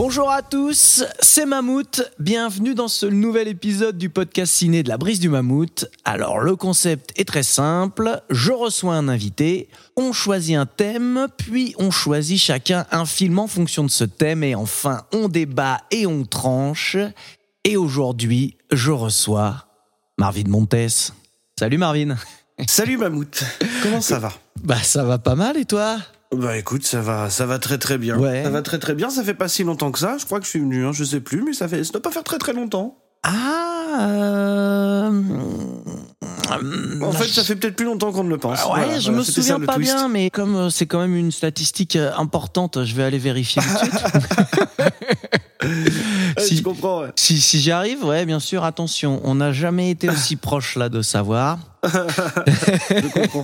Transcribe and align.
Bonjour 0.00 0.30
à 0.30 0.42
tous, 0.42 1.02
c'est 1.18 1.44
Mammouth. 1.44 2.02
Bienvenue 2.20 2.76
dans 2.76 2.86
ce 2.86 3.04
nouvel 3.04 3.48
épisode 3.48 3.98
du 3.98 4.10
podcast 4.10 4.52
ciné 4.52 4.84
de 4.84 4.88
la 4.88 4.96
brise 4.96 5.18
du 5.18 5.28
Mammouth. 5.28 5.86
Alors 6.04 6.38
le 6.38 6.54
concept 6.54 7.12
est 7.16 7.26
très 7.26 7.42
simple, 7.42 8.22
je 8.30 8.52
reçois 8.52 8.94
un 8.94 9.08
invité, 9.08 9.68
on 9.96 10.12
choisit 10.12 10.54
un 10.54 10.66
thème, 10.66 11.26
puis 11.36 11.74
on 11.80 11.90
choisit 11.90 12.38
chacun 12.38 12.86
un 12.92 13.06
film 13.06 13.40
en 13.40 13.48
fonction 13.48 13.82
de 13.82 13.90
ce 13.90 14.04
thème 14.04 14.44
et 14.44 14.54
enfin 14.54 15.02
on 15.12 15.28
débat 15.28 15.80
et 15.90 16.06
on 16.06 16.24
tranche. 16.24 16.96
Et 17.64 17.76
aujourd'hui, 17.76 18.56
je 18.70 18.92
reçois 18.92 19.66
Marvin 20.16 20.46
Montes. 20.46 21.12
Salut 21.58 21.78
Marvin. 21.78 22.14
Salut 22.68 22.98
Mammouth, 22.98 23.42
comment 23.82 24.00
ça 24.00 24.20
va? 24.20 24.32
Bah 24.62 24.80
ça 24.80 25.02
va 25.02 25.18
pas 25.18 25.34
mal 25.34 25.56
et 25.56 25.64
toi? 25.64 25.98
Bah 26.34 26.56
écoute, 26.58 26.84
ça 26.86 27.00
va, 27.00 27.30
ça 27.30 27.46
va 27.46 27.58
très 27.58 27.78
très 27.78 27.96
bien. 27.98 28.18
Ouais. 28.18 28.42
Ça 28.44 28.50
va 28.50 28.60
très 28.62 28.78
très 28.78 28.94
bien. 28.94 29.08
Ça 29.10 29.22
fait 29.24 29.34
pas 29.34 29.48
si 29.48 29.64
longtemps 29.64 29.90
que 29.90 29.98
ça. 29.98 30.16
Je 30.18 30.26
crois 30.26 30.38
que 30.40 30.44
je 30.44 30.50
suis 30.50 30.60
venu, 30.60 30.84
hein, 30.86 30.92
je 30.92 31.02
sais 31.04 31.20
plus, 31.20 31.42
mais 31.42 31.52
ça 31.54 31.68
fait, 31.68 31.82
ça 31.84 31.92
doit 31.92 32.02
pas 32.02 32.10
faire 32.10 32.24
très 32.24 32.38
très 32.38 32.52
longtemps. 32.52 32.98
Ah 33.22 33.98
euh... 34.00 35.10
En 37.02 37.12
fait, 37.12 37.28
ça 37.28 37.42
fait 37.44 37.56
peut-être 37.56 37.76
plus 37.76 37.84
longtemps 37.86 38.12
qu'on 38.12 38.24
ne 38.24 38.28
le 38.28 38.38
pense. 38.38 38.58
Ah 38.62 38.68
ouais, 38.72 38.84
Voilà, 38.84 38.98
je 39.00 39.04
voilà, 39.06 39.18
me 39.18 39.24
c'était 39.24 39.40
souviens 39.40 39.58
le 39.58 39.66
pas 39.66 39.74
twist. 39.74 39.92
bien, 39.94 40.08
mais 40.08 40.30
comme 40.30 40.54
euh, 40.56 40.70
c'est 40.70 40.86
quand 40.86 41.00
même 41.00 41.14
une 41.16 41.32
statistique 41.32 41.96
euh, 41.96 42.12
importante, 42.16 42.84
je 42.84 42.94
vais 42.94 43.02
aller 43.04 43.18
vérifier 43.18 43.62
tout 43.62 43.68
de 43.68 43.90
suite. 43.90 44.04
Ouais, 45.60 46.44
Si- 46.44 46.56
Je 46.58 46.62
comprends. 46.62 47.02
ouais. 47.02 47.08
si 47.16 47.40
si 47.40 47.58
j'y 47.60 47.72
arrive, 47.72 48.04
ouais, 48.04 48.24
bien 48.24 48.38
sûr, 48.38 48.62
attention, 48.64 49.20
on 49.24 49.34
n'a 49.34 49.52
jamais 49.52 49.90
été 49.90 50.08
aussi 50.10 50.36
proche 50.36 50.76
là 50.76 50.88
de 50.88 51.02
savoir. 51.02 51.58
Je 51.84 53.08
comprends. 53.12 53.42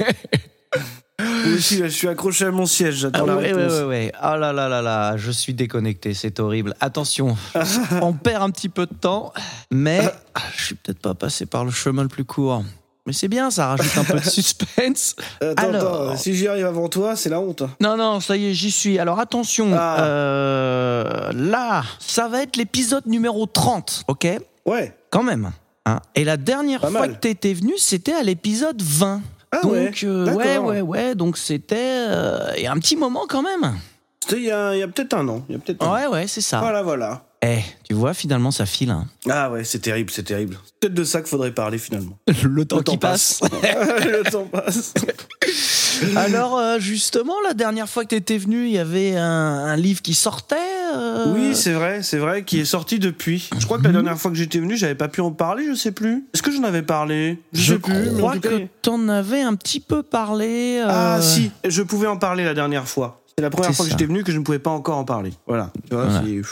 Aussi, 1.55 1.78
là, 1.78 1.89
je 1.89 1.92
suis 1.94 2.08
accroché 2.08 2.44
à 2.47 2.50
mon 2.50 2.67
siège. 2.67 2.97
J'attends 2.97 3.27
la 3.27 3.33
Ah 3.34 3.36
ouais, 3.36 3.53
ouais, 3.55 3.62
réponse. 3.62 3.78
ouais, 3.80 3.84
ouais. 3.84 4.12
Oh 4.22 4.36
là 4.36 4.53
là 4.53 4.69
là 4.69 4.83
là, 4.83 5.17
je 5.17 5.30
suis 5.30 5.55
déconnecté, 5.55 6.14
c'est 6.14 6.41
horrible. 6.41 6.75
Attention, 6.80 7.36
on 8.03 8.12
perd 8.12 8.42
un 8.42 8.50
petit 8.50 8.69
peu 8.69 8.86
de 8.86 8.94
temps, 8.94 9.33
mais 9.70 10.00
ah, 10.34 10.41
je 10.56 10.64
suis 10.64 10.75
peut-être 10.75 11.00
pas 11.00 11.14
passé 11.14 11.47
par 11.47 11.64
le 11.64 11.70
chemin 11.70 12.02
le 12.02 12.08
plus 12.08 12.25
court. 12.25 12.64
Mais 13.06 13.12
c'est 13.12 13.28
bien, 13.28 13.50
ça 13.50 13.67
rajoute 13.67 13.98
un 13.98 14.05
peu 14.05 14.14
de 14.19 14.25
suspense. 14.30 15.14
Attends, 15.42 15.62
Alors. 15.69 16.02
attends, 16.08 16.17
si 16.17 16.34
j'y 16.34 16.48
arrive 16.48 16.64
avant 16.64 16.89
toi, 16.89 17.17
c'est 17.17 17.28
la 17.28 17.39
honte. 17.39 17.62
Non, 17.78 17.98
non, 17.98 18.19
ça 18.20 18.34
y 18.36 18.47
est, 18.47 18.55
j'y 18.55 18.70
suis. 18.70 18.98
Alors 18.98 19.20
attention, 19.20 19.70
Ah. 19.75 20.00
euh, 20.05 21.30
là, 21.34 21.84
ça 21.98 22.28
va 22.28 22.42
être 22.42 22.56
l'épisode 22.56 23.05
numéro 23.06 23.45
30, 23.47 24.05
ok? 24.08 24.27
Ouais. 24.64 24.97
Quand 25.11 25.22
même. 25.22 25.52
hein. 25.84 26.00
Et 26.14 26.25
la 26.25 26.39
dernière 26.39 26.80
Pas 26.80 26.89
fois 26.91 27.00
mal. 27.00 27.12
que 27.12 27.17
t'étais 27.20 27.52
venu, 27.52 27.75
c'était 27.77 28.14
à 28.14 28.22
l'épisode 28.22 28.80
20. 28.80 29.20
Ah 29.56 29.60
donc, 29.62 29.72
ouais, 29.72 29.92
euh, 30.05 30.33
ouais, 30.34 30.58
ouais, 30.58 30.80
ouais, 30.80 31.14
donc 31.14 31.36
c'était 31.38 31.77
euh, 31.78 32.50
a 32.66 32.70
un 32.72 32.78
petit 32.78 32.97
moment 32.97 33.24
quand 33.28 33.42
même. 33.42 33.74
C'était 34.20 34.36
il 34.38 34.44
y 34.44 34.50
a, 34.50 34.69
a 34.70 34.88
peut-être 34.88 35.14
un 35.14 35.28
an. 35.28 35.44
Il 35.48 35.52
y 35.52 35.56
a 35.56 35.58
peut-être. 35.58 35.83
an. 35.83 35.92
Ouais, 35.94 36.06
ouais, 36.06 36.27
c'est 36.27 36.41
ça. 36.41 36.61
Voilà, 36.61 36.83
voilà. 36.83 37.24
Eh, 37.46 37.58
tu 37.86 37.92
vois, 37.94 38.14
finalement, 38.14 38.50
ça 38.50 38.64
file. 38.64 38.91
hein. 38.91 39.06
Ah 39.28 39.50
ouais, 39.50 39.64
c'est 39.64 39.80
terrible, 39.80 40.11
c'est 40.11 40.22
terrible. 40.22 40.58
C'est 40.64 40.74
peut-être 40.80 40.94
de 40.94 41.05
ça 41.05 41.20
qu'il 41.20 41.28
faudrait 41.28 41.52
parler 41.52 41.77
finalement. 41.77 42.16
Le 42.42 42.64
temps 42.64 42.78
Le 42.78 42.83
qui 42.83 42.96
passe. 42.96 43.40
le 43.42 44.23
temps 44.30 44.46
passe. 44.46 44.95
Alors, 46.17 46.58
euh, 46.58 46.78
justement, 46.78 47.34
la 47.46 47.55
dernière 47.55 47.89
fois 47.89 48.05
que 48.05 48.08
t'étais 48.11 48.39
venu, 48.39 48.64
il 48.67 48.73
y 48.73 48.78
avait 48.78 49.17
un, 49.17 49.23
un 49.27 49.77
livre 49.77 50.01
qui 50.02 50.14
sortait. 50.14 50.57
Euh, 50.94 51.32
Oui, 51.34 51.55
c'est 51.55 51.72
vrai, 51.72 52.02
c'est 52.02 52.18
vrai, 52.18 52.44
qui 52.44 52.60
est 52.60 52.64
sorti 52.64 52.98
depuis. 52.98 53.48
Je 53.58 53.64
crois 53.64 53.78
que 53.78 53.84
la 53.84 53.92
dernière 53.92 54.18
fois 54.18 54.30
que 54.30 54.36
j'étais 54.36 54.58
venu, 54.58 54.77
j'avais 54.77 54.94
pas 54.94 55.08
pu 55.08 55.20
en 55.20 55.30
parler, 55.32 55.66
je 55.68 55.74
sais 55.74 55.92
plus. 55.92 56.24
Est-ce 56.34 56.42
que 56.42 56.50
j'en 56.52 56.64
avais 56.64 56.82
parlé? 56.82 57.38
Je 57.52 57.74
sais 57.74 57.78
plus, 57.78 57.92
mais 57.94 58.10
en 58.10 58.16
crois 58.18 58.34
tout 58.34 58.40
cas, 58.40 58.48
que 58.50 58.62
t'en 58.82 59.08
avais 59.08 59.40
un 59.42 59.54
petit 59.54 59.80
peu 59.80 60.02
parlé. 60.02 60.78
euh, 60.83 60.86
Ah 60.88 61.18
si, 61.20 61.50
je 61.64 61.83
pouvais 61.83 62.06
en 62.06 62.16
parler 62.16 62.44
la 62.44 62.54
dernière 62.54 62.86
fois. 62.88 63.20
C'est 63.36 63.42
la 63.42 63.50
première 63.50 63.74
fois 63.74 63.84
que 63.84 63.90
j'étais 63.90 64.06
venu 64.06 64.22
que 64.22 64.30
je 64.33 64.38
ne 64.38 64.44
pouvais 64.44 64.58
pas 64.60 64.70
encore 64.70 64.96
en 64.98 65.04
parler. 65.04 65.33
Voilà. 65.46 65.70
Tu 65.88 65.94
vois, 65.94 66.04
Voilà. 66.06 66.22
c'est- 66.24 66.42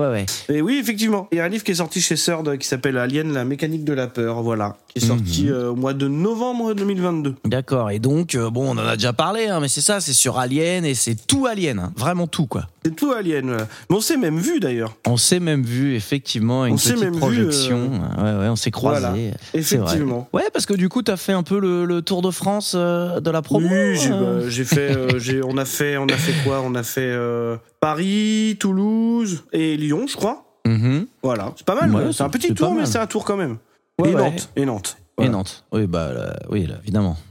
Ouais, 0.00 0.06
ouais. 0.08 0.26
Et 0.48 0.62
oui, 0.62 0.78
effectivement. 0.80 1.28
Il 1.32 1.38
y 1.38 1.40
a 1.40 1.44
un 1.44 1.48
livre 1.48 1.62
qui 1.64 1.72
est 1.72 1.74
sorti 1.76 2.00
chez 2.00 2.14
Third 2.14 2.56
qui 2.58 2.66
s'appelle 2.66 2.96
Alien, 2.96 3.32
la 3.32 3.44
mécanique 3.44 3.84
de 3.84 3.92
la 3.92 4.06
peur, 4.06 4.42
voilà. 4.42 4.76
Qui 4.88 4.98
est 4.98 5.06
sorti 5.06 5.44
Mhm. 5.44 5.52
euh, 5.52 5.70
au 5.70 5.76
mois 5.76 5.92
de 5.94 6.08
novembre 6.08 6.74
2022. 6.74 7.34
D'accord. 7.44 7.90
Et 7.90 7.98
donc, 7.98 8.34
euh, 8.34 8.50
bon, 8.50 8.66
on 8.68 8.78
en 8.80 8.86
a 8.86 8.96
déjà 8.96 9.12
parlé, 9.12 9.46
hein, 9.46 9.60
mais 9.60 9.68
c'est 9.68 9.80
ça, 9.82 10.00
c'est 10.00 10.12
sur 10.12 10.38
Alien 10.38 10.84
et 10.84 10.94
c'est 10.94 11.14
tout 11.26 11.46
Alien, 11.46 11.78
hein, 11.78 11.92
vraiment 11.96 12.26
tout, 12.26 12.46
quoi. 12.46 12.66
C'est 12.84 12.96
tout 12.96 13.12
Alien. 13.12 13.58
Mais 13.90 13.96
on 13.96 14.00
s'est 14.00 14.16
même 14.16 14.38
vu 14.38 14.58
d'ailleurs. 14.58 14.96
On 15.06 15.16
s'est 15.18 15.38
même 15.38 15.62
vu, 15.62 15.94
effectivement, 15.94 16.64
une 16.64 16.74
On 16.74 16.76
s'est 16.78 16.92
petite 16.94 17.04
même 17.04 17.14
vu, 17.14 17.20
projection. 17.20 17.90
Ouais, 18.18 18.22
ouais, 18.38 18.48
on 18.48 18.56
s'est 18.56 18.70
croisés. 18.70 19.00
Voilà. 19.00 19.14
C'est 19.62 19.76
vrai. 19.76 19.84
Effectivement. 19.86 20.28
Ouais, 20.32 20.44
parce 20.52 20.64
que 20.66 20.72
du 20.74 20.88
coup, 20.88 21.02
t'as 21.02 21.16
fait 21.18 21.32
un 21.32 21.42
peu 21.42 21.58
le, 21.60 21.84
le 21.84 22.00
tour 22.02 22.22
de 22.22 22.30
France 22.30 22.72
euh, 22.74 23.20
de 23.20 23.30
la 23.30 23.42
promo. 23.42 23.68
Oui, 23.70 23.96
j'ai 23.96 24.10
euh. 24.12 24.44
bah, 24.44 24.64
fait, 24.64 24.96
euh, 24.96 25.42
on 25.46 25.58
a 25.58 25.64
fait, 25.66 25.98
on 25.98 26.06
a 26.06 26.16
fait 26.16 26.32
quoi? 26.42 26.62
On 26.64 26.74
a 26.74 26.82
fait 26.82 27.02
euh, 27.02 27.56
Paris, 27.80 28.56
Toulouse 28.58 29.44
et 29.52 29.76
Lyon, 29.90 30.06
je 30.06 30.16
crois. 30.16 30.44
Mhm. 30.66 31.06
Voilà, 31.22 31.52
c'est 31.56 31.66
pas 31.66 31.74
mal. 31.74 31.92
Ouais. 31.92 32.12
C'est 32.12 32.22
un 32.22 32.28
petit 32.28 32.54
tour, 32.54 32.74
mais 32.74 32.86
c'est 32.86 32.98
un 32.98 33.06
tour 33.06 33.24
quand 33.24 33.36
même. 33.36 33.58
Ouais, 33.98 34.10
et, 34.10 34.14
ouais. 34.14 34.22
Nantes, 34.22 34.50
et 34.56 34.64
Nantes. 34.64 34.96
Et. 35.20 35.28
Nantes. 35.28 35.64
Oui, 35.72 35.86
bah, 35.86 36.12
là, 36.12 36.36
oui, 36.48 36.66
là, 36.66 36.76
évidemment. 36.82 37.16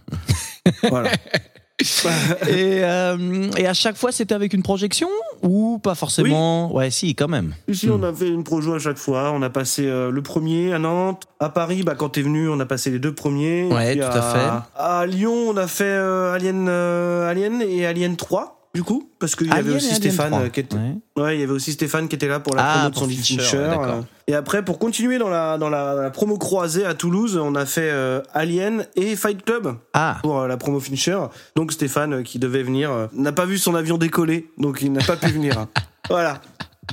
Voilà. 0.90 1.09
et, 2.47 2.84
euh, 2.84 3.50
et 3.58 3.66
à 3.66 3.74
chaque 3.74 3.96
fois, 3.96 4.12
c'était 4.12 4.36
avec 4.36 4.53
une 4.53 4.62
projection 4.62 5.08
ou 5.42 5.80
pas 5.80 5.96
forcément? 5.96 6.72
Ouais, 6.75 6.92
si, 6.92 7.16
quand 7.16 7.30
même. 7.30 7.56
Ici, 7.68 7.90
on 7.90 8.03
a 8.03 8.14
fait 8.14 8.28
une 8.28 8.44
projo 8.44 8.76
à 8.76 8.80
chaque 8.80 8.97
fois. 8.97 9.31
On 9.31 9.41
a 9.41 9.50
passé 9.50 9.88
euh, 9.88 10.12
le 10.12 10.22
premier 10.22 10.74
à 10.74 10.80
Nantes. 10.80 11.24
À 11.40 11.50
Paris, 11.50 11.81
bah, 11.84 11.96
quand 11.96 12.09
t'es 12.09 12.22
venu, 12.22 12.50
on 12.50 12.59
a 12.59 12.66
passé 12.66 12.91
les 12.91 13.00
deux 13.00 13.16
premiers. 13.16 13.64
Ouais, 13.72 13.96
tout 13.96 14.03
à 14.03 14.22
fait. 14.22 14.50
À 14.76 15.06
Lyon, 15.08 15.34
on 15.34 15.58
a 15.58 15.68
fait 15.68 15.86
euh, 15.86 16.34
Alien, 16.34 16.68
Alien 16.68 17.64
et 17.64 17.86
Alien 17.88 18.16
3. 18.16 18.59
Du 18.79 18.84
coup, 18.85 19.09
parce 19.19 19.35
qu'il 19.35 19.47
y 19.47 19.51
avait 19.51 19.59
Alien 19.59 19.75
aussi 19.75 19.94
Stéphane 19.94 20.29
3. 20.31 20.44
euh, 20.44 20.47
qui 20.47 20.62
était, 20.62 20.78
Ouais. 20.78 20.95
Ouais, 21.17 21.35
il 21.35 21.41
y 21.41 21.44
avait 21.44 21.51
aussi 21.51 21.73
Stéphane 21.73 22.07
qui 22.07 22.16
était 22.16 22.29
là 22.29 22.40
pour 22.40 22.56
la 22.56 22.63
Ah, 22.63 22.73
promo 22.75 22.90
de 22.91 22.95
son 22.95 23.07
Fincher, 23.09 23.41
Fincher. 23.44 23.57
euh. 23.57 24.01
et 24.28 24.35
après, 24.35 24.63
pour 24.63 24.79
continuer 24.79 25.17
dans 25.17 25.28
la, 25.28 25.57
dans 25.57 25.67
la, 25.69 25.95
la 25.95 26.09
promo 26.12 26.38
croisée 26.38 26.85
à 26.85 26.94
Toulouse, 26.94 27.35
on 27.35 27.56
a 27.56 27.66
fait 27.66 27.90
euh, 27.91 28.22
Alien 28.34 28.85
et 28.95 29.17
Fight 29.17 29.44
Club 29.44 29.75
Ah, 29.94 30.19
pour 30.23 30.40
euh, 30.40 30.47
la 30.47 30.56
promo 30.56 30.79
Fincher. 30.79 31.19
Donc 31.57 31.73
Stéphane, 31.73 32.13
euh, 32.13 32.23
qui 32.23 32.40
devait 32.40 32.63
venir, 32.63 32.90
euh, 32.90 33.07
n'a 33.12 33.34
pas 33.34 33.44
vu 33.45 33.57
son 33.57 33.75
avion 33.75 33.97
décoller, 33.97 34.50
donc 34.57 34.79
il 34.81 34.94
n'a 34.94 35.03
pas 35.03 35.17
pu 35.17 35.28
venir. 35.28 35.57
hein. 35.59 35.67
Voilà, 36.09 36.40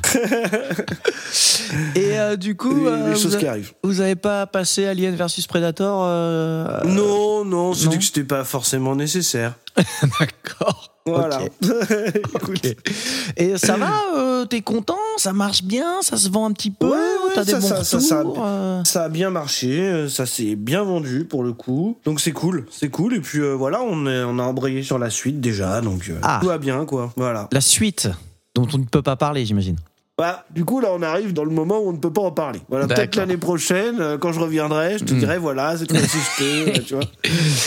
et 1.94 2.18
euh, 2.18 2.36
du 2.36 2.54
coup, 2.56 2.74
les, 2.84 2.86
euh, 2.86 3.12
vous, 3.14 3.20
choses 3.20 3.36
a- 3.36 3.38
qui 3.38 3.46
arrivent. 3.46 3.72
vous 3.82 4.00
avez 4.00 4.14
pas 4.16 4.46
passé 4.46 4.86
Alien 4.86 5.14
versus 5.14 5.46
Predator 5.46 6.02
euh, 6.04 6.82
Non, 6.84 7.44
non, 7.44 7.72
c'était 7.74 7.96
que 7.98 8.04
c'était 8.04 8.24
pas 8.24 8.44
forcément 8.44 8.94
nécessaire. 8.94 9.54
D'accord. 10.20 10.95
Voilà. 11.06 11.40
Ok. 11.42 11.50
Écoute. 12.34 12.66
Et 13.36 13.56
ça 13.56 13.76
va 13.76 13.90
euh, 14.16 14.44
T'es 14.44 14.60
content 14.60 14.98
Ça 15.16 15.32
marche 15.32 15.62
bien 15.62 16.02
Ça 16.02 16.16
se 16.16 16.28
vend 16.28 16.46
un 16.46 16.52
petit 16.52 16.70
peu 16.70 16.86
Ouais, 16.86 16.92
ouais, 16.92 17.32
T'as 17.34 17.44
des 17.44 17.52
ça- 17.52 17.60
bons 17.60 17.68
ça- 17.68 17.84
ça- 17.84 18.00
ça- 18.00 18.18
retours 18.18 18.42
euh 18.44 18.82
Ça 18.84 19.04
a 19.04 19.08
bien 19.08 19.30
marché, 19.30 19.80
euh, 19.80 20.08
ça 20.08 20.26
s'est 20.26 20.56
bien 20.56 20.82
vendu 20.82 21.24
pour 21.24 21.42
le 21.44 21.52
coup. 21.52 21.96
Donc 22.04 22.20
c'est 22.20 22.32
cool, 22.32 22.66
c'est 22.70 22.88
cool. 22.90 23.14
Et 23.14 23.20
puis 23.20 23.38
euh, 23.40 23.52
voilà, 23.54 23.82
on, 23.82 24.06
est- 24.06 24.24
on 24.24 24.38
a 24.38 24.42
embrayé 24.42 24.82
sur 24.82 24.98
la 24.98 25.10
suite 25.10 25.40
déjà, 25.40 25.80
donc 25.80 26.08
euh, 26.08 26.18
Ah. 26.22 26.38
tout 26.40 26.48
va 26.48 26.58
bien 26.58 26.84
quoi. 26.84 27.12
Voilà. 27.16 27.48
La 27.52 27.60
suite, 27.60 28.08
dont 28.54 28.66
on 28.74 28.78
ne 28.78 28.84
peut 28.84 29.02
pas 29.02 29.16
parler, 29.16 29.44
j'imagine. 29.46 29.76
Bah, 30.18 30.46
du 30.50 30.64
coup 30.64 30.80
là, 30.80 30.88
on 30.94 31.02
arrive 31.02 31.34
dans 31.34 31.44
le 31.44 31.50
moment 31.50 31.78
où 31.78 31.88
on 31.90 31.92
ne 31.92 31.98
peut 31.98 32.10
pas 32.12 32.22
en 32.22 32.30
parler. 32.30 32.60
Voilà, 32.70 32.86
peut-être 32.86 33.16
l'année 33.16 33.36
prochaine, 33.36 34.00
euh, 34.00 34.16
quand 34.16 34.32
je 34.32 34.40
reviendrai, 34.40 34.96
je 34.98 35.04
te 35.04 35.12
Hmm. 35.12 35.18
dirai 35.18 35.36
voilà, 35.38 35.76
cette 35.76 35.92
fois-ci 35.94 36.16
je 36.16 36.38
peux, 36.38 36.70
euh, 36.80 36.82
tu 36.82 36.94
vois. 36.94 37.04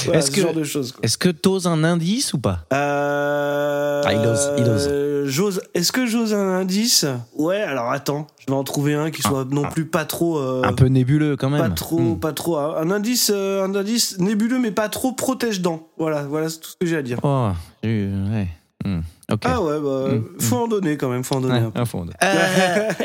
Voilà, 0.06 0.18
Est-ce 0.19 0.28
ce 0.28 0.31
que- 0.36 0.42
genre 0.42 0.54
de 0.56 0.63
choses. 0.63 0.96
Est-ce 1.04 1.19
que 1.19 1.30
t'oses 1.30 1.68
un 1.68 1.84
indice 1.84 2.34
ou 2.34 2.40
pas? 2.40 2.66
Euh... 2.74 4.01
Ah, 4.04 4.13
il 4.13 4.25
ose, 4.25 4.50
il 4.57 4.63
ose. 4.68 4.90
j'ose. 5.25 5.62
Est-ce 5.75 5.92
que 5.92 6.07
j'ose 6.07 6.34
un 6.34 6.50
indice? 6.60 7.06
Ouais. 7.38 7.62
Alors 7.62 7.92
attends, 7.92 8.25
je 8.40 8.48
vais 8.48 8.57
en 8.57 8.63
trouver 8.63 8.96
un 8.96 9.12
qui 9.12 9.22
soit 9.22 9.46
non 9.51 9.63
plus 9.69 9.86
pas 9.86 10.06
trop. 10.06 10.40
euh, 10.40 10.63
Un 10.63 10.74
peu 10.74 10.86
nébuleux 10.88 11.36
quand 11.38 11.51
même. 11.51 11.62
Pas 11.62 11.69
trop, 11.69 12.00
Hmm. 12.00 12.19
pas 12.19 12.34
trop. 12.34 12.57
hein. 12.57 12.74
Un 12.80 12.90
indice, 12.90 13.30
un 13.30 13.75
indice 13.75 14.18
nébuleux, 14.18 14.57
mais 14.57 14.72
pas 14.72 14.90
trop 14.90 15.12
protège-dents. 15.12 15.88
Voilà, 16.00 16.24
voilà 16.24 16.50
c'est 16.50 16.60
tout 16.60 16.69
ce 16.72 16.78
que 16.78 16.88
j'ai 16.88 16.98
à 16.98 17.04
dire. 17.04 17.19
Oh, 17.22 17.50
ouais. 17.84 18.48
Hmm. 18.84 19.01
Ah 19.44 19.62
ouais, 19.62 19.80
bah, 19.80 20.14
Mm, 20.16 20.42
faut 20.42 20.56
en 20.58 20.68
donner 20.68 20.98
quand 20.98 21.10
même, 21.10 21.24
faut 21.24 21.36
en 21.36 21.42
donner 21.42 21.60
Ouais, 21.60 21.66
un 21.66 21.72
peu. 21.72 21.80
à 21.81 21.86
fond. 21.86 22.06
Euh, 22.24 22.90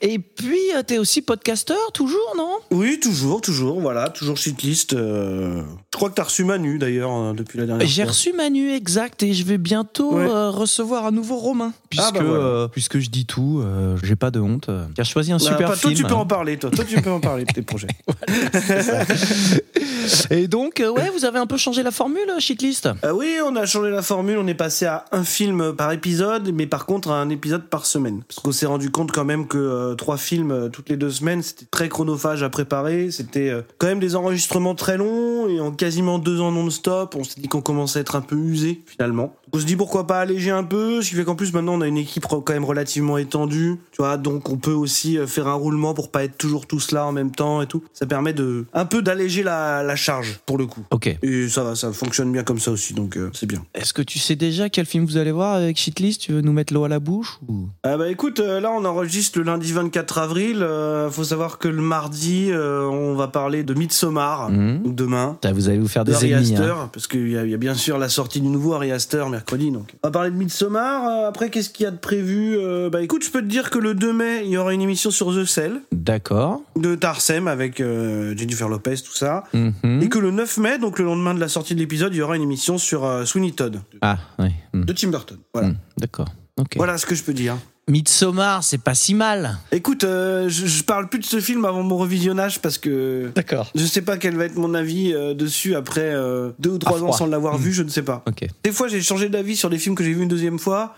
Et 0.00 0.18
puis, 0.18 0.58
euh, 0.76 0.82
t'es 0.82 0.98
aussi 0.98 1.22
podcasteur, 1.22 1.92
toujours, 1.92 2.34
non? 2.36 2.56
Oui, 2.70 2.98
toujours, 3.00 3.40
toujours, 3.40 3.80
voilà, 3.80 4.08
toujours 4.08 4.36
shitlist. 4.36 4.92
euh, 4.94 5.62
Je 5.92 5.96
crois 5.96 6.10
que 6.10 6.14
t'as 6.14 6.24
reçu 6.24 6.44
Manu 6.44 6.78
d'ailleurs 6.78 7.10
hein, 7.10 7.34
depuis 7.34 7.58
la 7.58 7.66
dernière 7.66 7.86
J'ai 7.86 8.04
reçu 8.04 8.32
Manu, 8.32 8.72
exact, 8.72 9.22
et 9.22 9.32
je 9.34 9.44
vais 9.44 9.58
bientôt 9.58 10.14
Ouais. 10.14 10.24
euh, 10.28 10.50
recevoir 10.50 11.06
un 11.06 11.10
nouveau 11.12 11.36
Romain. 11.36 11.72
Puisque, 11.90 12.14
bah 12.14 12.20
voilà. 12.22 12.44
euh, 12.44 12.68
puisque 12.68 12.98
je 12.98 13.10
dis 13.10 13.26
tout, 13.26 13.60
euh, 13.64 13.96
j'ai 14.02 14.16
pas 14.16 14.30
de 14.30 14.40
honte. 14.40 14.68
a 14.98 15.04
choisi 15.04 15.32
un 15.32 15.36
Bah, 15.36 15.44
super 15.44 15.68
pas- 15.68 15.76
film. 15.76 15.94
Toi, 15.94 16.02
tu 16.02 16.08
peux 16.08 16.14
en 16.18 16.26
parler, 16.26 16.56
toi. 16.58 16.70
Toi, 16.70 16.84
tu 16.84 17.00
peux 17.00 17.10
en 17.10 17.20
parler 17.20 17.44
de 17.44 17.52
tes 17.52 17.62
projets. 17.62 17.88
Et 20.30 20.48
donc, 20.48 20.80
euh, 20.80 20.90
ouais, 20.90 21.10
vous 21.10 21.24
avez 21.24 21.38
un 21.38 21.46
peu 21.46 21.56
changé 21.56 21.82
la 21.82 21.90
formule, 21.90 22.30
Shitlist 22.38 22.88
Euh, 23.04 23.12
oui, 23.12 23.36
on 23.44 23.54
a 23.56 23.66
changé 23.66 23.90
la 23.90 24.02
formule, 24.02 24.38
on 24.38 24.46
est 24.46 24.54
passé 24.54 24.86
à 24.86 25.04
un 25.12 25.24
film 25.24 25.74
par 25.74 25.92
épisode, 25.92 26.50
mais 26.52 26.66
par 26.66 26.86
contre 26.86 27.10
à 27.10 27.20
un 27.20 27.28
épisode 27.28 27.64
par 27.68 27.86
semaine. 27.86 28.22
Parce 28.28 28.40
qu'on 28.40 28.52
s'est 28.52 28.66
rendu 28.66 28.90
compte 28.90 29.12
quand 29.12 29.24
même 29.24 29.46
que 29.46 29.58
euh, 29.58 29.94
trois 29.94 30.16
films 30.16 30.70
toutes 30.72 30.88
les 30.88 30.96
deux 30.96 31.10
semaines, 31.10 31.42
c'était 31.42 31.66
très 31.70 31.88
chronophage 31.88 32.42
à 32.42 32.50
préparer, 32.50 33.10
c'était 33.10 33.52
quand 33.78 33.86
même 33.86 34.00
des 34.00 34.16
enregistrements 34.16 34.74
très 34.74 34.96
longs, 34.96 35.48
et 35.48 35.60
en 35.60 35.72
quasiment 35.72 36.18
deux 36.18 36.40
ans 36.40 36.50
non-stop, 36.50 37.14
on 37.16 37.24
s'est 37.24 37.40
dit 37.40 37.48
qu'on 37.48 37.60
commençait 37.60 37.98
à 37.98 38.02
être 38.02 38.16
un 38.16 38.20
peu 38.20 38.36
usé, 38.36 38.82
finalement. 38.86 39.34
On 39.52 39.58
se 39.58 39.66
dit 39.66 39.76
pourquoi 39.76 40.06
pas 40.06 40.20
alléger 40.20 40.50
un 40.50 40.64
peu, 40.64 41.02
ce 41.02 41.10
qui 41.10 41.14
fait 41.16 41.24
qu'en 41.24 41.34
plus 41.34 41.52
maintenant 41.52 41.74
on 41.74 41.80
a 41.82 41.86
une 41.86 41.98
équipe 41.98 42.26
quand 42.26 42.48
même 42.50 42.64
relativement 42.64 43.18
étendue, 43.18 43.78
tu 43.90 43.98
vois, 43.98 44.16
donc 44.16 44.48
on 44.48 44.56
peut 44.56 44.72
aussi 44.72 45.18
euh, 45.18 45.26
faire 45.26 45.46
un 45.48 45.54
roulement 45.54 45.92
pour 45.94 46.10
pas 46.10 46.24
être 46.24 46.38
toujours 46.38 46.66
tous 46.66 46.90
là 46.92 47.04
en 47.06 47.12
même 47.12 47.30
temps 47.30 47.60
et 47.62 47.66
tout. 47.66 47.82
Ça 47.92 48.06
permet 48.06 48.32
de 48.32 48.64
un 48.72 48.84
peu 48.86 49.02
d'alléger 49.02 49.42
la, 49.42 49.82
la 49.82 49.96
charge, 49.96 50.40
pour 50.46 50.56
le 50.58 50.66
coup. 50.66 50.82
Ok. 50.90 51.14
Et 51.22 51.48
ça 51.48 51.64
va, 51.64 51.74
ça 51.74 51.92
fonctionne 51.92 52.32
bien 52.32 52.42
comme 52.44 52.58
ça 52.58 52.70
aussi, 52.70 52.94
donc 52.94 53.16
euh, 53.16 53.30
c'est 53.34 53.46
bien. 53.46 53.62
Est-ce 53.74 53.92
que 53.92 54.02
tu 54.02 54.18
sais 54.18 54.36
déjà 54.36 54.68
quel 54.70 54.86
film 54.86 55.04
vous 55.04 55.16
allez 55.16 55.32
voir 55.32 55.54
avec 55.54 55.76
Shitlist? 55.76 56.22
Tu 56.22 56.32
veux 56.32 56.40
nous 56.40 56.52
mettre 56.52 56.72
l'eau 56.72 56.84
à 56.84 56.88
la 56.88 57.00
bouche 57.00 57.38
ou... 57.48 57.68
Ah 57.82 57.96
bah 57.96 58.08
écoute, 58.08 58.40
euh, 58.40 58.60
là 58.60 58.70
on 58.72 58.84
enregistre 58.84 59.38
le 59.38 59.44
lundi 59.44 59.72
24 59.72 60.18
avril. 60.18 60.62
euh, 60.62 61.10
faut 61.10 61.24
savoir 61.24 61.58
que 61.58 61.68
le 61.68 61.82
mardi, 61.82 62.48
euh, 62.50 62.84
on 62.84 63.14
va 63.14 63.28
parler 63.28 63.64
de 63.64 63.74
Midsommar, 63.74 64.50
donc 64.50 64.94
demain. 64.94 65.36
Vous 65.52 65.68
allez 65.68 65.78
vous 65.78 65.88
faire 65.88 66.04
De 66.04 66.12
des 66.12 66.26
ennemis. 66.32 66.56
Hein. 66.56 66.88
parce 66.92 67.06
qu'il 67.06 67.28
y, 67.28 67.32
y 67.32 67.54
a 67.54 67.56
bien 67.58 67.74
sûr 67.74 67.98
la 67.98 68.08
sortie 68.08 68.40
du 68.40 68.48
nouveau 68.48 68.74
Harry 68.74 68.92
Astor 68.92 69.28
mercredi. 69.42 69.70
Donc. 69.70 69.88
On 70.02 70.08
va 70.08 70.12
parler 70.12 70.30
de 70.30 70.36
Midsommar. 70.36 71.06
euh, 71.06 71.28
après, 71.28 71.50
qu'est-ce 71.50 71.70
qu'il 71.70 71.84
y 71.84 71.86
a 71.86 71.90
de 71.90 71.96
prévu 71.96 72.56
Euh, 72.56 72.88
Bah 72.90 73.02
écoute, 73.02 73.24
je 73.24 73.30
peux 73.30 73.40
te 73.40 73.46
dire 73.46 73.70
que 73.70 73.78
le 73.78 73.94
2 73.94 74.12
mai, 74.12 74.42
il 74.44 74.50
y 74.50 74.56
aura 74.56 74.72
une 74.72 74.80
émission 74.82 75.10
sur 75.10 75.34
The 75.34 75.44
Cell 75.44 75.80
D'accord. 75.90 76.62
de 76.76 76.94
Tarsem 76.94 77.48
avec 77.48 77.80
euh, 77.80 78.36
Jennifer 78.36 78.68
Lopez, 78.68 78.96
tout 79.04 79.14
ça. 79.14 79.44
Mhm. 79.52 80.00
Et 80.02 80.08
que 80.08 80.18
le 80.18 80.30
9 80.30 80.58
mai, 80.58 80.78
donc 80.78 80.98
le 80.98 81.04
lendemain 81.04 81.34
de 81.34 81.40
la 81.40 81.48
sortie 81.48 81.74
de 81.74 81.80
l'épisode, 81.80 82.14
il 82.14 82.18
y 82.18 82.22
aura 82.22 82.36
une 82.36 82.42
émission 82.42 82.78
sur 82.78 83.04
euh, 83.04 83.24
Sweeney 83.24 83.52
Todd 83.52 83.80
Ah, 84.00 84.18
oui. 84.38 84.50
Mhm. 84.72 84.84
de 84.84 84.92
Tim 84.92 85.08
Burton. 85.08 85.38
Voilà. 85.52 85.68
Mhm. 85.68 85.76
D'accord. 85.98 86.28
Ok. 86.58 86.74
Voilà 86.76 86.98
ce 86.98 87.06
que 87.06 87.14
je 87.14 87.22
peux 87.22 87.32
dire. 87.32 87.56
Midsommar, 87.88 88.62
c'est 88.62 88.78
pas 88.78 88.94
si 88.94 89.12
mal. 89.12 89.58
Écoute, 89.72 90.04
euh, 90.04 90.48
je, 90.48 90.66
je 90.66 90.84
parle 90.84 91.08
plus 91.08 91.18
de 91.18 91.24
ce 91.24 91.40
film 91.40 91.64
avant 91.64 91.82
mon 91.82 91.96
revisionnage 91.96 92.60
parce 92.60 92.78
que 92.78 93.32
D'accord. 93.34 93.70
je 93.74 93.84
sais 93.84 94.02
pas 94.02 94.18
quel 94.18 94.36
va 94.36 94.44
être 94.44 94.56
mon 94.56 94.72
avis 94.74 95.12
euh, 95.12 95.34
dessus 95.34 95.74
après 95.74 96.14
euh, 96.14 96.50
deux 96.60 96.70
ou 96.70 96.78
trois 96.78 97.02
ans 97.02 97.10
sans 97.10 97.26
l'avoir 97.26 97.58
vu, 97.58 97.72
je 97.72 97.82
ne 97.82 97.88
sais 97.88 98.02
pas. 98.02 98.22
Ok. 98.28 98.46
Des 98.62 98.70
fois, 98.70 98.86
j'ai 98.86 99.02
changé 99.02 99.28
d'avis 99.28 99.56
sur 99.56 99.68
des 99.68 99.78
films 99.78 99.96
que 99.96 100.04
j'ai 100.04 100.12
vus 100.12 100.22
une 100.22 100.28
deuxième 100.28 100.60
fois. 100.60 100.94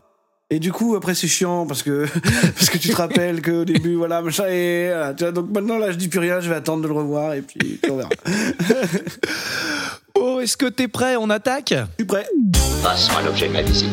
Et 0.51 0.59
du 0.59 0.73
coup, 0.73 0.95
après, 0.95 1.15
c'est 1.15 1.27
chiant 1.27 1.67
parce 1.67 1.83
que 1.83 2.07
parce 2.57 2.69
que 2.71 2.77
tu 2.79 2.91
te 2.91 2.97
rappelles 2.97 3.41
qu'au 3.43 3.65
début, 3.65 3.95
voilà, 3.95 4.21
machin, 4.21 4.45
et 4.49 4.89
voilà, 4.89 5.15
tu 5.15 5.25
vois, 5.25 5.33
donc 5.33 5.51
maintenant, 5.51 5.79
là, 5.79 5.91
je 5.91 5.97
dis 5.97 6.09
plus 6.09 6.19
rien, 6.19 6.41
je 6.41 6.49
vais 6.51 6.55
attendre 6.57 6.83
de 6.83 6.89
le 6.89 6.93
revoir 6.95 7.33
et 7.35 7.41
puis 7.41 7.79
puis 7.83 7.91
on 7.91 7.97
verra. 7.97 8.11
Oh, 10.17 10.39
est-ce 10.41 10.57
que 10.57 10.67
t'es 10.67 10.87
prêt? 10.87 11.17
On 11.17 11.29
attaque? 11.29 11.71
Je 11.77 11.85
suis 11.99 12.05
prêt. 12.07 12.25
Passons 12.85 13.17
à 13.17 13.23
l'objet 13.23 13.49
de 13.49 13.53
ma 13.53 13.63
visite. 13.63 13.89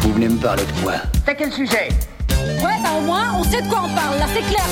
Vous 0.00 0.12
venez 0.12 0.28
me 0.28 0.38
parler 0.38 0.62
de 0.64 0.82
quoi? 0.82 0.94
T'as 1.26 1.34
quel 1.34 1.52
sujet? 1.52 1.88
Ouais, 2.30 2.76
bah 2.82 2.90
au 2.96 3.00
moins, 3.00 3.34
on 3.36 3.42
sait 3.44 3.60
de 3.60 3.66
quoi 3.68 3.82
on 3.84 3.94
parle, 3.94 4.16
là, 4.18 4.26
c'est 4.32 4.48
clair. 4.48 4.64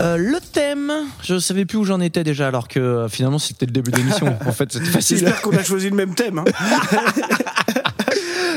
Euh, 0.00 0.16
le 0.16 0.38
thème, 0.52 0.92
je 1.22 1.38
savais 1.38 1.64
plus 1.64 1.78
où 1.78 1.84
j'en 1.84 2.00
étais 2.00 2.22
déjà, 2.24 2.46
alors 2.48 2.68
que 2.68 2.78
euh, 2.78 3.08
finalement 3.08 3.38
c'était 3.40 3.66
le 3.66 3.72
début 3.72 3.90
de 3.90 3.96
l'émission. 3.96 4.26
en 4.46 4.52
fait, 4.52 4.70
c'était 4.72 4.84
facile. 4.86 5.18
J'espère 5.18 5.40
qu'on 5.40 5.56
a 5.56 5.62
choisi 5.64 5.88
le 5.90 5.96
même 5.96 6.14
thème. 6.14 6.38
hein. 6.38 6.44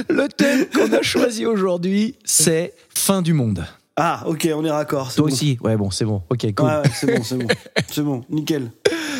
Le 0.09 0.27
thème 0.27 0.65
qu'on 0.67 0.91
a 0.93 1.01
choisi 1.01 1.45
aujourd'hui, 1.45 2.15
c'est 2.23 2.73
fin 2.93 3.21
du 3.21 3.33
monde. 3.33 3.65
Ah, 3.97 4.23
ok, 4.25 4.47
on 4.55 4.63
est 4.63 4.71
raccord. 4.71 5.13
Toi 5.13 5.27
bon. 5.27 5.33
aussi 5.33 5.57
Ouais, 5.63 5.75
bon, 5.75 5.91
c'est 5.91 6.05
bon. 6.05 6.23
Ok, 6.29 6.47
cool. 6.55 6.65
Ouais, 6.65 6.75
ouais, 6.77 6.91
c'est 6.93 7.07
bon, 7.15 7.23
c'est 7.23 7.37
bon. 7.37 7.47
C'est 7.91 8.01
bon, 8.01 8.23
nickel. 8.29 8.71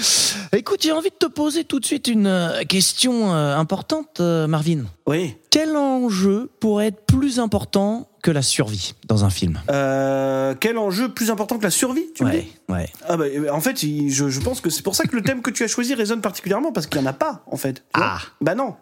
Écoute, 0.54 0.81
j'ai 0.81 0.92
envie 0.92 1.10
de 1.10 1.16
te 1.16 1.28
poser 1.28 1.66
tout 1.66 1.80
de 1.80 1.86
suite 1.86 2.07
une 2.07 2.28
euh, 2.28 2.63
question 2.63 3.33
euh, 3.33 3.56
importante, 3.56 4.19
euh, 4.19 4.48
Marvin. 4.48 4.86
Oui. 5.07 5.36
Quel 5.50 5.75
enjeu 5.75 6.50
pourrait 6.60 6.88
être 6.88 7.06
plus 7.06 7.39
important 7.39 8.10
que 8.24 8.31
la 8.31 8.42
survie 8.42 8.95
dans 9.07 9.24
un 9.25 9.30
film? 9.30 9.60
Euh, 9.69 10.56
quel 10.60 10.77
enjeu 10.77 11.10
plus 11.10 11.30
important 11.30 11.57
que 11.57 11.63
la 11.63 11.69
survie, 11.69 12.06
tu 12.16 12.24
me 12.24 12.31
dis? 12.31 12.51
Ouais, 12.69 12.75
ouais. 12.75 12.89
Ah 13.07 13.18
bah, 13.18 13.25
en 13.51 13.62
fait, 13.62 13.80
je, 13.80 14.30
je 14.30 14.39
pense 14.39 14.62
que 14.62 14.69
c'est 14.69 14.84
pour 14.84 14.95
ça 14.95 15.04
que 15.04 15.16
le 15.16 15.22
thème 15.22 15.42
que 15.42 15.51
tu 15.51 15.63
as 15.63 15.68
choisi 15.68 15.94
résonne 15.94 16.22
particulièrement 16.22 16.72
parce 16.72 16.88
qu'il 16.88 17.00
n'y 17.00 17.07
en 17.07 17.10
a 17.10 17.13
pas, 17.13 17.44
en 17.45 17.57
fait. 17.57 17.84
Ah. 17.94 18.19
Bah 18.39 18.56
non. 18.56 18.75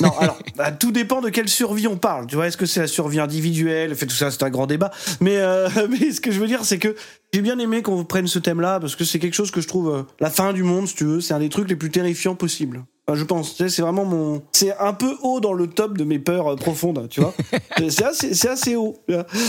Non, 0.00 0.12
alors, 0.18 0.38
bah, 0.56 0.72
tout 0.72 0.92
dépend 0.92 1.20
de 1.20 1.28
quelle 1.28 1.48
survie 1.48 1.86
on 1.86 1.96
parle. 1.96 2.26
Tu 2.26 2.36
vois, 2.36 2.46
est-ce 2.46 2.56
que 2.56 2.66
c'est 2.66 2.80
la 2.80 2.86
survie 2.86 3.20
individuelle 3.20 3.94
Fait 3.94 4.06
tout 4.06 4.14
ça, 4.14 4.30
c'est 4.30 4.42
un 4.42 4.50
grand 4.50 4.66
débat. 4.66 4.90
Mais, 5.20 5.36
euh, 5.36 5.68
ce 6.12 6.20
que 6.20 6.30
je 6.30 6.40
veux 6.40 6.46
dire, 6.46 6.64
c'est 6.64 6.78
que 6.78 6.94
j'ai 7.32 7.42
bien 7.42 7.58
aimé 7.58 7.82
qu'on 7.82 8.04
prenne 8.04 8.26
ce 8.26 8.38
thème-là 8.38 8.80
parce 8.80 8.96
que 8.96 9.04
c'est 9.04 9.18
quelque 9.18 9.34
chose 9.34 9.50
que 9.50 9.60
je 9.60 9.68
trouve 9.68 9.90
euh, 9.90 10.02
la 10.20 10.30
fin 10.30 10.52
du 10.52 10.62
monde, 10.62 10.88
si 10.88 10.94
tu 10.94 11.04
veux. 11.04 11.20
C'est 11.20 11.34
un 11.34 11.38
des 11.38 11.48
trucs 11.48 11.68
les 11.68 11.76
plus 11.76 11.90
terrifiants 11.90 12.34
possibles. 12.34 12.84
Enfin, 13.08 13.18
je 13.18 13.24
pense. 13.24 13.56
C'est 13.56 13.82
vraiment 13.82 14.04
mon. 14.04 14.42
C'est 14.52 14.76
un 14.78 14.92
peu 14.92 15.14
haut 15.22 15.40
dans 15.40 15.52
le 15.52 15.68
top 15.68 15.96
de 15.96 16.04
mes 16.04 16.18
peurs 16.18 16.52
euh, 16.52 16.56
profondes, 16.56 17.06
tu 17.08 17.20
vois. 17.20 17.32
c'est 17.88 18.04
assez, 18.04 18.48
assez 18.48 18.74
haut. 18.74 18.96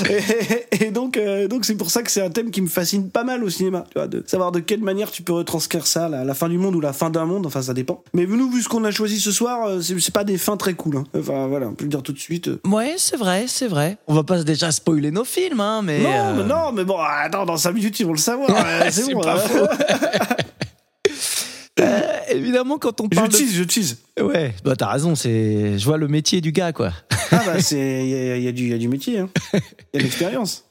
Et, 0.09 0.85
et 0.85 0.91
donc, 0.91 1.17
euh, 1.17 1.47
donc 1.47 1.65
c'est 1.65 1.75
pour 1.75 1.89
ça 1.89 2.03
que 2.03 2.11
c'est 2.11 2.21
un 2.21 2.29
thème 2.29 2.51
qui 2.51 2.61
me 2.61 2.67
fascine 2.67 3.09
pas 3.09 3.23
mal 3.23 3.43
au 3.43 3.49
cinéma, 3.49 3.85
tu 3.91 3.97
vois, 3.97 4.07
de 4.07 4.23
savoir 4.27 4.51
de 4.51 4.59
quelle 4.59 4.81
manière 4.81 5.09
tu 5.09 5.23
peux 5.23 5.33
retranscrire 5.33 5.87
ça, 5.87 6.07
la, 6.07 6.23
la 6.23 6.33
fin 6.35 6.49
du 6.49 6.57
monde 6.57 6.75
ou 6.75 6.81
la 6.81 6.93
fin 6.93 7.09
d'un 7.09 7.25
monde. 7.25 7.45
Enfin, 7.47 7.61
ça 7.63 7.73
dépend. 7.73 8.03
Mais 8.13 8.25
nous, 8.27 8.51
vu 8.51 8.61
ce 8.61 8.69
qu'on 8.69 8.83
a 8.83 8.91
choisi 8.91 9.19
ce 9.19 9.31
soir, 9.31 9.67
euh, 9.67 9.81
c'est 9.81 10.13
pas 10.13 10.23
des 10.23 10.37
fins 10.37 10.57
très 10.57 10.73
cool. 10.75 10.97
hein. 10.97 11.03
Enfin, 11.17 11.47
voilà, 11.47 11.67
on 11.67 11.73
peut 11.73 11.85
le 11.85 11.89
dire 11.89 12.03
tout 12.03 12.13
de 12.13 12.19
suite. 12.19 12.49
Ouais, 12.67 12.93
c'est 12.97 13.17
vrai, 13.17 13.45
c'est 13.47 13.67
vrai. 13.67 13.97
On 14.07 14.13
va 14.13 14.23
pas 14.23 14.43
déjà 14.43 14.71
spoiler 14.71 15.09
nos 15.09 15.23
films, 15.25 15.61
hein, 15.61 15.81
mais. 15.83 15.99
Non, 15.99 16.09
euh, 16.11 16.33
mais 16.35 16.43
non, 16.43 16.71
mais 16.73 16.83
bon, 16.83 16.97
attends, 16.99 17.45
dans 17.45 17.57
5 17.57 17.71
minutes, 17.71 17.99
ils 17.99 18.05
vont 18.05 18.13
le 18.13 18.17
savoir. 18.19 18.49
c'est 18.91 19.11
bon. 19.13 19.21
pas 19.21 19.43
hein. 19.43 20.27
euh, 21.79 21.99
évidemment, 22.29 22.77
quand 22.77 23.01
on 23.01 23.05
Je 23.11 23.15
parle. 23.17 23.29
de- 23.29 23.35
tease, 23.37 23.53
je 23.53 23.63
tease. 23.63 23.97
Ouais, 24.19 24.53
bah 24.63 24.75
t'as 24.75 24.91
raison, 24.91 25.15
c'est. 25.15 25.77
Je 25.77 25.85
vois 25.85 25.97
le 25.97 26.07
métier 26.07 26.41
du 26.41 26.51
gars, 26.51 26.73
quoi. 26.73 26.91
Ah 27.31 27.41
bah, 27.45 27.59
c'est. 27.61 28.03
Il 28.05 28.09
y, 28.09 28.41
y 28.41 28.69
y 28.69 28.73
a 28.73 28.77
du 28.77 28.87
métier, 28.87 29.19
hein. 29.19 29.29
Il 29.53 29.59
y 29.93 29.97
a 29.97 29.99
de 29.99 30.03
l'expérience. 30.03 30.63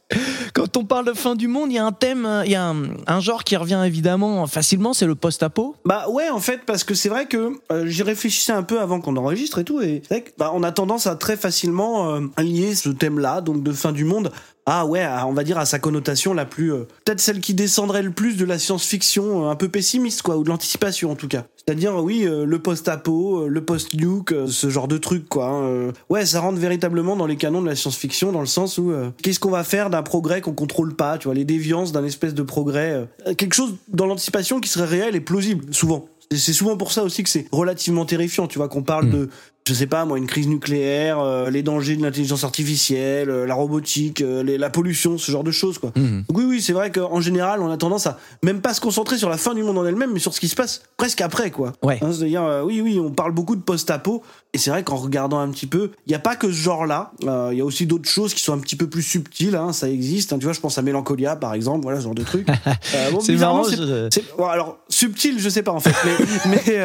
Quand 0.55 0.77
on 0.77 0.85
parle 0.85 1.05
de 1.05 1.13
fin 1.13 1.35
du 1.35 1.49
monde, 1.49 1.73
il 1.73 1.75
y 1.75 1.79
a 1.79 1.85
un 1.85 1.91
thème, 1.91 2.27
euh, 2.27 2.45
il 2.47 2.53
y 2.53 2.55
a 2.55 2.65
un, 2.65 2.77
un 3.09 3.19
genre 3.21 3.43
qui 3.43 3.57
revient 3.57 3.83
évidemment 3.85 4.47
facilement, 4.47 4.93
c'est 4.95 5.05
le 5.07 5.17
post-apo. 5.17 5.75
Bah 5.85 6.09
ouais, 6.09 6.31
en 6.31 6.39
fait, 6.39 6.61
parce 6.65 6.85
que 6.85 6.95
c'est 6.95 7.09
vrai 7.09 7.27
que 7.27 7.51
euh, 7.73 7.87
j'y 7.89 8.05
réfléchissais 8.05 8.53
un 8.53 8.63
peu 8.63 8.81
avant 8.81 9.01
qu'on 9.01 9.17
enregistre 9.17 9.59
et 9.59 9.65
tout, 9.65 9.81
et 9.81 10.03
c'est 10.07 10.15
vrai 10.15 10.23
que, 10.23 10.31
bah, 10.39 10.53
on 10.55 10.63
a 10.63 10.71
tendance 10.71 11.09
à 11.09 11.17
très 11.17 11.37
facilement 11.37 12.15
euh, 12.15 12.21
lier 12.39 12.77
ce 12.77 12.91
thème-là, 12.91 13.41
donc 13.41 13.65
de 13.65 13.73
fin 13.73 13.91
du 13.91 14.05
monde, 14.05 14.31
ah 14.69 14.85
ouais, 14.85 15.01
à- 15.03 15.27
on 15.27 15.33
va 15.33 15.45
dire 15.45 15.59
à 15.59 15.65
sa 15.65 15.79
connotation 15.79 16.35
la 16.35 16.45
plus, 16.45 16.73
euh, 16.73 16.85
peut-être 17.05 17.21
celle 17.21 17.41
qui 17.41 17.55
descendrait 17.55 18.03
le 18.03 18.11
plus 18.11 18.37
de 18.37 18.45
la 18.45 18.59
science-fiction, 18.59 19.47
euh, 19.47 19.51
un 19.51 19.55
peu 19.57 19.69
pessimiste 19.69 20.23
quoi, 20.23 20.37
ou 20.37 20.45
de 20.45 20.49
l'anticipation 20.49 21.11
en 21.11 21.15
tout 21.15 21.29
cas. 21.29 21.45
C'est-à-dire 21.57 21.95
oui, 21.97 22.25
euh, 22.27 22.45
le 22.45 22.59
post-apo, 22.61 23.43
euh, 23.45 23.49
le 23.49 23.65
post-nuke, 23.65 24.33
euh, 24.33 24.47
ce 24.47 24.69
genre 24.69 24.89
de 24.89 24.99
truc 24.99 25.29
quoi. 25.29 25.47
hein, 25.47 25.63
euh. 25.63 25.93
ouais, 26.11 26.27
ça 26.27 26.41
rentre 26.41 26.59
véritablement 26.59 27.17
dans 27.17 27.27
les 27.27 27.37
canons 27.37 27.63
de 27.63 27.67
la 27.69 27.77
science-fiction, 27.77 28.33
dans 28.33 28.41
le 28.41 28.47
sens 28.47 28.79
où 28.79 28.91
euh, 28.91 29.11
qu'est-ce 29.23 29.41
qu'on 29.41 29.51
va 29.51 29.65
faire 29.65 29.89
d'un 29.91 30.03
progrès 30.03 30.41
qu'on 30.41 30.53
contrôle 30.53 30.95
pas, 30.95 31.19
tu 31.19 31.25
vois, 31.29 31.35
les 31.35 31.45
déviances 31.45 31.93
d'un 31.93 32.05
espèce 32.05 32.35
de 32.35 32.43
progrès, 32.43 33.07
euh, 33.27 33.35
quelque 33.35 33.55
chose 33.55 33.75
dans 33.89 34.07
l'anticipation 34.07 34.61
qui 34.61 34.69
serait 34.69 34.87
réel 34.87 35.15
et 35.17 35.21
plausible, 35.21 35.73
souvent. 35.73 36.07
C'est 36.35 36.53
souvent 36.53 36.77
pour 36.77 36.91
ça 36.91 37.05
aussi 37.05 37.23
que 37.23 37.29
c'est 37.29 37.47
relativement 37.53 38.05
terrifiant, 38.05 38.49
tu 38.49 38.59
vois, 38.59 38.69
qu'on 38.69 38.83
parle 38.83 39.07
Mm. 39.07 39.11
de, 39.13 39.29
je 39.67 39.75
sais 39.75 39.87
pas 39.87 40.05
moi, 40.05 40.17
une 40.19 40.27
crise 40.27 40.47
nucléaire, 40.49 41.19
euh, 41.19 41.51
les 41.51 41.63
dangers 41.63 41.97
de 41.97 42.03
l'intelligence 42.03 42.45
artificielle, 42.45 43.31
euh, 43.31 43.47
la 43.47 43.55
robotique, 43.55 44.21
euh, 44.21 44.43
les- 44.43 44.59
la 44.59 44.71
pollution, 44.71 45.19
ce 45.19 45.31
genre 45.33 45.43
de 45.45 45.51
choses, 45.51 45.79
quoi. 45.79 45.91
Mhm. 45.97 46.25
Donc 46.29 46.39
oui, 46.39 46.45
oui, 46.47 46.63
c'est 46.63 46.73
vrai 46.73 46.91
qu'en 46.93 47.21
général, 47.21 47.61
on 47.63 47.71
a 47.71 47.77
tendance 47.77 48.07
à 48.07 48.19
même 48.43 48.61
pas 48.61 48.75
se 48.75 48.81
concentrer 48.81 49.19
sur 49.19 49.29
la 49.29 49.37
fin 49.39 49.55
du 49.55 49.63
monde 49.63 49.79
en 49.79 49.85
elle-même, 49.87 50.13
mais 50.13 50.21
sur 50.21 50.33
ce 50.35 50.41
qui 50.41 50.49
se 50.49 50.55
passe 50.57 50.83
presque 50.97 51.21
après, 51.21 51.51
quoi. 51.51 51.73
Ouais. 51.83 51.99
Hein, 52.03 52.11
C'est-à-dire, 52.13 52.63
oui, 52.65 52.81
oui, 52.81 53.01
on 53.01 53.11
parle 53.11 53.33
beaucoup 53.33 53.57
de 53.57 53.61
post-apo, 53.63 54.23
et 54.53 54.59
c'est 54.59 54.71
vrai 54.71 54.85
qu'en 54.85 54.97
regardant 54.97 55.39
un 55.41 55.49
petit 55.51 55.67
peu, 55.67 55.91
il 56.07 56.11
n'y 56.11 56.15
a 56.15 56.21
pas 56.21 56.37
que 56.37 56.47
ce 56.49 56.57
genre-là, 56.57 57.11
il 57.23 57.59
y 57.59 57.61
a 57.61 57.65
aussi 57.65 57.87
d'autres 57.87 58.09
choses 58.09 58.35
qui 58.35 58.43
sont 58.43 58.53
un 58.53 58.59
petit 58.59 58.77
peu 58.77 58.87
plus 58.89 59.03
subtiles, 59.03 59.57
hein, 59.57 59.73
ça 59.73 59.89
existe, 59.91 60.33
hein, 60.33 60.39
tu 60.39 60.45
vois, 60.45 60.53
je 60.55 60.61
pense 60.61 60.79
à 60.79 60.83
Mélancolia, 60.83 61.35
par 61.37 61.55
exemple, 61.55 61.83
voilà, 61.83 61.99
ce 61.99 62.05
genre 62.05 62.15
de 62.15 62.23
truc. 62.23 62.47
Bon, 63.13 63.21
C'est 63.21 63.35
marrant, 63.37 63.65
je- 63.65 64.21
bon, 64.39 64.47
alors 64.47 64.79
subtil, 64.89 65.39
je 65.39 65.49
sais 65.49 65.63
pas 65.63 65.73
en 65.73 65.81
fait, 65.81 65.95
mais 66.49 66.59
mais, 66.69 66.79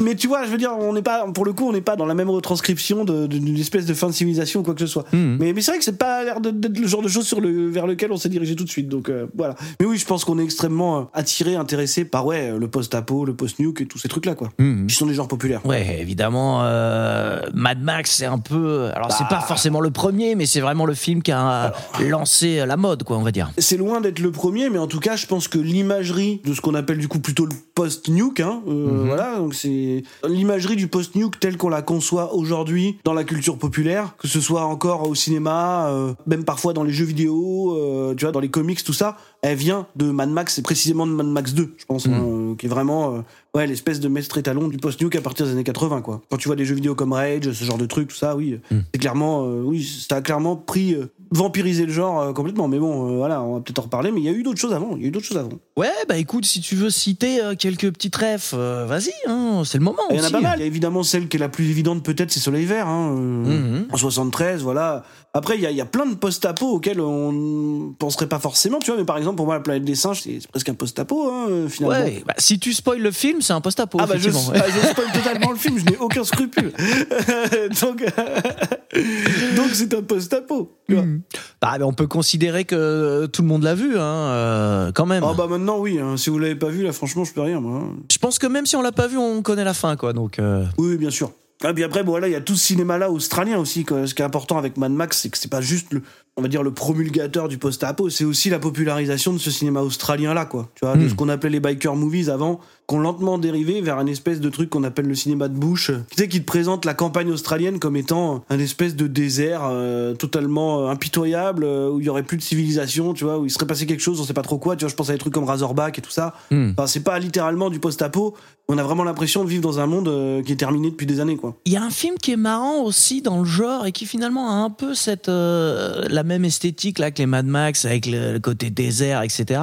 mais 0.00 0.14
tu 0.14 0.26
vois, 0.28 0.44
je 0.44 0.50
veux 0.50 0.58
dire, 0.58 0.72
on 0.78 0.92
n'est 0.92 1.02
pas, 1.02 1.26
pour 1.32 1.44
le 1.44 1.52
coup, 1.52 1.68
on 1.68 1.72
n'est 1.72 1.80
pas 1.80 1.96
dans 1.96 2.03
dans 2.04 2.08
la 2.08 2.14
même 2.14 2.28
retranscription 2.28 3.04
d'une 3.04 3.56
espèce 3.58 3.86
de 3.86 3.94
fin 3.94 4.08
de 4.08 4.12
civilisation 4.12 4.60
ou 4.60 4.62
quoi 4.62 4.74
que 4.74 4.80
ce 4.80 4.86
soit. 4.86 5.04
Mhm. 5.14 5.38
Mais, 5.40 5.52
mais 5.54 5.62
c'est 5.62 5.70
vrai 5.70 5.78
que 5.78 5.84
c'est 5.84 5.96
pas 5.96 6.22
l'air 6.22 6.40
d'être 6.40 6.78
le 6.78 6.86
genre 6.86 7.00
de 7.00 7.08
sur 7.08 7.40
le, 7.40 7.68
vers 7.70 7.86
lequel 7.86 8.12
on 8.12 8.16
s'est 8.18 8.28
dirigé 8.28 8.54
tout 8.56 8.64
de 8.64 8.68
suite. 8.68 8.88
Donc 8.88 9.08
euh, 9.08 9.26
voilà. 9.34 9.54
Mais 9.80 9.86
oui, 9.86 9.96
je 9.96 10.04
pense 10.04 10.24
qu'on 10.24 10.38
est 10.38 10.44
extrêmement 10.44 10.98
euh, 10.98 11.02
attiré, 11.14 11.56
intéressé 11.56 12.04
par 12.04 12.26
ouais, 12.26 12.52
le 12.58 12.68
post-apo, 12.68 13.24
le 13.24 13.34
post-nuke 13.34 13.80
et 13.80 13.86
tous 13.86 13.98
ces 13.98 14.08
trucs-là, 14.08 14.34
quoi. 14.34 14.50
Mhm. 14.58 14.86
Qui 14.86 14.94
sont 14.94 15.06
des 15.06 15.14
genres 15.14 15.28
populaires. 15.28 15.64
Ouais, 15.64 15.98
évidemment, 16.00 16.60
euh, 16.64 17.40
Mad 17.54 17.80
Max, 17.82 18.10
c'est 18.10 18.26
un 18.26 18.38
peu. 18.38 18.90
Alors, 18.94 19.10
c'est 19.12 19.24
Bah. 19.24 19.28
pas 19.30 19.40
forcément 19.40 19.80
le 19.80 19.90
premier, 19.90 20.34
mais 20.34 20.44
c'est 20.44 20.60
vraiment 20.60 20.84
le 20.84 20.94
film 20.94 21.22
qui 21.22 21.32
a 21.32 21.72
lancé 22.00 22.64
la 22.66 22.76
mode, 22.76 23.02
quoi, 23.04 23.16
on 23.16 23.22
va 23.22 23.30
dire. 23.32 23.50
C'est 23.58 23.76
loin 23.78 24.00
d'être 24.02 24.18
le 24.18 24.30
premier, 24.30 24.68
mais 24.68 24.78
en 24.78 24.86
tout 24.88 25.00
cas, 25.00 25.16
je 25.16 25.26
pense 25.26 25.48
que 25.48 25.58
l'imagerie 25.58 26.40
de 26.44 26.52
ce 26.52 26.60
qu'on 26.60 26.74
appelle 26.74 26.98
du 26.98 27.08
coup 27.08 27.20
plutôt 27.20 27.46
le 27.46 27.52
post-nuke, 27.74 28.40
hein, 28.40 28.60
euh, 28.68 28.70
Mhm. 28.72 29.06
voilà, 29.06 29.36
donc 29.38 29.54
c'est 29.54 30.02
l'imagerie 30.28 30.76
du 30.76 30.88
post-nuke 30.88 31.38
telle 31.40 31.56
qu'on 31.56 31.68
la 31.68 31.82
conçoit 31.94 32.34
aujourd'hui 32.34 32.98
dans 33.04 33.14
la 33.14 33.22
culture 33.22 33.56
populaire, 33.56 34.16
que 34.18 34.26
ce 34.26 34.40
soit 34.40 34.64
encore 34.64 35.08
au 35.08 35.14
cinéma, 35.14 35.86
euh, 35.90 36.12
même 36.26 36.44
parfois 36.44 36.72
dans 36.72 36.82
les 36.82 36.92
jeux 36.92 37.04
vidéo, 37.04 37.76
euh, 37.76 38.14
tu 38.16 38.24
vois, 38.24 38.32
dans 38.32 38.40
les 38.40 38.50
comics, 38.50 38.82
tout 38.82 38.92
ça, 38.92 39.16
elle 39.42 39.56
vient 39.56 39.86
de 39.94 40.10
Mad 40.10 40.28
Max, 40.30 40.58
et 40.58 40.62
précisément 40.62 41.06
de 41.06 41.12
Mad 41.12 41.26
Max 41.28 41.54
2, 41.54 41.74
je 41.78 41.84
pense, 41.84 42.06
Mhm. 42.06 42.14
hein, 42.14 42.24
euh, 42.24 42.54
qui 42.56 42.66
est 42.66 42.68
vraiment 42.68 43.22
ouais 43.54 43.66
l'espèce 43.66 44.00
de 44.00 44.08
maître 44.08 44.36
étalon 44.36 44.68
du 44.68 44.78
post-nuke 44.78 45.14
à 45.16 45.20
partir 45.20 45.46
des 45.46 45.52
années 45.52 45.64
80, 45.64 46.00
quoi. 46.02 46.22
Quand 46.30 46.36
tu 46.36 46.48
vois 46.48 46.56
des 46.56 46.64
jeux 46.64 46.74
vidéo 46.74 46.94
comme 46.94 47.12
Rage, 47.12 47.52
ce 47.52 47.64
genre 47.64 47.78
de 47.78 47.86
trucs, 47.86 48.08
tout 48.08 48.16
ça, 48.16 48.34
oui, 48.36 48.58
Mhm. 48.70 48.84
c'est 48.92 49.00
clairement, 49.00 49.44
euh, 49.46 49.62
oui, 49.62 49.82
ça 50.08 50.16
a 50.16 50.20
clairement 50.22 50.56
pris, 50.56 50.94
euh, 50.94 51.06
vampirisé 51.30 51.86
le 51.86 51.92
genre 51.92 52.20
euh, 52.20 52.32
complètement. 52.32 52.68
Mais 52.68 52.78
bon, 52.78 53.10
euh, 53.12 53.16
voilà, 53.16 53.42
on 53.42 53.54
va 53.54 53.60
peut-être 53.60 53.78
en 53.78 53.82
reparler. 53.82 54.10
Mais 54.12 54.20
il 54.20 54.24
y 54.24 54.28
a 54.28 54.32
eu 54.32 54.42
d'autres 54.42 54.60
choses 54.60 54.72
avant. 54.74 54.96
Il 54.96 55.02
y 55.02 55.04
a 55.04 55.08
eu 55.08 55.10
d'autres 55.10 55.26
choses 55.26 55.38
avant. 55.38 55.50
Ouais, 55.76 55.88
bah 56.08 56.16
écoute, 56.18 56.44
si 56.46 56.60
tu 56.60 56.74
veux 56.76 56.90
citer 56.90 57.42
euh, 57.42 57.54
quelques 57.56 57.90
petites 57.92 58.16
refs, 58.16 58.54
euh, 58.54 58.86
vas-y, 58.86 59.12
hein, 59.26 59.62
c'est 59.64 59.78
le 59.78 59.84
moment. 59.84 60.02
Il 60.10 60.16
y 60.16 60.20
en 60.20 60.24
a 60.24 60.30
pas 60.30 60.40
mal. 60.40 60.58
Il 60.58 60.60
y 60.60 60.64
a 60.64 60.66
évidemment 60.66 61.02
celle 61.02 61.28
qui 61.28 61.36
est 61.36 61.40
la 61.40 61.48
plus 61.48 61.68
évidente, 61.70 62.02
peut-être, 62.04 62.30
c'est 62.32 62.40
Soleil 62.40 62.64
Vert. 62.66 62.88
Hein, 62.88 63.16
euh, 63.16 63.80
Mhm. 63.80 63.86
En 63.92 63.96
73, 63.96 64.62
voilà. 64.62 65.04
Après, 65.36 65.56
il 65.56 65.60
y 65.60 65.66
a, 65.66 65.70
il 65.72 65.76
y 65.76 65.80
a 65.80 65.84
plein 65.84 66.06
de 66.06 66.14
post-apo 66.14 66.66
auxquels 66.66 67.00
on 67.00 67.32
ne 67.32 67.92
penserait 67.94 68.28
pas 68.28 68.38
forcément, 68.38 68.78
tu 68.78 68.92
vois. 68.92 68.98
Mais 69.00 69.04
par 69.04 69.18
exemple, 69.18 69.34
pour 69.36 69.46
moi, 69.46 69.56
la 69.56 69.60
planète 69.60 69.84
des 69.84 69.96
singes, 69.96 70.22
c'est 70.22 70.46
presque 70.48 70.68
un 70.68 70.74
post-apo, 70.74 71.28
hein, 71.28 71.66
finalement. 71.68 72.04
Ouais, 72.04 72.22
bah, 72.24 72.34
si 72.38 72.60
tu 72.60 72.72
spoil 72.72 73.00
le 73.00 73.10
film, 73.10 73.42
c'est 73.42 73.52
un 73.52 73.60
post-apo. 73.60 73.98
Ah 74.00 74.06
bah 74.06 74.14
je, 74.16 74.28
effectivement, 74.28 74.52
ouais. 74.52 74.62
ah, 74.64 74.70
je 74.70 74.86
spoil 74.88 75.10
totalement 75.12 75.50
le 75.50 75.56
film, 75.56 75.76
je 75.78 75.86
n'ai 75.86 75.96
aucun 75.96 76.22
scrupule. 76.22 76.72
donc 77.82 78.04
donc 79.56 79.70
c'est 79.72 79.92
un 79.94 80.02
post-apo. 80.02 80.70
Mhm. 80.88 81.22
Bah, 81.60 81.74
mais 81.78 81.84
on 81.84 81.92
peut 81.92 82.06
considérer 82.06 82.64
que 82.64 83.26
tout 83.26 83.42
le 83.42 83.48
monde 83.48 83.64
l'a 83.64 83.74
vu, 83.74 83.98
hein, 83.98 84.02
euh, 84.04 84.92
quand 84.92 85.06
même. 85.06 85.24
Ah 85.24 85.34
bah 85.36 85.46
maintenant 85.48 85.78
oui, 85.78 85.98
hein. 85.98 86.16
si 86.16 86.30
vous 86.30 86.38
l'avez 86.38 86.54
pas 86.54 86.68
vu 86.68 86.82
là 86.84 86.92
franchement 86.92 87.24
je 87.24 87.32
peux 87.32 87.40
rien 87.40 87.60
moi. 87.60 87.80
hein. 87.80 87.96
Je 88.10 88.18
pense 88.18 88.38
que 88.38 88.46
même 88.46 88.66
si 88.66 88.76
on 88.76 88.82
l'a 88.82 88.92
pas 88.92 89.08
vu, 89.08 89.16
on 89.18 89.42
connaît 89.42 89.64
la 89.64 89.74
fin, 89.74 89.96
quoi. 89.96 90.12
Donc, 90.12 90.38
euh, 90.38 90.64
oui, 90.78 90.96
bien 90.96 91.10
sûr. 91.10 91.32
Et 91.70 91.74
puis 91.74 91.84
après, 91.84 92.02
bon, 92.02 92.12
voilà, 92.12 92.28
il 92.28 92.32
y 92.32 92.36
a 92.36 92.40
tout 92.40 92.56
ce 92.56 92.66
cinéma-là 92.66 93.10
australien 93.10 93.58
aussi. 93.58 93.86
Ce 93.88 94.14
qui 94.14 94.22
est 94.22 94.24
important 94.24 94.58
avec 94.58 94.76
Mad 94.76 94.92
Max, 94.92 95.20
c'est 95.20 95.30
que 95.30 95.38
c'est 95.38 95.50
pas 95.50 95.60
juste 95.60 95.92
le, 95.92 96.02
on 96.36 96.42
va 96.42 96.48
dire, 96.48 96.62
le 96.64 96.72
promulgateur 96.72 97.46
du 97.48 97.58
post-apo, 97.58 98.10
c'est 98.10 98.24
aussi 98.24 98.50
la 98.50 98.58
popularisation 98.58 99.32
de 99.32 99.38
ce 99.38 99.50
cinéma 99.52 99.80
australien-là, 99.82 100.46
quoi. 100.46 100.68
Tu 100.74 100.84
vois, 100.84 100.96
de 100.96 101.04
Hmm. 101.04 101.08
ce 101.08 101.14
qu'on 101.14 101.28
appelait 101.28 101.50
les 101.50 101.60
biker 101.60 101.94
movies 101.94 102.28
avant, 102.28 102.58
qu'on 102.86 102.98
lentement 102.98 103.38
dérivé 103.38 103.80
vers 103.80 103.98
un 103.98 104.06
espèce 104.06 104.40
de 104.40 104.48
truc 104.50 104.68
qu'on 104.68 104.82
appelle 104.84 105.06
le 105.06 105.14
cinéma 105.14 105.48
de 105.48 105.54
Bush. 105.56 105.90
Tu 106.10 106.16
sais, 106.16 106.28
qui 106.28 106.40
te 106.40 106.44
présente 106.46 106.84
la 106.84 106.92
campagne 106.94 107.30
australienne 107.30 107.78
comme 107.78 107.96
étant 107.96 108.44
un 108.50 108.58
espèce 108.58 108.96
de 108.96 109.06
désert 109.06 109.62
euh, 109.64 110.14
totalement 110.14 110.80
euh, 110.86 110.90
impitoyable, 110.90 111.64
euh, 111.64 111.90
où 111.90 112.00
il 112.00 112.06
y 112.06 112.08
aurait 112.08 112.24
plus 112.24 112.36
de 112.36 112.42
civilisation, 112.42 113.14
tu 113.14 113.24
vois, 113.24 113.38
où 113.38 113.44
il 113.46 113.50
serait 113.50 113.66
passé 113.66 113.86
quelque 113.86 114.02
chose, 114.02 114.20
on 114.20 114.24
sait 114.24 114.34
pas 114.34 114.42
trop 114.42 114.58
quoi. 114.58 114.74
Tu 114.76 114.84
vois, 114.84 114.90
je 114.90 114.96
pense 114.96 115.08
à 115.10 115.12
des 115.12 115.18
trucs 115.18 115.32
comme 115.32 115.44
Razorback 115.44 115.98
et 115.98 116.02
tout 116.02 116.10
ça. 116.10 116.34
hmm. 116.50 116.72
Enfin, 116.76 116.86
c'est 116.86 117.04
pas 117.04 117.18
littéralement 117.20 117.70
du 117.70 117.78
post-apo. 117.78 118.34
On 118.66 118.78
a 118.78 118.82
vraiment 118.82 119.04
l'impression 119.04 119.44
de 119.44 119.48
vivre 119.50 119.62
dans 119.62 119.78
un 119.78 119.86
monde 119.86 120.08
euh, 120.08 120.42
qui 120.42 120.52
est 120.52 120.56
terminé 120.56 120.90
depuis 120.90 121.06
des 121.06 121.20
années, 121.20 121.36
quoi. 121.36 121.54
Il 121.66 121.72
y 121.72 121.76
a 121.76 121.82
un 121.82 121.90
film 121.90 122.16
qui 122.16 122.32
est 122.32 122.36
marrant 122.36 122.82
aussi 122.82 123.20
dans 123.20 123.38
le 123.38 123.44
genre 123.44 123.84
et 123.86 123.92
qui 123.92 124.06
finalement 124.06 124.50
a 124.50 124.54
un 124.64 124.70
peu 124.70 124.94
cette 124.94 125.28
euh, 125.28 126.02
la 126.08 126.22
même 126.24 126.44
esthétique 126.44 126.98
là 126.98 127.10
que 127.10 127.18
les 127.18 127.26
Mad 127.26 127.46
Max 127.46 127.84
avec 127.84 128.06
le, 128.06 128.32
le 128.32 128.40
côté 128.40 128.70
désert, 128.70 129.22
etc. 129.22 129.60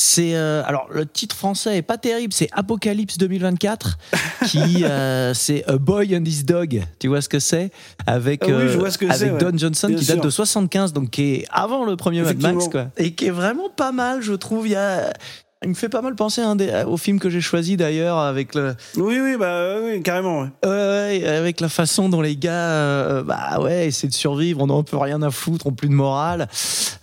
C'est 0.00 0.34
euh, 0.34 0.62
alors 0.64 0.88
le 0.90 1.04
titre 1.04 1.36
français 1.36 1.76
est 1.76 1.82
pas 1.82 1.98
terrible, 1.98 2.32
c'est 2.32 2.48
Apocalypse 2.52 3.18
2024, 3.18 3.98
qui 4.46 4.84
euh, 4.84 5.34
c'est 5.34 5.62
A 5.68 5.76
Boy 5.76 6.16
and 6.16 6.24
His 6.24 6.44
Dog. 6.44 6.82
Tu 6.98 7.08
vois 7.08 7.20
ce 7.20 7.28
que 7.28 7.38
c'est? 7.38 7.70
Avec 8.06 8.40
Ah 8.44 8.46
oui, 8.46 8.52
euh, 8.52 8.72
je 8.72 8.78
vois 8.78 8.90
ce 8.90 8.96
que 8.96 9.06
c'est, 9.06 9.24
avec 9.28 9.34
ouais. 9.34 9.52
Don 9.52 9.58
Johnson 9.58 9.88
Bien 9.88 9.98
qui 9.98 10.06
date 10.06 10.22
de 10.22 10.30
75, 10.30 10.94
donc 10.94 11.10
qui 11.10 11.34
est 11.34 11.46
avant 11.50 11.84
le 11.84 11.96
premier 11.96 12.22
Mad 12.22 12.40
Max 12.40 12.68
quoi, 12.68 12.86
et 12.96 13.12
qui 13.12 13.26
est 13.26 13.30
vraiment 13.30 13.68
pas 13.68 13.92
mal, 13.92 14.22
je 14.22 14.32
trouve. 14.32 14.66
Il 14.66 14.70
y 14.70 14.76
a 14.76 15.12
il 15.62 15.68
me 15.68 15.74
fait 15.74 15.90
pas 15.90 16.00
mal 16.00 16.14
penser 16.14 16.40
un 16.40 16.56
des- 16.56 16.84
au 16.86 16.96
film 16.96 17.18
que 17.20 17.28
j'ai 17.28 17.42
choisi 17.42 17.76
d'ailleurs 17.76 18.16
avec 18.18 18.54
le 18.54 18.74
Oui, 18.96 19.18
oui, 19.20 19.36
bah 19.38 19.74
oui, 19.82 20.02
carrément. 20.02 20.40
ouais. 20.42 20.48
Ouais, 20.64 20.70
ouais, 21.20 21.26
avec 21.26 21.60
la 21.60 21.68
façon 21.68 22.08
dont 22.08 22.22
les 22.22 22.34
gars, 22.36 22.50
euh, 22.70 23.22
bah 23.22 23.60
ouais, 23.60 23.88
essaient 23.88 24.08
de 24.08 24.14
survivre, 24.14 24.62
on 24.62 24.68
n'en 24.68 24.82
peut 24.82 24.96
rien 24.96 25.20
à 25.20 25.30
foutre, 25.30 25.66
on 25.66 25.72
plus 25.72 25.88
de 25.88 25.94
morale. 25.94 26.48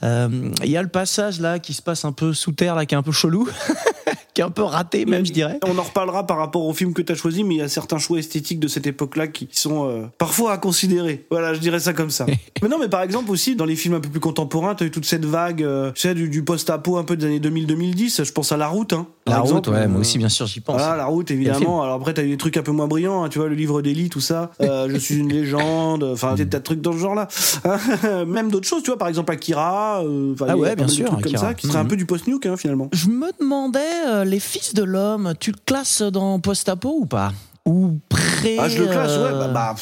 Euh, 0.03 0.27
Il 0.63 0.71
y 0.71 0.77
a 0.77 0.81
le 0.81 0.87
passage 0.87 1.39
là 1.39 1.59
qui 1.59 1.73
se 1.73 1.83
passe 1.83 2.03
un 2.03 2.11
peu 2.11 2.33
sous 2.33 2.51
terre, 2.51 2.73
là, 2.75 2.85
qui 2.87 2.95
est 2.95 2.97
un 2.97 3.03
peu 3.03 3.11
chelou, 3.11 3.47
qui 4.37 4.41
est 4.41 4.43
un 4.43 4.51
peu 4.51 4.61
raté 4.61 5.07
même, 5.07 5.25
je 5.25 5.33
dirais. 5.33 5.57
On 5.65 5.75
en 5.79 5.81
reparlera 5.81 6.27
par 6.27 6.37
rapport 6.37 6.63
au 6.63 6.71
film 6.71 6.93
que 6.93 7.01
tu 7.01 7.11
as 7.11 7.15
choisi, 7.15 7.43
mais 7.43 7.55
il 7.55 7.57
y 7.57 7.61
a 7.63 7.67
certains 7.67 7.97
choix 7.97 8.19
esthétiques 8.19 8.59
de 8.59 8.67
cette 8.67 8.85
époque-là 8.85 9.25
qui 9.25 9.49
sont 9.51 9.89
euh, 9.89 10.05
parfois 10.19 10.51
à 10.51 10.59
considérer. 10.59 11.25
Voilà, 11.31 11.55
je 11.55 11.59
dirais 11.59 11.79
ça 11.79 11.93
comme 11.93 12.11
ça. 12.11 12.27
mais 12.61 12.69
non, 12.69 12.77
mais 12.77 12.87
par 12.87 13.01
exemple 13.01 13.31
aussi, 13.31 13.55
dans 13.55 13.65
les 13.65 13.75
films 13.75 13.95
un 13.95 13.99
peu 13.99 14.09
plus 14.09 14.19
contemporains, 14.19 14.75
tu 14.75 14.83
as 14.83 14.87
eu 14.87 14.91
toute 14.91 15.05
cette 15.05 15.25
vague, 15.25 15.63
euh, 15.63 15.91
tu 15.93 16.01
sais, 16.01 16.13
du, 16.13 16.29
du 16.29 16.43
post-apo 16.43 16.97
un 16.97 17.03
peu 17.03 17.17
des 17.17 17.25
années 17.25 17.39
2000-2010. 17.39 18.25
Je 18.25 18.31
pense 18.31 18.51
à 18.51 18.57
La 18.57 18.67
Route. 18.67 18.93
Hein, 18.93 19.07
par 19.27 19.45
La 19.45 19.51
route, 19.53 19.67
ouais, 19.67 19.87
moi 19.87 19.97
Euh, 19.97 20.01
aussi, 20.01 20.17
bien 20.17 20.29
sûr, 20.29 20.45
j'y 20.47 20.59
pense. 20.61 20.77
Voilà, 20.77 20.95
la 20.95 21.05
route 21.05 21.29
évidemment. 21.31 21.83
Alors 21.83 21.95
après, 21.95 22.13
t'as 22.13 22.23
eu 22.23 22.29
des 22.29 22.37
trucs 22.37 22.57
un 22.57 22.63
peu 22.63 22.71
moins 22.71 22.87
brillants, 22.87 23.23
hein, 23.23 23.29
tu 23.29 23.39
vois, 23.39 23.47
le 23.47 23.55
livre 23.55 23.81
d'Eli, 23.81 24.09
tout 24.09 24.19
ça. 24.21 24.51
Euh, 24.61 24.87
je 24.89 24.97
suis 24.97 25.15
une 25.17 25.29
légende. 25.33 26.03
Enfin, 26.03 26.35
t'as 26.37 26.45
des 26.45 26.61
trucs 26.61 26.81
dans 26.81 26.93
ce 26.93 26.97
genre-là. 26.97 27.27
Même 28.25 28.49
d'autres 28.49 28.67
choses, 28.67 28.83
tu 28.83 28.89
vois, 28.89 28.97
par 28.97 29.07
exemple 29.07 29.31
Akira. 29.31 30.01
euh, 30.03 30.33
enfin, 30.33 30.45
Ah 30.49 30.57
ouais, 30.57 30.75
bien 30.75 30.87
sûr, 30.87 31.07
trucs 31.09 31.23
comme 31.23 31.35
ça, 31.37 31.53
qui 31.53 31.67
serait 31.67 31.79
un 31.79 31.83
Mhm. 31.83 31.89
peu 31.89 31.95
du 31.97 32.05
post-nuke 32.05 32.45
hein, 32.45 32.57
finalement. 32.57 32.89
Je 32.93 33.07
me 33.09 33.31
demandais, 33.39 33.79
euh, 34.07 34.23
les 34.25 34.39
fils 34.39 34.73
de 34.73 34.83
l'homme, 34.83 35.33
tu 35.39 35.51
le 35.51 35.57
classes 35.65 36.01
dans 36.01 36.39
post-apo 36.39 36.97
ou 37.01 37.05
pas? 37.05 37.31
Ou 37.67 37.99
pré. 38.09 38.57
Ah, 38.59 38.69
je 38.69 38.79
le 38.81 38.87
classe, 38.87 39.11
ouais. 39.11 39.23
euh, 39.33 39.47
Bah, 39.47 39.47
bah, 39.53 39.75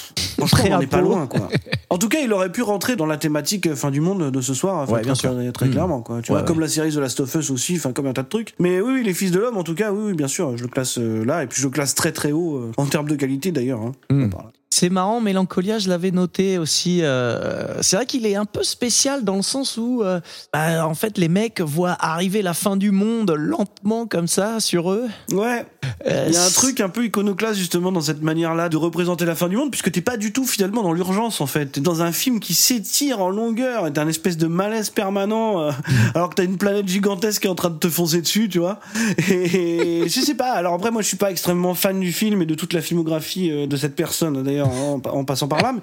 franchement, 0.47 0.75
on 0.75 0.79
n'est 0.79 0.87
pas 0.87 1.01
loin, 1.01 1.27
quoi. 1.27 1.47
En 1.91 1.97
tout 1.97 2.09
cas, 2.09 2.17
il 2.23 2.33
aurait 2.33 2.51
pu 2.51 2.61
rentrer 2.63 2.95
dans 2.95 3.05
la 3.05 3.15
thématique 3.17 3.67
euh, 3.67 3.75
fin 3.75 3.91
du 3.91 4.01
monde 4.01 4.31
de 4.31 4.41
ce 4.41 4.53
soir. 4.53 4.89
Ouais, 4.89 5.01
bien 5.01 5.13
très, 5.13 5.21
sûr. 5.21 5.33
Très, 5.35 5.51
très 5.51 5.65
Mm. 5.67 5.71
clairement, 5.71 6.01
quoi. 6.01 6.21
Tu 6.21 6.31
Ouais, 6.31 6.39
vois, 6.39 6.47
comme 6.47 6.59
la 6.59 6.67
série 6.67 6.91
The 6.91 6.95
Last 6.97 7.19
of 7.19 7.33
Us 7.35 7.51
aussi, 7.51 7.75
enfin, 7.77 7.91
comme 7.93 8.07
un 8.07 8.13
tas 8.13 8.23
de 8.23 8.27
trucs. 8.29 8.53
Mais 8.59 8.81
oui, 8.81 8.93
oui, 8.95 9.03
les 9.03 9.13
fils 9.13 9.31
de 9.31 9.39
l'homme, 9.39 9.57
en 9.57 9.63
tout 9.63 9.75
cas, 9.75 9.91
oui, 9.91 10.01
oui, 10.07 10.13
bien 10.13 10.27
sûr, 10.27 10.57
je 10.57 10.63
le 10.63 10.69
classe 10.69 10.97
euh, 10.97 11.23
là. 11.23 11.43
Et 11.43 11.47
puis, 11.47 11.61
je 11.61 11.67
le 11.67 11.71
classe 11.71 11.93
très, 11.95 12.11
très 12.11 12.31
haut, 12.31 12.57
euh, 12.57 12.71
en 12.77 12.85
termes 12.87 13.07
de 13.07 13.15
qualité, 13.15 13.51
d'ailleurs. 13.51 13.81
Hein, 13.81 13.91
Mm. 14.09 14.29
C'est 14.77 14.89
marrant, 14.89 15.21
Mélancolia, 15.21 15.79
je 15.79 15.87
l'avais 15.87 16.11
noté 16.11 16.57
aussi. 16.57 16.99
euh, 17.01 17.81
c'est 17.81 17.95
vrai 17.95 18.05
qu'il 18.05 18.25
est 18.25 18.35
un 18.35 18.43
peu 18.43 18.61
spécial 18.61 19.23
dans 19.23 19.37
le 19.37 19.41
sens 19.41 19.77
où, 19.77 20.03
euh, 20.03 20.19
bah, 20.51 20.85
en 20.85 20.93
fait, 20.93 21.17
les 21.17 21.29
mecs 21.29 21.61
voient 21.61 21.95
arriver 21.97 22.41
la 22.41 22.53
fin 22.53 22.75
du 22.75 22.91
monde 22.91 23.31
lentement 23.37 24.05
comme 24.05 24.27
ça 24.27 24.59
sur 24.59 24.91
eux. 24.91 25.05
Ouais, 25.31 25.65
Euh, 26.07 26.25
il 26.27 26.33
y 26.33 26.37
a 26.37 26.43
un 26.43 26.49
truc 26.49 26.81
un 26.81 26.89
peu 26.89 27.05
iconoclaste, 27.05 27.57
justement, 27.57 27.89
dans 27.93 28.01
cette 28.01 28.21
manière-là 28.21 28.67
de 28.67 28.75
représenter 28.75 29.23
la 29.23 29.35
fin 29.35 29.47
du 29.47 29.55
monde, 29.55 29.71
puisque 29.71 29.91
t'es 29.91 30.01
pas 30.01 30.17
du 30.17 30.33
tout, 30.33 30.43
finalement, 30.45 30.83
dans 30.83 30.91
l'urgence, 30.91 31.39
en 31.39 31.45
fait. 31.47 31.67
T'es 31.67 31.79
dans 31.81 32.01
un 32.01 32.11
film 32.11 32.41
qui 32.41 32.53
s'étire 32.53 33.21
en 33.21 33.29
longueur, 33.29 33.87
et 33.87 33.93
t'as 33.93 34.03
un 34.03 34.07
espèce 34.09 34.35
de 34.35 34.47
malaise 34.47 34.89
permanent, 34.89 35.69
alors 36.15 36.31
que 36.31 36.35
t'as 36.35 36.43
une 36.43 36.57
planète 36.57 36.87
gigantesque 36.89 37.43
qui 37.43 37.47
est 37.47 37.51
en 37.51 37.55
train 37.55 37.69
de 37.69 37.77
te 37.77 37.87
foncer 37.87 38.19
dessus, 38.21 38.49
tu 38.49 38.59
vois. 38.59 38.81
Et 39.29 40.03
je 40.07 40.19
sais 40.19 40.35
pas, 40.35 40.51
alors 40.51 40.73
après, 40.73 40.91
moi, 40.91 41.01
je 41.01 41.07
suis 41.07 41.17
pas 41.17 41.31
extrêmement 41.31 41.75
fan 41.75 41.97
du 41.97 42.11
film 42.11 42.41
et 42.41 42.45
de 42.45 42.55
toute 42.55 42.73
la 42.73 42.81
filmographie 42.81 43.67
de 43.67 43.77
cette 43.77 43.95
personne, 43.95 44.43
d'ailleurs, 44.43 44.64
en, 44.65 45.01
en 45.09 45.25
passant 45.25 45.47
par 45.47 45.61
là, 45.61 45.73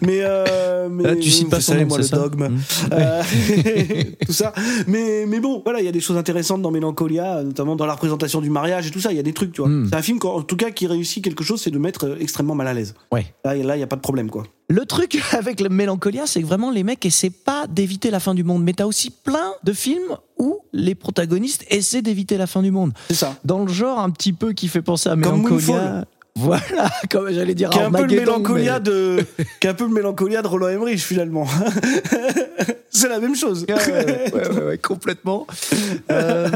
mais... 0.00 0.20
euh, 0.22 0.88
mais 0.90 1.04
Là, 1.04 1.16
tu 1.16 1.30
cites 1.30 1.50
pas 1.50 1.58
moi, 1.86 1.98
le 1.98 2.04
ça 2.04 2.16
dogme. 2.16 2.48
Mm. 2.48 2.60
Euh, 2.92 3.22
tout 4.26 4.32
ça. 4.32 4.52
Mais, 4.86 5.24
mais 5.26 5.40
bon, 5.40 5.62
voilà, 5.64 5.80
il 5.80 5.84
y 5.84 5.88
a 5.88 5.92
des 5.92 6.00
choses 6.00 6.16
intéressantes 6.16 6.62
dans 6.62 6.70
Mélancolia, 6.70 7.42
notamment 7.42 7.76
dans 7.76 7.86
la 7.86 7.94
représentation 7.94 8.40
du 8.40 8.50
mariage 8.50 8.86
et 8.86 8.90
tout 8.90 9.00
ça. 9.00 9.12
Il 9.12 9.16
y 9.16 9.20
a 9.20 9.22
des 9.22 9.32
trucs, 9.32 9.52
tu 9.52 9.60
vois. 9.60 9.70
Mm. 9.70 9.88
C'est 9.90 9.96
un 9.96 10.02
film, 10.02 10.18
en 10.22 10.42
tout 10.42 10.56
cas, 10.56 10.70
qui 10.70 10.86
réussit 10.86 11.22
quelque 11.22 11.44
chose, 11.44 11.60
c'est 11.60 11.70
de 11.70 11.78
mettre 11.78 12.06
euh, 12.06 12.16
extrêmement 12.20 12.54
mal 12.54 12.68
à 12.68 12.74
l'aise. 12.74 12.94
Ouais. 13.10 13.26
Là, 13.44 13.54
là, 13.54 13.74
il 13.76 13.78
n'y 13.78 13.84
a 13.84 13.88
pas 13.88 13.96
de 13.96 14.00
problème, 14.02 14.30
quoi. 14.30 14.44
Le 14.68 14.86
truc 14.86 15.20
avec 15.32 15.60
le 15.60 15.68
Mélancolia, 15.68 16.26
c'est 16.26 16.40
que 16.40 16.46
vraiment 16.46 16.70
les 16.70 16.82
mecs 16.82 17.04
essaient 17.04 17.30
pas 17.30 17.66
d'éviter 17.66 18.10
la 18.10 18.20
fin 18.20 18.34
du 18.34 18.44
monde. 18.44 18.62
Mais 18.62 18.72
t'as 18.72 18.86
aussi 18.86 19.10
plein 19.10 19.52
de 19.64 19.72
films 19.72 20.16
où 20.38 20.58
les 20.72 20.94
protagonistes 20.94 21.64
essaient 21.68 22.02
d'éviter 22.02 22.36
la 22.36 22.46
fin 22.46 22.62
du 22.62 22.70
monde. 22.70 22.92
C'est 23.08 23.14
ça. 23.14 23.36
Dans 23.44 23.64
le 23.64 23.72
genre 23.72 24.00
un 24.00 24.10
petit 24.10 24.32
peu 24.32 24.52
qui 24.52 24.68
fait 24.68 24.82
penser 24.82 25.08
à 25.08 25.16
Mélancolia. 25.16 26.04
Voilà, 26.34 26.90
comme 27.10 27.30
j'allais 27.30 27.54
dire 27.54 27.70
Qui 27.70 27.78
est 27.78 27.82
un 27.82 27.90
peu 27.92 28.02
le 28.06 28.16
mélancolia 28.16 28.74
mais- 28.74 28.80
de, 28.80 29.26
qui 29.60 29.66
est 29.66 29.70
un 29.70 29.74
peu 29.74 29.84
le 29.86 29.92
mélancolia 29.92 30.40
de 30.42 30.46
Roland 30.46 30.68
Emmerich, 30.68 31.00
finalement. 31.00 31.46
c'est 32.90 33.08
la 33.08 33.20
même 33.20 33.34
chose. 33.34 33.64
Ouais, 33.68 33.74
ouais, 33.74 34.32
ouais, 34.34 34.48
ouais, 34.48 34.64
ouais, 34.64 34.78
complètement. 34.78 35.46
Euh, 36.10 36.48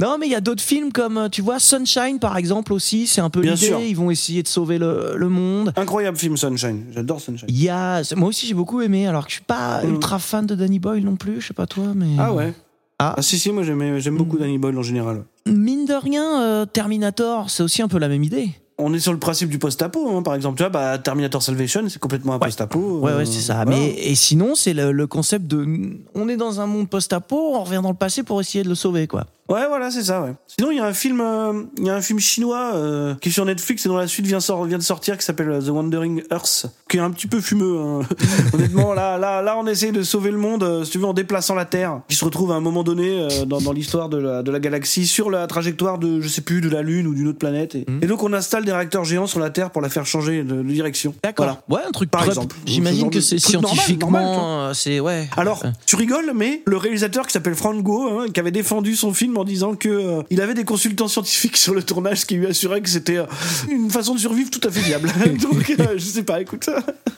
non, 0.00 0.18
mais 0.18 0.26
il 0.26 0.32
y 0.32 0.34
a 0.34 0.40
d'autres 0.40 0.62
films 0.62 0.92
comme, 0.92 1.28
tu 1.30 1.42
vois, 1.42 1.58
Sunshine 1.58 2.18
par 2.18 2.36
exemple 2.36 2.72
aussi, 2.72 3.06
c'est 3.06 3.20
un 3.20 3.30
peu 3.30 3.40
l'idée. 3.40 3.86
Ils 3.88 3.96
vont 3.96 4.10
essayer 4.10 4.42
de 4.42 4.48
sauver 4.48 4.78
le, 4.78 5.14
le 5.16 5.28
monde. 5.28 5.72
Incroyable 5.76 6.16
film, 6.18 6.36
Sunshine. 6.36 6.84
J'adore 6.94 7.20
Sunshine. 7.20 7.48
Il 7.48 7.62
y 7.62 7.68
a, 7.68 8.02
moi 8.16 8.28
aussi 8.28 8.46
j'ai 8.46 8.54
beaucoup 8.54 8.80
aimé, 8.82 9.06
alors 9.06 9.24
que 9.24 9.30
je 9.30 9.36
suis 9.36 9.44
pas 9.44 9.82
Mm. 9.82 9.90
ultra 9.94 10.18
fan 10.18 10.46
de 10.46 10.54
Danny 10.54 10.78
Boyle 10.78 11.04
non 11.04 11.16
plus, 11.16 11.40
je 11.40 11.48
sais 11.48 11.54
pas 11.54 11.66
toi, 11.66 11.84
mais. 11.94 12.06
Ah 12.18 12.32
ouais. 12.32 12.52
Ah. 12.98 13.14
Ah 13.16 13.22
si, 13.22 13.38
si, 13.38 13.50
moi 13.50 13.62
j'aime 13.62 13.98
j'aime 13.98 14.16
beaucoup 14.16 14.36
Mm. 14.36 14.40
Danny 14.40 14.58
Boyle 14.58 14.78
en 14.78 14.82
général. 14.82 15.22
Mine 15.46 15.86
de 15.86 15.94
rien, 15.94 16.42
euh, 16.42 16.66
Terminator, 16.66 17.48
c'est 17.50 17.62
aussi 17.62 17.80
un 17.82 17.88
peu 17.88 17.98
la 17.98 18.08
même 18.08 18.22
idée. 18.22 18.50
On 18.78 18.92
est 18.94 18.98
sur 19.00 19.12
le 19.12 19.18
principe 19.18 19.48
du 19.48 19.58
post-apo, 19.58 20.16
hein, 20.16 20.22
par 20.22 20.34
exemple. 20.34 20.56
Tu 20.56 20.62
vois, 20.62 20.70
bah, 20.70 20.98
Terminator 20.98 21.42
Salvation, 21.42 21.82
c'est 21.88 21.98
complètement 21.98 22.32
un 22.34 22.38
Ouais. 22.38 22.46
post-apo. 22.46 22.98
Ouais, 23.00 23.12
euh, 23.12 23.18
ouais, 23.18 23.26
c'est 23.26 23.40
ça. 23.40 23.54
voilà. 23.64 23.70
Mais 23.70 23.90
et 23.90 24.14
sinon, 24.14 24.54
c'est 24.54 24.72
le, 24.74 24.92
le 24.92 25.06
concept 25.06 25.46
de 25.46 25.66
on 26.14 26.28
est 26.28 26.36
dans 26.36 26.60
un 26.60 26.66
monde 26.66 26.88
post-apo, 26.88 27.36
on 27.56 27.62
revient 27.64 27.80
dans 27.82 27.90
le 27.90 27.96
passé 27.96 28.22
pour 28.22 28.40
essayer 28.40 28.64
de 28.64 28.68
le 28.68 28.74
sauver, 28.74 29.06
quoi. 29.06 29.26
Ouais, 29.48 29.66
voilà, 29.68 29.90
c'est 29.90 30.04
ça, 30.04 30.22
ouais. 30.22 30.32
Sinon, 30.46 30.70
il 30.70 30.76
y 30.78 30.80
a 30.80 30.86
un 30.86 30.92
film, 30.94 31.20
euh, 31.20 31.64
il 31.76 31.84
y 31.84 31.90
a 31.90 31.94
un 31.96 32.00
film 32.00 32.18
chinois 32.20 32.70
euh, 32.74 33.14
qui 33.20 33.28
est 33.28 33.32
sur 33.32 33.44
Netflix 33.44 33.84
et 33.84 33.88
dont 33.88 33.96
la 33.96 34.06
suite 34.06 34.24
vient, 34.26 34.38
de 34.38 34.82
sortir 34.82 35.18
qui 35.18 35.24
s'appelle 35.26 35.50
euh, 35.50 35.60
The 35.60 35.68
Wandering 35.68 36.22
Earth, 36.30 36.66
qui 36.88 36.96
est 36.96 37.00
un 37.00 37.10
petit 37.10 37.26
peu 37.26 37.40
fumeux. 37.40 37.78
hein. 37.78 38.00
Honnêtement, 38.54 38.94
là, 38.94 39.18
là, 39.18 39.42
là, 39.42 39.56
on 39.58 39.66
essaie 39.66 39.92
de 39.92 40.02
sauver 40.04 40.30
le 40.30 40.38
monde, 40.38 40.62
euh, 40.62 40.84
si 40.84 40.92
tu 40.92 40.98
veux, 40.98 41.04
en 41.06 41.12
déplaçant 41.12 41.54
la 41.54 41.64
Terre, 41.64 42.00
qui 42.08 42.16
se 42.16 42.24
retrouve 42.24 42.52
à 42.52 42.54
un 42.54 42.60
moment 42.60 42.82
donné 42.84 43.20
euh, 43.30 43.44
dans, 43.44 43.60
dans 43.60 43.72
l'histoire 43.72 44.08
de 44.08 44.16
la, 44.18 44.42
de 44.42 44.50
la 44.50 44.60
galaxie 44.60 45.06
sur 45.06 45.28
la 45.30 45.46
trajectoire 45.48 45.98
de, 45.98 46.20
je 46.20 46.28
sais 46.28 46.42
plus, 46.42 46.60
de 46.60 46.70
la 46.70 46.82
Lune 46.82 47.06
ou 47.08 47.14
d'une 47.14 47.26
autre 47.28 47.38
planète. 47.38 47.74
Et, 47.74 47.84
et 48.00 48.06
donc, 48.06 48.22
on 48.22 48.32
installe 48.32 48.64
des 48.64 48.72
réacteurs 48.72 49.04
géants 49.04 49.26
sur 49.26 49.40
la 49.40 49.50
Terre 49.50 49.70
pour 49.70 49.82
la 49.82 49.88
faire 49.90 50.06
changer 50.06 50.44
de, 50.44 50.62
de 50.62 50.72
direction. 50.72 51.14
Voilà. 51.36 51.60
Ouais, 51.68 51.80
un 51.86 51.90
truc 51.90 52.10
Par 52.10 52.24
exemple. 52.24 52.56
J'imagine 52.64 53.10
que 53.10 53.20
c'est 53.20 53.38
scientifiquement, 53.38 54.72
c'est 54.72 55.00
ouais. 55.00 55.28
Alors, 55.36 55.62
tu 55.86 55.96
rigoles, 55.96 56.32
mais 56.34 56.62
le 56.66 56.76
réalisateur 56.76 57.26
qui 57.26 57.32
s'appelle 57.32 57.54
Frank 57.54 57.82
Go, 57.82 58.20
hein, 58.20 58.26
qui 58.32 58.40
avait 58.40 58.50
défendu 58.50 58.94
son 58.96 59.12
film 59.12 59.31
en 59.36 59.44
disant 59.44 59.74
que 59.74 59.88
euh, 59.88 60.22
il 60.30 60.40
avait 60.40 60.54
des 60.54 60.64
consultants 60.64 61.08
scientifiques 61.08 61.56
sur 61.56 61.74
le 61.74 61.82
tournage, 61.82 62.20
ce 62.20 62.26
qui 62.26 62.34
lui 62.36 62.46
assurait 62.46 62.80
que 62.80 62.88
c'était 62.88 63.18
euh, 63.18 63.26
une 63.70 63.90
façon 63.90 64.14
de 64.14 64.20
survivre 64.20 64.50
tout 64.50 64.60
à 64.66 64.70
fait 64.70 64.80
viable. 64.80 65.10
Donc, 65.40 65.74
euh, 65.78 65.94
je 65.94 66.04
sais 66.04 66.22
pas, 66.22 66.40
écoute. 66.40 66.68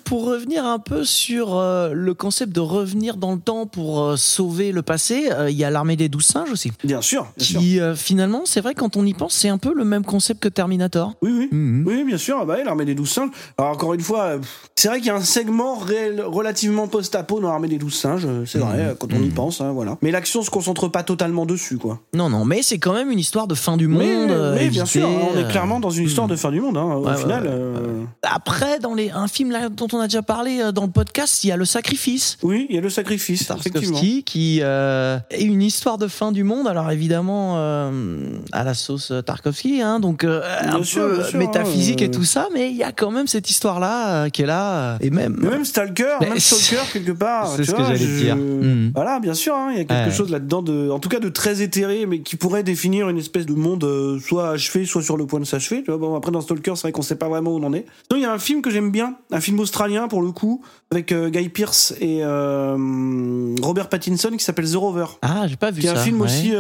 Pour 0.05 0.27
revenir 0.27 0.65
un 0.67 0.79
peu 0.79 1.05
sur 1.05 1.57
euh, 1.57 1.93
le 1.95 2.15
concept 2.15 2.53
de 2.53 2.61
revenir 2.61 3.17
dans 3.17 3.33
le 3.33 3.41
temps 3.41 3.67
pour 3.67 4.03
euh, 4.03 4.17
sauver 4.17 4.71
le 4.73 4.83
passé, 4.83 5.29
euh, 5.33 5.51
il 5.51 5.57
y 5.57 5.65
a 5.65 5.71
l'armée 5.71 5.97
des 5.97 6.09
douze 6.09 6.27
singes 6.27 6.51
aussi. 6.51 6.73
Bien 6.85 7.01
sûr, 7.01 7.27
bien 7.37 7.47
sûr. 7.47 7.61
Qui 7.61 7.81
euh, 7.81 7.95
finalement, 7.95 8.43
c'est 8.45 8.61
vrai 8.61 8.75
quand 8.75 8.97
on 8.97 9.07
y 9.07 9.15
pense, 9.15 9.35
c'est 9.35 9.49
un 9.49 9.59
peu 9.59 9.73
le 9.75 9.85
même 9.85 10.05
concept 10.05 10.43
que 10.43 10.49
Terminator. 10.49 11.15
Oui, 11.23 11.33
oui. 11.37 11.49
Mhm. 11.51 11.85
Oui, 11.87 12.05
bien 12.05 12.19
sûr, 12.19 12.39
ah 12.41 12.45
bah, 12.45 12.57
oui, 12.59 12.65
l'armée 12.65 12.85
des 12.85 12.95
douze 12.95 13.11
singes. 13.11 13.31
Alors, 13.57 13.73
encore 13.73 13.95
une 13.95 14.01
fois, 14.01 14.23
euh, 14.25 14.39
c'est 14.77 14.89
vrai 14.89 14.99
qu'il 14.99 15.07
y 15.07 15.11
a 15.11 15.17
un 15.17 15.23
segment 15.23 15.77
réel, 15.79 16.21
relativement 16.23 16.87
post-apo 16.89 17.41
dans 17.41 17.49
l'armée 17.49 17.69
des 17.69 17.79
douze 17.79 17.95
singes, 17.95 18.27
c'est 18.47 18.59
vrai, 18.59 18.81
euh, 18.81 18.95
quand 18.99 19.13
on 19.13 19.23
y 19.23 19.31
pense, 19.31 19.61
hein, 19.61 19.73
voilà. 19.73 19.97
Mais 20.03 20.11
l'action 20.11 20.43
se 20.43 20.51
concentre 20.51 20.89
pas 20.89 21.03
totalement 21.03 21.47
dessus, 21.47 21.79
quoi. 21.79 22.01
Non, 22.13 22.29
non, 22.29 22.45
mais 22.45 22.63
c'est 22.63 22.79
quand 22.79 22.93
même 22.93 23.11
une 23.11 23.19
histoire 23.19 23.47
de 23.47 23.55
fin 23.55 23.77
du 23.77 23.89
monde. 23.89 24.03
Mais, 24.03 24.27
euh, 24.31 24.55
mais 24.55 24.69
bien 24.69 24.85
sûr, 24.87 25.09
on 25.09 25.37
est 25.37 25.45
euh, 25.45 25.49
clairement 25.49 25.81
dans 25.81 25.91
une 25.91 26.05
histoire 26.07 26.29
de 26.29 26.37
fin 26.37 26.51
du 26.51 26.61
monde, 26.61 26.77
hein, 26.77 26.85
au 26.85 27.05
Ouais, 27.05 27.11
ouais, 27.13 27.17
final. 27.17 27.43
ouais, 27.45 27.51
euh, 27.51 28.05
Après, 28.23 28.79
dans 28.79 28.95
les, 28.95 29.11
un 29.11 29.27
film 29.29 29.51
là, 29.51 29.69
dont 29.69 29.89
on 29.93 29.99
a 30.01 30.05
déjà 30.07 30.23
parlé 30.23 30.61
euh, 30.61 30.73
dans 30.73 30.85
le 30.85 30.91
podcast, 30.91 31.43
il 31.45 31.49
y 31.49 31.53
a 31.53 31.57
Le 31.57 31.65
Sacrifice. 31.65 32.39
Oui, 32.43 32.67
il 32.71 32.77
y 32.77 32.79
a 32.79 32.81
le 32.83 32.89
sacrifice, 32.91 33.43
effectivement. 33.43 33.81
Tarkovsky, 33.81 34.23
qui 34.25 34.59
euh, 34.63 35.19
est 35.31 35.43
une 35.43 35.63
histoire 35.63 35.99
de 35.99 36.07
fin 36.07 36.31
du 36.33 36.45
monde. 36.45 36.69
Alors 36.69 36.91
évidemment 36.91 37.55
euh, 37.57 38.39
à 38.53 38.65
la 38.65 38.75
sauce 38.75 39.13
Tarkovsky, 39.27 39.81
hein, 39.83 40.01
donc 40.01 40.25
euh, 40.25 40.43
un 40.63 40.83
sûr, 40.83 41.09
peu 41.09 41.25
sûr, 41.25 41.39
métaphysique 41.39 42.03
hein, 42.03 42.07
et 42.07 42.11
tout 42.11 42.25
ça, 42.25 42.49
mais 42.55 42.71
il 42.71 42.77
y 42.77 42.83
a 42.85 42.93
quand 42.93 43.11
même 43.11 43.27
cette 43.27 43.51
histoire-là 43.51 44.25
euh, 44.25 44.29
qui 44.29 44.43
est 44.43 44.47
là, 44.47 44.73
euh, 44.95 44.97
et 45.01 45.11
même. 45.11 45.37
Mais 45.41 45.51
même 45.51 45.65
Stalker, 45.65 46.17
Mais 46.21 46.29
même 46.29 46.39
Stalker 46.39 46.83
quelque 46.93 47.13
part. 47.13 47.49
c'est 47.57 47.65
ce 47.65 47.71
que 47.73 47.77
vois, 47.77 47.87
j'allais 47.87 47.99
je- 47.99 48.23
dire. 48.25 48.37
Mhm. 48.37 48.93
Voilà, 48.95 49.19
bien 49.21 49.35
sûr, 49.35 49.55
hein, 49.55 49.69
il 49.73 49.79
y 49.79 49.81
a 49.81 49.85
quelque 49.85 50.13
chose 50.15 50.31
là-dedans 50.31 50.63
de, 50.63 50.91
en 50.91 50.99
tout 50.99 51.09
cas 51.09 51.19
de 51.21 51.29
très 51.29 51.63
éthéré, 51.63 51.94
mais 52.07 52.21
qui 52.21 52.37
pourrait 52.37 52.63
définir 52.63 53.09
une 53.09 53.19
espèce 53.19 53.47
de 53.47 53.55
monde 53.55 53.85
euh, 53.85 54.19
soit 54.21 54.51
achevé, 54.51 54.85
soit 54.85 55.03
sur 55.03 55.17
le 55.17 55.27
point 55.27 55.41
de 55.41 55.45
s'achever. 55.45 55.83
Tu 55.83 55.91
vois, 55.91 55.99
bon 55.99 56.15
après 56.15 56.31
dans 56.33 56.41
Stalker, 56.41 56.73
c'est 56.75 56.83
vrai 56.83 56.93
qu'on 56.93 57.03
sait 57.03 57.17
pas 57.17 57.29
vraiment 57.29 57.53
où 57.53 57.59
on 57.59 57.63
en 57.65 57.73
est. 57.73 57.87
Sinon, 58.09 58.21
il 58.21 58.23
y 58.23 58.27
a 58.27 58.33
un 58.33 58.39
film 58.39 58.63
que 58.63 58.71
j'aime 58.71 58.91
bien, 58.91 59.17
un 59.31 59.41
film 59.41 59.59
australien 59.61 60.09
pour 60.09 60.23
le 60.23 60.33
coup, 60.33 60.63
avec 60.91 61.13
euh, 61.13 61.31
Guy 61.31 61.49
Pearce 61.49 61.95
et 62.01 62.21
euh, 62.23 63.55
Robert 63.63 63.89
Pattinson 63.89 64.31
qui 64.37 64.45
s'appelle 64.45 64.71
The 64.71 64.77
Rover. 64.77 65.07
Ah, 65.23 65.47
j'ai 65.47 65.57
pas 65.57 65.71
vu 65.71 65.81
Qui 65.81 65.87
est 65.87 65.95
ça. 65.95 66.01
un 66.01 66.03
film 66.03 66.21
ouais. 66.21 66.27
aussi 66.27 66.53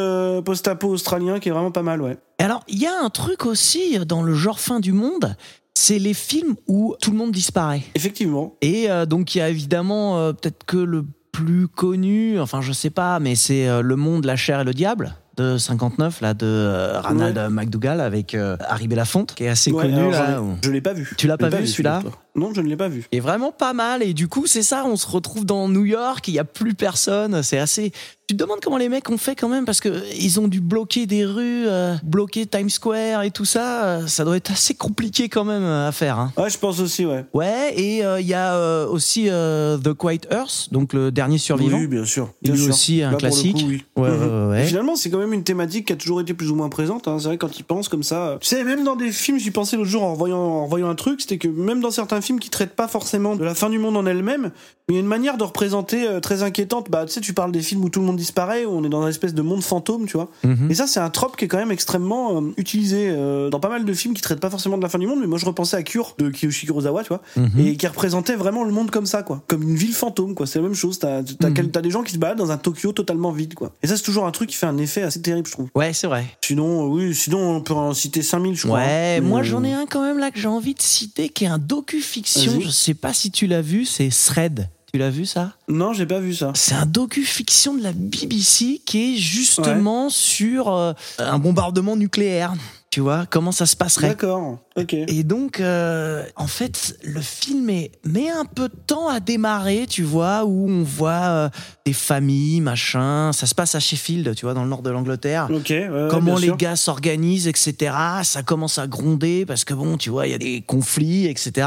post-apo 0.45 0.89
australien 0.89 1.39
qui 1.39 1.49
est 1.49 1.53
vraiment 1.53 1.71
pas 1.71 1.83
mal, 1.83 2.01
ouais. 2.03 2.17
Alors, 2.39 2.63
il 2.69 2.79
y 2.79 2.87
a 2.87 2.93
un 3.03 3.11
truc 3.11 3.47
aussi 3.47 3.99
dans 4.07 4.23
le 4.23 4.35
genre 4.35 4.59
fin 4.61 4.81
du 4.81 4.93
monde, 4.93 5.37
c'est 5.75 5.99
les 5.99 6.15
films 6.15 6.55
où 6.67 6.95
tout 7.01 7.11
le 7.11 7.17
monde 7.17 7.33
disparaît. 7.33 7.83
Effectivement. 7.95 8.57
Et 8.61 8.91
euh, 8.91 9.07
donc 9.07 9.35
il 9.35 9.39
y 9.39 9.41
a 9.41 9.49
évidemment 9.49 10.19
euh, 10.19 10.33
peut-être 10.33 10.65
que 10.65 10.77
le 10.77 11.05
plus 11.33 11.67
connu, 11.69 12.41
enfin 12.41 12.61
je 12.61 12.73
sais 12.73 12.91
pas, 12.91 13.19
mais 13.19 13.35
c'est 13.35 13.69
euh, 13.69 13.83
Le 13.83 13.97
Monde, 13.97 14.25
la 14.25 14.37
chair 14.37 14.61
et 14.61 14.65
le 14.65 14.73
diable 14.73 15.17
de 15.37 15.59
59 15.59 16.21
là 16.21 16.35
de 16.35 16.47
euh, 16.47 17.01
Ronald 17.01 17.39
McDougall 17.51 18.01
avec 18.01 18.35
euh, 18.35 18.57
Harry 18.69 18.89
Belafonte 18.89 19.35
qui 19.35 19.45
est 19.45 19.49
assez 19.49 19.73
Ouais, 19.73 19.83
connu 19.83 19.99
alors, 19.99 20.11
là. 20.13 20.41
Je 20.63 20.71
l'ai 20.71 20.81
pas 20.81 20.93
vu. 20.93 21.13
Tu 21.17 21.27
l'as 21.27 21.37
pas 21.37 21.49
vu, 21.49 21.67
celui-là. 21.67 22.03
Non, 22.37 22.53
je 22.55 22.61
ne 22.61 22.69
l'ai 22.69 22.77
pas 22.77 22.89
vu. 22.89 23.05
est 23.13 23.21
vraiment 23.21 23.53
pas 23.53 23.73
mal 23.73 24.03
et 24.03 24.13
du 24.15 24.27
coup 24.29 24.47
c'est 24.47 24.63
ça 24.63 24.85
on 24.87 24.97
se 24.97 25.07
retrouve 25.07 25.45
dans 25.45 25.69
New 25.69 25.85
York 25.85 26.27
il 26.29 26.35
y 26.35 26.39
a 26.39 26.45
plus 26.45 26.75
personne 26.75 27.43
c'est 27.43 27.59
assez 27.59 27.93
tu 28.27 28.35
te 28.37 28.43
demandes 28.43 28.61
comment 28.63 28.79
les 28.79 28.89
mecs 28.89 29.09
ont 29.11 29.19
fait 29.19 29.37
quand 29.37 29.49
même 29.51 29.65
parce 29.67 29.81
que 29.81 30.03
ils 30.19 30.41
ont 30.41 30.49
dû 30.49 30.61
bloquer 30.63 31.05
des 31.07 31.25
rues 31.27 31.67
euh, 31.69 31.95
bloquer 32.03 32.47
Times 32.47 32.71
Square 32.71 33.23
et 33.23 33.31
tout 33.31 33.45
ça 33.45 33.85
euh, 33.85 34.07
ça 34.07 34.25
doit 34.25 34.37
être 34.37 34.51
assez 34.51 34.75
compliqué 34.75 35.29
quand 35.29 35.45
même 35.45 35.63
euh, 35.63 35.89
à 35.89 35.93
faire 35.93 36.19
hein. 36.19 36.33
Ouais, 36.37 36.49
je 36.51 36.59
pense 36.59 36.81
aussi, 36.81 37.05
ouais. 37.07 37.25
ouais 37.35 37.73
et 37.79 38.05
euh, 38.05 38.21
il 38.21 38.27
y 38.27 38.35
a 38.35 38.55
euh, 38.55 38.87
aussi 38.89 39.27
euh, 39.29 39.77
The 39.79 39.93
Quiet 39.93 40.23
Earth 40.33 40.69
donc 40.73 40.93
le 40.95 41.13
dernier 41.13 41.39
survivant 41.39 41.79
Oui, 41.79 41.87
bien 41.87 42.05
sûr. 42.05 42.31
Lui 42.43 42.53
bien 42.53 42.57
sûr. 42.57 42.69
aussi, 42.71 43.03
un 43.03 43.11
Là, 43.13 43.17
classique. 43.19 43.57
coup, 43.59 43.69
oui. 43.69 43.85
Ouais, 43.97 44.11
Mhm. 44.11 44.49
ouais. 44.51 44.63
Et 44.63 44.67
Finalement, 44.67 44.97
c'est 44.97 45.11
quand 45.11 45.19
même 45.19 45.33
une 45.33 45.45
thématique 45.45 45.87
qui 45.89 45.93
a 45.93 45.97
toujours 45.97 46.21
été 46.21 46.35
plus 46.35 46.51
ou 46.51 46.55
moins 46.55 46.69
présente. 46.69 47.07
hein. 47.09 47.19
C'est 47.19 47.27
vrai 47.29 47.37
quand 47.39 47.59
ils 47.59 47.63
pensent 47.65 47.89
comme 47.89 48.03
ça. 48.03 48.39
Tu 48.41 48.49
sais, 48.49 48.65
même 48.65 48.85
dans 48.85 48.97
des 48.97 49.13
films, 49.13 49.39
j'y 49.39 49.51
pensais 49.51 49.77
l'autre 49.77 49.89
jour 49.91 50.03
en 50.03 50.13
revoyant, 50.15 50.39
en 50.39 50.65
revoyant 50.65 50.89
un 50.89 50.95
truc, 50.95 51.21
c'était 51.21 51.39
que 51.39 51.49
même 51.49 51.81
dans 51.81 51.91
certains 51.91 52.21
films 52.25 52.41
qui 52.41 52.51
traitent 52.51 52.75
pas 52.75 52.89
forcément 52.89 53.37
de 53.37 53.45
la 53.45 53.55
fin 53.55 53.71
du 53.71 53.79
monde 53.79 53.97
en 53.97 54.07
elle-même, 54.07 54.51
il 54.91 54.95
y 54.95 54.99
a 54.99 55.01
une 55.01 55.07
manière 55.07 55.39
de 55.39 55.45
représenter 55.45 56.07
euh, 56.07 56.21
très 56.21 56.43
inquiétante. 56.43 56.91
Bah, 56.91 57.07
tu 57.07 57.13
sais, 57.15 57.21
tu 57.23 57.33
parles 57.33 57.53
des 57.53 57.63
films 57.63 57.83
où 57.85 57.89
tout 57.89 58.01
le 58.01 58.07
monde 58.07 58.17
disparaît, 58.19 58.67
où 58.67 58.71
on 58.71 58.85
est 58.85 58.91
dans 58.91 59.01
une 59.03 59.09
espèce 59.09 59.33
de 59.33 59.41
monde 59.41 59.63
fantôme, 59.63 60.05
tu 60.05 60.13
vois. 60.19 60.31
Mhm. 60.45 60.71
Et 60.71 60.75
ça, 60.75 60.87
c'est 60.87 61.01
un 61.01 61.09
trope 61.09 61.37
qui 61.39 61.47
est 61.47 61.49
quand 61.49 61.57
même 61.57 61.71
extrêmement 61.71 62.37
euh, 62.37 62.53
utilisé 62.59 63.09
euh, 63.09 63.49
dans 63.49 63.61
pas 63.61 63.71
mal 63.71 63.87
de 63.87 63.93
films 63.95 64.13
qui 64.13 64.21
traitent 64.21 64.41
pas 64.41 64.51
forcément 64.51 64.77
de 64.77 64.83
la 64.83 64.91
fin 64.91 64.99
du 64.99 65.07
monde. 65.07 65.21
Mais 65.21 65.27
moi, 65.27 65.39
je 65.39 65.47
repensais 65.47 65.77
à 65.79 65.83
Cure 65.83 66.15
de 66.19 66.29
Kiyoshi 66.29 66.67
Kurosawa, 66.67 67.03
tu 67.03 67.09
vois, 67.09 67.23
Mhm. 67.37 67.67
et 67.67 67.77
qui 67.79 67.87
représentait 67.87 68.37
vraiment 68.37 68.63
le 68.63 68.73
monde 68.73 68.91
comme 68.91 69.07
ça, 69.07 69.23
quoi, 69.23 69.43
comme 69.47 69.63
une 69.63 69.75
ville 69.77 69.95
fantôme, 69.95 70.35
quoi. 70.35 70.47
C'est 70.47 70.59
la 70.59 70.65
même 70.67 70.75
chose. 70.75 70.99
T'as 70.99 71.23
t'as 71.23 71.49
Mhm. 71.49 71.69
des 71.83 71.91
gens 71.91 72.03
qui 72.03 72.13
se 72.13 72.19
baladent 72.19 72.37
dans 72.39 72.51
un 72.51 72.59
Tokyo 72.59 72.93
totalement 72.93 73.33
vide, 73.33 73.55
quoi. 73.55 73.73
Et 73.83 73.87
ça, 73.87 73.97
c'est 73.97 74.03
toujours 74.03 74.27
un 74.27 74.33
truc 74.33 74.51
qui 74.51 74.57
fait 74.57 74.67
un 74.67 74.77
effet 74.77 75.01
assez 75.01 75.23
terrible, 75.23 75.47
je 75.47 75.53
trouve. 75.53 75.69
ouais 75.75 75.95
c'est 75.95 76.07
vrai 76.09 76.27
Sinon, 76.45 76.89
oui, 76.89 77.15
sinon 77.15 77.39
on 77.57 77.61
peut 77.63 77.73
en 77.73 77.95
citer 77.95 78.21
5000, 78.21 78.55
je 78.55 78.67
crois. 78.67 78.81
Ouais, 78.81 79.17
hein. 79.19 79.23
moi 79.23 79.43
j'en 79.43 79.65
ai 79.65 79.73
un 79.73 79.87
quand 79.87 80.03
même 80.03 80.19
là 80.19 80.31
que 80.31 80.39
j'ai 80.39 80.47
envie 80.49 80.75
de 80.75 80.83
citer 80.83 81.31
qui 81.31 81.45
est 81.45 81.49
un 81.49 81.57
docu-fiction. 81.59 82.61
Je 82.61 82.69
sais 82.69 82.93
pas 82.95 83.15
si 83.15 83.31
tu 83.31 83.47
l'as 83.47 83.63
vu, 83.63 83.87
c'est 83.87 84.11
Thread. 84.11 84.69
Tu 84.95 84.99
l'as 84.99 85.11
vu 85.11 85.27
ça? 85.27 85.55
Non, 85.67 85.93
j'ai 85.93 86.07
pas 86.07 86.21
vu 86.21 86.33
ça. 86.37 86.53
C'est 86.55 86.77
un 86.77 86.87
docu-fiction 86.87 87.75
de 87.75 87.83
la 87.83 87.91
BBC 87.93 88.81
qui 88.87 89.15
est 89.15 89.17
justement 89.17 90.09
sur 90.09 90.73
euh, 90.73 90.93
un 91.19 91.41
bombardement 91.41 91.97
nucléaire. 91.97 92.55
Tu 92.91 93.01
vois, 93.01 93.27
comment 93.29 93.51
ça 93.51 93.67
se 93.67 93.75
passerait? 93.75 94.11
D'accord. 94.11 94.61
Ok. 94.77 94.95
Et 94.95 95.25
donc, 95.25 95.59
euh, 95.59 96.25
en 96.37 96.47
fait, 96.47 96.97
le 97.03 97.21
film 97.21 97.71
est, 97.71 97.91
met 98.05 98.31
un 98.31 98.45
peu 98.45 98.69
de 98.69 98.77
temps 98.87 99.09
à 99.09 99.19
démarrer, 99.19 99.87
tu 99.91 100.05
vois, 100.05 100.45
où 100.45 100.71
on 100.71 100.85
voit 100.85 101.11
euh, 101.11 101.49
des 101.85 101.93
familles, 101.93 102.61
machin. 102.61 103.33
Ça 103.33 103.47
se 103.47 103.55
passe 103.57 103.75
à 103.75 103.81
Sheffield, 103.81 104.33
tu 104.37 104.47
vois, 104.47 104.55
dans 104.55 104.63
le 104.63 104.71
nord 104.71 104.83
de 104.83 104.91
l'Angleterre. 104.91 105.49
Ok. 105.51 105.71
ouais, 105.71 106.07
Comment 106.09 106.37
les 106.37 106.47
sûr. 106.47 106.57
gars 106.57 106.77
s'organisent, 106.77 107.49
etc. 107.49 107.97
Ça 108.23 108.45
commence 108.45 108.79
à 108.79 108.87
gronder 108.87 109.45
parce 109.45 109.65
que 109.65 109.75
bon, 109.75 109.97
tu 109.97 110.11
vois, 110.11 110.29
il 110.29 110.31
y 110.31 110.37
a 110.37 110.39
des 110.39 110.63
conflits, 110.63 111.27
etc. 111.27 111.67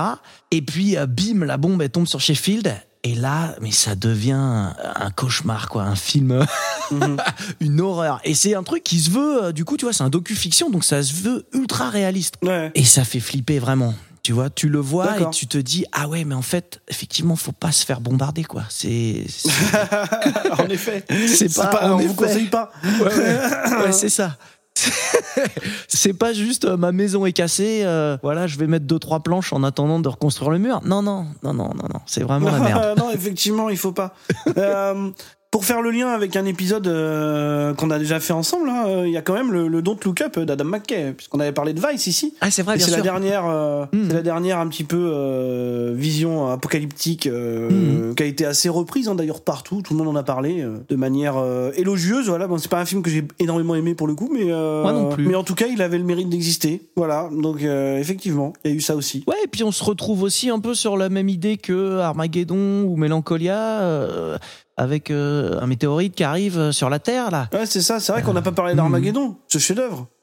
Et 0.51 0.61
puis, 0.61 0.95
bim, 1.09 1.43
la 1.43 1.57
bombe, 1.57 1.81
elle 1.81 1.89
tombe 1.89 2.07
sur 2.07 2.21
Sheffield. 2.21 2.73
Et 3.03 3.15
là, 3.15 3.55
mais 3.61 3.71
ça 3.71 3.95
devient 3.95 4.31
un, 4.33 5.11
cauchemar, 5.15 5.69
quoi, 5.69 5.83
un 5.83 5.95
film, 5.95 6.45
Mhm. 6.91 7.17
une 7.61 7.79
horreur. 7.81 8.19
Et 8.23 8.33
c'est 8.33 8.55
un 8.55 8.63
truc 8.63 8.83
qui 8.83 8.99
se 8.99 9.09
veut, 9.11 9.43
euh, 9.45 9.51
du 9.51 9.63
coup, 9.65 9.77
tu 9.77 9.85
vois, 9.85 9.93
c'est 9.93 10.03
un 10.03 10.09
docu-fiction, 10.09 10.69
donc 10.69 10.83
ça 10.83 11.01
se 11.03 11.13
veut 11.13 11.45
ultra 11.53 11.89
réaliste. 11.89 12.35
Ouais. 12.41 12.71
Et 12.75 12.83
ça 12.83 13.03
fait 13.03 13.19
flipper 13.19 13.59
vraiment. 13.59 13.93
Tu 14.23 14.33
vois, 14.33 14.49
tu 14.49 14.67
le 14.67 14.79
vois 14.79 15.21
et 15.21 15.29
tu 15.31 15.47
te 15.47 15.57
dis 15.57 15.85
ah 15.93 16.09
ouais, 16.09 16.25
mais 16.25 16.35
en 16.35 16.41
fait, 16.41 16.81
effectivement, 16.89 17.37
faut 17.37 17.53
pas 17.53 17.71
se 17.71 17.85
faire 17.85 18.01
bombarder 18.01 18.43
quoi. 18.43 18.63
C'est 18.67 19.25
en 20.59 20.65
effet. 20.67 21.05
C'est 21.27 21.53
pas- 21.55 21.93
on 21.93 21.97
vous 21.97 22.13
conseille 22.13 22.47
pas. 22.47 22.71
ouais, 22.83 23.05
ouais, 23.05 23.77
ouais, 23.85 23.91
c'est 23.93 24.09
ça. 24.09 24.35
c'est 25.87 26.13
pas 26.13 26.33
juste 26.33 26.65
euh, 26.65 26.77
ma 26.77 26.91
maison 26.91 27.25
est 27.25 27.33
cassée, 27.33 27.81
euh, 27.83 28.17
voilà, 28.21 28.47
je 28.47 28.57
vais 28.57 28.67
mettre 28.67 28.85
deux 28.85 28.99
trois 28.99 29.21
planches 29.21 29.53
en 29.53 29.63
attendant 29.63 29.99
de 29.99 30.07
reconstruire 30.09 30.51
le 30.51 30.59
mur. 30.59 30.81
Non 30.85 31.01
non 31.01 31.25
non 31.43 31.53
non 31.53 31.69
non 31.75 31.87
non, 31.93 31.99
c'est 32.05 32.23
vraiment 32.23 32.49
la 32.51 32.59
merde. 32.59 32.97
non, 32.97 33.09
effectivement, 33.11 33.69
il 33.69 33.77
faut 33.77 33.91
pas. 33.91 34.13
Euh, 34.57 35.09
pour 35.49 35.63
faire 35.65 35.81
le 35.81 35.91
lien 35.91 36.09
avec 36.09 36.35
un 36.35 36.45
épisode 36.45 36.87
euh, 36.87 37.73
qu'on 37.73 37.89
a 37.89 37.97
déjà 37.99 38.19
fait 38.19 38.33
ensemble, 38.33 38.69
hein, 38.69 38.83
euh, 38.87 39.07
il 39.07 39.13
y 39.13 39.17
a 39.17 39.21
quand 39.21 39.33
même 39.33 39.51
le, 39.51 39.67
le 39.69 39.81
Don't 39.81 39.97
Look 40.03 40.21
Up 40.21 40.37
d'Adam 40.39 40.65
McKay, 40.65 41.13
puisqu'on 41.15 41.39
avait 41.39 41.53
parlé 41.53 41.73
de 41.73 41.79
Vice 41.79 42.05
ici. 42.07 42.33
Ah 42.41 42.51
c'est 42.51 42.63
vrai 42.63 42.77
c'est 42.79 42.91
la 42.91 43.01
dernière, 43.01 43.45
euh, 43.47 43.85
Mm. 43.93 44.03
c'est 44.09 44.13
la 44.15 44.21
dernière 44.21 44.59
un 44.59 44.67
petit 44.67 44.83
peu 44.83 45.93
vision 45.95 46.49
apocalyptique 46.51 47.27
euh, 47.27 47.69
Mm. 48.11 48.15
qui 48.15 48.23
a 48.23 48.25
été 48.25 48.45
assez 48.45 48.69
reprise 48.69 49.07
hein, 49.07 49.15
d'ailleurs 49.15 49.41
partout. 49.41 49.81
Tout 49.81 49.93
le 49.93 49.99
monde 49.99 50.09
en 50.09 50.15
a 50.19 50.23
parlé 50.23 50.65
de 50.89 50.95
manière 50.95 51.35
élogieuse. 51.75 52.27
Voilà, 52.27 52.47
bon, 52.47 52.57
c'est 52.57 52.69
pas 52.69 52.79
un 52.81 52.85
film 52.85 53.01
que 53.01 53.09
j'ai 53.09 53.23
énormément 53.39 53.75
aimé 53.75 53.95
pour 53.95 54.07
le 54.07 54.15
coup, 54.15 54.29
mais 54.31 54.45
Moi 54.45 54.91
non 54.91 55.09
plus. 55.09 55.25
mais 55.27 55.35
en 55.35 55.43
tout 55.43 55.55
cas, 55.55 55.67
il 55.67 55.81
avait 55.81 55.97
le 55.97 56.03
mérite 56.03 56.29
d'exister. 56.29 56.81
Voilà, 56.95 57.29
donc 57.31 57.61
effectivement, 57.61 58.53
il 58.65 58.71
y 58.71 58.73
a 58.73 58.77
eu 58.77 58.81
ça 58.81 58.95
aussi. 58.95 59.23
Ouais, 59.27 59.35
et 59.43 59.47
puis 59.47 59.63
on 59.63 59.71
se 59.71 59.83
retrouve 59.83 60.23
aussi 60.23 60.49
un 60.49 60.59
peu 60.59 60.73
sur 60.73 60.97
la 60.97 61.09
même 61.09 61.29
idée 61.29 61.57
que 61.57 61.99
Armageddon 61.99 62.83
ou 62.83 62.95
Mélancolia, 62.97 64.37
avec 64.77 65.09
euh, 65.11 65.59
un 65.59 65.67
météorite 65.67 66.15
qui 66.15 66.23
arrive 66.23 66.71
sur 66.71 66.89
la 66.89 66.99
Terre 66.99 67.31
là. 67.31 67.49
Ouais, 67.51 67.65
c'est 67.65 67.81
ça. 67.81 67.99
C'est 67.99 68.11
vrai 68.11 68.21
qu'on 68.23 68.33
n'a 68.33 68.41
pas 68.41 68.51
parlé 68.51 68.75
d'Armageddon, 68.75 69.35
ce 69.47 69.57
chef-d'œuvre. 69.57 70.07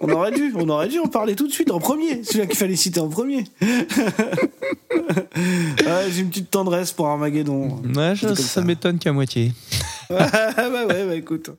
On 0.00 0.10
aurait 0.10 0.30
dû, 0.32 0.52
on 0.56 0.68
aurait 0.68 0.88
dû 0.88 0.98
en 0.98 1.06
parler 1.06 1.34
tout 1.34 1.46
de 1.46 1.52
suite 1.52 1.70
en 1.70 1.78
premier. 1.78 2.22
Celui-là 2.22 2.46
qu'il 2.46 2.56
fallait 2.56 2.76
citer 2.76 3.00
en 3.00 3.08
premier. 3.08 3.44
Ouais, 5.36 6.10
J'ai 6.10 6.20
une 6.20 6.28
petite 6.30 6.50
tendresse 6.50 6.92
pour 6.92 7.06
Armageddon. 7.06 7.80
Ouais, 7.94 8.14
je- 8.14 8.28
ça, 8.28 8.36
ça. 8.36 8.60
m'étonne 8.62 8.98
qu'à 8.98 9.12
moitié. 9.12 9.52
bah 10.10 10.26
ouais, 10.58 11.06
bah 11.06 11.14
écoute. 11.14 11.50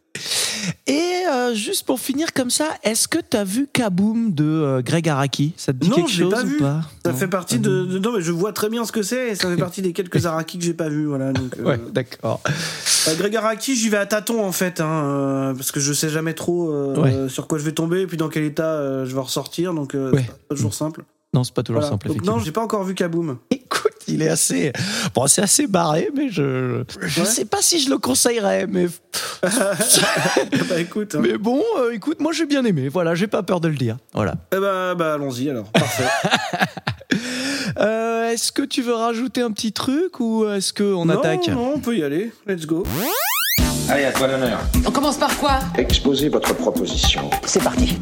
Et 0.87 1.01
euh, 1.31 1.53
juste 1.53 1.85
pour 1.85 1.99
finir 1.99 2.33
comme 2.33 2.49
ça, 2.49 2.65
est-ce 2.83 3.07
que 3.07 3.19
t'as 3.19 3.43
vu 3.43 3.67
Kaboom 3.71 4.33
de 4.33 4.43
euh, 4.45 4.81
Greg 4.81 5.07
Araki? 5.09 5.53
Ça 5.57 5.73
te 5.73 5.77
dit 5.79 5.89
Non, 5.89 5.95
quelque 5.97 6.11
chose 6.11 6.33
pas 6.33 6.43
ou 6.43 6.47
vu. 6.47 6.57
pas? 6.57 6.81
Ça 7.05 7.11
Non, 7.11 7.17
fait 7.17 7.27
partie 7.27 7.59
de, 7.59 7.69
vu. 7.83 7.93
de- 7.93 7.99
Non, 7.99 8.13
mais 8.13 8.21
je 8.21 8.31
vois 8.31 8.53
très 8.53 8.69
bien 8.69 8.85
ce 8.85 8.91
que 8.91 9.01
c'est. 9.01 9.29
et 9.29 9.35
Ça 9.35 9.49
fait 9.49 9.57
partie 9.57 9.81
des 9.81 9.93
quelques 9.93 10.25
Araki 10.25 10.57
que 10.59 10.63
j'ai 10.63 10.73
pas 10.73 10.89
vus. 10.89 11.05
Voilà. 11.05 11.33
Donc, 11.33 11.55
euh, 11.59 11.63
Ouais, 11.63 11.79
d'accord. 11.91 12.41
Euh, 13.07 13.15
Greg 13.15 13.35
Araki, 13.35 13.75
j'y 13.75 13.89
vais 13.89 13.97
à 13.97 14.05
tâtons 14.05 14.43
en 14.43 14.51
fait, 14.51 14.79
hein, 14.81 15.03
euh, 15.05 15.53
parce 15.53 15.71
que 15.71 15.79
je 15.79 15.93
sais 15.93 16.09
jamais 16.09 16.33
trop 16.33 16.71
Ouais. 16.95 17.27
sur 17.29 17.47
quoi 17.47 17.57
je 17.57 17.63
vais 17.63 17.71
tomber 17.73 18.01
et 18.01 18.07
puis 18.07 18.17
dans 18.17 18.29
quel 18.29 18.43
état 18.43 19.03
je 19.05 19.13
vais 19.13 19.21
ressortir, 19.21 19.73
donc 19.73 19.95
euh, 19.95 20.11
Ouais. 20.11 20.21
c'est 20.25 20.47
pas 20.47 20.55
toujours 20.55 20.73
simple. 20.73 21.03
Non, 21.33 21.43
c'est 21.43 21.53
pas 21.53 21.63
toujours 21.63 21.81
Voilà. 21.81 21.91
simple, 21.93 22.07
Donc, 22.07 22.23
non, 22.23 22.39
j'ai 22.39 22.51
pas 22.51 22.61
encore 22.63 22.83
vu 22.83 22.95
Kaboom. 22.95 23.37
Écoute, 23.51 23.91
il 24.07 24.21
est 24.21 24.29
assez. 24.29 24.71
Bon, 25.13 25.27
c'est 25.27 25.41
assez 25.41 25.67
barré, 25.67 26.09
mais 26.15 26.29
je. 26.29 26.83
Je 27.01 27.19
Ouais. 27.21 27.25
sais 27.27 27.45
pas 27.45 27.61
si 27.61 27.79
je 27.81 27.89
le 27.89 27.97
conseillerais, 27.97 28.65
mais. 28.67 28.87
bah 29.43 30.79
écoute, 30.79 31.15
hein. 31.15 31.19
Mais 31.21 31.37
bon, 31.37 31.61
euh, 31.79 31.91
écoute, 31.91 32.19
moi 32.21 32.31
j'ai 32.31 32.45
bien 32.45 32.63
aimé. 32.65 32.87
Voilà, 32.87 33.13
j'ai 33.13 33.27
pas 33.27 33.43
peur 33.43 33.59
de 33.59 33.67
le 33.67 33.75
dire. 33.75 33.97
Voilà. 34.13 34.35
Eh 34.55 34.59
bah, 34.59 34.95
bah 34.95 35.13
allons-y 35.15 35.49
alors, 35.49 35.65
parfait. 35.71 36.05
Euh, 37.79 38.29
est-ce 38.31 38.51
que 38.51 38.63
tu 38.63 38.81
veux 38.81 38.93
rajouter 38.95 39.41
un 39.41 39.51
petit 39.51 39.71
truc 39.71 40.19
ou 40.19 40.47
est-ce 40.49 40.73
qu'on 40.73 41.05
non, 41.05 41.19
attaque 41.19 41.47
non, 41.49 41.73
on 41.75 41.79
peut 41.79 41.95
y 41.95 42.03
aller, 42.03 42.31
let's 42.47 42.65
go. 42.65 42.83
Allez, 43.89 44.05
à 44.05 44.11
toi 44.11 44.27
l'honneur. 44.27 44.59
On 44.85 44.91
commence 44.91 45.17
par 45.17 45.35
quoi? 45.37 45.59
Exposez 45.77 46.29
votre 46.29 46.53
proposition. 46.55 47.29
C'est 47.45 47.61
parti. 47.63 47.97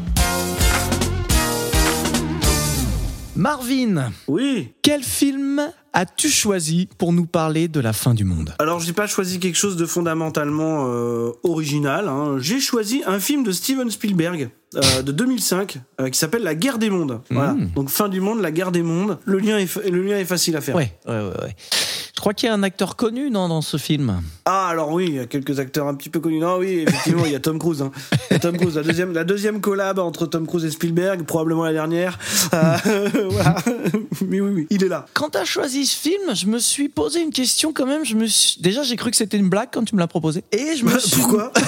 Marvin, 3.36 4.12
Oui, 4.28 4.72
quel 4.80 5.02
film 5.02 5.60
as-tu 5.92 6.30
choisi 6.30 6.88
pour 6.96 7.12
nous 7.12 7.26
parler 7.26 7.68
de 7.68 7.80
la 7.80 7.92
fin 7.92 8.14
du 8.14 8.24
monde? 8.24 8.54
Alors 8.58 8.80
j'ai 8.80 8.94
pas 8.94 9.06
choisi 9.06 9.38
quelque 9.38 9.56
chose 9.56 9.76
de 9.76 9.84
fondamentalement 9.84 10.86
euh, 10.88 11.32
original, 11.42 12.08
hein. 12.08 12.36
j'ai 12.38 12.60
choisi 12.60 13.02
un 13.06 13.20
film 13.20 13.44
de 13.44 13.52
Steven 13.52 13.90
Spielberg. 13.90 14.48
Euh, 14.74 15.02
de 15.02 15.12
2005 15.12 15.78
euh, 16.00 16.10
qui 16.10 16.18
s'appelle 16.18 16.42
La 16.42 16.54
guerre 16.54 16.78
des 16.78 16.90
mondes. 16.90 17.20
Voilà. 17.30 17.52
Mm. 17.52 17.70
Donc 17.74 17.88
fin 17.88 18.08
du 18.08 18.20
monde, 18.20 18.40
la 18.40 18.50
guerre 18.50 18.72
des 18.72 18.82
mondes. 18.82 19.18
Le 19.24 19.38
lien 19.38 19.58
est, 19.58 19.66
fa- 19.66 19.80
le 19.88 20.02
lien 20.02 20.18
est 20.18 20.24
facile 20.24 20.56
à 20.56 20.60
faire. 20.60 20.74
Ouais, 20.74 20.92
ouais, 21.06 21.14
ouais. 21.14 21.42
ouais. 21.44 21.56
Je 22.14 22.20
crois 22.22 22.32
qu'il 22.32 22.46
y 22.48 22.50
a 22.50 22.54
un 22.54 22.62
acteur 22.62 22.96
connu 22.96 23.30
non, 23.30 23.48
dans 23.48 23.60
ce 23.60 23.76
film? 23.76 24.22
Ah 24.46 24.68
alors 24.68 24.90
oui, 24.90 25.04
il 25.08 25.14
y 25.16 25.18
a 25.18 25.26
quelques 25.26 25.60
acteurs 25.60 25.86
un 25.86 25.94
petit 25.94 26.08
peu 26.08 26.18
connus. 26.18 26.38
Non 26.38 26.56
oui, 26.56 26.84
effectivement, 26.88 27.26
il 27.26 27.32
y 27.32 27.34
a 27.34 27.40
Tom 27.40 27.58
Cruise. 27.58 27.82
Hein. 27.82 27.90
Tom 28.40 28.56
Cruise, 28.56 28.74
la 28.76 28.82
deuxième, 28.82 29.12
la 29.12 29.24
deuxième 29.24 29.60
collab 29.60 29.98
entre 29.98 30.24
Tom 30.26 30.46
Cruise 30.46 30.64
et 30.64 30.70
Spielberg, 30.70 31.24
probablement 31.24 31.64
la 31.64 31.74
dernière. 31.74 32.18
Euh, 32.54 32.76
voilà. 33.30 33.56
Mais 34.26 34.40
oui, 34.40 34.50
oui, 34.54 34.66
il 34.70 34.82
est 34.82 34.88
là. 34.88 35.04
Quand 35.12 35.30
tu 35.30 35.38
as 35.38 35.44
choisi 35.44 35.84
ce 35.84 35.96
film, 35.96 36.34
je 36.34 36.46
me 36.46 36.58
suis 36.58 36.88
posé 36.88 37.20
une 37.20 37.32
question 37.32 37.72
quand 37.74 37.86
même. 37.86 38.04
Je 38.04 38.14
me 38.14 38.26
suis... 38.26 38.60
Déjà, 38.62 38.82
j'ai 38.82 38.96
cru 38.96 39.10
que 39.10 39.16
c'était 39.16 39.36
une 39.36 39.50
blague 39.50 39.68
quand 39.70 39.84
tu 39.84 39.94
me 39.94 40.00
l'as 40.00 40.06
proposé. 40.06 40.42
Et 40.52 40.74
je 40.74 40.84
me 40.86 40.98
suis... 40.98 41.16
Pourquoi? 41.20 41.52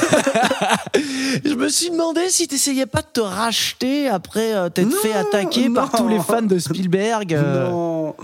Je 1.44 1.54
me 1.54 1.68
suis 1.68 1.90
demandé 1.90 2.20
si 2.30 2.48
t'essayais 2.48 2.86
pas 2.88 3.02
de 3.02 3.06
te 3.12 3.20
racheter 3.20 4.08
après 4.08 4.54
euh, 4.54 4.68
t'être 4.68 4.94
fait 4.96 5.12
attaquer 5.12 5.70
par 5.70 5.90
tous 5.92 6.08
les 6.08 6.18
fans 6.20 6.42
de 6.42 6.58
Spielberg. 6.58 7.34
euh. 7.34 7.70
Non, 7.70 8.14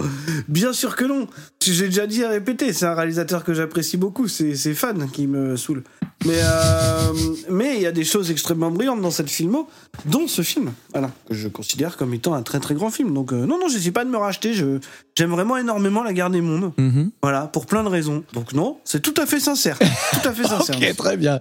bien 0.49 0.73
sûr 0.73 0.97
que 0.97 1.05
non. 1.05 1.27
J'ai 1.63 1.87
déjà 1.87 2.07
dit 2.07 2.25
à 2.25 2.29
répéter, 2.29 2.73
c'est 2.73 2.87
un 2.87 2.95
réalisateur 2.95 3.45
que 3.45 3.55
j'apprécie 3.55 3.97
beaucoup. 3.97 4.29
C'est 4.29 4.55
ses 4.57 4.75
fans 4.75 5.07
qui 5.13 5.27
me 5.27 5.57
saoulent. 5.57 5.85
Mais 6.25 6.39
euh, 6.39 7.13
mais 7.51 7.77
il 7.77 7.83
y 7.83 7.87
a 7.87 7.93
des 7.93 8.05
choses 8.05 8.31
extrêmement 8.31 8.71
brillantes 8.71 9.01
dans 9.01 9.11
cette 9.11 9.31
filmo, 9.31 9.69
dont 10.07 10.27
ce 10.27 10.43
film, 10.43 10.73
voilà, 10.93 11.11
que 11.29 11.35
je 11.35 11.49
considère 11.49 11.97
comme 11.97 12.15
étant 12.15 12.35
un 12.35 12.43
très 12.43 12.61
très 12.61 12.75
grand 12.75 12.91
film. 12.91 13.13
Donc 13.13 13.33
euh, 13.33 13.47
non 13.47 13.59
non, 13.59 13.69
je 13.69 13.77
n'essaie 13.77 13.91
pas 13.91 14.05
de 14.05 14.11
me 14.11 14.17
racheter. 14.17 14.55
Je 14.55 14.79
j'aime 15.17 15.31
vraiment 15.31 15.57
énormément 15.57 16.03
la 16.03 16.13
Guerre 16.13 16.31
des 16.31 16.41
Mondes. 16.41 16.73
Mhm. 16.79 17.11
Voilà, 17.23 17.43
pour 17.47 17.67
plein 17.67 17.83
de 17.85 17.89
raisons. 17.89 18.25
Donc 18.33 18.53
non, 18.53 18.79
c'est 18.85 19.01
tout 19.01 19.15
à 19.21 19.27
fait 19.27 19.41
sincère. 19.41 19.79
Tout 19.79 20.29
à 20.29 20.33
fait 20.33 20.45
sincère. 20.49 20.77
Ok, 20.77 20.97
très 20.97 21.17
bien. 21.17 21.39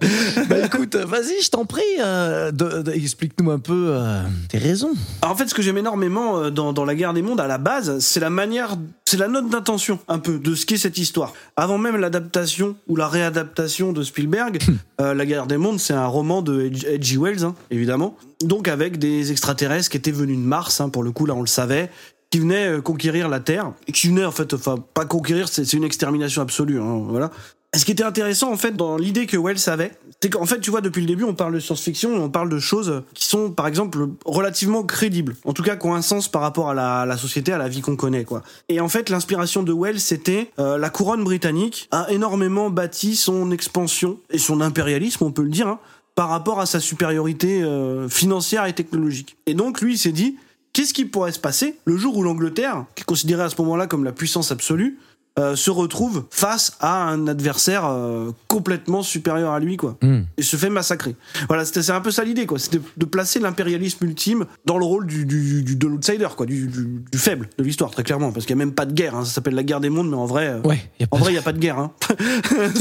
bah 0.48 0.64
écoute, 0.64 0.96
vas-y, 0.96 1.42
je 1.42 1.50
t'en 1.50 1.64
prie, 1.64 1.82
euh, 2.00 2.52
explique-nous 2.92 3.50
un 3.50 3.58
peu 3.58 3.88
euh, 3.90 4.22
tes 4.48 4.58
raisons. 4.58 4.92
Alors, 5.22 5.34
en 5.34 5.36
fait, 5.36 5.48
ce 5.48 5.54
que 5.54 5.62
j'aime 5.62 5.78
énormément 5.78 6.38
euh, 6.38 6.50
dans, 6.50 6.72
dans 6.72 6.84
La 6.84 6.94
Guerre 6.94 7.14
des 7.14 7.22
Mondes, 7.22 7.40
à 7.40 7.46
la 7.46 7.58
base, 7.58 7.98
c'est 7.98 8.20
la 8.20 8.30
manière, 8.30 8.76
c'est 9.04 9.16
la 9.16 9.28
note 9.28 9.48
d'intention, 9.48 9.98
un 10.08 10.18
peu, 10.18 10.38
de 10.38 10.54
ce 10.54 10.66
qu'est 10.66 10.76
cette 10.76 10.98
histoire. 10.98 11.32
Avant 11.56 11.78
même 11.78 11.96
l'adaptation 11.96 12.76
ou 12.88 12.96
la 12.96 13.08
réadaptation 13.08 13.92
de 13.92 14.02
Spielberg, 14.02 14.58
euh, 15.00 15.14
La 15.14 15.26
Guerre 15.26 15.46
des 15.46 15.56
Mondes, 15.56 15.80
c'est 15.80 15.94
un 15.94 16.06
roman 16.06 16.42
de 16.42 16.68
H.G. 16.68 17.18
Wells, 17.18 17.44
hein, 17.44 17.54
évidemment. 17.70 18.16
Donc, 18.42 18.68
avec 18.68 18.98
des 18.98 19.32
extraterrestres 19.32 19.90
qui 19.90 19.96
étaient 19.96 20.10
venus 20.10 20.38
de 20.38 20.42
Mars, 20.42 20.80
hein, 20.80 20.88
pour 20.88 21.02
le 21.02 21.12
coup, 21.12 21.26
là, 21.26 21.34
on 21.34 21.40
le 21.40 21.46
savait 21.46 21.90
qui 22.30 22.40
venaient 22.40 22.66
euh, 22.66 22.80
conquérir 22.80 23.28
la 23.28 23.38
Terre, 23.38 23.72
qui 23.92 24.08
venaient 24.08 24.24
en 24.24 24.32
fait, 24.32 24.54
enfin 24.54 24.76
pas 24.92 25.04
conquérir, 25.04 25.48
c'est 25.48 25.64
c'est 25.64 25.76
une 25.76 25.84
extermination 25.84 26.42
absolue, 26.42 26.80
hein, 26.80 27.04
voilà. 27.08 27.30
Et 27.74 27.78
Ce 27.78 27.84
qui 27.84 27.92
était 27.92 28.04
intéressant 28.04 28.52
en 28.52 28.56
fait 28.56 28.76
dans 28.76 28.96
l'idée 28.96 29.26
que 29.26 29.36
Wells 29.36 29.68
avait, 29.68 29.92
c'est 30.22 30.30
qu'en 30.30 30.46
fait 30.46 30.60
tu 30.60 30.70
vois 30.70 30.80
depuis 30.80 31.00
le 31.00 31.06
début 31.06 31.24
on 31.24 31.34
parle 31.34 31.54
de 31.54 31.58
science-fiction, 31.58 32.14
on 32.14 32.30
parle 32.30 32.48
de 32.48 32.58
choses 32.60 33.02
qui 33.14 33.26
sont 33.26 33.50
par 33.50 33.66
exemple 33.66 34.06
relativement 34.24 34.84
crédibles, 34.84 35.34
en 35.44 35.52
tout 35.52 35.62
cas 35.62 35.74
qui 35.76 35.86
ont 35.86 35.94
un 35.94 36.02
sens 36.02 36.28
par 36.28 36.42
rapport 36.42 36.70
à 36.70 36.74
la, 36.74 37.00
à 37.00 37.06
la 37.06 37.16
société, 37.16 37.52
à 37.52 37.58
la 37.58 37.68
vie 37.68 37.80
qu'on 37.80 37.96
connaît 37.96 38.24
quoi. 38.24 38.42
Et 38.68 38.80
en 38.80 38.88
fait 38.88 39.10
l'inspiration 39.10 39.64
de 39.64 39.72
Wells 39.72 39.98
c'était 39.98 40.52
euh, 40.60 40.78
la 40.78 40.88
couronne 40.88 41.24
britannique 41.24 41.88
a 41.90 42.06
énormément 42.10 42.70
bâti 42.70 43.16
son 43.16 43.50
expansion 43.50 44.18
et 44.30 44.38
son 44.38 44.60
impérialisme 44.60 45.24
on 45.24 45.32
peut 45.32 45.42
le 45.42 45.50
dire 45.50 45.66
hein, 45.66 45.80
par 46.14 46.28
rapport 46.28 46.60
à 46.60 46.66
sa 46.66 46.78
supériorité 46.78 47.62
euh, 47.62 48.08
financière 48.08 48.66
et 48.66 48.72
technologique. 48.72 49.36
Et 49.46 49.54
donc 49.54 49.80
lui 49.80 49.94
il 49.94 49.98
s'est 49.98 50.12
dit 50.12 50.36
Qu'est-ce 50.74 50.92
qui 50.92 51.04
pourrait 51.04 51.30
se 51.30 51.38
passer 51.38 51.76
le 51.84 51.96
jour 51.96 52.16
où 52.16 52.24
l'Angleterre, 52.24 52.84
qui 52.96 53.02
est 53.02 53.04
considérée 53.04 53.44
à 53.44 53.48
ce 53.48 53.54
moment-là 53.62 53.86
comme 53.86 54.02
la 54.02 54.10
puissance 54.10 54.50
absolue, 54.50 54.98
euh, 55.38 55.56
se 55.56 55.70
retrouve 55.70 56.24
face 56.30 56.76
à 56.80 57.02
un 57.08 57.26
adversaire 57.26 57.84
euh, 57.86 58.30
complètement 58.48 59.02
supérieur 59.02 59.52
à 59.52 59.58
lui, 59.60 59.76
quoi, 59.76 59.96
Hmm. 60.02 60.22
et 60.36 60.42
se 60.42 60.56
fait 60.56 60.70
massacrer. 60.70 61.16
Voilà, 61.48 61.64
c'était 61.64 61.82
c'est 61.82 61.92
un 61.92 62.00
peu 62.00 62.10
ça 62.12 62.22
l'idée, 62.24 62.46
quoi, 62.46 62.58
c'était 62.58 62.80
de 62.96 63.04
placer 63.04 63.40
l'impérialisme 63.40 64.04
ultime 64.04 64.46
dans 64.64 64.78
le 64.78 64.84
rôle 64.84 65.06
du, 65.06 65.26
du, 65.26 65.62
du- 65.62 65.76
de 65.76 65.86
l'outsider, 65.88 66.28
quoi, 66.36 66.46
du, 66.46 66.68
du, 66.68 67.02
du 67.10 67.18
faible 67.18 67.48
de 67.58 67.64
l'histoire, 67.64 67.90
très 67.90 68.04
clairement, 68.04 68.30
parce 68.32 68.46
qu'il 68.46 68.54
y 68.54 68.58
a 68.58 68.64
même 68.64 68.74
pas 68.74 68.86
de 68.86 68.92
guerre. 68.92 69.16
hein, 69.16 69.24
ça 69.24 69.32
s'appelle 69.32 69.54
la 69.54 69.62
guerre 69.64 69.80
des 69.80 69.90
mondes, 69.90 70.08
mais 70.08 70.16
en 70.16 70.26
vrai, 70.26 70.46
euh, 70.48 70.60
Ouais, 70.68 70.88
y 71.00 71.04
a 71.04 71.06
pas 71.08 71.16
en 71.16 71.20
vrai, 71.20 71.30
il 71.30 71.34
n'y 71.34 71.38
a 71.38 71.42
pas 71.42 71.52
de 71.52 71.58
guerre. 71.58 71.78
Hein. 71.78 71.92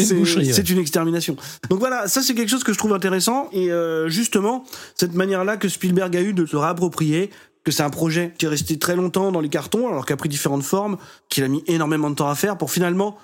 une 0.10 0.20
ouais. 0.24 0.52
c'est 0.54 0.70
une 0.70 0.80
extermination. 0.80 1.36
Donc 1.70 1.80
voilà, 1.80 2.08
ça 2.08 2.22
c'est 2.22 2.36
quelque 2.36 2.50
chose 2.50 2.64
que 2.64 2.74
je 2.74 2.78
trouve 2.78 2.94
intéressant. 2.94 3.50
Et 3.52 3.72
euh, 3.72 4.10
justement, 4.10 4.64
cette 4.96 5.14
manière-là 5.16 5.58
que 5.58 5.68
Spielberg 5.70 6.16
a 6.16 6.22
eu 6.22 6.34
de 6.34 6.46
se 6.46 6.56
réapproprier, 6.56 7.32
que 7.64 7.72
c'est 7.72 7.84
un 7.84 7.90
projet 7.90 8.34
qui 8.38 8.46
est 8.46 8.50
resté 8.50 8.78
très 8.78 8.96
longtemps 8.96 9.32
dans 9.32 9.42
les 9.42 9.50
cartons, 9.50 9.88
alors 9.88 10.06
qu'il 10.06 10.14
a 10.14 10.18
pris 10.18 10.30
différentes 10.30 10.64
formes, 10.64 10.98
qu'il 11.30 11.44
a 11.44 11.48
mis 11.48 11.64
énormément 11.68 12.10
de 12.10 12.16
temps 12.16 12.30
à 12.30 12.36
faire 12.36 12.58
pour 12.58 12.72
finalement 12.72 13.18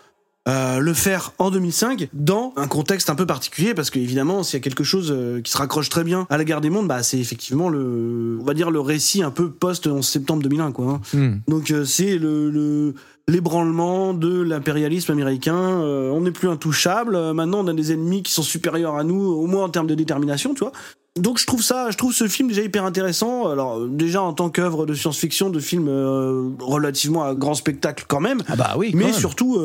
euh, 0.48 0.80
le 0.80 0.94
faire 0.94 1.34
en 1.38 1.52
2005 1.52 2.08
dans 2.14 2.54
un 2.56 2.68
contexte 2.68 3.10
un 3.10 3.16
peu 3.16 3.26
particulier 3.26 3.74
parce 3.74 3.90
qu'évidemment 3.90 4.42
s'il 4.42 4.58
y 4.58 4.62
a 4.62 4.64
quelque 4.64 4.86
chose 4.86 5.12
euh, 5.12 5.42
qui 5.42 5.52
se 5.52 5.58
raccroche 5.58 5.90
très 5.90 6.06
bien 6.06 6.26
à 6.30 6.38
la 6.38 6.46
guerre 6.46 6.62
des 6.62 6.70
mondes 6.70 6.88
bah 6.88 7.04
c'est 7.04 7.20
effectivement 7.20 7.68
le 7.68 8.38
on 8.40 8.46
va 8.46 8.54
dire 8.54 8.72
le 8.72 8.80
récit 8.80 9.22
un 9.22 9.32
peu 9.32 9.52
post 9.52 9.86
11 9.86 10.08
septembre 10.08 10.42
2001 10.42 10.72
quoi 10.72 10.86
hein. 10.88 11.02
Hmm. 11.14 11.40
Donc 11.50 11.72
euh, 11.72 11.84
c'est 11.84 12.18
le, 12.18 12.50
le 12.50 12.96
l'ébranlement 13.30 14.14
de 14.14 14.42
l'impérialisme 14.42 15.12
américain. 15.12 15.56
Euh, 15.56 16.10
on 16.12 16.22
n'est 16.22 16.32
plus 16.32 16.50
intouchable. 16.50 17.16
Euh, 17.16 17.34
maintenant, 17.34 17.60
on 17.64 17.68
a 17.68 17.74
des 17.74 17.92
ennemis 17.94 18.24
qui 18.24 18.32
sont 18.32 18.44
supérieurs 18.44 18.96
à 18.96 19.04
nous, 19.04 19.22
au 19.22 19.46
moins 19.46 19.66
en 19.66 19.70
termes 19.70 19.88
de 19.88 19.96
détermination, 19.96 20.54
tu 20.54 20.60
vois. 20.60 20.72
Donc 21.18 21.38
je 21.40 21.46
trouve 21.46 21.62
ça, 21.64 21.90
je 21.92 21.98
trouve 21.98 22.14
ce 22.14 22.28
film 22.28 22.48
déjà 22.50 22.62
hyper 22.62 22.86
intéressant. 22.86 23.50
Alors 23.50 23.80
euh, 23.80 23.88
déjà 23.90 24.22
en 24.22 24.32
tant 24.34 24.50
qu'œuvre 24.50 24.86
de 24.86 24.94
science-fiction, 24.94 25.50
de 25.50 25.60
film 25.60 25.88
euh, 25.90 26.50
relativement 26.60 27.24
à 27.24 27.34
grand 27.34 27.56
spectacle 27.56 28.06
quand 28.08 28.20
même. 28.20 28.42
Ah 28.48 28.56
bah 28.56 28.76
oui, 28.78 28.92
Mais 28.94 29.06
même. 29.06 29.14
surtout 29.14 29.60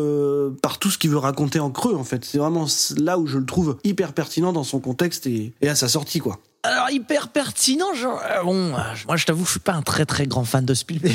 par 0.62 0.78
tout 0.78 0.90
ce 0.90 0.98
qu'il 0.98 1.10
veut 1.10 1.18
raconter 1.18 1.60
en 1.60 1.70
creux 1.70 1.94
en 1.94 2.02
fait. 2.02 2.24
C'est 2.24 2.38
vraiment 2.38 2.66
là 2.96 3.18
où 3.18 3.26
je 3.26 3.38
le 3.38 3.44
trouve 3.44 3.76
hyper 3.84 4.14
pertinent 4.14 4.52
dans 4.52 4.64
son 4.64 4.80
contexte 4.80 5.26
et, 5.26 5.52
et 5.60 5.68
à 5.68 5.74
sa 5.74 5.86
sortie 5.86 6.18
quoi. 6.18 6.38
Alors 6.64 6.90
hyper 6.90 7.28
pertinent, 7.28 7.92
genre, 7.92 8.18
bon, 8.42 8.70
moi 9.06 9.16
je 9.16 9.26
t'avoue, 9.26 9.44
je 9.44 9.50
suis 9.50 9.60
pas 9.60 9.74
un 9.74 9.82
très 9.82 10.06
très 10.06 10.26
grand 10.26 10.44
fan 10.44 10.64
de 10.64 10.72
Spielberg. 10.72 11.14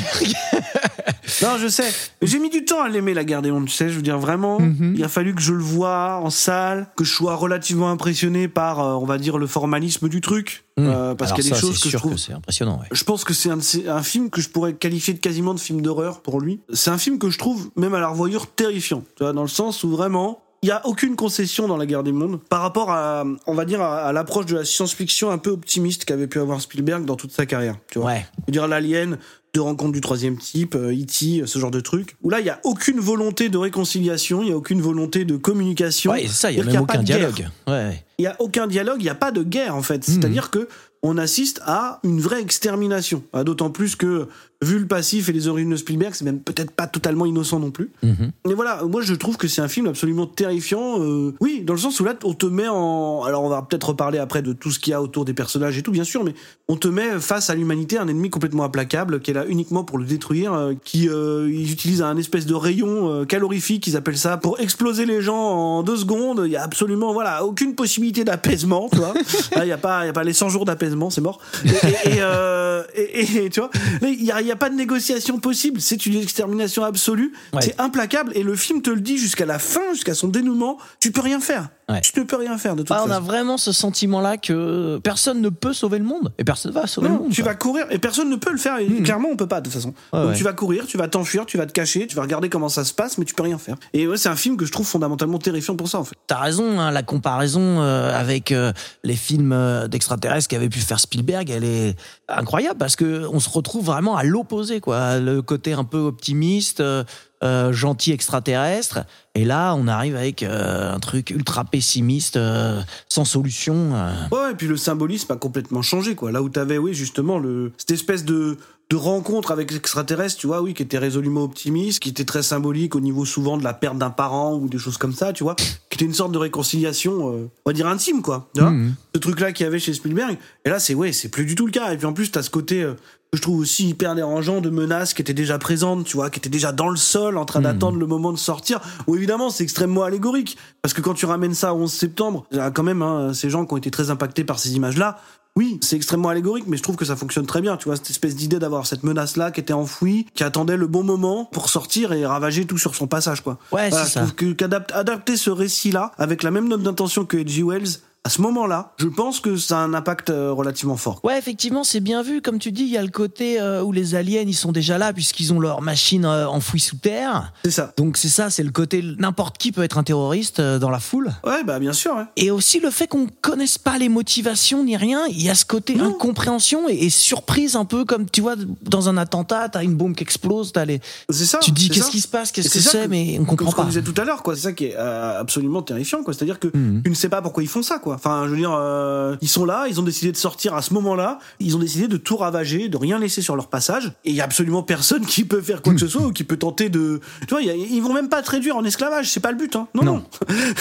Non, 1.42 1.56
je 1.58 1.68
sais. 1.68 1.90
J'ai 2.22 2.38
mis 2.38 2.50
du 2.50 2.64
temps 2.64 2.82
à 2.82 2.88
l'aimer, 2.88 3.14
la 3.14 3.24
guerre 3.24 3.42
des 3.42 3.50
mondes, 3.50 3.66
tu 3.66 3.74
sais. 3.74 3.88
Je 3.88 3.94
veux 3.96 4.02
dire, 4.02 4.18
vraiment, 4.18 4.60
Mhm. 4.60 4.94
il 4.96 5.04
a 5.04 5.08
fallu 5.08 5.34
que 5.34 5.40
je 5.40 5.52
le 5.52 5.62
voie 5.62 6.20
en 6.22 6.30
salle, 6.30 6.88
que 6.96 7.04
je 7.04 7.12
sois 7.12 7.34
relativement 7.34 7.90
impressionné 7.90 8.48
par, 8.48 8.80
euh, 8.80 8.92
on 8.94 9.04
va 9.06 9.18
dire, 9.18 9.38
le 9.38 9.46
formalisme 9.46 10.08
du 10.08 10.20
truc. 10.20 10.64
Euh, 10.78 11.14
parce 11.14 11.32
qu'il 11.32 11.44
y 11.44 11.48
a 11.48 11.54
des 11.54 11.60
choses 11.60 11.78
que 11.78 11.90
je 11.90 11.96
trouve. 11.98 12.16
c'est 12.16 12.32
impressionnant. 12.32 12.78
Ouais. 12.80 12.86
Je 12.90 13.04
pense 13.04 13.24
que 13.24 13.34
c'est 13.34 13.50
un, 13.50 14.02
film 14.02 14.30
que 14.30 14.40
je 14.40 14.48
pourrais 14.48 14.72
qualifier 14.72 15.12
de 15.14 15.18
quasiment 15.18 15.52
de 15.54 15.60
film 15.60 15.82
d'horreur 15.82 16.20
pour 16.22 16.40
lui. 16.40 16.60
C'est 16.72 16.90
un 16.90 16.96
film 16.98 17.18
que 17.18 17.28
je 17.28 17.38
trouve, 17.38 17.70
même 17.76 17.92
à 17.94 18.00
la 18.00 18.08
revoyure, 18.08 18.46
terrifiant. 18.46 19.02
Tu 19.16 19.22
vois, 19.24 19.32
dans 19.34 19.42
le 19.42 19.48
sens 19.48 19.84
où 19.84 19.90
vraiment, 19.90 20.42
il 20.62 20.68
y 20.68 20.72
a 20.72 20.80
aucune 20.86 21.16
concession 21.16 21.68
dans 21.68 21.76
la 21.76 21.84
guerre 21.86 22.02
des 22.02 22.12
mondes 22.12 22.38
par 22.48 22.62
rapport 22.62 22.90
à, 22.90 23.24
on 23.46 23.54
va 23.54 23.64
dire, 23.66 23.80
à, 23.82 24.06
à 24.06 24.12
l'approche 24.12 24.46
de 24.46 24.56
la 24.56 24.64
science-fiction 24.64 25.30
un 25.30 25.38
peu 25.38 25.50
optimiste 25.50 26.04
qu'avait 26.06 26.26
pu 26.26 26.38
avoir 26.38 26.60
Spielberg 26.62 27.04
dans 27.04 27.16
toute 27.16 27.32
sa 27.32 27.44
carrière. 27.46 27.76
Tu 27.90 27.98
vois. 27.98 28.12
Ouais. 28.12 28.26
Je 28.38 28.44
veux 28.46 28.52
dire 28.52 28.66
l'alien 28.68 29.18
de 29.52 29.60
rencontre 29.60 29.92
du 29.92 30.00
troisième 30.00 30.36
type, 30.36 30.74
euh, 30.76 30.92
E.T., 30.92 31.42
ce 31.46 31.58
genre 31.58 31.70
de 31.70 31.80
truc. 31.80 32.16
Où 32.22 32.30
là, 32.30 32.40
il 32.40 32.46
y 32.46 32.50
a 32.50 32.60
aucune 32.64 33.00
volonté 33.00 33.48
de 33.48 33.58
réconciliation, 33.58 34.42
il 34.42 34.48
y 34.48 34.52
a 34.52 34.56
aucune 34.56 34.80
volonté 34.80 35.24
de 35.24 35.36
communication. 35.36 36.12
Ouais, 36.12 36.22
c'est 36.22 36.28
ça, 36.28 36.50
il 36.52 36.58
y 36.58 36.60
a 36.60 36.64
même 36.64 36.76
a 36.76 36.80
aucun 36.82 36.94
pas 36.94 36.98
de 36.98 37.04
guerre. 37.06 37.32
dialogue. 37.32 37.48
Ouais. 37.66 38.04
Il 38.18 38.22
y 38.22 38.26
a 38.26 38.36
aucun 38.38 38.66
dialogue, 38.66 38.98
il 39.00 39.06
y 39.06 39.10
a 39.10 39.14
pas 39.14 39.32
de 39.32 39.42
guerre 39.42 39.74
en 39.74 39.82
fait. 39.82 40.04
C'est-à-dire 40.04 40.50
que 40.50 40.68
on 41.02 41.16
assiste 41.16 41.60
à 41.64 41.98
une 42.04 42.20
vraie 42.20 42.42
extermination. 42.42 43.22
Ah, 43.32 43.42
D'autant 43.42 43.70
plus 43.70 43.96
que, 43.96 44.28
vu 44.62 44.78
le 44.78 44.86
passif 44.86 45.28
et 45.28 45.32
les 45.32 45.48
origines 45.48 45.70
de 45.70 45.76
Spielberg, 45.76 46.12
c'est 46.14 46.24
même 46.24 46.38
peut-être 46.40 46.70
pas 46.70 46.86
totalement 46.86 47.24
innocent 47.24 47.58
non 47.58 47.70
plus. 47.70 47.90
Mhm. 48.02 48.30
Mais 48.46 48.54
voilà, 48.54 48.82
moi 48.84 49.00
je 49.00 49.14
trouve 49.14 49.36
que 49.38 49.48
c'est 49.48 49.62
un 49.62 49.68
film 49.68 49.86
absolument 49.86 50.26
terrifiant. 50.26 51.00
euh, 51.00 51.34
oui, 51.40 51.62
dans 51.64 51.72
le 51.72 51.78
sens 51.78 51.98
où 52.00 52.04
là, 52.04 52.14
on 52.24 52.34
te 52.34 52.44
met 52.46 52.68
en. 52.68 53.22
Alors 53.24 53.42
on 53.44 53.48
va 53.48 53.62
peut-être 53.62 53.88
reparler 53.88 54.18
après 54.18 54.42
de 54.42 54.52
tout 54.52 54.70
ce 54.70 54.78
qu'il 54.78 54.90
y 54.90 54.94
a 54.94 55.00
autour 55.02 55.24
des 55.24 55.32
personnages 55.34 55.78
et 55.78 55.82
tout, 55.82 55.92
bien 55.92 56.04
sûr, 56.04 56.24
mais 56.24 56.34
on 56.68 56.76
te 56.76 56.88
met 56.88 57.18
face 57.20 57.48
à 57.48 57.54
l'humanité 57.54 57.96
un 57.98 58.06
ennemi 58.08 58.28
complètement 58.30 58.64
implacable 58.64 59.20
qui 59.20 59.30
est 59.30 59.34
là 59.34 59.46
uniquement 59.48 59.82
pour 59.84 59.96
le 59.98 60.04
détruire, 60.04 60.52
euh, 60.52 60.74
qui 60.84 61.08
euh, 61.08 61.50
ils 61.50 61.72
utilisent 61.72 62.02
un 62.02 62.16
espèce 62.18 62.44
de 62.46 62.54
rayon 62.54 63.10
euh, 63.10 63.24
calorifique, 63.24 63.86
ils 63.86 63.96
appellent 63.96 64.18
ça, 64.18 64.36
pour 64.36 64.60
exploser 64.60 65.06
les 65.06 65.22
gens 65.22 65.38
en 65.38 65.82
deux 65.82 65.96
secondes. 65.96 66.42
Il 66.44 66.52
y 66.52 66.56
a 66.56 66.62
absolument 66.62 67.12
voilà 67.14 67.44
aucune 67.44 67.74
possibilité 67.74 68.24
d'apaisement, 68.24 68.88
tu 68.92 68.98
vois. 68.98 69.14
Là, 69.56 69.64
il 69.64 69.68
y 69.68 69.72
a 69.72 69.78
pas, 69.78 70.04
il 70.04 70.06
y 70.08 70.10
a 70.10 70.12
pas 70.12 70.24
les 70.24 70.32
100 70.34 70.50
jours 70.50 70.64
d'apaisement, 70.66 71.08
c'est 71.10 71.20
mort. 71.22 71.38
Et, 71.64 71.68
et, 71.68 72.16
et, 72.16 72.20
euh, 72.20 72.82
et- 72.94 73.48
tu 73.50 73.60
vois, 73.60 73.70
il 74.02 74.22
y 74.24 74.30
a, 74.30 74.40
y 74.42 74.49
a 74.49 74.49
pas 74.56 74.70
de 74.70 74.74
négociation 74.74 75.38
possible. 75.38 75.80
C'est 75.80 76.06
une 76.06 76.16
extermination 76.16 76.84
absolue. 76.84 77.32
Ouais. 77.52 77.60
C'est 77.62 77.80
implacable 77.80 78.32
et 78.34 78.42
le 78.42 78.54
film 78.56 78.82
te 78.82 78.90
le 78.90 79.00
dit 79.00 79.18
jusqu'à 79.18 79.46
la 79.46 79.58
fin, 79.58 79.92
jusqu'à 79.94 80.14
son 80.14 80.28
dénouement. 80.28 80.78
Tu 81.00 81.12
peux 81.12 81.20
rien 81.20 81.40
faire. 81.40 81.68
Ouais. 81.88 82.00
Tu 82.02 82.16
ne 82.18 82.24
peux 82.24 82.36
rien 82.36 82.56
faire 82.56 82.76
de 82.76 82.82
toute 82.82 82.90
Ouais, 82.90 83.02
on 83.04 83.10
a 83.10 83.14
façon. 83.14 83.22
vraiment 83.24 83.56
ce 83.58 83.72
sentiment-là 83.72 84.36
que 84.36 84.98
personne 85.02 85.40
ne 85.40 85.48
peut 85.48 85.72
sauver 85.72 85.98
le 85.98 86.04
monde 86.04 86.32
et 86.38 86.44
personne 86.44 86.70
va 86.70 86.86
sauver 86.86 87.08
le 87.08 87.14
monde. 87.14 87.32
tu 87.32 87.42
vas 87.42 87.54
courir 87.56 87.86
et 87.90 87.98
personne 87.98 88.30
ne 88.30 88.36
peut 88.36 88.52
le 88.52 88.58
faire. 88.58 88.78
Et. 88.78 88.86
Clairement, 89.02 89.28
on 89.32 89.36
peut 89.36 89.48
pas 89.48 89.60
de 89.60 89.64
toute 89.64 89.74
façon. 89.74 89.92
Ouais, 90.12 90.20
Donc 90.20 90.30
ouais. 90.30 90.36
tu 90.36 90.44
vas 90.44 90.52
courir, 90.52 90.86
tu 90.86 90.96
vas 90.98 91.08
t'enfuir, 91.08 91.46
tu 91.46 91.56
vas 91.58 91.66
te 91.66 91.72
cacher, 91.72 92.06
tu 92.06 92.14
vas 92.14 92.22
regarder 92.22 92.48
comment 92.48 92.68
ça 92.68 92.84
se 92.84 92.92
passe, 92.94 93.18
mais 93.18 93.24
tu 93.24 93.34
peux 93.34 93.42
rien 93.42 93.58
faire. 93.58 93.76
Et 93.92 94.06
ouais, 94.06 94.16
c'est 94.16 94.28
un 94.28 94.36
film 94.36 94.56
que 94.56 94.64
je 94.64 94.70
trouve 94.72 94.86
fondamentalement 94.86 95.38
terrifiant 95.38 95.74
pour 95.74 95.88
ça 95.88 95.98
en 95.98 96.04
fait. 96.04 96.14
T'as 96.28 96.38
raison, 96.38 96.78
hein, 96.78 96.92
la 96.92 97.02
comparaison 97.02 97.80
euh, 97.80 98.16
avec 98.16 98.52
euh, 98.52 98.72
les 99.02 99.16
films 99.16 99.52
euh, 99.52 99.88
d'extraterrestres 99.88 100.46
qu'avait 100.48 100.68
pu 100.68 100.78
faire 100.78 101.00
Spielberg, 101.00 101.50
elle 101.50 101.64
est 101.64 101.96
incroyable 102.28 102.78
parce 102.78 102.94
que 102.94 103.26
on 103.32 103.40
se 103.40 103.48
retrouve 103.50 103.84
vraiment 103.84 104.16
à 104.16 104.22
l'opposé, 104.40 104.80
quoi. 104.80 105.18
Le 105.18 105.42
côté 105.42 105.72
un 105.72 105.84
peu 105.84 105.98
optimiste, 105.98 106.80
euh, 106.80 107.04
euh, 107.42 107.72
gentil 107.72 108.12
extraterrestre, 108.12 109.00
et 109.34 109.44
là 109.44 109.74
on 109.74 109.86
arrive 109.88 110.14
avec 110.16 110.42
euh, 110.42 110.94
un 110.94 110.98
truc 110.98 111.30
ultra 111.30 111.64
pessimiste, 111.64 112.36
euh, 112.36 112.80
sans 113.08 113.24
solution. 113.24 113.92
Ouais, 114.32 114.52
et 114.52 114.54
puis 114.54 114.66
le 114.66 114.76
symbolisme 114.76 115.32
a 115.32 115.36
complètement 115.36 115.82
changé, 115.82 116.14
quoi. 116.14 116.32
Là 116.32 116.42
où 116.42 116.48
t'avais, 116.48 116.78
oui, 116.78 116.92
justement, 116.94 117.38
le, 117.38 117.72
cette 117.78 117.92
espèce 117.92 118.24
de, 118.24 118.58
de 118.90 118.96
rencontre 118.96 119.52
avec 119.52 119.70
l'extraterrestre, 119.72 120.38
tu 120.38 120.48
vois, 120.48 120.60
oui, 120.62 120.74
qui 120.74 120.82
était 120.82 120.98
résolument 120.98 121.42
optimiste, 121.44 122.00
qui 122.00 122.08
était 122.10 122.24
très 122.24 122.42
symbolique 122.42 122.94
au 122.94 123.00
niveau 123.00 123.24
souvent 123.24 123.56
de 123.56 123.64
la 123.64 123.72
perte 123.72 123.96
d'un 123.96 124.10
parent 124.10 124.54
ou 124.56 124.68
des 124.68 124.78
choses 124.78 124.98
comme 124.98 125.14
ça, 125.14 125.32
tu 125.32 125.42
vois, 125.44 125.54
qui 125.54 125.94
était 125.94 126.04
une 126.04 126.12
sorte 126.14 126.32
de 126.32 126.38
réconciliation, 126.38 127.32
euh, 127.32 127.48
on 127.64 127.70
va 127.70 127.72
dire 127.72 127.86
intime, 127.86 128.20
quoi. 128.20 128.50
Tu 128.54 128.60
vois 128.60 128.70
Mhm. 128.70 128.94
Ce 129.14 129.20
truc-là 129.20 129.52
qu'il 129.52 129.64
y 129.64 129.66
avait 129.66 129.78
chez 129.78 129.94
Spielberg. 129.94 130.36
Et 130.64 130.68
là, 130.68 130.78
c'est, 130.78 130.94
ouais, 130.94 131.12
c'est 131.12 131.28
plus 131.30 131.44
du 131.46 131.54
tout 131.54 131.66
le 131.66 131.72
cas. 131.72 131.92
Et 131.92 131.96
puis 131.96 132.06
en 132.06 132.12
plus, 132.12 132.30
t'as 132.30 132.42
ce 132.42 132.50
côté, 132.50 132.82
euh, 132.82 132.94
je 133.32 133.40
trouve 133.40 133.60
aussi 133.60 133.88
hyper 133.88 134.16
dérangeant 134.16 134.60
de 134.60 134.70
menaces 134.70 135.14
qui 135.14 135.22
étaient 135.22 135.34
déjà 135.34 135.56
présentes, 135.58 136.04
tu 136.04 136.16
vois, 136.16 136.30
qui 136.30 136.40
étaient 136.40 136.48
déjà 136.48 136.72
dans 136.72 136.88
le 136.88 136.96
sol, 136.96 137.36
en 137.38 137.44
train 137.44 137.60
Mhm. 137.60 137.64
d'attendre 137.64 137.98
le 137.98 138.06
moment 138.06 138.32
de 138.32 138.38
sortir. 138.38 138.80
Ou 139.06 139.14
évidemment, 139.14 139.50
c'est 139.50 139.62
extrêmement 139.62 140.02
allégorique. 140.02 140.56
Parce 140.82 140.94
que 140.94 141.00
quand 141.00 141.14
tu 141.14 141.26
ramènes 141.26 141.54
ça 141.54 141.72
au 141.72 141.78
11 141.82 141.92
septembre, 141.92 142.44
il 142.50 142.56
y 142.56 142.60
a 142.60 142.70
quand 142.72 142.82
même 142.82 143.02
hein, 143.02 143.32
ces 143.32 143.48
gens 143.48 143.66
qui 143.66 143.74
ont 143.74 143.76
été 143.76 143.90
très 143.92 144.10
impactés 144.10 144.42
par 144.42 144.58
ces 144.58 144.72
images-là. 144.74 145.18
Oui, 145.56 145.78
c'est 145.80 145.94
extrêmement 145.96 146.28
allégorique, 146.28 146.64
mais 146.68 146.76
je 146.76 146.82
trouve 146.82 146.96
que 146.96 147.04
ça 147.04 147.14
fonctionne 147.16 147.46
très 147.46 147.60
bien. 147.60 147.76
Tu 147.76 147.84
vois, 147.84 147.96
cette 147.96 148.10
espèce 148.10 148.34
d'idée 148.34 148.58
d'avoir 148.58 148.86
cette 148.86 149.02
menace-là 149.04 149.50
qui 149.52 149.60
était 149.60 149.72
enfouie, 149.72 150.26
qui 150.34 150.42
attendait 150.44 150.76
le 150.76 150.86
bon 150.88 151.02
moment 151.04 151.44
pour 151.44 151.68
sortir 151.68 152.12
et 152.12 152.24
ravager 152.26 152.66
tout 152.66 152.78
sur 152.78 152.94
son 152.96 153.06
passage, 153.08 153.42
quoi. 153.42 153.58
Ouais, 153.72 153.90
Voilà, 153.90 154.06
c'est 154.06 154.20
je 154.20 154.26
ça. 154.26 154.54
qu'adapter 154.56 154.94
adapter 154.94 155.36
ce 155.36 155.50
récit-là 155.50 156.12
avec 156.18 156.42
la 156.42 156.50
même 156.50 156.66
note 156.68 156.82
d'intention 156.82 157.24
que 157.24 157.36
H.G. 157.36 157.62
Wells 157.64 157.98
à 158.22 158.28
ce 158.28 158.42
moment-là, 158.42 158.92
je 158.98 159.06
pense 159.06 159.40
que 159.40 159.56
ça 159.56 159.78
a 159.78 159.80
un 159.82 159.94
impact 159.94 160.28
euh, 160.28 160.52
relativement 160.52 160.96
fort. 160.98 161.20
Ouais, 161.24 161.38
effectivement, 161.38 161.84
c'est 161.84 162.00
bien 162.00 162.22
vu. 162.22 162.42
Comme 162.42 162.58
tu 162.58 162.70
dis, 162.70 162.82
il 162.82 162.90
y 162.90 162.98
a 162.98 163.02
le 163.02 163.08
côté 163.08 163.58
euh, 163.58 163.82
où 163.82 163.92
les 163.92 164.14
aliens, 164.14 164.42
ils 164.46 164.54
sont 164.54 164.72
déjà 164.72 164.98
là 164.98 165.14
puisqu'ils 165.14 165.54
ont 165.54 165.58
leur 165.60 165.80
machine 165.80 166.26
euh, 166.26 166.46
enfouie 166.46 166.80
sous 166.80 166.96
terre. 166.96 167.52
C'est 167.64 167.70
ça. 167.70 167.94
Donc 167.96 168.18
c'est 168.18 168.28
ça, 168.28 168.50
c'est 168.50 168.62
le 168.62 168.72
côté 168.72 169.02
n'importe 169.18 169.56
qui 169.56 169.72
peut 169.72 169.82
être 169.82 169.96
un 169.96 170.02
terroriste 170.02 170.60
euh, 170.60 170.78
dans 170.78 170.90
la 170.90 171.00
foule. 171.00 171.30
Ouais, 171.44 171.64
bah 171.64 171.78
bien 171.78 171.94
sûr. 171.94 172.14
ouais. 172.14 172.24
Et 172.36 172.50
aussi 172.50 172.78
le 172.78 172.90
fait 172.90 173.06
qu'on 173.06 173.26
connaisse 173.40 173.78
pas 173.78 173.96
les 173.96 174.10
motivations 174.10 174.84
ni 174.84 174.98
rien, 174.98 175.22
il 175.30 175.40
y 175.42 175.48
a 175.48 175.54
ce 175.54 175.64
côté 175.64 175.94
Non. 175.94 176.10
incompréhension 176.10 176.90
et, 176.90 177.04
et 177.06 177.10
surprise 177.10 177.74
un 177.74 177.86
peu 177.86 178.04
comme 178.04 178.28
tu 178.28 178.42
vois 178.42 178.56
dans 178.82 179.08
un 179.08 179.16
attentat, 179.16 179.70
t'as 179.70 179.82
une 179.82 179.94
bombe 179.94 180.14
qui 180.14 180.24
explose, 180.24 180.72
t'as 180.72 180.84
les... 180.84 181.00
C'est 181.30 181.46
ça. 181.46 181.58
tu 181.60 181.70
dis 181.70 181.88
qu'est-ce 181.88 182.10
qui 182.10 182.20
se 182.20 182.28
passe, 182.28 182.52
qu'est-ce 182.52 182.68
que 182.68 182.80
c'est 182.80 183.08
mais 183.08 183.38
on 183.40 183.44
comprend 183.46 183.56
Comme 183.56 183.70
ce 183.70 183.76
qu'on 183.76 183.82
pas. 183.82 183.88
disait 183.88 184.02
tout 184.02 184.20
à 184.20 184.24
l'heure, 184.26 184.42
quoi. 184.42 184.54
C'est 184.56 184.62
ça 184.62 184.72
qui 184.72 184.84
est 184.86 184.94
absolument 184.96 185.80
terrifiant, 185.82 186.22
quoi. 186.22 186.34
C'est-à-dire 186.34 186.58
que 186.58 186.68
Mhm. 186.74 187.02
tu 187.04 187.10
ne 187.10 187.14
sais 187.14 187.30
pas 187.30 187.40
pourquoi 187.40 187.62
ils 187.62 187.68
font 187.68 187.82
ça, 187.82 187.98
quoi. 187.98 188.09
Enfin, 188.14 188.44
je 188.46 188.50
veux 188.50 188.56
dire, 188.56 188.72
euh, 188.74 189.36
ils 189.40 189.48
sont 189.48 189.64
là, 189.64 189.86
ils 189.88 189.98
ont 190.00 190.02
décidé 190.02 190.32
de 190.32 190.36
sortir 190.36 190.74
à 190.74 190.82
ce 190.82 190.92
moment-là, 190.94 191.38
ils 191.58 191.76
ont 191.76 191.78
décidé 191.78 192.08
de 192.08 192.16
tout 192.16 192.36
ravager, 192.36 192.88
de 192.88 192.96
rien 192.96 193.18
laisser 193.18 193.42
sur 193.42 193.56
leur 193.56 193.68
passage, 193.68 194.12
et 194.24 194.30
il 194.30 194.36
y 194.36 194.40
a 194.40 194.44
absolument 194.44 194.82
personne 194.82 195.24
qui 195.26 195.44
peut 195.44 195.60
faire 195.60 195.82
quoi 195.82 195.92
que 195.94 196.00
ce 196.00 196.08
soit 196.08 196.22
ou 196.26 196.32
qui 196.32 196.44
peut 196.44 196.56
tenter 196.56 196.88
de. 196.88 197.20
Tu 197.42 197.46
vois, 197.54 197.62
y 197.62 197.70
a- 197.70 197.74
ils 197.74 198.00
vont 198.02 198.12
même 198.12 198.28
pas 198.28 198.42
te 198.42 198.50
réduire 198.50 198.76
en 198.76 198.84
esclavage, 198.84 199.30
c'est 199.30 199.40
pas 199.40 199.52
le 199.52 199.58
but, 199.58 199.74
hein. 199.76 199.88
Non, 199.94 200.02
non, 200.04 200.24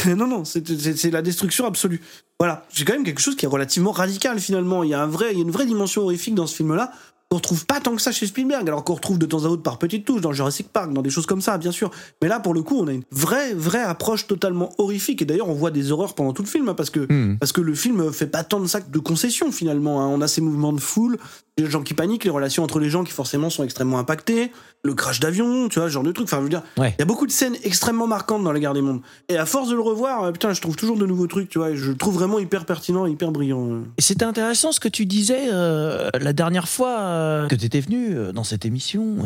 Non. 0.08 0.16
non, 0.16 0.28
non, 0.28 0.44
c'est 0.46 1.12
la 1.12 1.22
destruction 1.22 1.66
absolue. 1.66 2.02
Voilà, 2.40 2.66
c'est 2.70 2.86
quand 2.86 2.94
même 2.94 3.04
quelque 3.04 3.20
chose 3.20 3.36
qui 3.36 3.44
est 3.46 3.50
relativement 3.50 3.92
radical 3.92 4.40
finalement. 4.40 4.84
Il 4.84 4.90
y 4.92 4.94
a 4.94 5.02
un 5.04 5.08
vrai, 5.08 5.28
il 5.34 5.38
y 5.38 5.42
a 5.42 5.44
une 5.44 5.52
vraie 5.52 5.66
dimension 5.66 6.04
horrifique 6.04 6.36
dans 6.36 6.48
ce 6.48 6.56
film-là. 6.56 6.94
On 7.32 7.36
retrouve 7.36 7.68
pas 7.68 7.80
tant 7.80 7.96
que 7.96 8.02
ça 8.02 8.12
chez 8.12 8.26
Spielberg, 8.26 8.68
alors 8.68 8.84
qu'on 8.84 8.96
retrouve 8.96 9.20
de 9.20 9.28
temps 9.28 9.46
à 9.46 9.50
autre 9.50 9.62
par 9.62 9.78
petites 9.78 10.04
touches 10.04 10.22
dans 10.22 10.34
Jurassic 10.34 10.70
Park, 10.74 10.92
dans 10.94 11.04
des 11.04 11.12
choses 11.12 11.28
comme 11.28 11.42
ça, 11.42 11.60
bien 11.60 11.72
sûr. 11.72 11.92
Mais 12.24 12.28
là, 12.28 12.40
pour 12.40 12.56
le 12.56 12.64
coup, 12.64 12.76
on 12.80 12.88
a 12.88 12.92
une 12.92 13.04
vraie, 13.12 13.54
vraie 13.54 13.84
approche 13.84 14.26
totalement 14.26 14.72
horrifique. 14.80 15.22
Et 15.22 15.26
d'ailleurs, 15.26 15.48
on 15.48 15.54
voit 15.54 15.70
des 15.70 15.92
horreurs 15.92 16.16
pendant 16.16 16.34
tout 16.34 16.42
le 16.42 16.48
film, 16.48 16.70
hein, 16.70 16.74
parce 16.74 16.90
que 16.90 17.02
Mhm. 17.08 17.38
parce 17.38 17.52
que 17.52 17.62
le 17.62 17.76
film 17.76 18.12
fait 18.12 18.26
pas 18.26 18.44
tant 18.44 18.60
de 18.60 18.66
que 18.82 18.90
de 18.90 18.98
concessions 18.98 19.52
finalement. 19.52 20.02
hein. 20.02 20.08
On 20.08 20.22
a 20.22 20.28
ces 20.28 20.42
mouvements 20.42 20.74
de 20.74 20.80
foule, 20.82 21.20
les 21.60 21.70
gens 21.70 21.82
qui 21.84 21.94
paniquent, 21.94 22.24
les 22.24 22.30
relations 22.30 22.64
entre 22.64 22.80
les 22.80 22.90
gens 22.90 23.04
qui 23.04 23.12
forcément 23.12 23.50
sont 23.50 23.64
extrêmement 23.64 24.00
impactées, 24.00 24.52
le 24.84 24.94
crash 24.94 25.20
d'avion, 25.20 25.68
tu 25.70 25.80
vois, 25.80 25.90
ce 25.90 25.94
genre 25.94 26.04
de 26.04 26.12
truc. 26.12 26.28
Enfin, 26.28 26.38
je 26.38 26.44
veux 26.44 26.50
dire, 26.50 26.64
Ouais. 26.78 26.94
il 26.98 27.02
y 27.02 27.04
a 27.04 27.06
beaucoup 27.06 27.28
de 27.28 27.32
scènes 27.32 27.56
extrêmement 27.64 28.08
marquantes 28.08 28.44
dans 28.44 28.52
La 28.54 28.60
Guerre 28.60 28.74
des 28.74 28.82
Mondes. 28.82 29.02
Et 29.28 29.38
à 29.38 29.46
force 29.46 29.70
de 29.70 29.76
le 29.76 29.82
revoir, 29.82 30.24
euh, 30.24 30.32
putain, 30.32 30.54
je 30.54 30.62
trouve 30.62 30.76
toujours 30.78 30.98
de 30.98 31.06
nouveaux 31.06 31.28
trucs, 31.28 31.50
tu 31.50 31.58
vois. 31.60 31.72
et 31.72 31.76
je 31.78 31.92
le 31.92 31.98
trouve 31.98 32.14
vraiment 32.16 32.40
hyper 32.40 32.66
pertinent, 32.66 33.06
hyper 33.06 33.32
brillant. 33.32 33.68
euh. 33.70 33.82
Et 33.98 34.02
c'était 34.02 34.24
intéressant 34.26 34.72
ce 34.72 34.80
que 34.80 34.88
tu 34.88 35.06
disais 35.06 35.50
euh, 35.52 36.10
la 36.20 36.32
dernière 36.34 36.70
fois 36.70 37.00
euh, 37.00 37.48
que 37.48 37.56
tu 37.56 37.66
étais 37.66 37.82
venu 37.82 38.16
euh, 38.16 38.32
dans 38.32 38.44
cette 38.46 38.66
émission. 38.66 39.18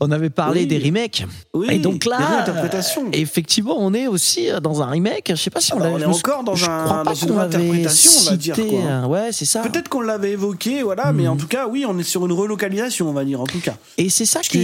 on 0.00 0.10
avait 0.10 0.30
parlé 0.30 0.60
Oui. 0.62 0.66
des 0.66 0.78
remakes. 0.78 1.26
Oui. 1.54 1.66
Et 1.70 1.78
donc 1.78 2.04
là, 2.06 2.44
effectivement, 3.12 3.76
on 3.78 3.92
est 3.94 4.06
aussi 4.06 4.48
dans 4.62 4.82
un 4.82 4.86
remake. 4.86 5.26
Je 5.30 5.34
sais 5.34 5.50
pas 5.50 5.60
si 5.60 5.72
on 5.74 5.78
Ah 5.78 5.84
bah, 5.84 5.90
on 5.92 5.98
est 5.98 6.04
encore 6.04 6.44
dans 6.44 6.54
un- 6.68 7.04
dans 7.04 7.14
une 7.14 7.28
l'avait 7.36 7.56
réinterprétation, 7.56 8.10
on 8.26 8.30
va 8.30 8.36
dire, 8.36 8.54
cité, 8.56 8.68
quoi. 8.68 9.06
Ouais, 9.08 9.28
c'est 9.32 9.44
ça. 9.44 9.60
Peut-être 9.60 9.88
qu'on 9.88 10.00
l'avait 10.00 10.32
évoqué, 10.32 10.82
voilà, 10.82 11.12
mais 11.12 11.24
Mhm. 11.24 11.30
en 11.30 11.36
tout 11.36 11.46
cas, 11.46 11.57
oui, 11.66 11.84
on 11.88 11.98
est 11.98 12.02
sur 12.04 12.24
une 12.26 12.32
relocalisation, 12.32 13.08
on 13.08 13.12
va 13.12 13.24
dire, 13.24 13.40
en 13.40 13.46
tout 13.46 13.58
cas. 13.60 13.76
Et 13.96 14.08
c'est 14.10 14.26
ça 14.26 14.40
Parce 14.40 14.48
qui 14.48 14.58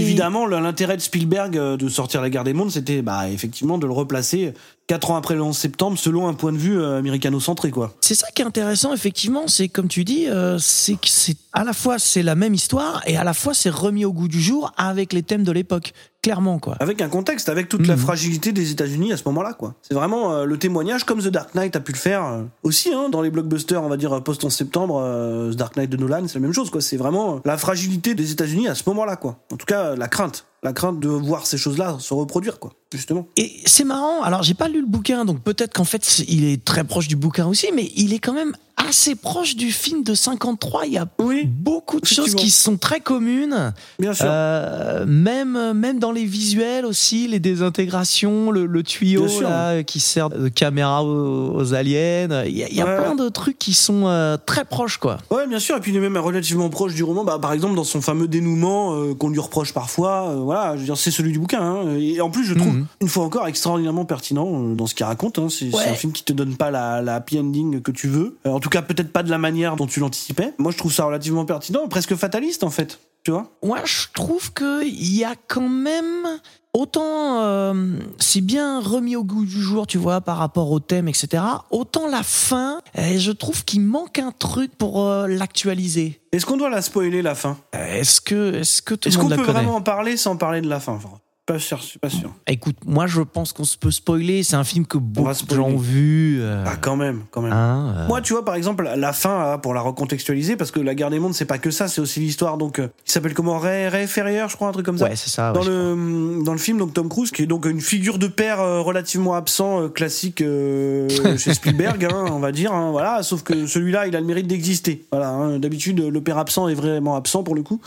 le- 0.47 0.61
l'intérêt 0.61 0.97
de 0.97 1.03
Spielberg 1.03 1.57
euh, 1.57 1.77
de 1.77 1.89
sortir 1.89 2.21
La 2.21 2.31
Guerre 2.31 2.45
des 2.45 2.53
Mondes, 2.53 2.71
c'était 2.71 3.03
bah, 3.03 3.29
effectivement 3.31 3.79
de 3.79 3.87
le 3.87 3.93
replacer 3.93 4.53
quatre 4.87 5.11
ans 5.11 5.17
après 5.17 5.35
le 5.35 5.43
11 5.43 5.57
septembre, 5.57 5.99
selon 5.99 6.29
un 6.29 6.35
point 6.35 6.53
de 6.53 6.59
vue 6.59 6.79
euh, 6.79 6.99
américano-centré, 6.99 7.71
quoi. 7.71 7.95
C'est 8.01 8.15
ça 8.15 8.27
qui 8.35 8.43
est 8.43 8.45
intéressant, 8.45 8.93
effectivement, 8.93 9.49
c'est 9.49 9.69
comme 9.69 9.89
tu 9.89 10.05
dis, 10.05 10.27
euh, 10.29 10.59
c'est 10.59 10.95
que 10.95 11.09
c'est 11.09 11.37
à 11.53 11.65
la 11.65 11.73
fois 11.73 11.99
c'est 11.99 12.23
la 12.23 12.35
même 12.35 12.53
histoire 12.55 13.03
et 13.07 13.17
à 13.17 13.23
la 13.25 13.33
fois 13.33 13.55
c'est 13.55 13.71
remis 13.71 14.05
au 14.05 14.13
goût 14.13 14.27
du 14.29 14.41
jour 14.43 14.73
avec 14.77 15.13
les 15.13 15.23
thèmes 15.23 15.45
de 15.45 15.53
l'époque, 15.53 15.93
clairement 16.23 16.59
quoi. 16.59 16.77
Avec 16.81 17.01
un 17.01 17.09
contexte, 17.09 17.49
avec 17.49 17.69
toute 17.69 17.87
la 17.87 17.95
Mhm. 17.95 18.01
fragilité 18.01 18.53
des 18.53 18.73
États-Unis 18.73 19.13
à 19.13 19.17
ce 19.17 19.23
moment-là, 19.27 19.53
quoi. 19.55 19.75
C'est 19.83 19.95
vraiment 19.95 20.33
euh, 20.33 20.45
le 20.45 20.59
témoignage, 20.59 21.05
comme 21.05 21.21
The 21.23 21.29
Dark 21.29 21.55
Knight 21.55 21.77
a 21.77 21.81
pu 21.81 21.93
le 21.93 21.99
faire 21.99 22.25
euh, 22.25 22.43
aussi, 22.65 22.93
hein, 22.93 23.09
dans 23.09 23.23
les 23.23 23.31
blockbusters, 23.31 23.83
on 23.83 23.89
va 23.89 23.97
dire 23.97 24.23
post 24.25 24.45
11 24.45 24.53
septembre, 24.53 25.01
euh, 25.03 25.53
The 25.53 25.57
Dark 25.57 25.77
Knight 25.77 25.91
de 25.91 25.97
Nolan, 25.97 26.25
c'est 26.27 26.35
la 26.35 26.41
même 26.41 26.53
chose, 26.53 26.71
quoi. 26.71 26.81
C'est 26.81 26.97
vraiment 26.97 27.41
la 27.45 27.57
fragilité 27.57 28.15
des 28.15 28.33
États-Unis 28.33 28.67
à 28.69 28.75
ce 28.75 28.83
moment-là, 28.89 29.17
quoi. 29.17 29.39
En 29.53 29.57
tout 29.57 29.67
cas, 29.67 29.95
la 29.95 30.09
crainte, 30.09 30.47
la 30.65 30.73
crainte 30.73 30.99
de 30.99 31.09
voir 31.09 31.47
ces 31.47 31.59
choses-là 31.59 31.99
se 32.01 32.15
reproduire, 32.15 32.59
quoi. 32.59 32.73
Justement. 32.93 33.29
Et 33.37 33.61
c'est 33.67 33.85
marrant. 33.85 34.23
Alors 34.23 34.43
j'ai 34.43 34.55
pas 34.55 34.69
lu 34.69 34.81
le 34.81 34.87
bouquin, 34.87 35.25
donc 35.25 35.43
peut-être 35.43 35.75
qu'en 35.75 35.85
fait 35.85 36.21
il 36.27 36.45
est 36.45 36.65
très 36.65 36.85
proche 36.85 37.07
du 37.07 37.17
bouquin 37.17 37.47
aussi, 37.47 37.69
mais 37.75 37.91
il 37.97 38.13
est 38.13 38.19
quand 38.19 38.33
même 38.33 38.57
assez 38.89 39.15
proche 39.15 39.57
du 39.57 39.73
film 39.73 40.03
de 40.03 40.15
53. 40.15 40.87
Il 40.87 40.93
y 40.93 40.99
a 40.99 41.07
Oui, 41.19 41.45
beaucoup 41.47 42.01
de 42.01 42.07
choses 42.07 42.35
qui 42.35 42.51
sont 42.51 42.77
très 42.77 43.01
communes. 43.01 43.73
bien 43.99 44.13
sûr. 44.15 44.27
Euh, 44.29 45.05
même 45.07 45.73
même 45.75 45.99
dans 45.99 46.13
les 46.13 46.25
visuels 46.25 46.85
aussi, 46.87 47.27
les 47.29 47.39
désintégrations, 47.41 48.51
le, 48.51 48.67
le 48.67 48.83
tuyau 48.83 49.27
là, 49.41 49.83
qui 49.83 50.01
sert 50.01 50.31
de 50.31 50.49
caméra 50.49 51.03
aux, 51.05 51.55
aux 51.55 51.75
aliens. 51.75 52.45
Il 52.47 52.57
y 52.57 52.63
a, 52.65 52.69
il 52.69 52.75
y 52.77 52.81
a 52.81 52.85
Ouais. 52.85 52.97
plein 53.03 53.15
de 53.15 53.29
trucs 53.29 53.59
qui 53.59 53.73
sont 53.73 54.03
euh, 54.07 54.37
très 54.45 54.65
proches 54.65 54.99
quoi. 54.99 55.19
Ouais, 55.31 55.47
bien 55.47 55.59
sûr, 55.59 55.77
et 55.77 55.81
puis 55.81 55.91
il 55.93 55.97
est 55.97 56.01
même 56.01 56.17
relativement 56.19 56.69
proche 56.69 56.95
du 56.95 57.03
roman. 57.03 57.25
Bah, 57.25 57.39
par 57.41 57.53
exemple, 57.53 57.75
dans 57.75 57.85
son 57.85 58.01
fameux 58.03 58.29
dénouement 58.29 58.95
euh, 58.95 59.15
qu'on 59.15 59.29
lui 59.31 59.39
reproche 59.41 59.73
parfois, 59.73 60.35
voilà, 60.37 60.75
je 60.75 60.81
veux 60.81 60.85
dire, 60.87 60.97
c'est 60.97 61.11
celui 61.11 61.33
du 61.33 61.39
bouquin. 61.39 61.63
hein. 61.63 61.97
Et 61.99 62.21
en 62.21 62.31
plus, 62.31 62.45
je 62.45 62.55
trouve, 62.55 62.75
Mhm. 62.75 62.87
une 63.01 63.09
fois 63.09 63.25
encore, 63.25 63.47
extraordinairement 63.49 64.05
pertinent 64.05 64.61
dans 64.75 64.87
ce 64.87 64.95
qu'il 64.95 65.07
raconte. 65.07 65.39
hein. 65.39 65.47
C'est 65.49 65.75
Ouais. 65.75 65.89
un 65.89 65.95
film 65.95 66.13
qui 66.13 66.25
te 66.25 66.33
donne 66.33 66.57
pas 66.57 66.71
la, 66.71 67.01
la 67.03 67.17
happy 67.17 67.39
ending 67.39 67.81
que 67.81 67.91
tu 67.91 68.07
veux. 68.09 68.37
En 68.45 68.61
tout 68.61 68.69
cas, 68.69 68.74
peut-être 68.83 69.13
pas 69.13 69.23
de 69.23 69.31
la 69.31 69.39
manière 69.39 69.77
dont 69.77 69.87
tu 69.87 70.01
l'anticipais. 70.01 70.55
Moi, 70.59 70.73
je 70.73 70.79
trouve 70.79 70.93
ça 70.93 71.05
relativement 71.05 71.45
pertinent, 71.45 71.89
presque 71.89 72.15
fataliste 72.15 72.65
en 72.65 72.71
fait. 72.71 72.99
Tu 73.25 73.31
vois 73.31 73.51
Moi, 73.63 73.79
je 73.85 74.07
trouve 74.13 74.53
que 74.53 74.85
il 74.85 75.17
y 75.17 75.25
a 75.25 75.35
quand 75.49 75.69
même 75.69 76.27
autant 76.75 77.41
euh, 77.43 77.97
c'est 78.19 78.41
bien 78.41 78.81
remis 78.81 79.17
au 79.17 79.25
goût 79.25 79.47
du 79.47 79.63
jour, 79.63 79.87
tu 79.87 79.97
vois, 79.97 80.21
par 80.21 80.37
rapport 80.37 80.71
au 80.71 80.81
thème, 80.81 81.09
etc. 81.09 81.43
Autant 81.71 82.09
la 82.09 82.23
fin, 82.23 82.81
euh, 82.99 83.19
je 83.19 83.33
trouve 83.33 83.65
qu'il 83.65 83.81
manque 83.81 84.19
un 84.19 84.33
truc 84.33 84.77
pour 84.77 85.07
euh, 85.09 85.27
l'actualiser. 85.27 86.21
Est-ce 86.33 86.45
qu'on 86.45 86.57
doit 86.57 86.69
la 86.69 86.83
spoiler 86.83 87.23
la 87.23 87.35
fin? 87.35 87.57
Euh, 87.75 88.01
Est-ce 88.01 88.21
que, 88.21 88.55
est-ce 88.57 88.83
que 88.83 88.95
tout 88.95 89.09
Est-ce 89.09 89.17
qu'on 89.17 89.29
peut 89.29 89.37
vraiment 89.37 89.77
en 89.77 89.83
parler 89.83 90.17
sans 90.17 90.37
parler 90.37 90.61
de 90.61 90.69
la 90.69 90.81
fin 90.81 90.99
Pas 91.47 91.59
sûr, 91.59 91.77
je 91.77 91.83
suis 91.85 91.99
pas 91.99 92.09
sûr. 92.09 92.31
Écoute, 92.47 92.77
moi 92.87 93.07
je 93.07 93.21
pense 93.21 93.53
qu'on 93.53 93.65
se 93.65 93.77
peut 93.77 93.91
spoiler. 93.91 94.43
C'est 94.43 94.57
un 94.57 94.65
film 94.65 94.87
que 94.87 94.97
beaucoup 94.97 95.29
de 95.47 95.55
gens 95.55 95.65
ont 95.69 95.77
vu. 95.77 96.39
euh, 96.41 96.65
Ah 96.67 96.77
quand 96.81 96.97
même, 96.97 97.25
quand 97.31 97.43
même. 97.43 97.53
hein, 97.53 97.95
euh, 97.99 98.07
Moi, 98.09 98.23
tu 98.23 98.33
vois, 98.33 98.47
par 98.47 98.55
exemple, 98.55 98.91
la 98.97 99.13
fin, 99.13 99.39
là, 99.41 99.59
pour 99.59 99.75
la 99.75 99.83
recontextualiser, 99.83 100.57
parce 100.57 100.71
que 100.71 100.81
la 100.81 100.95
guerre 100.95 101.11
des 101.11 101.19
mondes, 101.19 101.35
c'est 101.35 101.45
pas 101.45 101.59
que 101.59 101.71
ça, 101.71 101.87
c'est 101.87 102.01
aussi 102.01 102.21
l'histoire. 102.21 102.57
Donc, 102.57 102.79
euh, 102.79 102.89
il 103.07 103.11
s'appelle 103.13 103.35
comment? 103.35 103.59
Ray, 103.59 103.89
Ray 103.89 104.07
Ferrier, 104.07 104.47
je 104.49 104.57
crois, 104.57 104.69
un 104.69 104.73
truc 104.73 104.87
comme 104.87 104.97
ça. 104.97 105.05
ouais, 105.05 105.17
c'est 105.17 105.29
ça. 105.29 105.53
dans 105.53 105.61
ouais, 105.61 105.67
le 105.69 106.43
dans 106.45 106.53
le 106.53 106.59
film, 106.59 106.79
donc 106.79 106.95
Tom 106.95 107.11
Cruise, 107.11 107.31
qui 107.31 107.43
est 107.43 107.47
donc 107.47 107.67
une 107.67 107.83
figure 107.83 108.17
de 108.19 108.27
père 108.27 108.61
relativement 108.83 109.35
absent, 109.35 109.91
classique 109.91 110.41
euh, 110.41 111.09
chez 111.37 111.53
Spielberg, 111.53 112.07
hein, 112.07 112.25
on 112.33 112.39
va 112.39 112.53
dire. 112.53 112.73
hein, 112.73 112.91
voilà, 112.91 113.23
sauf 113.23 113.43
que 113.43 113.67
celui-là, 113.67 114.07
il 114.07 114.17
a 114.17 114.21
le 114.21 114.27
mérite 114.27 114.47
d'exister. 114.47 115.05
Voilà. 115.13 115.29
hein, 115.29 115.59
D'habitude, 115.59 116.01
le 116.01 116.21
père 116.23 116.39
absent 116.39 116.69
est 116.69 116.75
vraiment 116.75 117.17
absent 117.17 117.43
pour 117.43 117.55
le 117.55 117.63
coup. 117.63 117.83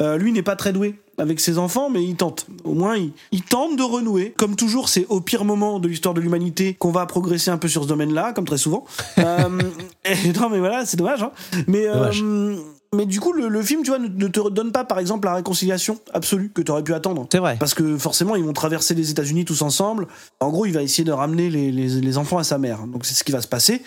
Euh, 0.00 0.16
lui 0.16 0.32
n'est 0.32 0.42
pas 0.42 0.56
très 0.56 0.72
doué 0.72 0.94
avec 1.18 1.40
ses 1.40 1.58
enfants, 1.58 1.90
mais 1.90 2.02
il 2.02 2.16
tente. 2.16 2.46
Au 2.64 2.72
moins, 2.72 2.96
il, 2.96 3.12
il 3.32 3.42
tente 3.42 3.76
de 3.76 3.82
renouer. 3.82 4.32
Comme 4.38 4.56
toujours, 4.56 4.88
c'est 4.88 5.04
au 5.10 5.20
pire 5.20 5.44
moment 5.44 5.78
de 5.78 5.88
l'histoire 5.88 6.14
de 6.14 6.20
l'humanité 6.20 6.74
qu'on 6.74 6.90
va 6.92 7.04
progresser 7.04 7.50
un 7.50 7.58
peu 7.58 7.68
sur 7.68 7.82
ce 7.82 7.88
domaine-là, 7.88 8.32
comme 8.32 8.46
très 8.46 8.58
souvent. 8.58 8.84
Euh, 9.18 9.60
et 10.06 10.32
non, 10.32 10.48
mais 10.48 10.58
voilà, 10.60 10.86
c'est 10.86 10.96
dommage. 10.96 11.22
Hein. 11.22 11.30
Mais, 11.66 11.86
euh, 11.86 12.56
mais 12.94 13.04
du 13.04 13.20
coup, 13.20 13.32
le, 13.32 13.48
le 13.48 13.62
film, 13.62 13.82
tu 13.82 13.90
vois, 13.90 13.98
ne, 13.98 14.08
ne 14.08 14.28
te 14.28 14.48
donne 14.48 14.72
pas, 14.72 14.84
par 14.84 14.98
exemple, 14.98 15.26
la 15.28 15.34
réconciliation 15.34 15.98
absolue 16.14 16.50
que 16.54 16.62
tu 16.62 16.70
aurais 16.72 16.82
pu 16.82 16.94
attendre. 16.94 17.26
C'est 17.30 17.38
vrai. 17.38 17.56
Parce 17.60 17.74
que 17.74 17.98
forcément, 17.98 18.34
ils 18.36 18.42
vont 18.44 18.54
traverser 18.54 18.94
les 18.94 19.10
États-Unis 19.10 19.44
tous 19.44 19.60
ensemble. 19.60 20.06
En 20.40 20.48
gros, 20.48 20.64
il 20.64 20.72
va 20.72 20.82
essayer 20.82 21.04
de 21.04 21.12
ramener 21.12 21.50
les, 21.50 21.70
les- 21.70 22.00
les 22.00 22.18
enfants 22.18 22.38
à 22.38 22.44
sa 22.44 22.56
mère. 22.56 22.86
Donc, 22.86 23.04
c'est 23.04 23.14
ce 23.14 23.22
qui 23.24 23.32
va 23.32 23.42
se 23.42 23.48
passer. 23.48 23.82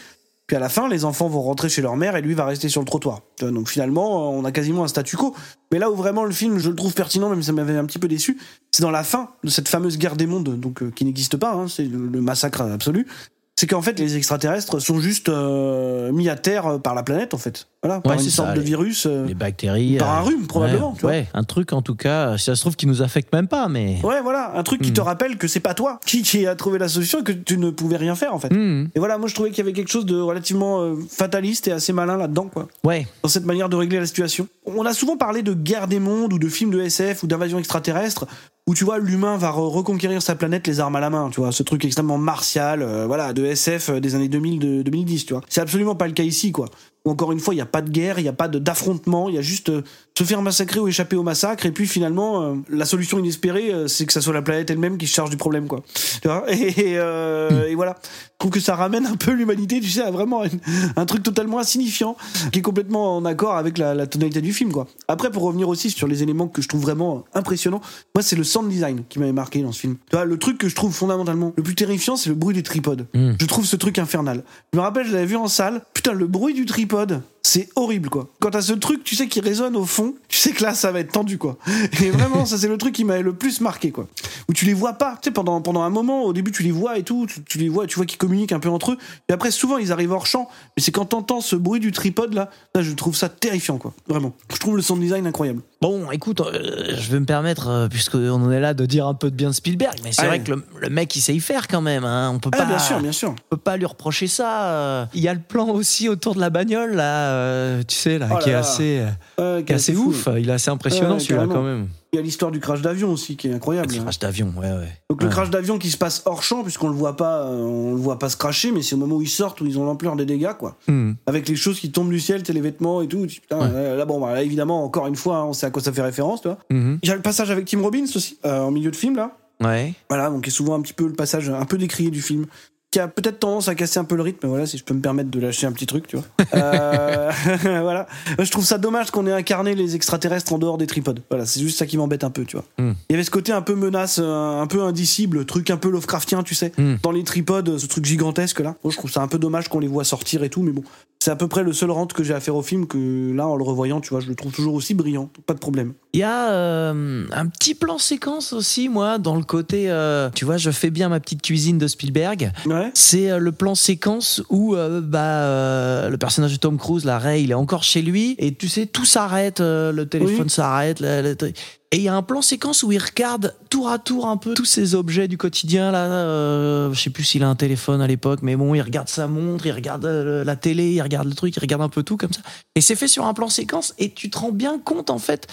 Puis 0.48 0.58
à 0.58 0.60
la 0.60 0.70
fin, 0.70 0.90
les 0.90 1.06
enfants 1.06 1.28
vont 1.30 1.42
rentrer 1.42 1.70
chez 1.70 1.82
leur 1.82 1.96
mère 1.96 2.16
et 2.16 2.22
lui 2.22 2.34
va 2.34 2.46
rester 2.46 2.68
sur 2.68 2.82
le 2.82 2.86
trottoir. 2.86 3.22
Donc 3.40 3.70
finalement, 3.70 4.32
on 4.32 4.44
a 4.44 4.52
quasiment 4.52 4.84
un 4.84 4.88
statu 4.88 5.16
quo. 5.16 5.34
Mais 5.72 5.80
là 5.80 5.90
où 5.90 5.96
vraiment 5.96 6.26
le 6.26 6.32
film, 6.32 6.60
je 6.60 6.70
le 6.70 6.76
trouve 6.76 6.94
pertinent, 6.94 7.30
même 7.30 7.42
si 7.42 7.48
ça 7.48 7.54
m'avait 7.54 7.78
un 7.78 7.86
petit 7.86 8.00
peu 8.00 8.10
déçu, 8.10 8.38
c'est 8.72 8.84
dans 8.84 8.92
la 8.92 9.04
fin 9.04 9.30
de 9.44 9.50
cette 9.50 9.70
fameuse 9.70 9.98
guerre 9.98 10.18
des 10.18 10.26
mondes, 10.28 10.60
donc 10.60 10.84
euh, 10.84 10.92
qui 10.92 11.06
n'existe 11.06 11.38
pas. 11.38 11.54
hein, 11.54 11.68
c'est 11.68 11.86
le, 11.86 12.22
massacre 12.22 12.62
absolu. 12.62 13.08
C'est 13.56 13.68
qu'en 13.68 13.82
fait, 13.82 14.00
les 14.00 14.18
extraterrestres 14.18 14.82
sont 14.82 15.00
juste 15.00 15.30
euh, 15.30 16.12
mis 16.12 16.28
à 16.28 16.36
terre 16.36 16.68
euh, 16.68 16.78
par 16.78 16.94
la 16.94 17.04
planète, 17.04 17.34
en 17.34 17.38
fait. 17.38 17.68
Voilà, 17.84 18.00
par 18.00 18.12
Ouais, 18.14 18.18
une 18.18 18.24
c'est 18.24 18.30
sorte 18.30 18.48
ça, 18.50 18.54
de 18.54 18.60
les- 18.60 18.66
virus. 18.66 19.06
euh, 19.08 19.26
Les 19.28 19.34
bactéries. 19.34 19.98
Par 19.98 20.18
un 20.18 20.22
euh, 20.22 20.24
rhume, 20.26 20.48
probablement, 20.48 20.90
Ouais, 20.92 20.96
tu 20.96 21.02
vois. 21.02 21.12
ouais, 21.12 21.28
un 21.34 21.44
truc 21.44 21.74
en 21.74 21.82
tout 21.82 21.96
cas. 21.96 22.38
Si 22.38 22.46
ça 22.46 22.56
se 22.56 22.62
trouve 22.62 22.78
qui 22.78 22.88
nous 22.88 23.02
affecte 23.02 23.34
même 23.34 23.48
pas, 23.50 23.68
mais. 23.68 23.98
Ouais, 24.04 24.22
voilà, 24.22 24.54
un 24.56 24.64
truc 24.64 24.82
qui 24.82 24.92
Hmm. 24.92 24.94
te 24.94 25.02
rappelle 25.02 25.38
que 25.38 25.48
c'est 25.50 25.60
pas 25.60 25.74
toi 25.74 26.00
qui, 26.06 26.22
qui 26.24 26.48
a 26.48 26.56
trouvé 26.56 26.80
la 26.80 26.88
solution 26.88 27.20
et 27.20 27.24
que 27.24 27.34
tu 27.34 27.58
ne 27.58 27.70
pouvais 27.72 27.98
rien 27.98 28.16
faire 28.16 28.34
en 28.34 28.40
fait. 28.40 28.54
Hmm, 28.54 28.88
Et 28.96 29.00
voilà, 29.00 29.18
moi 29.18 29.28
je 29.28 29.34
trouvais 29.36 29.50
qu'il 29.50 29.58
y 29.58 29.62
avait 29.62 29.74
quelque 29.74 29.92
chose 29.92 30.06
de 30.06 30.18
relativement 30.20 30.82
euh, 30.82 30.96
fataliste 31.10 31.68
et 31.68 31.72
assez 31.74 31.92
malin 31.92 32.16
là-dedans, 32.16 32.50
quoi, 32.52 32.68
ouais. 32.86 33.06
dans 33.22 33.30
cette 33.30 33.46
manière 33.46 33.68
de 33.68 33.76
régler 33.76 34.00
la 34.00 34.06
situation. 34.06 34.48
On 34.66 34.86
a 34.86 34.94
souvent 34.94 35.18
parlé 35.18 35.44
de 35.44 35.54
guerre 35.54 35.88
des 35.90 36.00
mondes 36.00 36.32
ou 36.32 36.40
de 36.40 36.48
films 36.48 36.72
de 36.72 36.80
SF 36.80 37.24
ou 37.24 37.28
d'invasion 37.28 37.60
extraterrestre 37.60 38.26
où 38.66 38.74
tu 38.74 38.86
vois 38.86 38.98
l'humain 38.98 39.36
va 39.36 39.50
re- 39.52 39.70
reconquérir 39.70 40.22
sa 40.22 40.36
planète 40.36 40.66
les 40.68 40.80
armes 40.80 40.96
à 40.96 41.02
la 41.02 41.10
main, 41.10 41.30
tu 41.30 41.42
vois, 41.42 41.52
ce 41.52 41.64
truc 41.64 41.84
extrêmement 41.84 42.18
martial, 42.18 42.82
euh, 42.82 43.06
voilà, 43.08 43.34
de 43.34 43.44
SF 43.44 43.90
des 44.00 44.16
années 44.16 44.30
2000, 44.30 44.60
de 44.60 44.82
2010, 44.84 45.26
tu 45.26 45.34
vois. 45.34 45.42
C'est 45.50 45.60
absolument 45.60 45.96
pas 45.96 46.08
le 46.08 46.14
cas 46.14 46.24
ici, 46.24 46.54
quoi. 46.54 46.70
Où, 47.06 47.12
Encore 47.12 47.32
une 47.32 47.40
fois, 47.40 47.54
il 47.54 47.58
n'y 47.58 47.62
a 47.62 47.66
pas 47.66 47.82
de 47.82 47.90
guerre, 47.90 48.20
il 48.20 48.24
n'y 48.24 48.30
a 48.30 48.34
pas 48.34 48.48
d'affrontement, 48.48 49.30
il 49.30 49.36
y 49.36 49.38
a 49.38 49.42
juste 49.42 49.70
euh, 49.70 49.82
se 50.18 50.24
faire 50.24 50.42
massacrer 50.42 50.80
ou 50.80 50.88
échapper 50.88 51.16
au 51.16 51.24
massacre, 51.24 51.66
et 51.66 51.72
puis 51.72 51.88
finalement, 51.88 52.42
euh, 52.42 52.56
la 52.70 52.86
solution 52.86 53.20
inespérée, 53.20 53.74
euh, 53.74 53.88
c'est 53.88 54.06
que 54.06 54.14
ça 54.14 54.22
soit 54.22 54.34
la 54.34 54.42
planète 54.42 54.70
elle-même 54.70 54.98
qui 54.98 55.08
se 55.08 55.14
charge 55.14 55.30
du 55.30 55.38
problème, 55.38 55.68
quoi. 55.68 55.82
Tu 56.22 56.28
vois? 56.28 56.46
Et, 56.52 56.98
euh, 56.98 57.68
et 57.68 57.76
voilà. 57.76 57.96
Je 58.44 58.50
trouve 58.50 58.60
que 58.60 58.66
ça 58.66 58.76
ramène 58.76 59.06
un 59.06 59.16
peu 59.16 59.32
l'humanité, 59.32 59.80
tu 59.80 59.90
sais, 59.90 60.02
à 60.02 60.12
vraiment 60.12 60.44
une- 60.44 60.60
un 60.98 61.06
truc 61.06 61.24
totalement 61.24 61.60
insignifiant, 61.60 62.18
qui 62.52 62.60
est 62.60 62.62
complètement 62.62 63.16
en 63.16 63.24
accord 63.24 63.56
avec 63.56 63.78
la, 63.78 63.96
la 63.96 64.06
tonalité 64.06 64.42
du 64.42 64.52
film, 64.52 64.70
quoi. 64.74 64.86
Après, 65.08 65.32
pour 65.32 65.44
revenir 65.44 65.70
aussi 65.70 65.90
sur 65.90 66.08
les 66.08 66.24
éléments 66.24 66.50
que 66.50 66.62
je 66.62 66.68
trouve 66.68 66.82
vraiment 66.82 67.24
impressionnants, 67.34 67.80
moi, 68.14 68.22
c'est 68.22 68.36
le 68.36 68.44
sound 68.44 68.68
design 68.70 69.04
qui 69.08 69.20
m'avait 69.20 69.32
marqué 69.32 69.62
dans 69.62 69.72
ce 69.72 69.80
film. 69.80 69.96
Tu 70.10 70.18
vois, 70.18 70.26
le 70.26 70.38
truc 70.38 70.58
que 70.58 70.68
je 70.68 70.76
trouve 70.76 70.94
fondamentalement 70.94 71.54
le 71.56 71.64
plus 71.64 71.74
terrifiant, 71.76 72.18
c'est 72.18 72.28
le 72.28 72.36
bruit 72.36 72.54
des 72.54 72.64
tripodes. 72.64 73.08
Mm. 73.14 73.32
Je 73.40 73.46
trouve 73.46 73.66
ce 73.66 73.78
truc 73.78 73.98
infernal. 73.98 74.44
Je 74.74 74.78
me 74.78 74.84
rappelle, 74.84 75.08
je 75.08 75.14
l'avais 75.14 75.26
vu 75.26 75.38
en 75.38 75.48
salle. 75.48 75.82
Putain, 75.94 76.12
le 76.12 76.28
bruit 76.28 76.54
du 76.54 76.66
tripode, 76.66 77.22
c'est 77.46 77.68
horrible, 77.76 78.10
quoi. 78.10 78.30
Quand 78.40 78.52
t'as 78.52 78.62
ce 78.62 78.72
truc, 78.72 79.04
tu 79.04 79.16
sais, 79.16 79.28
qui 79.28 79.42
résonne 79.42 79.76
au 79.76 79.84
fond, 79.84 80.16
tu 80.30 80.38
sais 80.38 80.52
que 80.52 80.64
là, 80.64 80.74
ça 80.74 80.94
va 80.94 81.02
être 81.02 81.12
tendu, 81.12 81.38
quoi. 81.38 81.58
Et 82.02 82.10
vraiment, 82.10 82.46
ça, 82.46 82.58
c'est 82.58 82.70
le 82.70 82.78
truc 82.78 82.96
qui 82.96 83.04
m'avait 83.04 83.22
le 83.22 83.34
plus 83.34 83.60
marqué, 83.60 83.92
quoi. 83.92 84.08
Où 84.50 84.54
tu 84.54 84.66
les 84.66 84.74
vois 84.74 84.94
pas. 84.94 85.18
Tu 85.22 85.28
sais, 85.28 85.32
pendant, 85.32 85.60
pendant 85.62 85.82
un 85.82 85.90
moment, 85.90 86.24
au 86.24 86.32
début, 86.32 86.52
tu 86.52 86.64
les 86.64 86.72
vois 86.72 86.98
et 86.98 87.04
tout, 87.04 87.28
tu, 87.28 87.44
tu 87.44 87.58
les 87.58 87.68
vois, 87.68 87.86
tu 87.86 87.98
vois 87.98 88.06
qu'ils 88.06 88.18
communiquent 88.18 88.54
un 88.54 88.60
peu 88.60 88.70
entre 88.70 88.94
eux. 88.94 88.98
Et 89.28 89.34
après, 89.34 89.52
souvent, 89.52 89.78
ils 89.78 89.92
arrivent 89.92 90.14
hors 90.14 90.26
champ. 90.26 90.48
Mais 90.78 90.84
c'est 90.84 90.92
quand 90.92 91.06
t'entends 91.06 91.42
ce 91.42 91.58
bruit 91.58 91.82
du 91.82 91.92
tripode, 91.92 92.34
là, 92.34 92.50
là, 92.74 92.82
je 92.82 92.92
trouve 92.94 93.16
ça 93.16 93.28
terrifiant, 93.28 93.78
quoi. 93.78 93.94
Vraiment. 94.08 94.34
Je 94.52 94.58
trouve 94.58 94.78
le 94.78 94.82
sound 94.82 95.02
design 95.02 95.28
incroyable. 95.28 95.62
Bon, 95.84 96.10
écoute, 96.12 96.40
euh, 96.40 96.96
je 96.98 97.12
vais 97.12 97.20
me 97.20 97.26
permettre, 97.26 97.68
euh, 97.68 97.88
puisqu'on 97.90 98.30
en 98.32 98.50
est 98.52 98.62
là, 98.62 98.74
de 98.74 98.86
dire 98.86 99.06
un 99.06 99.14
peu 99.14 99.30
de 99.30 99.36
bien 99.36 99.50
de 99.50 99.54
Spielberg, 99.54 99.96
mais 100.02 100.14
c'est 100.14 100.22
Ouais. 100.22 100.28
vrai 100.30 100.40
que 100.40 100.52
le, 100.52 100.64
le 100.80 100.90
mec, 100.90 101.14
il 101.18 101.20
sait 101.20 101.36
y 101.36 101.42
faire 101.42 101.68
quand 101.68 101.82
même. 101.82 102.06
Hein. 102.06 102.32
On 102.34 102.40
peut 102.40 102.52
Ah, 102.54 102.60
pas, 102.60 102.66
bien 102.66 102.80
sûr, 102.80 103.02
bien 103.02 103.12
sûr. 103.12 103.32
on 103.32 103.56
peut 103.56 103.62
pas 103.62 103.76
lui 103.76 103.86
reprocher 103.86 104.28
ça. 104.28 104.70
euh. 104.72 105.06
Il 105.14 105.20
y 105.22 105.28
a 105.28 105.34
le 105.34 105.42
plan 105.42 105.68
aussi 105.68 106.08
autour 106.08 106.36
de 106.36 106.40
la 106.40 106.50
bagnole, 106.50 106.94
là, 106.96 107.84
tu 107.84 107.96
sais, 107.98 108.18
là, 108.18 108.28
Oh 108.32 108.36
là 108.36 108.40
qui 108.40 108.50
est 108.50 108.54
là. 108.54 108.60
assez, 108.60 109.04
qui 109.38 109.44
est 109.44 109.76
assez 109.76 109.92
fou. 109.94 110.12
ouf. 110.12 110.30
Il 110.38 110.50
est 110.50 110.54
assez 110.54 110.72
impressionnant, 110.72 111.20
celui-là, 111.20 111.48
quand 111.52 111.64
même. 111.64 111.90
Il 112.14 112.18
y 112.18 112.20
a 112.20 112.22
l'histoire 112.22 112.52
du 112.52 112.60
crash 112.60 112.84
d'avion 112.84 113.12
aussi, 113.12 113.36
qui 113.36 113.48
est 113.48 113.54
incroyable. 113.54 113.92
Le 113.92 114.00
hein. 114.00 114.04
crash 114.04 114.20
d'avion, 114.20 114.54
ouais, 114.56 114.72
ouais. 114.72 115.00
Donc 115.10 115.24
le 115.24 115.30
crash 115.30 115.50
d'avion 115.50 115.80
qui 115.80 115.90
se 115.90 115.98
passe 115.98 116.22
hors 116.26 116.44
champ 116.44 116.62
puisqu'on 116.62 116.90
le 116.90 116.94
voit 116.94 117.18
pas, 117.18 117.48
euh, 117.48 117.64
on 117.64 117.96
le 117.96 118.00
voit 118.00 118.20
pas 118.20 118.30
se 118.30 118.38
cracher, 118.38 118.72
mais 118.72 118.84
c'est 118.84 118.94
au 118.94 119.00
moment 119.00 119.16
où 119.16 119.24
ils 119.24 119.28
sortent 119.28 119.60
où 119.62 119.66
ils 119.66 119.80
ont 119.80 119.86
l'ampleur 119.86 120.16
des 120.16 120.26
dégâts 120.26 120.54
quoi. 120.54 120.78
Hmm. 120.88 121.14
Avec 121.26 121.50
les 121.50 121.56
choses 121.56 121.80
qui 121.80 121.92
tombent 121.92 122.12
du 122.12 122.20
ciel, 122.20 122.44
les 122.48 122.62
vêtements 122.62 123.02
et 123.02 123.08
tout. 123.08 123.26
putain, 123.26 123.58
Ouais. 123.58 123.68
euh, 123.74 123.98
là 123.98 124.06
bon, 124.06 124.22
bah, 124.22 124.32
là, 124.32 124.44
évidemment 124.44 124.84
encore 124.84 125.08
une 125.08 125.16
fois, 125.16 125.38
hein, 125.38 125.46
on 125.46 125.54
sait 125.54 125.66
à 125.66 125.72
quoi 125.72 125.82
ça 125.82 125.92
fait 125.92 126.04
référence, 126.04 126.44
tu 126.44 126.50
vois. 126.50 126.60
Il 126.70 127.00
y 127.02 127.10
a 127.10 127.16
le 127.16 127.22
passage 127.24 127.50
avec 127.50 127.66
Tim 127.66 127.82
Robbins 127.82 128.04
aussi 128.04 128.38
euh, 128.46 128.60
en 128.60 128.70
milieu 128.70 128.92
de 128.92 128.96
film 128.96 129.16
là. 129.16 129.32
Ouais. 129.64 129.94
Voilà, 130.08 130.30
donc 130.30 130.48
est 130.48 130.52
souvent 130.52 130.76
un 130.76 130.82
petit 130.82 130.94
peu 130.94 131.08
le 131.08 131.14
passage 131.14 131.50
un 131.50 131.66
peu 131.66 131.80
décrié 131.80 132.12
du 132.12 132.22
film. 132.22 132.46
Qui 132.94 133.00
a 133.00 133.08
peut-être 133.08 133.40
tendance 133.40 133.70
à 133.70 133.74
casser 133.74 133.98
un 133.98 134.04
peu 134.04 134.16
le 134.16 134.22
rythme, 134.22 134.42
mais 134.44 134.50
voilà, 134.50 134.68
si 134.68 134.78
je 134.78 134.84
peux 134.84 134.94
me 134.94 135.02
permettre 135.02 135.32
de 135.32 135.40
lâcher 135.40 135.66
un 135.66 135.72
petit 135.72 135.88
truc, 135.88 136.06
tu 136.06 136.16
vois. 136.16 136.26
Euh, 136.54 137.32
voilà. 137.64 138.06
Je 138.38 138.52
trouve 138.52 138.64
ça 138.64 138.78
dommage 138.78 139.10
qu'on 139.10 139.26
ait 139.26 139.32
incarné 139.32 139.74
les 139.74 139.96
extraterrestres 139.96 140.54
en 140.54 140.60
dehors 140.60 140.78
des 140.78 140.86
tripodes. 140.86 141.20
Voilà, 141.32 141.48
c'est 141.48 141.60
juste 141.60 141.80
ça 141.80 141.88
qui 141.88 141.98
m'embête 141.98 142.24
un 142.24 142.30
peu, 142.30 142.46
tu 142.46 142.56
vois. 142.56 142.66
Hmm. 142.78 142.92
Il 143.10 143.14
y 143.14 143.16
avait 143.16 143.24
ce 143.24 143.32
côté 143.32 143.52
un 143.52 143.64
peu 143.64 143.74
menace, 143.74 144.20
euh, 144.22 144.62
un 144.62 144.68
peu 144.68 144.84
indicible, 144.84 145.44
truc 145.46 145.72
un 145.72 145.78
peu 145.78 145.90
Lovecraftien, 145.90 146.44
tu 146.44 146.54
sais, 146.54 146.72
Hmm. 146.78 146.98
dans 147.02 147.12
les 147.12 147.24
tripodes, 147.24 147.80
ce 147.80 147.88
truc 147.88 148.06
gigantesque 148.06 148.60
là. 148.60 148.76
Moi, 148.84 148.92
je 148.92 148.98
trouve 148.98 149.10
ça 149.12 149.24
un 149.24 149.28
peu 149.28 149.40
dommage 149.40 149.70
qu'on 149.70 149.80
les 149.80 149.88
voit 149.88 150.04
sortir 150.04 150.44
et 150.44 150.50
tout, 150.50 150.62
mais 150.62 150.72
bon, 150.72 150.84
c'est 151.24 151.32
à 151.32 151.38
peu 151.38 151.48
près 151.48 151.64
le 151.64 151.72
seul 151.72 151.90
rente 151.90 152.12
que 152.12 152.22
j'ai 152.22 152.34
à 152.34 152.42
faire 152.42 152.58
au 152.58 152.62
film 152.62 152.86
que 152.86 153.32
là, 153.34 153.48
en 153.48 153.56
le 153.56 153.64
revoyant, 153.64 154.02
tu 154.02 154.10
vois, 154.10 154.20
je 154.20 154.28
le 154.28 154.36
trouve 154.36 154.52
toujours 154.52 154.74
aussi 154.74 154.94
brillant, 154.94 155.30
pas 155.46 155.54
de 155.54 155.60
problème. 155.60 155.94
Il 156.12 156.20
y 156.20 156.24
a 156.24 156.52
euh, 156.52 157.26
un 157.32 157.48
petit 157.48 157.76
plan 157.76 157.98
séquence 157.98 158.52
aussi, 158.52 158.90
moi, 158.90 159.20
dans 159.20 159.38
le 159.38 159.44
côté, 159.44 159.90
euh, 159.90 160.30
tu 160.36 160.44
vois, 160.44 160.58
je 160.58 160.70
fais 160.70 160.90
bien 160.90 161.08
ma 161.08 161.22
petite 161.22 161.42
cuisine 161.42 161.78
de 161.78 161.88
Spielberg. 161.88 162.52
Ouais. 162.66 162.92
C'est 162.94 163.32
euh, 163.32 163.38
le 163.38 163.54
plan 163.54 163.74
séquence 163.74 164.44
où 164.50 164.76
bah, 164.76 166.10
le 166.10 166.18
personnage 166.18 166.52
de 166.52 166.58
Tom 166.58 166.78
Cruise, 166.78 167.06
la 167.06 167.18
Ray, 167.20 167.44
il 167.46 167.52
est 167.52 167.56
encore 167.56 167.84
chez 167.84 168.02
lui 168.02 168.36
et 168.38 168.54
tu 168.54 168.68
sais, 168.68 168.86
tout 168.86 169.06
s'arrête, 169.06 169.62
le 169.62 170.04
téléphone 170.04 170.44
Oui. 170.44 170.50
s'arrête. 170.50 171.00
le- 171.00 171.22
le 171.22 171.36
truc. 171.38 171.56
Et 171.94 171.98
il 171.98 172.02
y 172.02 172.08
a 172.08 172.16
un 172.16 172.24
plan 172.24 172.42
séquence 172.42 172.82
où 172.82 172.92
il 172.92 172.98
regarde 172.98 173.54
tour 173.70 173.88
à 173.88 174.00
tour 174.00 174.26
un 174.26 174.38
peu 174.38 174.56
tous 174.56 174.66
ces 174.66 174.96
objets 174.96 175.28
du 175.28 175.38
quotidien. 175.38 175.92
Là, 175.92 176.06
euh, 176.08 176.92
je 176.92 177.00
sais 177.00 177.12
plus 177.12 177.24
s'il 177.24 177.44
a 177.44 177.48
un 177.48 177.56
téléphone 177.56 178.02
à 178.02 178.08
l'époque, 178.08 178.40
mais 178.42 178.56
bon, 178.56 178.74
il 178.74 178.82
regarde 178.82 179.10
sa 179.10 179.28
montre, 179.28 179.68
il 179.68 179.74
regarde 179.74 180.04
euh, 180.06 180.44
la 180.44 180.56
télé, 180.56 180.90
il 180.90 181.02
regarde 181.04 181.28
le 181.28 181.36
truc, 181.36 181.56
il 181.56 181.60
regarde 181.60 181.84
un 181.84 181.90
peu 181.90 182.02
tout 182.02 182.18
comme 182.18 182.34
ça. 182.34 182.42
Et 182.74 182.82
c'est 182.82 182.96
fait 182.96 183.08
sur 183.08 183.28
un 183.28 183.36
plan 183.36 183.48
séquence 183.48 183.94
et 184.00 184.10
tu 184.10 184.32
te 184.32 184.40
rends 184.40 184.52
bien 184.52 184.80
compte 184.80 185.12
en 185.12 185.20
fait. 185.20 185.48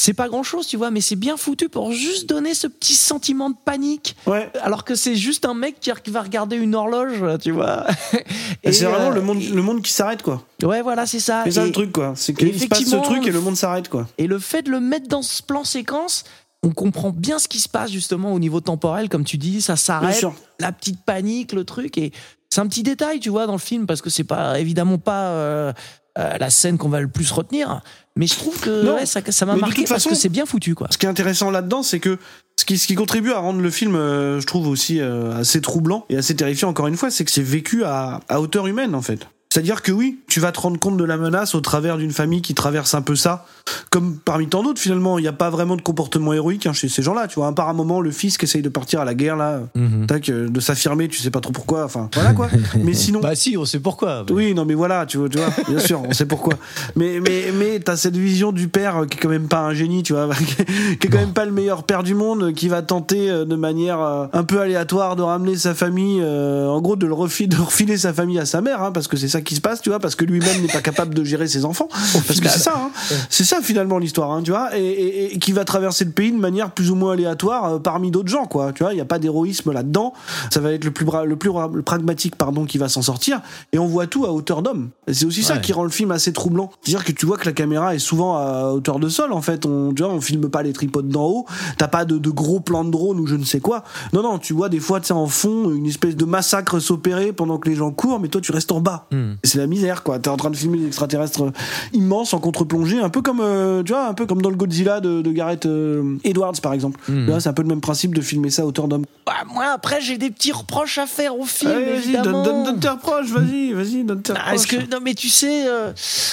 C'est 0.00 0.14
pas 0.14 0.28
grand 0.28 0.42
chose, 0.42 0.66
tu 0.66 0.78
vois, 0.78 0.90
mais 0.90 1.02
c'est 1.02 1.14
bien 1.14 1.36
foutu 1.36 1.68
pour 1.68 1.92
juste 1.92 2.26
donner 2.26 2.54
ce 2.54 2.66
petit 2.66 2.94
sentiment 2.94 3.50
de 3.50 3.56
panique 3.66 4.16
Ouais. 4.26 4.50
alors 4.62 4.84
que 4.84 4.94
c'est 4.94 5.14
juste 5.14 5.44
un 5.44 5.52
mec 5.52 5.78
qui 5.78 5.90
va 6.10 6.22
regarder 6.22 6.56
une 6.56 6.74
horloge, 6.74 7.22
tu 7.42 7.50
vois. 7.50 7.84
Et 8.62 8.72
c'est 8.72 8.86
vraiment 8.86 9.10
euh, 9.10 9.14
le 9.14 9.20
monde, 9.20 9.42
le 9.42 9.60
monde 9.60 9.82
qui 9.82 9.92
s'arrête, 9.92 10.22
quoi. 10.22 10.42
Ouais, 10.62 10.80
voilà, 10.80 11.04
c'est 11.04 11.20
ça. 11.20 11.42
C'est 11.44 11.50
ça 11.50 11.66
le 11.66 11.72
truc, 11.72 11.92
quoi. 11.92 12.14
C'est 12.16 12.32
qu'il 12.32 12.58
se 12.58 12.66
passe 12.66 12.84
ce 12.84 12.96
truc 12.96 13.26
et 13.26 13.30
le 13.30 13.42
monde 13.42 13.56
s'arrête, 13.56 13.90
quoi. 13.90 14.08
Et 14.16 14.26
le 14.26 14.38
fait 14.38 14.62
de 14.62 14.70
le 14.70 14.80
mettre 14.80 15.06
dans 15.08 15.20
ce 15.20 15.42
plan 15.42 15.64
séquence, 15.64 16.24
on 16.62 16.70
comprend 16.70 17.10
bien 17.10 17.38
ce 17.38 17.48
qui 17.48 17.60
se 17.60 17.68
passe 17.68 17.90
justement 17.90 18.32
au 18.32 18.38
niveau 18.38 18.60
temporel, 18.62 19.10
comme 19.10 19.24
tu 19.24 19.36
dis, 19.36 19.60
ça 19.60 19.74
Bien 19.74 19.76
s'arrête, 19.76 20.16
sûr. 20.16 20.32
la 20.60 20.72
petite 20.72 21.04
panique, 21.04 21.52
le 21.52 21.64
truc. 21.64 21.98
Et 21.98 22.10
c'est 22.48 22.62
un 22.62 22.66
petit 22.68 22.82
détail, 22.82 23.20
tu 23.20 23.28
vois, 23.28 23.46
dans 23.46 23.52
le 23.52 23.58
film, 23.58 23.86
parce 23.86 24.00
que 24.00 24.08
c'est 24.08 24.24
pas 24.24 24.58
évidemment 24.60 24.96
pas 24.96 25.28
euh, 25.28 25.72
euh, 26.18 26.38
la 26.38 26.50
scène 26.50 26.76
qu'on 26.78 26.88
va 26.88 27.00
le 27.00 27.08
plus 27.08 27.30
retenir. 27.32 27.82
Mais 28.16 28.26
je 28.26 28.34
trouve 28.34 28.58
que 28.60 28.82
Non. 28.84 28.94
ouais, 28.96 29.06
ça 29.06 29.20
ça 29.30 29.46
m'a 29.46 29.56
marqué 29.56 29.82
parce 29.82 30.02
façon- 30.02 30.10
que 30.10 30.16
c'est 30.16 30.28
bien 30.28 30.44
foutu, 30.46 30.74
quoi. 30.74 30.88
Ce 30.90 30.98
qui 30.98 31.06
est 31.06 31.08
intéressant 31.08 31.50
là-dedans, 31.50 31.82
c'est 31.82 32.00
que 32.00 32.18
ce 32.58 32.64
qui, 32.64 32.76
ce 32.76 32.86
qui 32.86 32.94
contribue 32.94 33.32
à 33.32 33.38
rendre 33.38 33.60
le 33.60 33.70
film, 33.70 33.94
euh, 33.94 34.40
je 34.40 34.46
trouve 34.46 34.66
aussi 34.68 35.00
euh, 35.00 35.32
assez 35.36 35.60
troublant 35.60 36.04
et 36.10 36.16
assez 36.16 36.34
terrifiant, 36.36 36.68
encore 36.68 36.88
une 36.88 36.96
fois, 36.96 37.10
c'est 37.10 37.24
que 37.24 37.30
c'est 37.30 37.42
vécu 37.42 37.84
à, 37.84 38.20
à 38.28 38.40
hauteur 38.40 38.66
humaine, 38.66 38.94
en 38.94 39.00
fait. 39.02 39.26
C'est-à-dire 39.52 39.82
que 39.82 39.90
oui, 39.90 40.20
tu 40.28 40.38
vas 40.38 40.52
te 40.52 40.60
rendre 40.60 40.78
compte 40.78 40.96
de 40.96 41.02
la 41.02 41.16
menace 41.16 41.56
au 41.56 41.60
travers 41.60 41.96
d'une 41.96 42.12
famille 42.12 42.40
qui 42.40 42.54
traverse 42.54 42.94
un 42.94 43.02
peu 43.02 43.16
ça, 43.16 43.46
comme 43.90 44.16
parmi 44.16 44.46
tant 44.46 44.62
d'autres 44.62 44.80
finalement. 44.80 45.18
Il 45.18 45.22
n'y 45.22 45.28
a 45.28 45.32
pas 45.32 45.50
vraiment 45.50 45.74
de 45.74 45.82
comportement 45.82 46.32
héroïque 46.32 46.66
hein, 46.66 46.72
chez 46.72 46.88
ces 46.88 47.02
gens-là, 47.02 47.26
tu 47.26 47.34
vois. 47.40 47.48
À 47.48 47.52
part 47.52 47.68
un 47.68 47.72
moment, 47.72 48.00
le 48.00 48.12
fils 48.12 48.38
qui 48.38 48.44
essaye 48.44 48.62
de 48.62 48.68
partir 48.68 49.00
à 49.00 49.04
la 49.04 49.14
guerre 49.14 49.36
là, 49.36 49.62
Mhm. 49.74 50.06
tac, 50.06 50.28
euh, 50.28 50.48
de 50.48 50.60
s'affirmer, 50.60 51.08
tu 51.08 51.18
sais 51.18 51.32
pas 51.32 51.40
trop 51.40 51.52
pourquoi. 51.52 51.84
Enfin, 51.84 52.08
voilà 52.14 52.32
quoi. 52.32 52.48
Mais 52.84 52.94
sinon, 52.94 53.18
Bah 53.18 53.34
si, 53.34 53.56
on 53.56 53.64
sait 53.64 53.80
pourquoi. 53.80 54.24
oui, 54.30 54.54
non, 54.54 54.64
mais 54.64 54.74
voilà, 54.74 55.04
tu 55.04 55.18
vois, 55.18 55.28
tu 55.28 55.38
vois, 55.38 55.48
bien 55.68 55.80
sûr, 55.80 56.00
on 56.08 56.12
sait 56.12 56.26
pourquoi. 56.26 56.54
Mais, 56.94 57.18
mais, 57.20 57.46
mais 57.52 57.80
t'as 57.80 57.96
cette 57.96 58.16
vision 58.16 58.52
du 58.52 58.68
père 58.68 58.98
euh, 58.98 59.06
qui 59.06 59.18
est 59.18 59.20
quand 59.20 59.28
même 59.28 59.48
pas 59.48 59.62
un 59.62 59.74
génie, 59.74 60.04
tu 60.04 60.12
vois, 60.12 60.28
qui 61.00 61.06
est 61.08 61.10
quand 61.10 61.18
même 61.18 61.32
pas 61.32 61.44
le 61.44 61.50
meilleur 61.52 61.82
père 61.82 62.04
du 62.04 62.14
monde, 62.14 62.52
qui 62.54 62.68
va 62.68 62.82
tenter 62.82 63.28
euh, 63.28 63.44
de 63.44 63.56
manière 63.56 63.98
un 64.32 64.44
peu 64.44 64.60
aléatoire 64.60 65.16
de 65.16 65.22
ramener 65.22 65.56
sa 65.56 65.74
famille, 65.74 66.20
euh, 66.22 66.68
en 66.68 66.80
gros, 66.80 66.94
de 66.94 67.06
le 67.06 67.14
refiler, 67.14 67.48
de 67.48 67.60
refiler 67.60 67.96
sa 67.98 68.12
famille 68.14 68.38
à 68.38 68.46
sa 68.46 68.60
mère, 68.60 68.80
hein, 68.84 68.92
parce 68.92 69.08
que 69.08 69.16
c'est 69.16 69.26
ça 69.26 69.39
qui 69.44 69.54
se 69.54 69.60
passe, 69.60 69.80
tu 69.80 69.90
vois, 69.90 69.98
parce 69.98 70.14
que 70.14 70.24
lui-même 70.24 70.62
n'est 70.62 70.68
pas 70.68 70.80
capable 70.80 71.14
de 71.14 71.24
gérer 71.24 71.48
ses 71.48 71.64
enfants. 71.64 71.88
Parce 72.26 72.40
que 72.40 72.48
c'est 72.48 72.58
ça, 72.58 72.74
hein. 72.76 72.90
c'est 73.28 73.44
ça 73.44 73.60
finalement 73.62 73.98
l'histoire, 73.98 74.30
hein, 74.32 74.42
tu 74.42 74.50
vois, 74.50 74.76
et, 74.76 74.82
et, 74.82 75.34
et 75.34 75.38
qui 75.38 75.52
va 75.52 75.64
traverser 75.64 76.04
le 76.04 76.10
pays 76.12 76.32
de 76.32 76.38
manière 76.38 76.70
plus 76.70 76.90
ou 76.90 76.94
moins 76.94 77.12
aléatoire 77.12 77.64
euh, 77.64 77.78
parmi 77.78 78.10
d'autres 78.10 78.28
gens, 78.28 78.46
quoi. 78.46 78.72
Tu 78.72 78.82
vois, 78.82 78.92
il 78.94 78.98
y 78.98 79.00
a 79.00 79.04
pas 79.04 79.18
d'héroïsme 79.18 79.72
là-dedans. 79.72 80.12
Ça 80.50 80.60
va 80.60 80.72
être 80.72 80.84
le 80.84 80.90
plus 80.90 81.04
bra- 81.04 81.24
le 81.24 81.36
plus 81.36 81.50
le 81.72 81.82
pragmatique, 81.82 82.36
pardon, 82.36 82.64
qui 82.64 82.78
va 82.78 82.88
s'en 82.88 83.02
sortir. 83.02 83.40
Et 83.72 83.78
on 83.78 83.86
voit 83.86 84.06
tout 84.06 84.24
à 84.24 84.30
hauteur 84.32 84.62
d'homme. 84.62 84.90
C'est 85.10 85.24
aussi 85.24 85.42
ça 85.42 85.58
qui 85.58 85.72
rend 85.72 85.84
le 85.84 85.90
film 85.90 86.10
assez 86.10 86.32
troublant. 86.32 86.70
C'est-à-dire 86.82 87.04
que 87.04 87.12
tu 87.12 87.26
vois 87.26 87.36
que 87.36 87.46
la 87.46 87.52
caméra 87.52 87.94
est 87.94 87.98
souvent 87.98 88.36
à 88.36 88.72
hauteur 88.72 88.98
de 88.98 89.08
sol. 89.08 89.32
En 89.32 89.42
fait, 89.42 89.66
on, 89.66 89.92
tu 89.92 90.02
vois, 90.02 90.12
on 90.12 90.20
filme 90.20 90.48
pas 90.48 90.62
les 90.62 90.72
tripodes 90.72 91.08
d'en 91.08 91.24
haut. 91.24 91.46
T'as 91.78 91.88
pas 91.88 92.04
de, 92.04 92.18
de 92.18 92.30
gros 92.30 92.60
plans 92.60 92.84
de 92.84 92.90
drone 92.90 93.18
ou 93.18 93.26
je 93.26 93.36
ne 93.36 93.44
sais 93.44 93.60
quoi. 93.60 93.84
Non, 94.12 94.22
non, 94.22 94.38
tu 94.38 94.52
vois 94.52 94.68
des 94.68 94.80
fois, 94.80 95.00
tu 95.00 95.08
sais, 95.08 95.12
en 95.12 95.26
fond, 95.26 95.70
une 95.70 95.86
espèce 95.86 96.16
de 96.16 96.24
massacre 96.24 96.78
s'opérer 96.78 97.32
pendant 97.32 97.58
que 97.58 97.68
les 97.68 97.76
gens 97.76 97.90
courent, 97.90 98.20
mais 98.20 98.28
toi, 98.28 98.40
tu 98.40 98.52
restes 98.52 98.72
en 98.72 98.80
bas. 98.80 99.06
Hmm. 99.10 99.29
Et 99.42 99.46
c'est 99.46 99.58
la 99.58 99.66
misère, 99.66 100.02
quoi. 100.02 100.18
T'es 100.18 100.28
en 100.28 100.36
train 100.36 100.50
de 100.50 100.56
filmer 100.56 100.78
des 100.78 100.86
extraterrestres 100.86 101.52
immenses 101.92 102.34
en 102.34 102.38
contre-plongée, 102.38 102.98
un 103.00 103.08
peu 103.10 103.22
comme, 103.22 103.40
euh, 103.40 103.82
tu 103.82 103.92
vois, 103.92 104.06
un 104.06 104.14
peu 104.14 104.26
comme 104.26 104.42
dans 104.42 104.50
le 104.50 104.56
Godzilla 104.56 105.00
de, 105.00 105.22
de 105.22 105.32
Gareth 105.32 105.66
euh, 105.66 106.16
Edwards, 106.24 106.60
par 106.62 106.72
exemple. 106.72 106.98
Hmm. 107.08 107.24
Tu 107.24 107.30
vois, 107.30 107.40
c'est 107.40 107.48
un 107.48 107.52
peu 107.52 107.62
le 107.62 107.68
même 107.68 107.80
principe 107.80 108.14
de 108.14 108.20
filmer 108.20 108.50
ça 108.50 108.62
à 108.62 108.64
hauteur 108.64 108.88
d'homme. 108.88 109.04
Bah, 109.26 109.32
moi, 109.52 109.66
après, 109.74 110.00
j'ai 110.00 110.18
des 110.18 110.30
petits 110.30 110.52
reproches 110.52 110.98
à 110.98 111.06
faire 111.06 111.38
au 111.38 111.44
film, 111.44 111.70
Allez, 111.70 111.84
vas-y, 111.84 111.96
évidemment. 111.96 112.42
donne, 112.42 112.44
donne, 112.44 112.64
donne 112.64 112.80
tes 112.80 112.88
reproches, 112.88 113.28
vas-y, 113.30 113.72
vas-y, 113.72 114.04
donne 114.04 114.22
tes 114.22 114.32
Ah, 114.36 114.54
Est-ce 114.54 114.66
reproches. 114.68 114.88
que 114.88 114.94
non 114.94 115.00
mais 115.02 115.14
tu 115.14 115.28
sais 115.28 115.66
euh, 115.68 115.92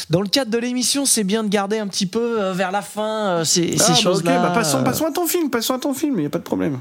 dans 0.10 0.22
le 0.22 0.28
cadre 0.28 0.52
de 0.52 0.58
l'émission 0.58 1.06
c'est 1.06 1.24
bien 1.24 1.44
de 1.44 1.50
garder 1.50 1.78
un 1.80 1.88
petit 1.88 2.06
peu 2.06 2.42
euh, 2.42 2.54
vers 2.54 2.72
la 2.72 2.82
fin 2.82 3.28
euh, 3.28 3.44
ces, 3.44 3.76
Ah, 3.80 3.94
ces 3.94 4.04
bah, 4.04 4.12
là. 4.26 4.40
bah, 4.42 4.52
passons, 4.54 4.84
passons 4.84 5.06
à 5.06 5.12
ton 5.12 5.28
film, 5.28 5.50
passons 5.50 5.74
à 5.74 5.80
ton 5.80 5.94
film, 5.94 6.20
y 6.20 6.26
a 6.26 6.30
pas 6.30 6.40
de 6.40 6.44
problème. 6.44 6.78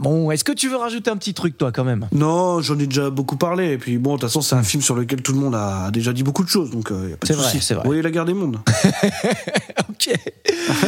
bon 0.00 0.30
est-ce 0.30 0.44
que 0.44 0.52
tu 0.52 0.68
veux 0.68 0.76
rajouter 0.76 1.10
un 1.10 1.16
petit 1.16 1.34
truc 1.34 1.56
toi 1.58 1.70
quand 1.72 1.84
même? 1.84 2.06
Non, 2.12 2.60
j'en 2.60 2.78
ai 2.78 2.86
déjà 2.86 3.10
beaucoup 3.10 3.36
parlé, 3.36 3.72
et 3.72 3.78
puis 3.78 3.98
bon, 3.98 4.14
de 4.16 4.20
toute 4.20 4.28
façon, 4.28 4.40
c'est 4.40 4.54
un 4.56 4.62
film 4.62 4.82
sur 4.82 4.94
lequel 4.94 5.22
tout 5.22 5.32
le 5.36 5.42
monde 5.42 5.54
a 5.54 5.90
déjà 5.92 6.12
dit 6.12 6.22
beaucoup 6.22 6.42
de 6.44 6.48
choses, 6.48 6.70
donc 6.70 6.90
euh, 6.90 7.08
y 7.10 7.12
a 7.12 7.16
pas 7.16 7.26
de 7.26 7.26
C'est 7.26 7.34
vrai, 7.34 7.44
souci. 7.50 7.60
c'est 7.64 7.74
vrai. 7.74 7.82
Vous 7.84 7.88
voyez 7.90 8.02
la 8.02 8.10
guerre 8.10 8.24
des 8.24 8.34
mondes 8.34 8.58
Ok. 9.88 10.10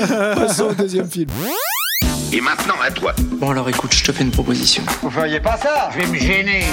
Passons 0.09 0.65
au 0.71 0.75
deuxième 0.75 1.09
film. 1.11 1.31
Et 2.33 2.41
maintenant 2.41 2.75
à 2.83 2.91
toi. 2.91 3.15
Bon 3.41 3.51
alors 3.51 3.69
écoute, 3.69 3.95
je 3.95 4.05
te 4.05 4.13
fais 4.13 4.23
une 4.25 4.31
proposition. 4.31 4.83
Vous 5.03 5.11
feriez 5.11 5.41
pas 5.41 5.57
ça 5.57 5.91
Je 5.95 5.99
vais 6.01 6.07
me 6.07 6.17
gêner. 6.19 6.65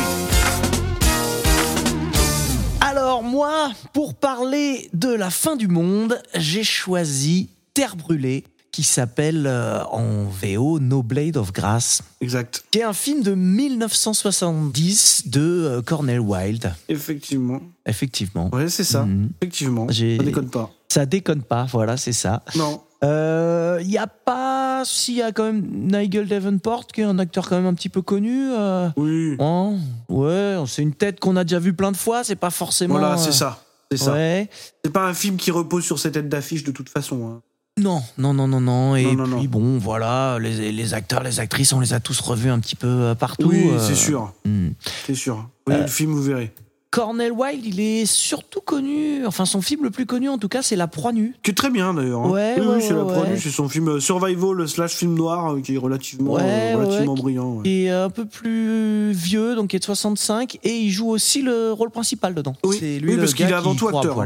Alors 2.81 3.23
moi 3.23 3.71
pour 3.93 4.13
parler 4.15 4.89
de 4.93 5.09
la 5.13 5.29
fin 5.29 5.55
du 5.55 5.67
monde 5.67 6.21
j'ai 6.35 6.63
choisi 6.63 7.49
Terre 7.73 7.95
brûlée 7.95 8.43
qui 8.75 8.83
s'appelle 8.83 9.45
euh, 9.47 9.81
en 9.85 10.25
VO 10.25 10.79
No 10.81 11.01
Blade 11.01 11.37
of 11.37 11.53
Grass 11.53 12.01
Exact. 12.19 12.65
qui 12.71 12.79
est 12.79 12.83
un 12.83 12.91
film 12.91 13.23
de 13.23 13.33
1970 13.33 15.29
de 15.29 15.39
euh, 15.41 15.81
Cornel 15.81 16.19
Wilde 16.19 16.73
Effectivement. 16.89 17.61
effectivement. 17.85 18.49
Ouais, 18.53 18.67
c'est 18.67 18.83
ça. 18.83 19.05
Mhm. 19.05 19.29
Effectivement. 19.41 19.87
Ça 19.87 20.23
déconne 20.23 20.49
pas. 20.49 20.71
Ça 20.89 21.05
déconne 21.05 21.41
pas, 21.41 21.65
voilà, 21.71 21.95
c'est 21.95 22.11
ça. 22.11 22.43
Non. 22.57 22.81
Il 23.01 23.89
y 23.89 23.97
a 23.97 24.07
pas, 24.07 24.83
s'il 24.83 25.15
y 25.15 25.21
a 25.21 25.31
quand 25.31 25.45
même 25.45 25.65
Nigel 25.71 26.27
Davenport 26.27 26.87
qui 26.87 26.99
est 27.01 27.05
un 27.05 27.17
acteur 27.19 27.47
quand 27.47 27.55
même 27.55 27.65
un 27.67 27.73
petit 27.75 27.87
peu 27.89 28.01
connu. 28.01 28.49
euh, 28.51 28.89
Oui. 28.97 29.37
hein, 29.39 29.75
ouais, 30.09 30.57
c'est 30.67 30.81
une 30.81 30.93
tête 30.93 31.19
qu'on 31.21 31.35
a 31.37 31.43
déjà 31.45 31.59
vue 31.59 31.73
plein 31.73 31.91
de 31.93 31.97
fois. 31.97 32.23
C'est 32.25 32.35
pas 32.35 32.49
forcément. 32.49 32.95
Voilà, 32.97 33.13
euh, 33.13 33.17
c'est 33.17 33.31
ça. 33.31 33.63
C'est 33.91 33.97
ça. 33.97 34.13
Ouais. 34.13 34.49
C'est 34.83 34.91
pas 34.91 35.05
un 35.07 35.13
film 35.13 35.37
qui 35.37 35.51
repose 35.51 35.83
sur 35.85 35.97
cette 35.99 36.13
tête 36.15 36.27
d'affiche 36.27 36.63
de 36.63 36.71
toute 36.71 36.89
façon. 36.89 37.27
hein. 37.27 37.41
Non, 37.77 38.01
non, 38.17 38.33
non, 38.33 38.47
non, 38.47 38.61
non. 38.61 38.95
Et 38.95 39.03
Non, 39.15 39.27
non, 39.27 39.37
puis 39.39 39.49
bon, 39.49 39.77
voilà, 39.77 40.37
les, 40.39 40.71
les 40.71 40.93
acteurs, 40.93 41.23
les 41.23 41.41
actrices, 41.41 41.73
on 41.73 41.81
les 41.81 41.93
a 41.93 41.99
tous 41.99 42.17
revus 42.21 42.49
un 42.49 42.59
petit 42.59 42.77
peu 42.77 42.87
euh, 42.87 43.15
partout. 43.15 43.49
Oui, 43.49 43.67
euh, 43.69 43.79
c'est 43.79 43.95
sûr. 43.95 44.31
hmm. 44.45 44.69
C'est 45.05 45.13
sûr. 45.15 45.49
Voyez 45.67 45.81
le 45.81 45.87
film, 45.87 46.13
vous 46.13 46.23
verrez. 46.23 46.53
Cornel 46.89 47.33
Wilde, 47.33 47.65
il 47.65 47.81
est 47.81 48.05
surtout 48.05 48.61
connu. 48.61 49.25
Enfin, 49.25 49.43
son 49.43 49.61
film 49.61 49.83
le 49.83 49.89
plus 49.91 50.05
connu, 50.05 50.29
en 50.29 50.37
tout 50.37 50.47
cas, 50.47 50.61
c'est 50.61 50.77
La 50.77 50.87
Proie 50.87 51.11
nue. 51.11 51.35
Qui 51.43 51.51
est 51.51 51.53
très 51.53 51.69
bien 51.69 51.93
d'ailleurs. 51.93 52.21
hein. 52.21 52.29
Ouais, 52.29 52.55
oui, 52.57 52.65
ouais, 52.65 52.75
oui, 52.77 52.81
c'est 52.81 52.91
ouais, 52.93 52.99
la 52.99 53.03
ouais. 53.03 53.13
produit, 53.13 53.41
c'est 53.41 53.49
son 53.49 53.67
film 53.67 53.89
euh, 53.89 53.99
survival 53.99 54.65
slash 54.69 54.93
film 54.95 55.13
noir 55.13 55.55
euh, 55.55 55.59
qui 55.59 55.75
est 55.75 55.77
relativement, 55.77 56.37
euh, 56.39 56.77
relativement 56.77 57.15
brillant. 57.15 57.61
est 57.65 57.89
un 57.89 58.09
peu 58.09 58.23
plus 58.23 59.11
vieux, 59.11 59.55
donc 59.55 59.71
qui 59.71 59.75
est 59.75 59.79
de 59.79 59.83
65, 59.83 60.59
et 60.63 60.77
il 60.77 60.89
joue 60.91 61.09
aussi 61.09 61.41
le 61.41 61.73
rôle 61.73 61.89
principal 61.89 62.33
dedans. 62.33 62.55
Oui. 62.63 62.77
C'est 62.79 62.99
lui 62.99 63.09
Oui, 63.09 63.15
le 63.15 63.21
parce 63.23 63.33
qu'il 63.33 63.49
est 63.49 63.51
avant 63.51 63.71
qui 63.73 63.79
tout 63.79 63.87
croit 63.87 63.99
à 63.99 64.03
acteur. 64.05 64.25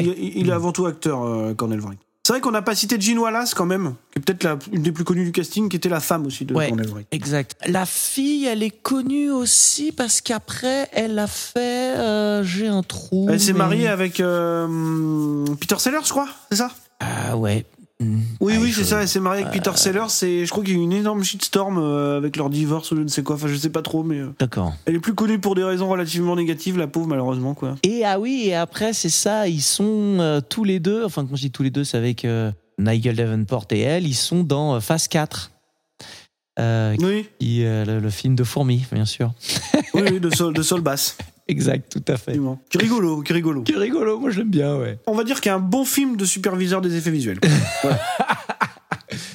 Il, 0.00 0.06
il- 0.18 0.38
il 0.38 0.48
est 0.48 0.52
avant 0.52 0.72
tout 0.72 0.86
acteur, 0.86 1.22
euh, 1.22 1.54
Cornel 1.54 1.78
Wright. 1.78 2.00
C'est 2.28 2.34
vrai 2.34 2.42
qu'on 2.42 2.50
n'a 2.50 2.60
pas 2.60 2.74
cité 2.74 3.00
Jean 3.00 3.16
Wallace 3.20 3.54
quand 3.54 3.64
même, 3.64 3.94
qui 4.12 4.18
est 4.18 4.20
peut-être 4.20 4.58
une 4.70 4.82
des 4.82 4.92
plus 4.92 5.02
connues 5.02 5.24
du 5.24 5.32
casting, 5.32 5.70
qui 5.70 5.76
était 5.78 5.88
la 5.88 5.98
femme 5.98 6.26
aussi 6.26 6.44
de 6.44 6.52
Ouais. 6.52 6.70
Exact. 7.10 7.56
La 7.66 7.86
fille, 7.86 8.44
elle 8.44 8.62
est 8.62 8.82
connue 8.82 9.30
aussi 9.30 9.92
parce 9.92 10.20
qu'après, 10.20 10.90
elle 10.92 11.18
a 11.18 11.26
fait. 11.26 11.96
euh, 11.96 12.42
J'ai 12.44 12.66
un 12.66 12.82
trou. 12.82 13.28
Elle 13.30 13.40
s'est 13.40 13.54
mariée 13.54 13.88
avec 13.88 14.20
euh, 14.20 15.46
Peter 15.58 15.78
Sellers, 15.78 16.04
je 16.04 16.10
crois, 16.10 16.28
c'est 16.50 16.58
ça? 16.58 16.70
Ah 17.00 17.34
ouais. 17.34 17.64
Hmm. 18.00 18.20
Oui, 18.40 18.54
Ah, 18.56 18.60
oui, 18.60 18.72
c'est 18.72 18.84
ça. 18.84 19.02
Elle 19.02 19.08
s'est 19.08 19.18
mariée 19.18 19.42
avec 19.42 19.52
Peter 19.52 19.76
Sellers. 19.76 20.06
Et 20.22 20.46
je 20.46 20.50
crois 20.50 20.62
qu'il 20.62 20.74
y 20.74 20.76
a 20.76 20.80
eu 20.80 20.82
une 20.84 20.92
énorme 20.92 21.24
shitstorm 21.24 21.78
euh, 21.78 22.16
avec 22.16 22.36
leur 22.36 22.48
divorce 22.48 22.92
ou 22.92 22.96
je 22.96 23.00
ne 23.02 23.08
sais 23.08 23.24
quoi. 23.24 23.34
Enfin, 23.34 23.48
je 23.48 23.56
sais 23.56 23.70
pas 23.70 23.82
trop, 23.82 24.04
mais 24.04 24.18
euh, 24.18 24.32
D'accord. 24.38 24.72
elle 24.86 24.94
est 24.94 25.00
plus 25.00 25.14
connue 25.14 25.40
pour 25.40 25.56
des 25.56 25.64
raisons 25.64 25.88
relativement 25.88 26.36
négatives, 26.36 26.78
la 26.78 26.86
pauvre, 26.86 27.08
malheureusement, 27.08 27.54
quoi. 27.54 27.74
Et 27.82 28.04
ah 28.04 28.20
oui, 28.20 28.44
et 28.46 28.54
après, 28.54 28.92
c'est 28.92 29.08
ça, 29.08 29.48
ils 29.48 29.60
sont 29.62 30.18
euh, 30.20 30.40
tous 30.40 30.62
les 30.62 30.78
deux, 30.78 31.04
enfin, 31.04 31.26
quand 31.26 31.34
je 31.34 31.42
dis 31.42 31.50
tous 31.50 31.64
les 31.64 31.70
deux, 31.70 31.82
c'est 31.82 31.96
avec 31.96 32.24
euh, 32.24 32.52
Nigel 32.78 33.16
Davenport 33.16 33.66
et 33.70 33.80
elle, 33.80 34.06
ils 34.06 34.14
sont 34.14 34.44
dans 34.44 34.76
euh, 34.76 34.80
Phase 34.80 35.08
4. 35.08 35.50
Euh, 36.60 36.96
Oui, 37.00 37.28
qui, 37.40 37.64
euh, 37.64 37.84
le, 37.84 37.98
le 38.00 38.10
film 38.10 38.34
de 38.36 38.44
fourmi, 38.44 38.84
bien 38.92 39.04
sûr. 39.06 39.32
oui, 39.94 40.02
oui, 40.12 40.20
de 40.20 40.30
sol, 40.30 40.54
de 40.54 40.62
sol 40.62 40.80
basse. 40.82 41.16
Exact, 41.48 41.90
tout 41.90 42.04
à 42.12 42.16
fait. 42.18 42.38
Qui 42.70 42.78
rigolo, 42.78 43.22
qui 43.22 43.32
rigolo. 43.32 43.62
Qui 43.62 43.74
rigolo, 43.74 44.18
moi 44.20 44.30
je 44.30 44.38
l'aime 44.40 44.50
bien, 44.50 44.76
ouais. 44.76 44.98
On 45.06 45.14
va 45.14 45.24
dire 45.24 45.40
qu'il 45.40 45.48
y 45.48 45.52
a 45.52 45.56
un 45.56 45.60
bon 45.60 45.84
film 45.84 46.16
de 46.16 46.24
superviseur 46.26 46.80
des 46.82 46.94
effets 46.96 47.10
visuels. 47.10 47.40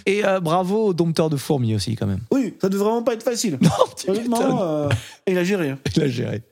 Et 0.05 0.23
euh, 0.25 0.39
bravo 0.39 0.87
au 0.87 0.93
dompteur 0.93 1.29
de 1.29 1.37
fourmis 1.37 1.73
aussi, 1.75 1.95
quand 1.95 2.05
même. 2.05 2.19
oui, 2.31 2.53
ça 2.61 2.69
devait 2.69 2.83
vraiment 2.83 3.01
pas 3.03 3.13
être 3.13 3.23
facile. 3.23 3.57
Non, 3.61 3.69
tu 3.97 4.09
Honnêtement, 4.09 4.37
m'étonnes. 4.39 4.59
euh, 4.61 4.89
il 5.27 5.37
a 5.37 5.43
géré. 5.43 5.69
hein. 5.71 5.79
Il 5.95 6.03
a 6.03 6.07
géré. 6.07 6.43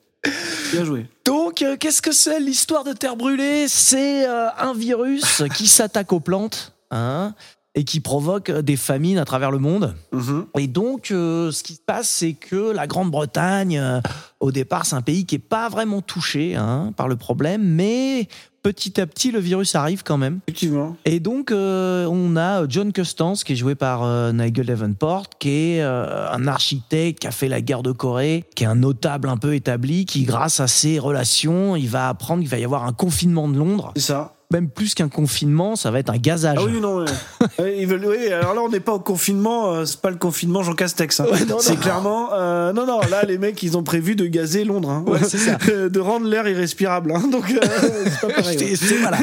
Bien 0.72 0.84
joué. 0.84 1.06
Donc, 1.24 1.62
euh, 1.62 1.76
qu'est-ce 1.78 2.00
que 2.02 2.12
c'est 2.12 2.40
l'histoire 2.40 2.82
de 2.84 2.92
Terre 2.92 3.16
brûlée? 3.16 3.66
C'est 3.68 4.24
un 4.26 4.72
virus 4.74 5.42
qui 5.54 5.68
s'attaque 5.68 6.12
aux 6.12 6.20
plantes, 6.20 6.72
hein, 6.90 7.34
et 7.74 7.84
qui 7.84 8.00
provoque 8.00 8.50
des 8.50 8.76
famines 8.76 9.18
à 9.18 9.24
travers 9.24 9.50
le 9.50 9.58
monde. 9.58 9.94
Mhm. 10.12 10.46
Et 10.58 10.66
donc, 10.66 11.10
euh, 11.10 11.50
ce 11.50 11.62
qui 11.62 11.74
se 11.74 11.80
passe, 11.80 12.08
c'est 12.08 12.34
que 12.34 12.72
la 12.72 12.86
Grande-Bretagne, 12.86 13.78
euh, 13.78 14.00
au 14.40 14.52
départ, 14.52 14.84
c'est 14.84 14.96
un 14.96 15.02
pays 15.02 15.24
qui 15.24 15.36
est 15.36 15.38
pas 15.38 15.68
vraiment 15.68 16.02
touché 16.02 16.54
hein, 16.54 16.92
par 16.96 17.08
le 17.08 17.16
problème, 17.16 17.62
mais 17.62 18.28
petit 18.62 19.00
à 19.00 19.06
petit, 19.06 19.30
le 19.30 19.40
virus 19.40 19.74
arrive 19.74 20.02
quand 20.02 20.18
même. 20.18 20.40
Effectivement. 20.46 20.96
Et 21.04 21.20
donc, 21.20 21.50
euh, 21.50 22.06
on 22.06 22.36
a 22.36 22.66
John 22.68 22.92
Custance, 22.92 23.44
qui 23.44 23.52
est 23.52 23.56
joué 23.56 23.74
par 23.74 24.04
euh, 24.04 24.32
Nigel 24.32 24.66
Davenport, 24.66 25.28
qui 25.38 25.50
est 25.50 25.82
euh, 25.82 26.30
un 26.30 26.46
architecte 26.46 27.20
qui 27.20 27.26
a 27.26 27.30
fait 27.30 27.48
la 27.48 27.60
guerre 27.60 27.82
de 27.82 27.92
Corée, 27.92 28.44
qui 28.54 28.64
est 28.64 28.68
un 28.68 28.76
notable 28.76 29.28
un 29.28 29.36
peu 29.36 29.54
établi, 29.54 30.06
qui, 30.06 30.24
grâce 30.24 30.60
à 30.60 30.68
ses 30.68 30.98
relations, 30.98 31.76
il 31.76 31.88
va 31.88 32.08
apprendre 32.08 32.40
qu'il 32.40 32.50
va 32.50 32.58
y 32.58 32.64
avoir 32.64 32.84
un 32.84 32.92
confinement 32.92 33.48
de 33.48 33.58
Londres. 33.58 33.92
C'est 33.96 34.02
ça. 34.02 34.34
Même 34.52 34.68
plus 34.68 34.94
qu'un 34.94 35.08
confinement, 35.08 35.74
ça 35.76 35.90
va 35.90 35.98
être 35.98 36.10
un 36.10 36.18
gazage. 36.18 36.58
Ah 36.60 36.64
oui, 36.64 36.80
non, 36.80 36.98
ouais. 36.98 37.04
Ouais, 37.58 37.76
ils 37.80 37.86
veulent, 37.86 38.04
oui, 38.06 38.30
alors 38.32 38.54
là, 38.54 38.60
on 38.62 38.68
n'est 38.68 38.80
pas 38.80 38.92
au 38.92 39.00
confinement, 39.00 39.72
euh, 39.72 39.84
c'est 39.84 40.00
pas 40.00 40.10
le 40.10 40.16
confinement 40.16 40.62
Jean 40.62 40.74
Castex. 40.74 41.20
hein. 41.20 41.26
Ouais, 41.32 41.38
c'est 41.60 41.76
clairement. 41.80 42.30
euh, 42.34 42.72
non, 42.72 42.86
non, 42.86 43.00
là, 43.10 43.24
les 43.24 43.38
mecs, 43.38 43.62
ils 43.62 43.76
ont 43.76 43.82
prévu 43.82 44.14
de 44.14 44.26
gazer 44.26 44.64
Londres. 44.64 44.90
hein. 44.90 45.04
Ouais, 45.06 45.18
c'est 45.26 45.38
ça. 45.38 45.56
de 45.88 46.00
rendre 46.00 46.26
l'air 46.26 46.46
irrespirable. 46.46 47.12
hein. 47.16 47.22
Donc, 47.32 47.44
c'est 47.62 48.20
pas 48.20 48.34
pareil. 48.34 48.58
ouais. 48.58 48.76
C'est- 48.76 48.76
c'est- 48.76 48.98
voilà. 48.98 49.18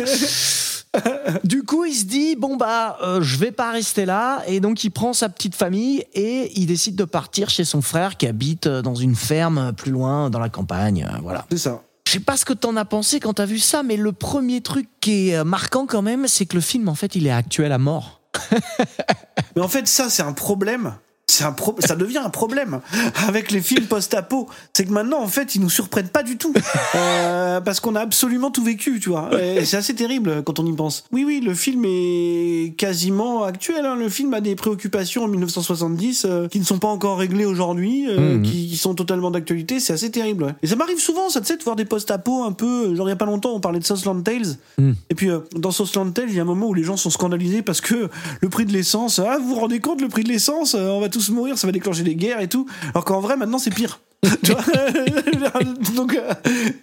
du 1.43 1.61
coup, 1.63 1.85
il 1.85 1.93
se 1.93 2.05
dit 2.05 2.35
bon 2.35 2.57
bah, 2.57 2.97
euh, 3.03 3.21
je 3.21 3.37
vais 3.37 3.51
pas 3.51 3.71
rester 3.71 4.05
là, 4.05 4.41
et 4.47 4.59
donc 4.59 4.83
il 4.83 4.89
prend 4.89 5.13
sa 5.13 5.29
petite 5.29 5.53
famille 5.55 6.03
et 6.15 6.51
il 6.59 6.65
décide 6.65 6.95
de 6.95 7.03
partir 7.03 7.49
chez 7.51 7.63
son 7.63 7.81
frère 7.83 8.17
qui 8.17 8.25
habite 8.25 8.65
euh, 8.65 8.81
dans 8.81 8.95
une 8.95 9.15
ferme 9.15 9.71
plus 9.77 9.91
loin 9.91 10.31
dans 10.31 10.39
la 10.39 10.49
campagne. 10.49 11.07
euh, 11.07 11.17
Voilà. 11.21 11.45
C'est 11.51 11.59
ça. 11.59 11.81
Je 12.09 12.13
sais 12.13 12.19
pas 12.19 12.37
ce 12.37 12.43
que 12.43 12.53
t'en 12.53 12.75
as 12.75 12.85
pensé 12.85 13.19
quand 13.19 13.33
t'as 13.35 13.45
vu 13.45 13.59
ça, 13.59 13.83
mais 13.83 13.95
le 13.95 14.11
premier 14.11 14.61
truc 14.61 14.89
qui 14.99 15.29
est 15.29 15.35
euh, 15.35 15.43
marquant 15.43 15.85
quand 15.85 16.01
même, 16.01 16.27
c'est 16.27 16.47
que 16.47 16.55
le 16.55 16.61
film 16.61 16.89
en 16.89 16.95
fait 16.95 17.13
il 17.15 17.27
est 17.27 17.31
actuel 17.31 17.71
à 17.71 17.77
mort. 17.77 18.23
Mais 19.55 19.61
en 19.61 19.67
fait, 19.67 19.87
ça, 19.87 20.09
c'est 20.09 20.23
un 20.23 20.33
problème. 20.33 20.95
C'est 21.29 21.43
un 21.43 21.51
pro- 21.51 21.75
ça 21.79 21.95
devient 21.95 22.17
un 22.19 22.29
problème 22.29 22.81
avec 23.27 23.51
les 23.51 23.61
films 23.61 23.85
post-apo. 23.85 24.47
C'est 24.73 24.85
que 24.85 24.91
maintenant, 24.91 25.21
en 25.21 25.27
fait, 25.27 25.55
ils 25.55 25.61
nous 25.61 25.69
surprennent 25.69 26.09
pas 26.09 26.23
du 26.23 26.37
tout. 26.37 26.53
Euh, 26.95 27.61
parce 27.61 27.79
qu'on 27.79 27.95
a 27.95 28.01
absolument 28.01 28.51
tout 28.51 28.63
vécu, 28.63 28.99
tu 28.99 29.09
vois. 29.09 29.29
Et 29.41 29.65
c'est 29.65 29.77
assez 29.77 29.93
terrible 29.95 30.43
quand 30.43 30.59
on 30.59 30.65
y 30.65 30.73
pense. 30.75 31.03
Oui, 31.11 31.23
oui, 31.25 31.41
le 31.43 31.53
film 31.53 31.83
est 31.85 32.73
quasiment 32.77 33.43
actuel. 33.43 33.85
hein. 33.85 33.95
Le 33.95 34.09
film 34.09 34.33
a 34.33 34.41
des 34.41 34.55
préoccupations 34.55 35.23
en 35.23 35.27
1970 35.27 36.25
euh, 36.25 36.47
qui 36.47 36.59
ne 36.59 36.65
sont 36.65 36.79
pas 36.79 36.87
encore 36.87 37.17
réglées 37.19 37.45
aujourd'hui, 37.45 38.05
euh, 38.09 38.35
Mhm. 38.37 38.41
qui, 38.43 38.67
qui 38.69 38.77
sont 38.77 38.95
totalement 38.95 39.31
d'actualité. 39.31 39.79
C'est 39.79 39.93
assez 39.93 40.11
terrible. 40.11 40.43
ouais. 40.45 40.53
Et 40.63 40.67
ça 40.67 40.75
m'arrive 40.75 40.99
souvent, 40.99 41.29
ça, 41.29 41.39
tu 41.41 41.47
sais, 41.47 41.57
de 41.57 41.63
voir 41.63 41.75
des 41.75 41.85
post-apo 41.85 42.43
un 42.43 42.51
peu. 42.51 42.95
Genre, 42.95 43.07
il 43.07 43.11
y 43.11 43.13
a 43.13 43.17
pas 43.17 43.25
longtemps, 43.25 43.51
on 43.53 43.59
parlait 43.59 43.79
de 43.79 43.85
Southland 43.85 44.21
Tales. 44.23 44.55
Mhm. 44.77 44.95
Et 45.09 45.15
puis, 45.15 45.29
dans 45.55 45.71
Southland 45.71 46.11
Tales, 46.13 46.29
il 46.29 46.35
y 46.35 46.39
a 46.39 46.41
un 46.41 46.45
moment 46.45 46.67
où 46.67 46.73
les 46.73 46.83
gens 46.83 46.97
sont 46.97 47.09
scandalisés 47.09 47.61
parce 47.61 47.81
que 47.81 48.09
le 48.41 48.49
prix 48.49 48.65
de 48.65 48.73
l'essence, 48.73 49.19
ah, 49.19 49.37
vous 49.39 49.49
vous 49.49 49.55
rendez 49.59 49.79
compte, 49.79 50.01
le 50.01 50.07
prix 50.09 50.23
de 50.23 50.29
l'essence, 50.29 50.73
on 50.75 50.99
va 50.99 51.09
tous 51.19 51.29
mourir, 51.31 51.57
ça 51.57 51.67
va 51.67 51.71
déclencher 51.73 52.03
des 52.03 52.15
guerres 52.15 52.39
et 52.39 52.47
tout. 52.47 52.65
Alors 52.93 53.03
qu'en 53.05 53.19
vrai, 53.19 53.35
maintenant, 53.37 53.57
c'est 53.59 53.73
pire. 53.73 53.99
Tu 54.43 54.51
vois 54.51 54.63
Donc, 55.95 56.15
euh, 56.15 56.33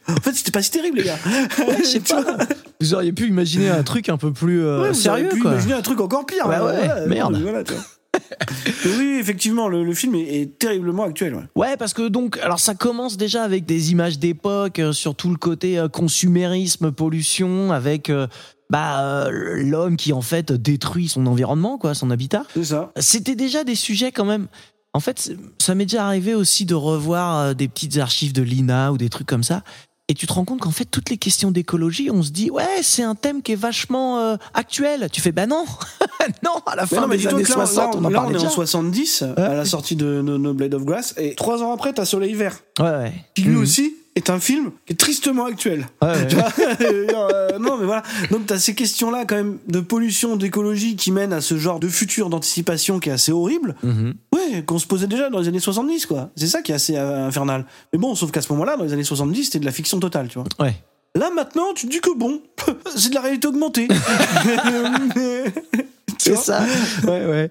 en 0.09 0.17
fait, 0.17 0.33
c'était 0.33 0.51
pas 0.51 0.63
si 0.63 0.71
terrible, 0.71 0.99
les 0.99 1.05
gars. 1.05 1.19
Je 1.79 1.85
sais 1.85 2.01
Tu 2.01 2.13
vois 2.15 2.23
pas. 2.25 2.39
Vous 2.81 2.95
auriez 2.95 3.13
pu 3.13 3.29
imaginer 3.29 3.69
un 3.69 3.83
truc 3.83 4.09
un 4.09 4.17
peu 4.17 4.33
plus 4.33 4.63
euh, 4.63 4.83
Ouais, 4.83 4.89
vous 4.89 4.95
sérieux, 4.95 5.27
auriez 5.27 5.37
pu 5.37 5.43
quoi. 5.43 5.53
imaginer 5.53 5.75
un 5.75 5.83
truc 5.83 6.01
encore 6.01 6.25
pire. 6.27 6.47
Ouais, 6.47 6.57
hein, 6.57 6.65
ouais, 6.65 6.87
voilà, 6.87 7.07
merde. 7.07 7.41
voilà, 7.43 7.65
tu 7.65 7.73
vois. 7.75 7.83
Oui, 8.99 9.19
effectivement, 9.21 9.69
le, 9.69 9.85
le 9.85 9.93
film 9.95 10.15
est, 10.15 10.41
est 10.41 10.59
terriblement 10.59 11.05
actuel. 11.05 11.35
Ouais. 11.35 11.43
Ouais, 11.55 11.77
parce 11.77 11.93
que 11.93 12.09
donc, 12.09 12.39
alors 12.43 12.61
ça 12.61 12.75
commence 12.75 13.17
déjà 13.19 13.43
avec 13.43 13.67
des 13.67 13.93
images 13.93 14.19
d'époque 14.19 14.79
euh, 14.79 14.93
sur 14.93 15.15
tout 15.15 15.29
le 15.29 15.37
côté 15.37 15.79
euh, 15.79 15.89
consumérisme, 15.89 16.93
pollution, 16.93 17.73
avec 17.73 18.09
euh, 18.11 18.27
bah 18.71 19.01
euh, 19.27 19.63
l'homme 19.63 19.97
qui 19.97 20.13
en 20.13 20.23
fait 20.23 20.53
détruit 20.53 21.09
son 21.09 21.27
environnement, 21.27 21.79
quoi, 21.79 21.95
son 21.95 22.11
habitat. 22.11 22.45
C'est 22.55 22.65
ça. 22.65 22.91
C'était 22.99 23.37
déjà 23.37 23.65
des 23.65 23.75
sujets 23.77 24.13
quand 24.13 24.25
même. 24.25 24.49
En 24.93 25.01
fait, 25.01 25.33
ça 25.59 25.75
m'est 25.75 25.85
déjà 25.85 26.07
arrivé 26.07 26.35
aussi 26.35 26.65
de 26.65 26.75
revoir 26.75 27.39
euh, 27.39 27.55
des 27.55 27.69
petites 27.69 27.99
archives 27.99 28.33
de 28.33 28.43
l'INA 28.43 28.93
ou 28.93 28.99
des 28.99 29.09
trucs 29.11 29.27
comme 29.27 29.43
ça. 29.45 29.63
Et 30.09 30.15
tu 30.15 30.29
te 30.29 30.33
rends 30.33 30.45
compte 30.45 30.61
qu'en 30.61 30.71
fait, 30.71 30.85
toutes 30.85 31.11
les 31.11 31.17
questions 31.17 31.51
d'écologie, 31.51 32.11
on 32.13 32.23
se 32.23 32.31
dit, 32.31 32.49
ouais, 32.49 32.63
c'est 32.83 33.03
un 33.03 33.17
thème 33.17 33.43
qui 33.43 33.51
est 33.53 33.57
vachement 33.57 34.21
euh, 34.21 34.37
actuel. 34.55 35.09
Tu 35.13 35.21
fais, 35.21 35.33
bah 35.33 35.47
non, 35.49 35.65
non, 36.45 36.53
à 36.65 36.77
la 36.77 36.87
fin 36.87 37.01
non, 37.03 37.09
mais 37.09 37.17
des 37.19 37.27
années 37.27 37.43
que 37.43 37.51
là, 37.51 37.57
là, 37.59 37.67
60, 37.67 37.97
on 37.97 38.05
en 38.05 38.09
là, 38.09 38.15
parlait 38.21 38.29
on 38.29 38.31
est 38.31 38.39
déjà. 38.39 38.47
en 38.47 38.51
70, 38.55 39.23
à 39.37 39.55
la 39.55 39.65
sortie 39.65 39.97
de 39.97 40.23
No, 40.23 40.39
No 40.39 40.55
Blade 40.55 40.75
of 40.75 40.85
Grass, 40.85 41.13
et 41.17 41.35
trois 41.35 41.61
ans 41.63 41.73
après, 41.73 41.93
t'as 41.93 42.05
Soleil 42.05 42.35
Vert, 42.35 42.61
Ouais, 42.79 42.85
ouais. 42.85 43.13
qui 43.35 43.43
lui 43.43 43.57
Mhm. 43.57 43.63
aussi 43.63 43.96
est 44.17 44.31
un 44.31 44.41
film 44.41 44.71
qui 44.87 44.95
est 44.95 44.97
tristement 44.97 45.45
actuel. 45.45 45.87
Ouais, 46.03 46.09
ouais. 46.09 46.27
Tu 46.27 46.35
vois 46.35 46.49
Euh, 46.81 47.59
non, 47.59 47.77
mais 47.79 47.87
voilà. 47.87 48.03
Donc, 48.31 48.47
t'as 48.47 48.59
ces 48.59 48.75
questions-là, 48.75 49.25
quand 49.27 49.37
même, 49.37 49.59
de 49.69 49.81
pollution, 49.81 50.37
d'écologie, 50.37 50.97
qui 50.97 51.13
mènent 51.13 51.33
à 51.33 51.41
ce 51.41 51.57
genre 51.57 51.81
de 51.81 51.89
futur 51.89 52.31
d'anticipation 52.31 52.99
qui 52.99 53.09
est 53.09 53.13
assez 53.13 53.33
horrible. 53.33 53.77
Mhm. 53.83 54.15
Ouais, 54.35 54.63
qu'on 54.65 54.79
se 54.79 54.87
posait 54.87 55.07
déjà 55.07 55.31
dans 55.31 55.41
les 55.41 55.49
années 55.49 55.61
70, 55.61 56.07
quoi. 56.07 56.31
C'est 56.37 56.47
ça 56.47 56.63
qui 56.63 56.73
est 56.73 56.75
assez 56.75 56.97
euh, 56.97 57.27
infernal. 57.27 57.67
Mais 57.93 57.99
bon, 57.99 58.15
sauf 58.15 58.31
qu'à 58.31 58.43
ce 58.43 58.53
moment-là, 58.53 58.77
dans 58.77 58.85
les 58.85 58.93
années 58.93 59.05
70, 59.05 59.45
c'était 59.45 59.61
de 59.61 59.65
la 59.65 59.73
fiction 59.73 60.01
totale, 60.01 60.29
tu 60.29 60.39
vois. 60.39 60.49
Ouais. 60.59 60.75
Là, 61.17 61.31
maintenant, 61.35 61.73
tu 61.75 61.87
te 61.87 61.93
dis 61.93 62.01
que 62.01 62.15
bon, 62.15 62.43
c'est 62.97 63.09
de 63.11 63.15
la 63.15 63.23
réalité 63.23 63.49
augmentée. 63.49 63.89
C'est 66.23 66.37
ça. 66.37 66.65
Ouais, 67.05 67.25
ouais. 67.27 67.51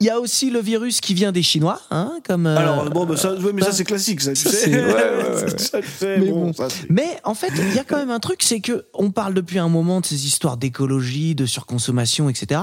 Il 0.00 0.06
y 0.06 0.10
a 0.10 0.18
aussi 0.20 0.50
le 0.50 0.60
virus 0.60 1.00
qui 1.00 1.14
vient 1.14 1.32
des 1.32 1.42
Chinois, 1.42 1.80
hein, 1.90 2.18
comme. 2.26 2.46
euh, 2.46 2.56
Alors, 2.56 2.90
bon, 2.90 3.06
bah, 3.06 3.16
ça, 3.16 3.34
ouais, 3.34 3.52
mais 3.52 3.62
ça, 3.62 3.72
c'est 3.72 3.84
classique, 3.84 4.20
ça, 4.20 4.32
tu 4.32 4.42
Ça, 4.42 4.50
sais. 4.50 4.72
Ça, 5.58 5.78
Mais 6.18 6.30
bon, 6.30 6.46
bon. 6.46 6.52
ça, 6.52 6.68
c'est- 6.70 6.86
Mais 6.90 7.18
en 7.24 7.34
fait, 7.34 7.50
il 7.56 7.74
y 7.74 7.78
a 7.78 7.84
quand 7.84 7.96
même 7.96 8.10
un 8.10 8.20
truc, 8.20 8.42
c'est 8.42 8.60
que 8.60 8.84
on 8.94 9.10
parle 9.10 9.34
depuis 9.34 9.58
un 9.58 9.68
moment 9.68 10.00
de 10.00 10.06
ces 10.06 10.26
histoires 10.26 10.56
d'écologie, 10.56 11.34
de 11.34 11.46
surconsommation, 11.46 12.28
etc. 12.28 12.60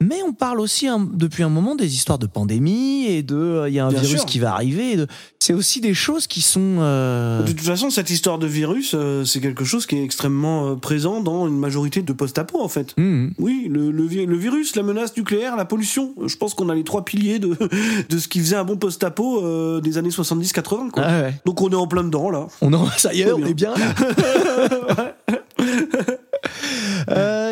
Mais 0.00 0.22
on 0.24 0.32
parle 0.32 0.60
aussi 0.60 0.86
un- 0.86 1.00
depuis 1.12 1.42
un 1.42 1.48
moment 1.48 1.74
des 1.74 1.92
histoires 1.96 2.20
de 2.20 2.26
pandémie 2.28 3.06
et 3.06 3.24
de 3.24 3.34
euh, 3.34 3.68
il 3.68 3.74
y 3.74 3.80
a 3.80 3.86
un 3.86 3.88
Bien 3.90 3.98
virus 4.00 4.18
sûr. 4.20 4.26
qui 4.26 4.38
va 4.38 4.52
arriver. 4.54 4.94
de- 4.94 5.08
C'est 5.40 5.54
aussi 5.54 5.80
des 5.80 5.92
choses 5.94 6.28
qui 6.28 6.40
sont. 6.40 6.76
euh, 6.78 7.42
De 7.42 7.50
toute 7.50 7.62
façon, 7.62 7.90
cette 7.90 8.08
histoire 8.10 8.38
de 8.38 8.46
virus, 8.46 8.92
euh, 8.94 9.24
c'est 9.24 9.40
quelque 9.40 9.64
chose 9.64 9.86
qui 9.86 9.96
est 9.96 10.04
extrêmement 10.04 10.68
euh, 10.68 10.74
présent 10.76 11.20
dans 11.20 11.48
une 11.48 11.58
majorité 11.58 12.02
de 12.02 12.12
post-apo, 12.12 12.60
en 12.62 12.68
fait. 12.68 12.94
Mhm. 12.96 13.32
Oui, 13.38 13.66
le, 13.68 13.90
le, 13.90 14.06
le 14.06 14.36
virus, 14.36 14.76
la 14.76 14.84
menace 14.84 15.16
nucléaire, 15.16 15.56
la 15.56 15.64
pollution. 15.64 16.14
Je 16.24 16.36
pense 16.36 16.54
qu'on 16.54 16.68
a 16.68 16.76
les 16.76 16.84
trois 16.84 17.04
piliers 17.04 17.40
de, 17.40 17.56
de 18.08 18.18
ce 18.18 18.28
qui 18.28 18.38
faisait 18.38 18.54
un 18.56 18.64
bon 18.64 18.76
post-apo 18.76 19.42
euh, 19.44 19.80
des 19.80 19.98
années 19.98 20.10
70-80, 20.10 20.90
quoi. 20.90 21.02
Ah 21.04 21.22
ouais. 21.22 21.34
Donc 21.44 21.60
on 21.60 21.70
est 21.70 21.74
en 21.74 21.88
plein 21.88 22.04
dedans, 22.04 22.30
là. 22.30 22.46
On 22.60 22.72
en, 22.72 22.86
ça 22.90 23.12
y 23.14 23.22
est, 23.22 23.32
on 23.32 23.44
est 23.44 23.54
bien 23.54 23.74
là. 23.74 25.14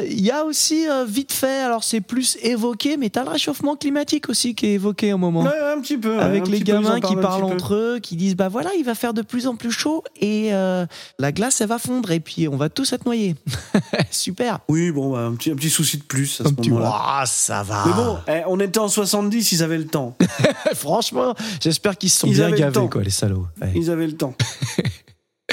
Il 0.08 0.20
y 0.24 0.30
a 0.30 0.44
aussi 0.44 0.88
euh, 0.88 1.04
vite 1.04 1.32
fait, 1.32 1.60
alors 1.60 1.84
c'est 1.84 2.00
plus 2.00 2.36
évoqué, 2.42 2.96
mais 2.96 3.10
t'as 3.10 3.24
le 3.24 3.30
réchauffement 3.30 3.76
climatique 3.76 4.28
aussi 4.28 4.54
qui 4.54 4.66
est 4.66 4.72
évoqué 4.74 5.10
un 5.10 5.16
moment. 5.16 5.42
Ouais, 5.42 5.72
un 5.76 5.80
petit 5.80 5.98
peu. 5.98 6.18
avec 6.18 6.42
un 6.42 6.50
les 6.50 6.58
petit 6.58 6.64
gamins 6.64 7.00
qui 7.00 7.14
parlent 7.16 7.46
peu. 7.46 7.54
entre 7.54 7.74
eux, 7.74 7.98
qui 8.00 8.16
disent 8.16 8.36
bah 8.36 8.48
voilà, 8.48 8.70
il 8.78 8.84
va 8.84 8.94
faire 8.94 9.14
de 9.14 9.22
plus 9.22 9.46
en 9.46 9.56
plus 9.56 9.70
chaud 9.70 10.02
et 10.20 10.52
euh, 10.52 10.86
la 11.18 11.32
glace 11.32 11.60
elle 11.60 11.68
va 11.68 11.78
fondre 11.78 12.10
et 12.10 12.20
puis 12.20 12.48
on 12.48 12.56
va 12.56 12.68
tous 12.68 12.92
être 12.92 13.06
noyés. 13.06 13.34
Super. 14.10 14.60
Oui, 14.68 14.90
bon, 14.90 15.12
bah, 15.12 15.20
un, 15.20 15.34
petit, 15.34 15.50
un 15.50 15.56
petit 15.56 15.70
souci 15.70 15.98
de 15.98 16.02
plus 16.04 16.40
à 16.40 16.44
ce 16.44 16.48
Un 16.48 16.52
petit 16.54 16.70
moment-là. 16.70 17.24
Ça 17.26 17.62
va. 17.62 17.84
Mais 17.86 17.92
bon, 17.92 18.18
eh, 18.28 18.42
on 18.46 18.60
était 18.60 18.78
en 18.78 18.88
70, 18.88 19.52
ils 19.52 19.62
avaient 19.62 19.78
le 19.78 19.86
temps. 19.86 20.16
franchement, 20.74 21.34
j'espère 21.60 21.96
qu'ils 21.96 22.10
se 22.10 22.20
sont 22.20 22.26
Ils 22.26 22.34
bien 22.34 22.50
le 22.50 22.56
gavés 22.56 22.72
temps. 22.72 22.88
quoi, 22.88 23.02
les 23.02 23.10
salauds. 23.10 23.46
Ouais. 23.60 23.72
Ils 23.74 23.90
avaient 23.90 24.06
le 24.06 24.16
temps. 24.16 24.34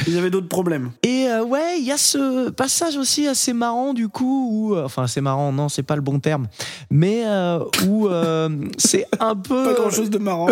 Ils 0.08 0.18
avaient 0.18 0.30
d'autres 0.30 0.48
problèmes. 0.48 0.92
Et 1.04 1.26
euh, 1.28 1.44
ouais, 1.44 1.78
il 1.80 1.86
y 1.86 1.92
a 1.92 1.98
ce 1.98 2.50
passage 2.50 2.98
aussi 2.98 3.28
assez 3.28 3.54
marrant 3.54 3.94
du 3.94 4.08
coup, 4.10 4.50
où, 4.52 4.76
euh, 4.76 4.84
enfin 4.86 5.08
c'est 5.08 5.22
marrant, 5.22 5.52
non, 5.52 5.70
c'est 5.70 5.84
pas 5.84 5.96
le 5.96 6.02
bon 6.02 6.20
terme, 6.20 6.48
mais 6.92 7.24
euh, 7.26 7.60
où 7.88 8.08
euh, 8.08 8.50
c'est 8.78 9.06
un 9.20 9.36
peu. 9.36 9.64
Pas 9.66 9.74
grand 9.74 9.90
chose 9.90 10.10
de 10.10 10.18
marrant. 10.18 10.48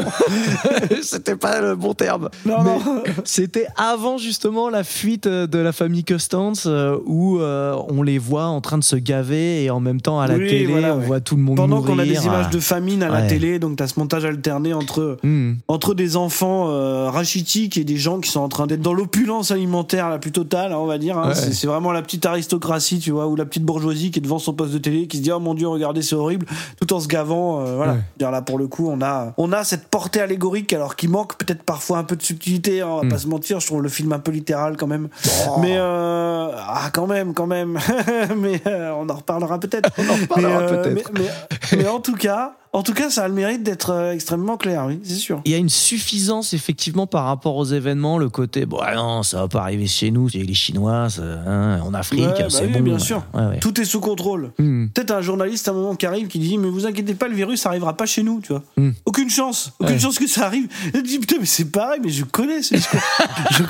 C'était 1.01 1.35
pas 1.35 1.61
le 1.61 1.75
bon 1.75 1.93
terme. 1.93 2.29
Non, 2.45 2.63
Mais 2.63 2.69
non. 2.69 3.03
C'était 3.23 3.67
avant 3.77 4.17
justement 4.17 4.69
la 4.69 4.83
fuite 4.83 5.27
de 5.27 5.57
la 5.59 5.71
famille 5.71 6.03
Constance 6.03 6.63
euh, 6.67 6.97
où 7.05 7.39
on 7.39 8.03
les 8.03 8.17
voit 8.17 8.45
en 8.45 8.61
train 8.61 8.77
de 8.77 8.83
se 8.83 8.95
gaver 8.95 9.63
et 9.63 9.69
en 9.69 9.79
même 9.79 10.01
temps 10.01 10.19
à 10.19 10.27
la 10.27 10.35
Oui, 10.35 10.47
télé 10.47 10.65
voilà, 10.67 10.93
on 10.95 10.99
ouais. 10.99 11.05
voit 11.05 11.19
tout 11.21 11.35
le 11.35 11.41
monde 11.41 11.57
Pendant 11.57 11.77
mourir. 11.77 11.91
qu'on 11.95 11.99
a 11.99 12.05
des 12.05 12.25
images 12.25 12.49
de 12.49 12.59
famine 12.59 13.03
à 13.03 13.09
la 13.09 13.23
télé, 13.23 13.59
donc 13.59 13.77
t'as 13.77 13.87
ce 13.87 13.99
montage 13.99 14.25
alterné 14.25 14.73
entre 14.73 15.17
Hmm. 15.23 15.53
entre 15.67 15.93
des 15.93 16.15
enfants 16.15 16.65
rachitiques 17.11 17.77
et 17.77 17.83
des 17.83 17.97
gens 17.97 18.19
qui 18.19 18.29
sont 18.29 18.39
en 18.39 18.49
train 18.49 18.67
d'être 18.67 18.81
dans 18.81 18.93
l'opulence 18.93 19.40
alimentaire 19.49 20.09
la 20.11 20.19
plus 20.19 20.31
totale, 20.31 20.71
hein, 20.73 20.77
on 20.77 20.85
va 20.85 20.99
dire. 20.99 21.17
hein. 21.17 21.29
Ouais. 21.29 21.33
C'est, 21.35 21.65
vraiment 21.65 21.91
la 21.91 22.03
petite 22.03 22.23
aristocratie, 22.27 22.99
tu 22.99 23.09
vois, 23.09 23.25
ou 23.25 23.35
la 23.35 23.45
petite 23.45 23.63
bourgeoisie 23.65 24.11
qui 24.11 24.19
est 24.19 24.21
devant 24.21 24.37
son 24.37 24.53
poste 24.53 24.73
de 24.73 24.77
télé, 24.77 25.07
qui 25.07 25.17
se 25.17 25.23
dit 25.23 25.31
oh 25.31 25.39
mon 25.39 25.55
dieu, 25.55 25.67
regardez, 25.67 26.03
c'est 26.03 26.15
horrible, 26.15 26.45
tout 26.79 26.93
en 26.93 26.99
se 26.99 27.07
gavant. 27.07 27.65
euh, 27.65 27.75
voilà. 27.77 27.93
Ouais. 27.93 28.31
Là 28.31 28.41
pour 28.43 28.59
le 28.59 28.67
coup, 28.67 28.87
on 28.87 29.01
a 29.01 29.33
on 29.37 29.51
a 29.51 29.63
cette 29.63 29.87
portée 29.87 30.21
allégorique, 30.21 30.71
alors 30.73 30.95
qui 30.95 31.07
manque 31.07 31.35
peut-être 31.37 31.63
parfois 31.63 31.97
un 31.97 32.03
peu 32.03 32.15
de 32.15 32.21
subtilité. 32.21 32.81
hein, 32.81 32.87
on 32.89 32.97
va 32.99 33.03
Mm. 33.05 33.09
pas 33.09 33.17
se 33.17 33.27
mentir, 33.27 33.59
je 33.59 33.65
trouve 33.65 33.81
le 33.81 33.89
film 33.89 34.13
un 34.13 34.19
peu 34.19 34.31
littéral 34.31 34.77
quand 34.77 34.85
même. 34.87 35.07
Mais 35.61 35.75
euh, 35.77 36.49
ah 36.55 36.89
quand 36.93 37.07
même, 37.07 37.33
quand 37.33 37.47
même. 37.47 37.79
mais 38.37 38.61
euh, 38.67 38.91
on 38.97 39.09
en 39.09 39.15
reparlera 39.15 39.59
peut-être. 39.59 39.89
On 39.97 40.09
en 40.09 40.15
reparlera 40.15 40.59
euh, 40.61 40.83
peut-être. 40.83 41.11
mais, 41.13 41.21
mais- 41.71 41.77
mais 41.83 41.87
en 41.87 41.99
tout 41.99 42.15
cas, 42.15 42.53
en 42.73 42.83
tout 42.83 42.93
cas, 42.93 43.09
ça 43.09 43.23
a 43.23 43.27
le 43.27 43.33
mérite 43.33 43.63
d'être 43.63 43.89
euh, 43.89 44.11
extrêmement 44.13 44.55
clair, 44.57 44.85
oui, 44.87 44.99
c'est 45.03 45.15
sûr. 45.15 45.41
Il 45.45 45.51
y 45.51 45.55
a 45.55 45.57
une 45.57 45.69
suffisance 45.69 46.53
effectivement 46.53 47.05
par 47.07 47.25
rapport 47.25 47.55
aux 47.57 47.65
événements, 47.65 48.17
le 48.17 48.29
côté 48.29 48.65
bon 48.65 48.77
ah 48.81 48.95
non 48.95 49.23
ça 49.23 49.41
va 49.41 49.47
pas 49.47 49.61
arriver 49.61 49.87
chez 49.87 50.09
nous, 50.11 50.29
c'est 50.29 50.37
les 50.39 50.53
Chinois, 50.53 51.09
ça, 51.09 51.21
hein, 51.21 51.81
en 51.81 51.93
Afrique, 51.93 52.21
Ouais, 52.21 52.43
bah 52.43 52.49
c'est 52.49 52.65
oui, 52.67 52.71
bon. 52.73 52.79
bien 52.81 52.99
sûr. 52.99 53.23
Ouais. 53.33 53.59
Tout 53.59 53.79
est 53.81 53.85
sous 53.85 53.99
contrôle. 53.99 54.51
Hmm. 54.57 54.87
Peut-être 54.87 55.11
un 55.11 55.21
journaliste 55.21 55.67
à 55.67 55.71
un 55.71 55.73
moment 55.73 55.95
qui 55.95 56.05
arrive 56.05 56.27
qui 56.27 56.39
dit 56.39 56.57
mais 56.57 56.69
vous 56.69 56.85
inquiétez 56.85 57.13
pas 57.13 57.27
le 57.27 57.35
virus 57.35 57.65
arrivera 57.65 57.95
pas 57.97 58.05
chez 58.05 58.23
nous 58.23 58.39
tu 58.41 58.53
vois 58.53 58.63
Mm. 58.77 58.91
aucune 59.05 59.29
chance 59.29 59.71
aucune 59.79 59.99
chance 59.99 60.17
que 60.17 60.27
ça 60.27 60.45
arrive 60.45 60.67
et 60.87 60.91
tu 60.93 61.01
dis 61.03 61.19
putain 61.19 61.35
mais 61.39 61.45
c'est 61.45 61.65
pareil 61.71 61.99
mais 62.03 62.09
je 62.09 62.23
connais 62.23 62.61
ce 62.61 62.75
je, 63.51 63.63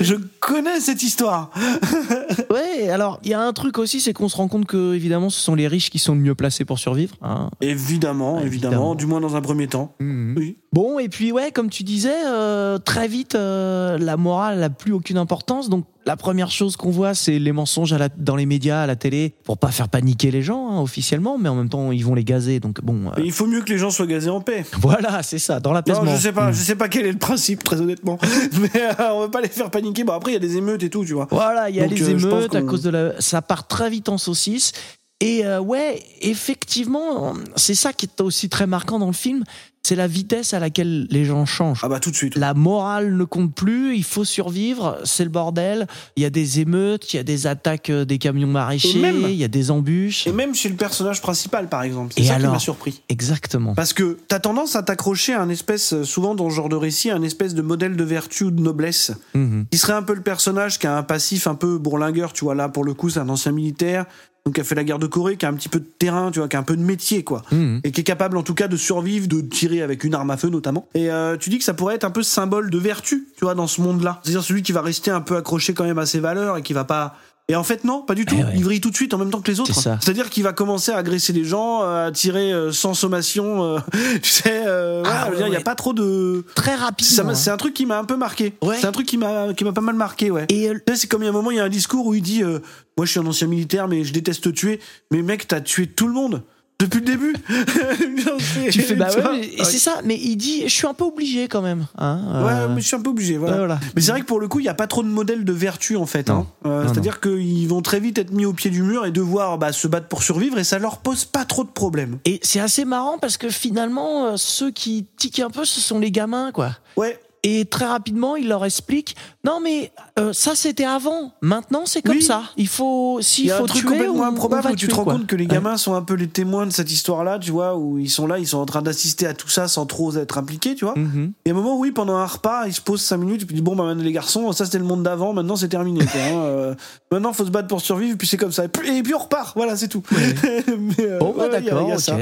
je 0.00 0.14
connais 0.40 0.80
cette 0.80 1.02
histoire 1.02 1.50
Ouais, 2.50 2.88
alors 2.88 3.20
il 3.24 3.30
y 3.30 3.34
a 3.34 3.40
un 3.40 3.52
truc 3.52 3.78
aussi, 3.78 4.00
c'est 4.00 4.12
qu'on 4.12 4.28
se 4.28 4.36
rend 4.36 4.48
compte 4.48 4.64
que 4.66 4.94
évidemment 4.94 5.28
ce 5.30 5.40
sont 5.40 5.54
les 5.54 5.68
riches 5.68 5.90
qui 5.90 5.98
sont 5.98 6.14
le 6.14 6.20
mieux 6.20 6.34
placés 6.34 6.64
pour 6.64 6.78
survivre. 6.78 7.14
hein. 7.22 7.50
évidemment 7.60 8.37
évidemment, 8.40 8.72
évidemment. 8.72 8.94
du 8.94 9.06
moins 9.06 9.20
dans 9.20 9.36
un 9.36 9.40
premier 9.40 9.66
temps 9.68 9.94
oui 10.00 10.56
Bon, 10.70 10.98
et 10.98 11.08
puis 11.08 11.32
ouais, 11.32 11.50
comme 11.50 11.70
tu 11.70 11.82
disais, 11.82 12.12
euh, 12.26 12.76
très 12.76 13.08
vite, 13.08 13.34
euh, 13.34 13.96
la 13.96 14.18
morale 14.18 14.58
n'a 14.60 14.68
plus 14.68 14.92
aucune 14.92 15.16
importance. 15.16 15.70
Donc 15.70 15.86
la 16.04 16.14
première 16.16 16.50
chose 16.50 16.76
qu'on 16.76 16.90
voit, 16.90 17.14
c'est 17.14 17.38
les 17.38 17.52
mensonges 17.52 17.94
à 17.94 17.98
la- 17.98 18.10
dans 18.10 18.36
les 18.36 18.44
médias, 18.44 18.82
à 18.82 18.86
la 18.86 18.94
télé, 18.94 19.34
pour 19.44 19.56
pas 19.56 19.68
faire 19.68 19.88
paniquer 19.88 20.30
les 20.30 20.42
gens 20.42 20.70
hein, 20.70 20.82
officiellement, 20.82 21.38
mais 21.38 21.48
en 21.48 21.54
même 21.54 21.70
temps 21.70 21.90
ils 21.90 22.04
vont 22.04 22.14
les 22.14 22.22
gazer. 22.24 22.60
Donc 22.60 22.82
bon, 22.82 23.06
euh, 23.08 23.20
il 23.24 23.32
faut 23.32 23.46
mieux 23.46 23.62
que 23.62 23.70
les 23.72 23.78
gens 23.78 23.90
soient 23.90 24.06
gazés 24.06 24.28
en 24.28 24.42
paix 24.42 24.66
voilà, 24.80 25.22
c'est 25.22 25.38
ça, 25.38 25.58
dans 25.58 25.70
non, 25.70 25.74
l'apaisement. 25.76 26.04
je 26.14 26.20
sais 26.20 26.32
pas, 26.32 26.50
Mm. 26.50 26.52
je 26.52 26.58
sais 26.62 26.76
pas 26.76 26.88
quel 26.90 27.06
est 27.06 27.12
le 27.12 27.18
principe, 27.18 27.64
très 27.64 27.80
honnêtement. 27.80 28.18
Mais 28.60 28.70
euh, 29.00 29.12
on 29.14 29.20
va 29.20 29.28
pas 29.30 29.40
les 29.40 29.48
faire 29.48 29.70
paniquer. 29.70 30.04
Bon, 30.04 30.12
après, 30.12 30.32
il 30.32 30.34
y 30.34 30.36
a 30.36 30.40
des 30.40 30.58
émeutes 30.58 30.82
et 30.82 30.90
tout, 30.90 31.02
tu 31.04 31.14
vois. 31.14 31.28
Voilà, 31.30 31.70
il 31.70 31.76
y 31.76 31.80
a 31.80 31.88
Donc, 31.88 31.98
les 31.98 32.04
euh, 32.10 32.18
émeutes 32.18 32.54
à 32.54 32.60
cause 32.60 32.82
de 32.82 32.90
la. 32.90 33.20
Ça 33.22 33.40
part 33.40 33.66
très 33.66 33.88
vite 33.88 34.10
en 34.10 34.18
saucisse. 34.18 34.72
Et 35.20 35.44
euh, 35.44 35.58
ouais, 35.60 36.00
effectivement, 36.20 37.34
c'est 37.56 37.74
ça 37.74 37.92
qui 37.92 38.06
est 38.06 38.20
aussi 38.20 38.48
très 38.48 38.66
marquant 38.68 38.98
dans 39.00 39.08
le 39.08 39.12
film, 39.12 39.42
c'est 39.82 39.96
la 39.96 40.06
vitesse 40.06 40.54
à 40.54 40.60
laquelle 40.60 41.06
les 41.10 41.24
gens 41.24 41.44
changent. 41.46 41.80
Ah 41.82 41.88
bah 41.88 41.98
tout 41.98 42.10
de 42.10 42.16
suite. 42.16 42.36
La 42.36 42.52
morale 42.54 43.16
ne 43.16 43.24
compte 43.24 43.52
plus, 43.54 43.96
il 43.96 44.04
faut 44.04 44.24
survivre, 44.24 44.98
c'est 45.04 45.24
le 45.24 45.30
bordel. 45.30 45.86
Il 46.16 46.22
y 46.22 46.26
a 46.26 46.30
des 46.30 46.60
émeutes, 46.60 47.12
il 47.12 47.16
y 47.16 47.18
a 47.18 47.22
des 47.24 47.46
attaques 47.48 47.90
euh, 47.90 48.04
des 48.04 48.18
camions 48.18 48.46
maraîchers, 48.46 48.98
même- 49.00 49.22
il 49.28 49.34
y 49.34 49.44
a 49.44 49.48
des 49.48 49.70
embûches. 49.72 50.26
Et 50.26 50.32
même 50.32 50.54
chez 50.54 50.68
le 50.68 50.76
personnage 50.76 51.20
principal, 51.22 51.68
par 51.68 51.82
exemple. 51.82 52.12
C'est 52.16 52.22
ça 52.22 52.34
qui 52.34 52.40
alors 52.40 52.52
m'a 52.52 52.58
surpris. 52.60 53.02
Exactement. 53.08 53.74
Parce 53.74 53.92
que 53.94 54.18
t'as 54.28 54.40
tendance 54.40 54.76
à 54.76 54.82
t'accrocher 54.82 55.32
à 55.32 55.40
un 55.42 55.48
espèce, 55.48 55.94
euh, 55.94 56.04
souvent 56.04 56.34
dans 56.36 56.48
ce 56.50 56.54
genre 56.54 56.68
de 56.68 56.76
récit, 56.76 57.10
à 57.10 57.16
un 57.16 57.22
espèce 57.22 57.54
de 57.54 57.62
modèle 57.62 57.96
de 57.96 58.04
vertu 58.04 58.44
ou 58.44 58.50
de 58.52 58.60
noblesse, 58.62 59.12
Mhm. 59.34 59.66
qui 59.70 59.78
serait 59.78 59.94
un 59.94 60.02
peu 60.02 60.14
le 60.14 60.22
personnage 60.22 60.78
qui 60.78 60.86
a 60.86 60.96
un 60.96 61.02
passif 61.02 61.46
un 61.48 61.54
peu 61.56 61.78
bourlingueur, 61.78 62.32
tu 62.34 62.44
vois, 62.44 62.54
là, 62.54 62.68
pour 62.68 62.84
le 62.84 62.94
coup, 62.94 63.08
c'est 63.10 63.20
un 63.20 63.28
ancien 63.30 63.52
militaire, 63.52 64.04
donc 64.44 64.54
qui 64.54 64.60
a 64.60 64.64
fait 64.64 64.74
la 64.74 64.84
guerre 64.84 64.98
de 64.98 65.06
Corée, 65.06 65.36
qui 65.36 65.44
a 65.44 65.48
un 65.48 65.54
petit 65.54 65.68
peu 65.68 65.80
de 65.80 65.86
terrain, 65.98 66.30
tu 66.30 66.38
vois, 66.38 66.48
qui 66.48 66.56
a 66.56 66.58
un 66.58 66.62
peu 66.62 66.76
de 66.76 66.82
métier, 66.82 67.22
quoi. 67.22 67.42
Mhm. 67.52 67.80
Et 67.84 67.92
qui 67.92 68.00
est 68.00 68.04
capable, 68.04 68.36
en 68.36 68.42
tout 68.42 68.54
cas, 68.54 68.68
de 68.68 68.76
survivre, 68.76 69.28
de 69.28 69.40
tirer 69.40 69.82
avec 69.82 70.04
une 70.04 70.14
arme 70.14 70.30
à 70.30 70.36
feu, 70.36 70.48
notamment. 70.48 70.88
Et 70.94 71.10
euh, 71.10 71.36
tu 71.36 71.50
dis 71.50 71.58
que 71.58 71.64
ça 71.64 71.74
pourrait 71.74 71.96
être 71.96 72.04
un 72.04 72.10
peu 72.10 72.22
symbole 72.22 72.70
de 72.70 72.78
vertu, 72.78 73.28
tu 73.36 73.44
vois, 73.44 73.54
dans 73.54 73.66
ce 73.66 73.80
monde-là. 73.80 74.20
C'est-à-dire 74.22 74.42
celui 74.42 74.62
qui 74.62 74.72
va 74.72 74.80
rester 74.80 75.10
un 75.10 75.20
peu 75.20 75.36
accroché 75.36 75.74
quand 75.74 75.84
même 75.84 75.98
à 75.98 76.06
ses 76.06 76.20
valeurs 76.20 76.56
et 76.56 76.62
qui 76.62 76.72
va 76.72 76.84
pas... 76.84 77.16
Et 77.50 77.56
en 77.56 77.64
fait, 77.64 77.84
non, 77.84 78.02
pas 78.02 78.14
du 78.14 78.26
tout. 78.26 78.34
Eh 78.38 78.44
ouais. 78.44 78.52
Il 78.56 78.62
vrille 78.64 78.80
tout 78.82 78.90
de 78.90 78.94
suite 78.94 79.14
en 79.14 79.18
même 79.18 79.30
temps 79.30 79.40
que 79.40 79.50
les 79.50 79.58
autres. 79.58 79.72
C'est-à-dire 79.72 80.28
qu'il 80.28 80.42
va 80.42 80.52
commencer 80.52 80.92
à 80.92 80.98
agresser 80.98 81.32
les 81.32 81.44
gens, 81.44 81.80
à 81.80 82.10
tirer 82.12 82.52
euh, 82.52 82.72
sans 82.72 82.92
sommation. 82.92 83.62
euh, 83.64 83.78
tu 84.22 84.28
sais, 84.28 84.64
euh, 84.66 85.02
Ah, 85.06 85.24
veux 85.26 85.30
ouais, 85.30 85.36
dire, 85.38 85.46
il 85.46 85.52
y 85.54 85.56
a 85.56 85.60
pas 85.62 85.74
trop 85.74 85.94
de. 85.94 86.44
Très 86.54 86.76
m'a- 87.24 87.30
hein. 87.32 87.34
C'est 87.34 87.50
un 87.50 87.56
truc 87.56 87.72
qui 87.72 87.86
m'a 87.86 87.98
un 87.98 88.04
peu 88.04 88.16
marqué. 88.16 88.52
Ouais. 88.60 88.76
C'est 88.78 88.86
un 88.86 88.92
truc 88.92 89.06
qui 89.06 89.16
m'a 89.16 89.54
qui 89.54 89.64
m'a 89.64 89.72
pas 89.72 89.80
mal 89.80 89.94
marqué, 89.94 90.30
ouais. 90.30 90.44
Et 90.50 90.68
euh, 90.68 90.74
C'est 90.94 91.06
comme 91.06 91.22
il 91.22 91.24
y 91.24 91.28
a 91.28 91.30
un 91.30 91.34
moment, 91.34 91.50
il 91.50 91.56
y 91.56 91.60
a 91.60 91.64
un 91.64 91.68
discours 91.70 92.06
où 92.06 92.14
il 92.14 92.20
dit 92.22 92.42
euh, 92.42 92.58
Moi, 92.98 93.06
je 93.06 93.12
suis 93.12 93.20
un 93.20 93.26
ancien 93.26 93.46
militaire, 93.46 93.88
mais 93.88 94.04
je 94.04 94.12
déteste 94.12 94.52
tuer. 94.52 94.78
Mais 95.10 95.22
mec, 95.22 95.48
t'as 95.48 95.62
tué 95.62 95.86
tout 95.86 96.06
le 96.06 96.12
monde 96.12 96.42
depuis 96.80 97.00
le 97.00 97.06
début. 97.06 97.34
tu 98.70 98.82
fais 98.82 98.94
bah 98.94 99.08
ouais, 99.16 99.46
et 99.58 99.64
c'est 99.64 99.78
ça. 99.78 100.00
Mais 100.04 100.16
il 100.16 100.36
dit, 100.36 100.62
je 100.64 100.72
suis 100.72 100.86
un 100.86 100.94
peu 100.94 101.04
obligé 101.04 101.48
quand 101.48 101.60
même. 101.62 101.86
Hein, 101.96 102.20
Ouais, 102.44 102.52
euh, 102.52 102.68
mais 102.68 102.80
je 102.80 102.86
suis 102.86 102.96
un 102.96 103.00
peu 103.00 103.10
obligé, 103.10 103.36
voilà. 103.36 103.52
ouais, 103.54 103.58
voilà. 103.58 103.80
Mais 103.96 104.00
c'est 104.02 104.12
vrai 104.12 104.20
que 104.20 104.26
pour 104.26 104.38
le 104.38 104.46
coup, 104.48 104.60
il 104.60 104.62
n'y 104.62 104.68
a 104.68 104.74
pas 104.74 104.86
trop 104.86 105.02
de 105.02 105.08
modèles 105.08 105.44
de 105.44 105.52
vertu 105.52 105.96
en 105.96 106.06
fait. 106.06 106.30
Hein. 106.30 106.46
Euh, 106.66 106.84
C'est-à-dire 106.86 107.20
qu'ils 107.20 107.66
vont 107.68 107.82
très 107.82 107.98
vite 108.00 108.18
être 108.18 108.30
mis 108.32 108.44
au 108.46 108.52
pied 108.52 108.70
du 108.70 108.82
mur 108.82 109.06
et 109.06 109.10
devoir 109.10 109.58
bah, 109.58 109.72
se 109.72 109.88
battre 109.88 110.06
pour 110.06 110.22
survivre 110.22 110.58
et 110.58 110.64
ça 110.64 110.78
leur 110.78 110.98
pose 110.98 111.24
pas 111.24 111.44
trop 111.44 111.64
de 111.64 111.70
problèmes. 111.70 112.18
Et 112.24 112.38
c'est 112.42 112.60
assez 112.60 112.84
marrant 112.84 113.18
parce 113.18 113.36
que 113.38 113.48
finalement, 113.48 114.26
euh, 114.26 114.32
ceux 114.36 114.70
qui 114.70 115.06
tiquent 115.16 115.40
un 115.40 115.50
peu, 115.50 115.64
ce 115.64 115.80
sont 115.80 115.98
les 115.98 116.12
gamins, 116.12 116.52
quoi. 116.52 116.70
Ouais, 116.96 117.18
Et 117.44 117.64
très 117.66 117.86
rapidement, 117.86 118.36
il 118.36 118.48
leur 118.48 118.64
explique 118.64 119.16
non 119.44 119.60
mais 119.62 119.92
euh, 120.18 120.32
ça 120.34 120.54
c'était 120.54 120.84
avant. 120.84 121.32
Maintenant 121.40 121.82
c'est 121.86 122.02
comme 122.02 122.16
Oui. 122.16 122.22
ça. 122.22 122.42
Il 122.56 122.68
faut 122.68 123.18
il 123.20 123.24
s'il 123.24 123.50
faut 123.50 123.64
un 123.64 123.66
truc 123.66 123.80
tuer, 123.82 123.88
complètement 123.90 124.14
on 124.16 124.22
improbable 124.24 124.68
où 124.72 124.74
tu 124.76 124.88
te 124.88 124.94
rends 124.94 125.04
quoi. 125.04 125.12
compte 125.14 125.26
que 125.26 125.36
les 125.36 125.44
Ouais. 125.44 125.54
gamins 125.54 125.76
sont 125.76 125.94
un 125.94 126.02
peu 126.02 126.14
les 126.14 126.28
témoins 126.28 126.66
de 126.66 126.72
cette 126.72 126.90
histoire-là, 126.92 127.38
tu 127.38 127.50
vois, 127.52 127.76
où 127.78 127.98
ils 127.98 128.10
sont 128.10 128.26
là, 128.26 128.38
ils 128.38 128.46
sont 128.46 128.58
en 128.58 128.66
train 128.66 128.82
d'assister 128.82 129.26
à 129.26 129.32
tout 129.34 129.48
ça 129.48 129.68
sans 129.68 129.86
trop 129.86 130.14
être 130.16 130.36
impliqués, 130.38 130.74
tu 130.74 130.84
vois. 130.84 130.94
Mhm. 130.98 131.32
Et 131.46 131.50
à 131.50 131.52
un 131.52 131.56
moment, 131.56 131.78
oui, 131.78 131.92
pendant 131.92 132.16
un 132.16 132.26
repas, 132.26 132.66
ils 132.66 132.74
se 132.74 132.80
posent 132.80 133.00
5 133.02 133.16
minutes, 133.18 133.42
et 133.42 133.46
puis 133.46 133.54
ils 133.54 133.58
disent, 133.58 133.64
bon, 133.64 133.76
bah, 133.76 133.84
maintenant, 133.84 134.02
les 134.04 134.12
garçons, 134.12 134.50
ça 134.52 134.64
c'était 134.64 134.78
le 134.78 134.84
monde 134.84 135.02
d'avant, 135.02 135.32
maintenant 135.32 135.56
c'est 135.56 135.68
terminé. 135.68 136.04
Quoi, 136.04 136.20
hein. 136.20 136.34
Euh, 136.48 136.74
maintenant, 137.12 137.32
faut 137.32 137.44
se 137.46 137.50
battre 137.50 137.68
pour 137.68 137.80
survivre, 137.80 138.16
puis 138.18 138.26
c'est 138.26 138.36
comme 138.36 138.52
ça. 138.52 138.64
Et 138.64 138.68
puis, 138.68 138.88
et 138.98 139.02
puis 139.02 139.14
on 139.14 139.18
repart, 139.18 139.54
voilà, 139.56 139.76
c'est 139.76 139.88
tout. 139.88 140.02
Mais, 140.12 140.94
euh, 141.00 141.18
Bon, 141.18 141.32
bah, 141.36 141.44
ouais, 141.44 141.60
d'accord, 141.62 141.88
ok. 141.88 142.14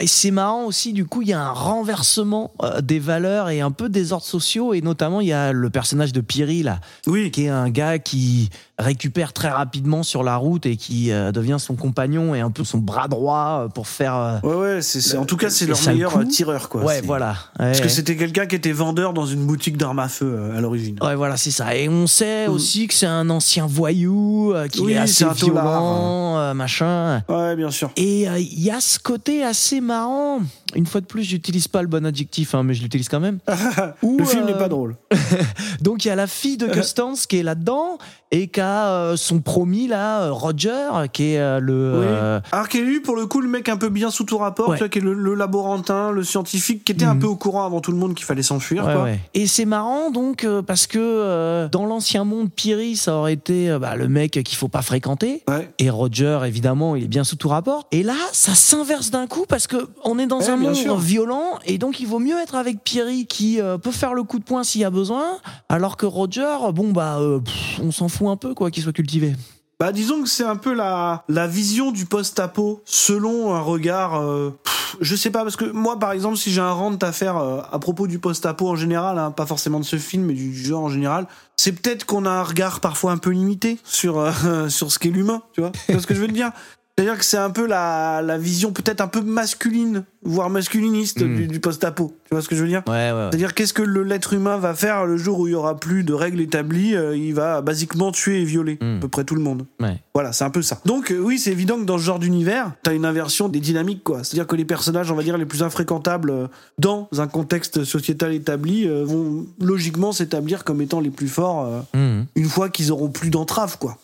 Et 0.00 0.06
c'est 0.06 0.30
marrant 0.30 0.64
aussi, 0.64 0.92
du 0.92 1.04
coup, 1.06 1.22
il 1.22 1.28
y 1.28 1.32
a 1.32 1.40
un 1.40 1.52
renversement 1.52 2.52
euh, 2.62 2.80
des 2.80 2.98
valeurs 2.98 3.48
et 3.50 3.60
un 3.60 3.70
peu 3.70 3.88
des 3.88 4.12
ordres 4.12 4.24
sociaux, 4.26 4.55
et 4.74 4.80
notamment, 4.80 5.20
il 5.20 5.28
y 5.28 5.32
a 5.32 5.52
le 5.52 5.70
personnage 5.70 6.12
de 6.12 6.20
Piri, 6.20 6.62
là, 6.62 6.80
Oui, 7.06 7.30
qui 7.30 7.44
est 7.44 7.48
un 7.48 7.70
gars 7.70 7.98
qui 7.98 8.50
récupère 8.78 9.32
très 9.32 9.48
rapidement 9.48 10.02
sur 10.02 10.22
la 10.22 10.36
route 10.36 10.66
et 10.66 10.76
qui 10.76 11.10
euh, 11.10 11.32
devient 11.32 11.56
son 11.58 11.76
compagnon 11.76 12.34
et 12.34 12.40
un 12.40 12.50
peu 12.50 12.62
son 12.62 12.78
bras 12.78 13.08
droit 13.08 13.62
euh, 13.64 13.68
pour 13.68 13.88
faire. 13.88 14.14
euh, 14.16 14.38
ouais, 14.42 14.54
ouais, 14.74 14.82
c'est, 14.82 15.16
en 15.16 15.24
tout 15.24 15.36
cas, 15.38 15.48
c'est 15.48 15.66
leur 15.66 15.78
le 15.86 15.92
meilleur 15.92 16.28
tireur, 16.28 16.68
quoi. 16.68 16.82
ouais, 16.84 17.00
voilà. 17.00 17.30
Ouais, 17.58 17.66
Parce 17.68 17.80
que 17.80 17.88
c'était 17.88 18.16
quelqu'un 18.16 18.46
qui 18.46 18.54
était 18.54 18.72
vendeur 18.72 19.14
dans 19.14 19.24
une 19.24 19.46
boutique 19.46 19.76
d'armes 19.78 19.98
à 20.00 20.08
feu 20.08 20.52
à 20.54 20.60
l'origine. 20.60 20.96
Ouais, 21.02 21.14
voilà, 21.14 21.36
c'est 21.38 21.50
ça. 21.50 21.74
Et 21.74 21.88
on 21.88 22.06
sait 22.06 22.48
aussi 22.48 22.86
que 22.86 22.94
c'est 22.94 23.06
un 23.06 23.30
ancien 23.30 23.66
voyou, 23.66 24.52
Oui, 24.78 24.92
est 24.92 24.98
assez 24.98 25.24
taulard. 25.24 25.36
violent, 25.36 26.38
euh, 26.38 26.54
machin. 26.54 27.22
Ouais, 27.28 27.56
bien 27.56 27.70
sûr. 27.70 27.90
Et 27.96 28.24
il 28.24 28.60
y 28.62 28.70
a 28.70 28.80
ce 28.80 28.98
côté 28.98 29.42
assez 29.42 29.80
marrant. 29.80 30.40
Une 30.74 30.84
fois 30.86 31.00
de 31.00 31.06
plus, 31.06 31.22
j'utilise 31.22 31.68
pas 31.68 31.80
le 31.80 31.88
bon 31.88 32.04
adjectif, 32.04 32.54
hein, 32.54 32.62
mais 32.62 32.74
je 32.74 32.82
l'utilise 32.82 33.08
quand 33.08 33.20
même. 33.20 33.38
Où, 34.02 34.18
Le 34.18 34.24
film 34.24 34.44
n'est 34.44 34.52
pas 34.58 34.68
drôle. 34.68 34.96
Donc 35.80 36.04
il 36.04 36.08
y 36.08 36.10
a 36.10 36.16
la 36.16 36.26
fille 36.26 36.56
de 36.58 36.66
Constance 36.74 37.26
qui 37.26 37.38
est 37.38 37.42
là-dedans 37.42 37.98
et 38.32 38.48
qui 38.48 38.60
a 38.60 38.88
euh, 38.88 39.16
son 39.16 39.40
promis 39.40 39.86
là, 39.86 40.22
euh, 40.22 40.32
Roger, 40.32 40.88
qui 41.12 41.32
est 41.34 41.38
euh, 41.38 41.60
le. 41.60 41.72
Oui. 42.00 42.06
euh, 42.08 42.40
Alors 42.52 42.68
qu'il 42.68 42.80
est 42.80 42.84
lui, 42.84 43.00
pour 43.00 43.14
le 43.16 43.26
coup, 43.26 43.40
le 43.40 43.48
mec 43.48 43.68
un 43.68 43.76
peu 43.76 43.88
bien 43.88 44.10
sous 44.10 44.24
tout 44.24 44.38
rapport, 44.38 44.68
Ouais. 44.70 44.76
tu 44.76 44.80
vois, 44.82 44.88
qui 44.88 44.98
est 44.98 45.02
le, 45.02 45.12
le 45.14 45.34
laborantin, 45.34 46.10
le 46.10 46.22
scientifique, 46.24 46.84
qui 46.84 46.92
était 46.92 47.04
un 47.04 47.14
Mhm. 47.14 47.20
peu 47.20 47.26
au 47.28 47.36
courant 47.36 47.64
avant 47.64 47.80
tout 47.80 47.92
le 47.92 47.98
monde 47.98 48.14
qu'il 48.14 48.24
fallait 48.26 48.42
s'enfuir. 48.42 48.84
ouais, 48.84 48.92
quoi. 48.94 49.02
ouais. 49.04 49.20
Et 49.34 49.46
c'est 49.46 49.64
marrant 49.64 50.10
donc 50.10 50.44
euh, 50.44 50.60
parce 50.62 50.86
que 50.86 50.98
euh, 51.00 51.68
dans 51.68 51.86
l'ancien 51.86 52.24
monde, 52.24 52.50
Piri, 52.50 52.96
ça 52.96 53.14
aurait 53.14 53.32
été 53.34 53.70
euh, 53.70 53.78
bah, 53.78 53.94
le 53.96 54.08
mec 54.08 54.32
qu'il 54.32 54.56
faut 54.58 54.68
pas 54.68 54.82
fréquenter. 54.82 55.42
Ouais. 55.48 55.70
Et 55.78 55.88
Roger, 55.90 56.40
évidemment, 56.46 56.96
il 56.96 57.04
est 57.04 57.08
bien 57.08 57.24
sous 57.24 57.36
tout 57.36 57.48
rapport. 57.48 57.86
Et 57.92 58.02
là, 58.02 58.14
ça 58.32 58.54
s'inverse 58.54 59.10
d'un 59.10 59.26
coup 59.26 59.44
parce 59.48 59.66
que 59.66 59.88
on 60.04 60.18
est 60.18 60.26
dans 60.26 60.40
Ouais, 60.40 60.48
un 60.50 60.56
monde 60.56 60.74
sûr. 60.74 60.96
violent 60.98 61.58
et 61.64 61.78
donc 61.78 62.00
il 62.00 62.06
vaut 62.06 62.18
mieux 62.18 62.38
être 62.40 62.54
avec 62.56 62.82
Pierry 62.84 63.26
qui 63.26 63.60
euh, 63.60 63.78
peut 63.78 63.90
faire 63.92 64.14
le 64.14 64.22
coup 64.24 64.38
de 64.38 64.44
poing 64.44 64.64
s'il 64.64 64.80
y 64.80 64.84
a 64.84 64.90
besoin, 64.90 65.24
alors 65.68 65.96
que 65.96 66.06
Roger, 66.06 66.56
bon 66.74 66.90
bah, 66.92 67.18
euh, 67.20 67.38
pff, 67.40 67.80
on 67.82 67.90
s'en 67.90 68.08
un 68.24 68.36
peu 68.36 68.54
quoi 68.54 68.70
qu'il 68.70 68.82
soit 68.82 68.92
cultivé. 68.92 69.34
Bah 69.78 69.92
disons 69.92 70.22
que 70.22 70.28
c'est 70.28 70.44
un 70.44 70.56
peu 70.56 70.72
la, 70.72 71.24
la 71.28 71.46
vision 71.46 71.92
du 71.92 72.06
post-apo 72.06 72.82
selon 72.84 73.54
un 73.54 73.60
regard... 73.60 74.20
euh, 74.20 74.58
je 75.00 75.16
sais 75.16 75.30
pas, 75.30 75.42
parce 75.42 75.56
que 75.56 75.64
moi 75.66 75.98
par 75.98 76.12
exemple, 76.12 76.36
si 76.36 76.50
j'ai 76.50 76.60
un 76.60 76.72
rant 76.72 76.94
à 76.96 77.12
faire 77.12 77.36
euh, 77.36 77.60
à 77.70 77.78
propos 77.78 78.06
du 78.06 78.18
post-apo 78.18 78.68
en 78.68 78.76
général, 78.76 79.18
hein, 79.18 79.30
pas 79.30 79.46
forcément 79.46 79.78
de 79.80 79.84
ce 79.84 79.96
film, 79.96 80.24
mais 80.24 80.34
du 80.34 80.54
genre 80.54 80.84
en 80.84 80.88
général, 80.88 81.26
c'est 81.56 81.72
peut-être 81.72 82.06
qu'on 82.06 82.24
a 82.24 82.30
un 82.30 82.42
regard 82.42 82.80
parfois 82.80 83.12
un 83.12 83.18
peu 83.18 83.30
limité 83.30 83.78
sur, 83.84 84.18
euh, 84.18 84.68
sur 84.68 84.90
ce 84.90 84.98
qu'est 84.98 85.10
l'humain, 85.10 85.42
tu 85.52 85.60
vois 85.60 85.72
ce 85.88 86.06
que 86.06 86.14
je 86.14 86.20
veux 86.20 86.28
te 86.28 86.32
dire? 86.32 86.52
C'est-à-dire 86.98 87.18
que 87.18 87.24
c'est 87.24 87.36
un 87.36 87.50
peu 87.50 87.66
la, 87.66 88.22
la 88.22 88.38
vision 88.38 88.72
peut-être 88.72 89.00
un 89.02 89.06
peu 89.06 89.20
masculine, 89.20 90.04
voire 90.22 90.48
masculiniste 90.50 91.22
Mm. 91.22 91.36
du, 91.36 91.46
du 91.46 91.60
post-apo. 91.60 92.14
Tu 92.24 92.34
vois 92.34 92.40
ce 92.42 92.48
que 92.48 92.56
je 92.56 92.62
veux 92.62 92.68
dire? 92.68 92.82
Ouais, 92.88 93.12
ouais. 93.12 93.28
C'est-à-dire 93.30 93.54
qu'est-ce 93.54 93.72
que 93.74 93.82
l'être 93.82 94.32
humain 94.32 94.56
va 94.56 94.74
faire 94.74 95.04
le 95.04 95.16
jour 95.16 95.40
où 95.40 95.46
il 95.46 95.50
y 95.52 95.54
aura 95.54 95.76
plus 95.78 96.04
de 96.04 96.12
règles 96.14 96.40
établies 96.40 96.94
euh, 96.96 97.16
Il 97.16 97.34
va 97.34 97.60
basiquement 97.60 98.12
tuer 98.12 98.40
et 98.40 98.44
violer 98.44 98.78
Mm. 98.80 98.96
à 98.96 99.00
peu 99.00 99.08
près 99.08 99.24
tout 99.24 99.34
le 99.34 99.42
monde. 99.42 99.66
ouais. 99.80 99.98
Voilà, 100.14 100.32
c'est 100.32 100.44
un 100.44 100.50
peu 100.50 100.62
ça. 100.62 100.80
Donc 100.86 101.10
euh, 101.10 101.18
oui, 101.18 101.38
c'est 101.38 101.50
évident 101.52 101.76
que 101.78 101.84
dans 101.84 101.98
ce 101.98 102.02
genre 102.04 102.18
d'univers, 102.18 102.72
t'as 102.82 102.94
une 102.94 103.04
inversion 103.04 103.48
des 103.50 103.60
dynamiques, 103.60 104.02
quoi. 104.02 104.24
C'est-à-dire 104.24 104.46
que 104.46 104.56
les 104.56 104.64
personnages, 104.64 105.10
on 105.10 105.14
va 105.14 105.22
dire, 105.22 105.36
les 105.36 105.44
plus 105.44 105.62
infréquentables 105.62 106.30
euh, 106.30 106.46
dans 106.78 107.08
un 107.18 107.26
contexte 107.26 107.84
sociétal 107.84 108.32
établi 108.32 108.88
vont 108.88 109.46
logiquement 109.60 110.12
s'établir 110.12 110.64
comme 110.64 110.80
étant 110.80 111.00
les 111.00 111.10
plus 111.10 111.28
forts 111.28 111.84
Mhm. 111.94 112.24
une 112.36 112.48
fois 112.48 112.70
qu'ils 112.70 112.90
auront 112.92 113.10
plus 113.10 113.28
d'entraves, 113.30 113.76
quoi. 113.78 113.98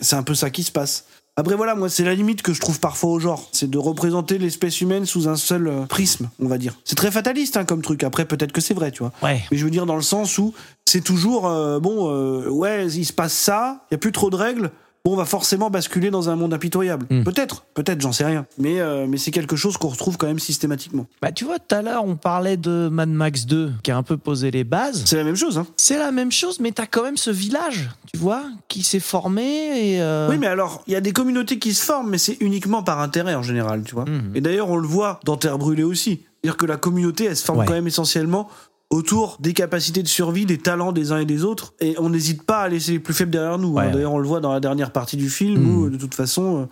C'est 0.00 0.16
un 0.16 0.22
peu 0.22 0.34
ça 0.34 0.50
qui 0.50 0.62
se 0.62 0.70
passe. 0.72 1.04
Après 1.38 1.54
voilà, 1.54 1.74
moi 1.74 1.90
c'est 1.90 2.02
la 2.02 2.14
limite 2.14 2.40
que 2.40 2.54
je 2.54 2.60
trouve 2.60 2.80
parfois 2.80 3.10
au 3.10 3.18
genre, 3.18 3.46
c'est 3.52 3.68
de 3.68 3.76
représenter 3.76 4.38
l'espèce 4.38 4.80
humaine 4.80 5.04
sous 5.04 5.28
un 5.28 5.36
seul 5.36 5.68
euh, 5.68 5.84
prisme, 5.84 6.30
on 6.40 6.48
va 6.48 6.56
dire. 6.56 6.78
C'est 6.86 6.94
très 6.94 7.10
fataliste 7.10 7.58
hein, 7.58 7.66
comme 7.66 7.82
truc. 7.82 8.04
Après 8.04 8.24
peut-être 8.24 8.52
que 8.52 8.62
c'est 8.62 8.72
vrai, 8.72 8.90
tu 8.90 9.00
vois. 9.00 9.12
Ouais. 9.22 9.42
Mais 9.50 9.58
je 9.58 9.64
veux 9.64 9.70
dire 9.70 9.84
dans 9.84 9.96
le 9.96 10.02
sens 10.02 10.38
où 10.38 10.54
c'est 10.86 11.02
toujours 11.02 11.46
euh, 11.46 11.78
bon, 11.78 12.10
euh, 12.10 12.48
ouais, 12.48 12.86
il 12.86 13.04
se 13.04 13.12
passe 13.12 13.34
ça, 13.34 13.84
il 13.90 13.94
y 13.94 13.96
a 13.96 13.98
plus 13.98 14.12
trop 14.12 14.30
de 14.30 14.36
règles. 14.36 14.70
Bon, 15.06 15.12
on 15.12 15.16
va 15.16 15.24
forcément 15.24 15.70
basculer 15.70 16.10
dans 16.10 16.30
un 16.30 16.34
monde 16.34 16.52
impitoyable. 16.52 17.06
Mm. 17.10 17.22
Peut-être, 17.22 17.64
peut-être, 17.74 18.00
j'en 18.00 18.10
sais 18.10 18.24
rien. 18.24 18.44
Mais, 18.58 18.80
euh, 18.80 19.06
mais 19.08 19.18
c'est 19.18 19.30
quelque 19.30 19.54
chose 19.54 19.76
qu'on 19.76 19.86
retrouve 19.86 20.16
quand 20.16 20.26
même 20.26 20.40
systématiquement. 20.40 21.06
Bah, 21.22 21.30
tu 21.30 21.44
vois, 21.44 21.60
tout 21.60 21.76
à 21.76 21.80
l'heure, 21.80 22.04
on 22.04 22.16
parlait 22.16 22.56
de 22.56 22.88
Mad 22.90 23.08
Max 23.08 23.46
2 23.46 23.70
qui 23.84 23.92
a 23.92 23.96
un 23.96 24.02
peu 24.02 24.16
posé 24.16 24.50
les 24.50 24.64
bases. 24.64 25.04
C'est 25.06 25.14
la 25.16 25.22
même 25.22 25.36
chose, 25.36 25.58
hein. 25.58 25.66
C'est 25.76 25.96
la 25.96 26.10
même 26.10 26.32
chose, 26.32 26.58
mais 26.58 26.72
t'as 26.72 26.86
quand 26.86 27.04
même 27.04 27.16
ce 27.16 27.30
village, 27.30 27.88
tu 28.12 28.18
vois, 28.18 28.42
qui 28.66 28.82
s'est 28.82 28.98
formé 28.98 29.44
et. 29.92 30.02
euh, 30.02 30.28
Oui, 30.28 30.38
mais 30.38 30.48
alors, 30.48 30.82
il 30.88 30.92
y 30.92 30.96
a 30.96 31.00
des 31.00 31.12
communautés 31.12 31.60
qui 31.60 31.72
se 31.72 31.84
forment, 31.84 32.10
mais 32.10 32.18
c'est 32.18 32.36
uniquement 32.40 32.82
par 32.82 32.98
intérêt 33.00 33.36
en 33.36 33.44
général, 33.44 33.84
tu 33.84 33.94
vois. 33.94 34.06
Mhm. 34.06 34.32
Et 34.34 34.40
d'ailleurs, 34.40 34.70
on 34.70 34.76
le 34.76 34.88
voit 34.88 35.20
dans 35.24 35.36
Terre 35.36 35.56
brûlée 35.58 35.84
aussi. 35.84 36.22
C'est-à-dire 36.42 36.56
que 36.56 36.66
la 36.66 36.78
communauté, 36.78 37.26
elle 37.26 37.36
se 37.36 37.44
forme 37.44 37.60
Ouais. 37.60 37.66
quand 37.66 37.74
même 37.74 37.86
essentiellement 37.86 38.48
autour 38.90 39.36
des 39.40 39.52
capacités 39.52 40.02
de 40.02 40.08
survie, 40.08 40.46
des 40.46 40.58
talents 40.58 40.92
des 40.92 41.12
uns 41.12 41.18
et 41.18 41.24
des 41.24 41.44
autres. 41.44 41.74
Et 41.80 41.94
on 41.98 42.08
n'hésite 42.10 42.42
pas 42.44 42.60
à 42.60 42.68
laisser 42.68 42.92
les 42.92 42.98
plus 43.00 43.14
faibles 43.14 43.30
derrière 43.32 43.58
nous. 43.58 43.78
hein. 43.78 43.90
D'ailleurs, 43.90 44.12
on 44.12 44.18
le 44.18 44.26
voit 44.28 44.40
dans 44.40 44.52
la 44.52 44.60
dernière 44.60 44.92
partie 44.92 45.16
du 45.16 45.28
film 45.28 45.60
Mhm. 45.62 45.76
où, 45.76 45.90
de 45.90 45.96
toute 45.96 46.14
façon, 46.14 46.62
euh, 46.62 46.66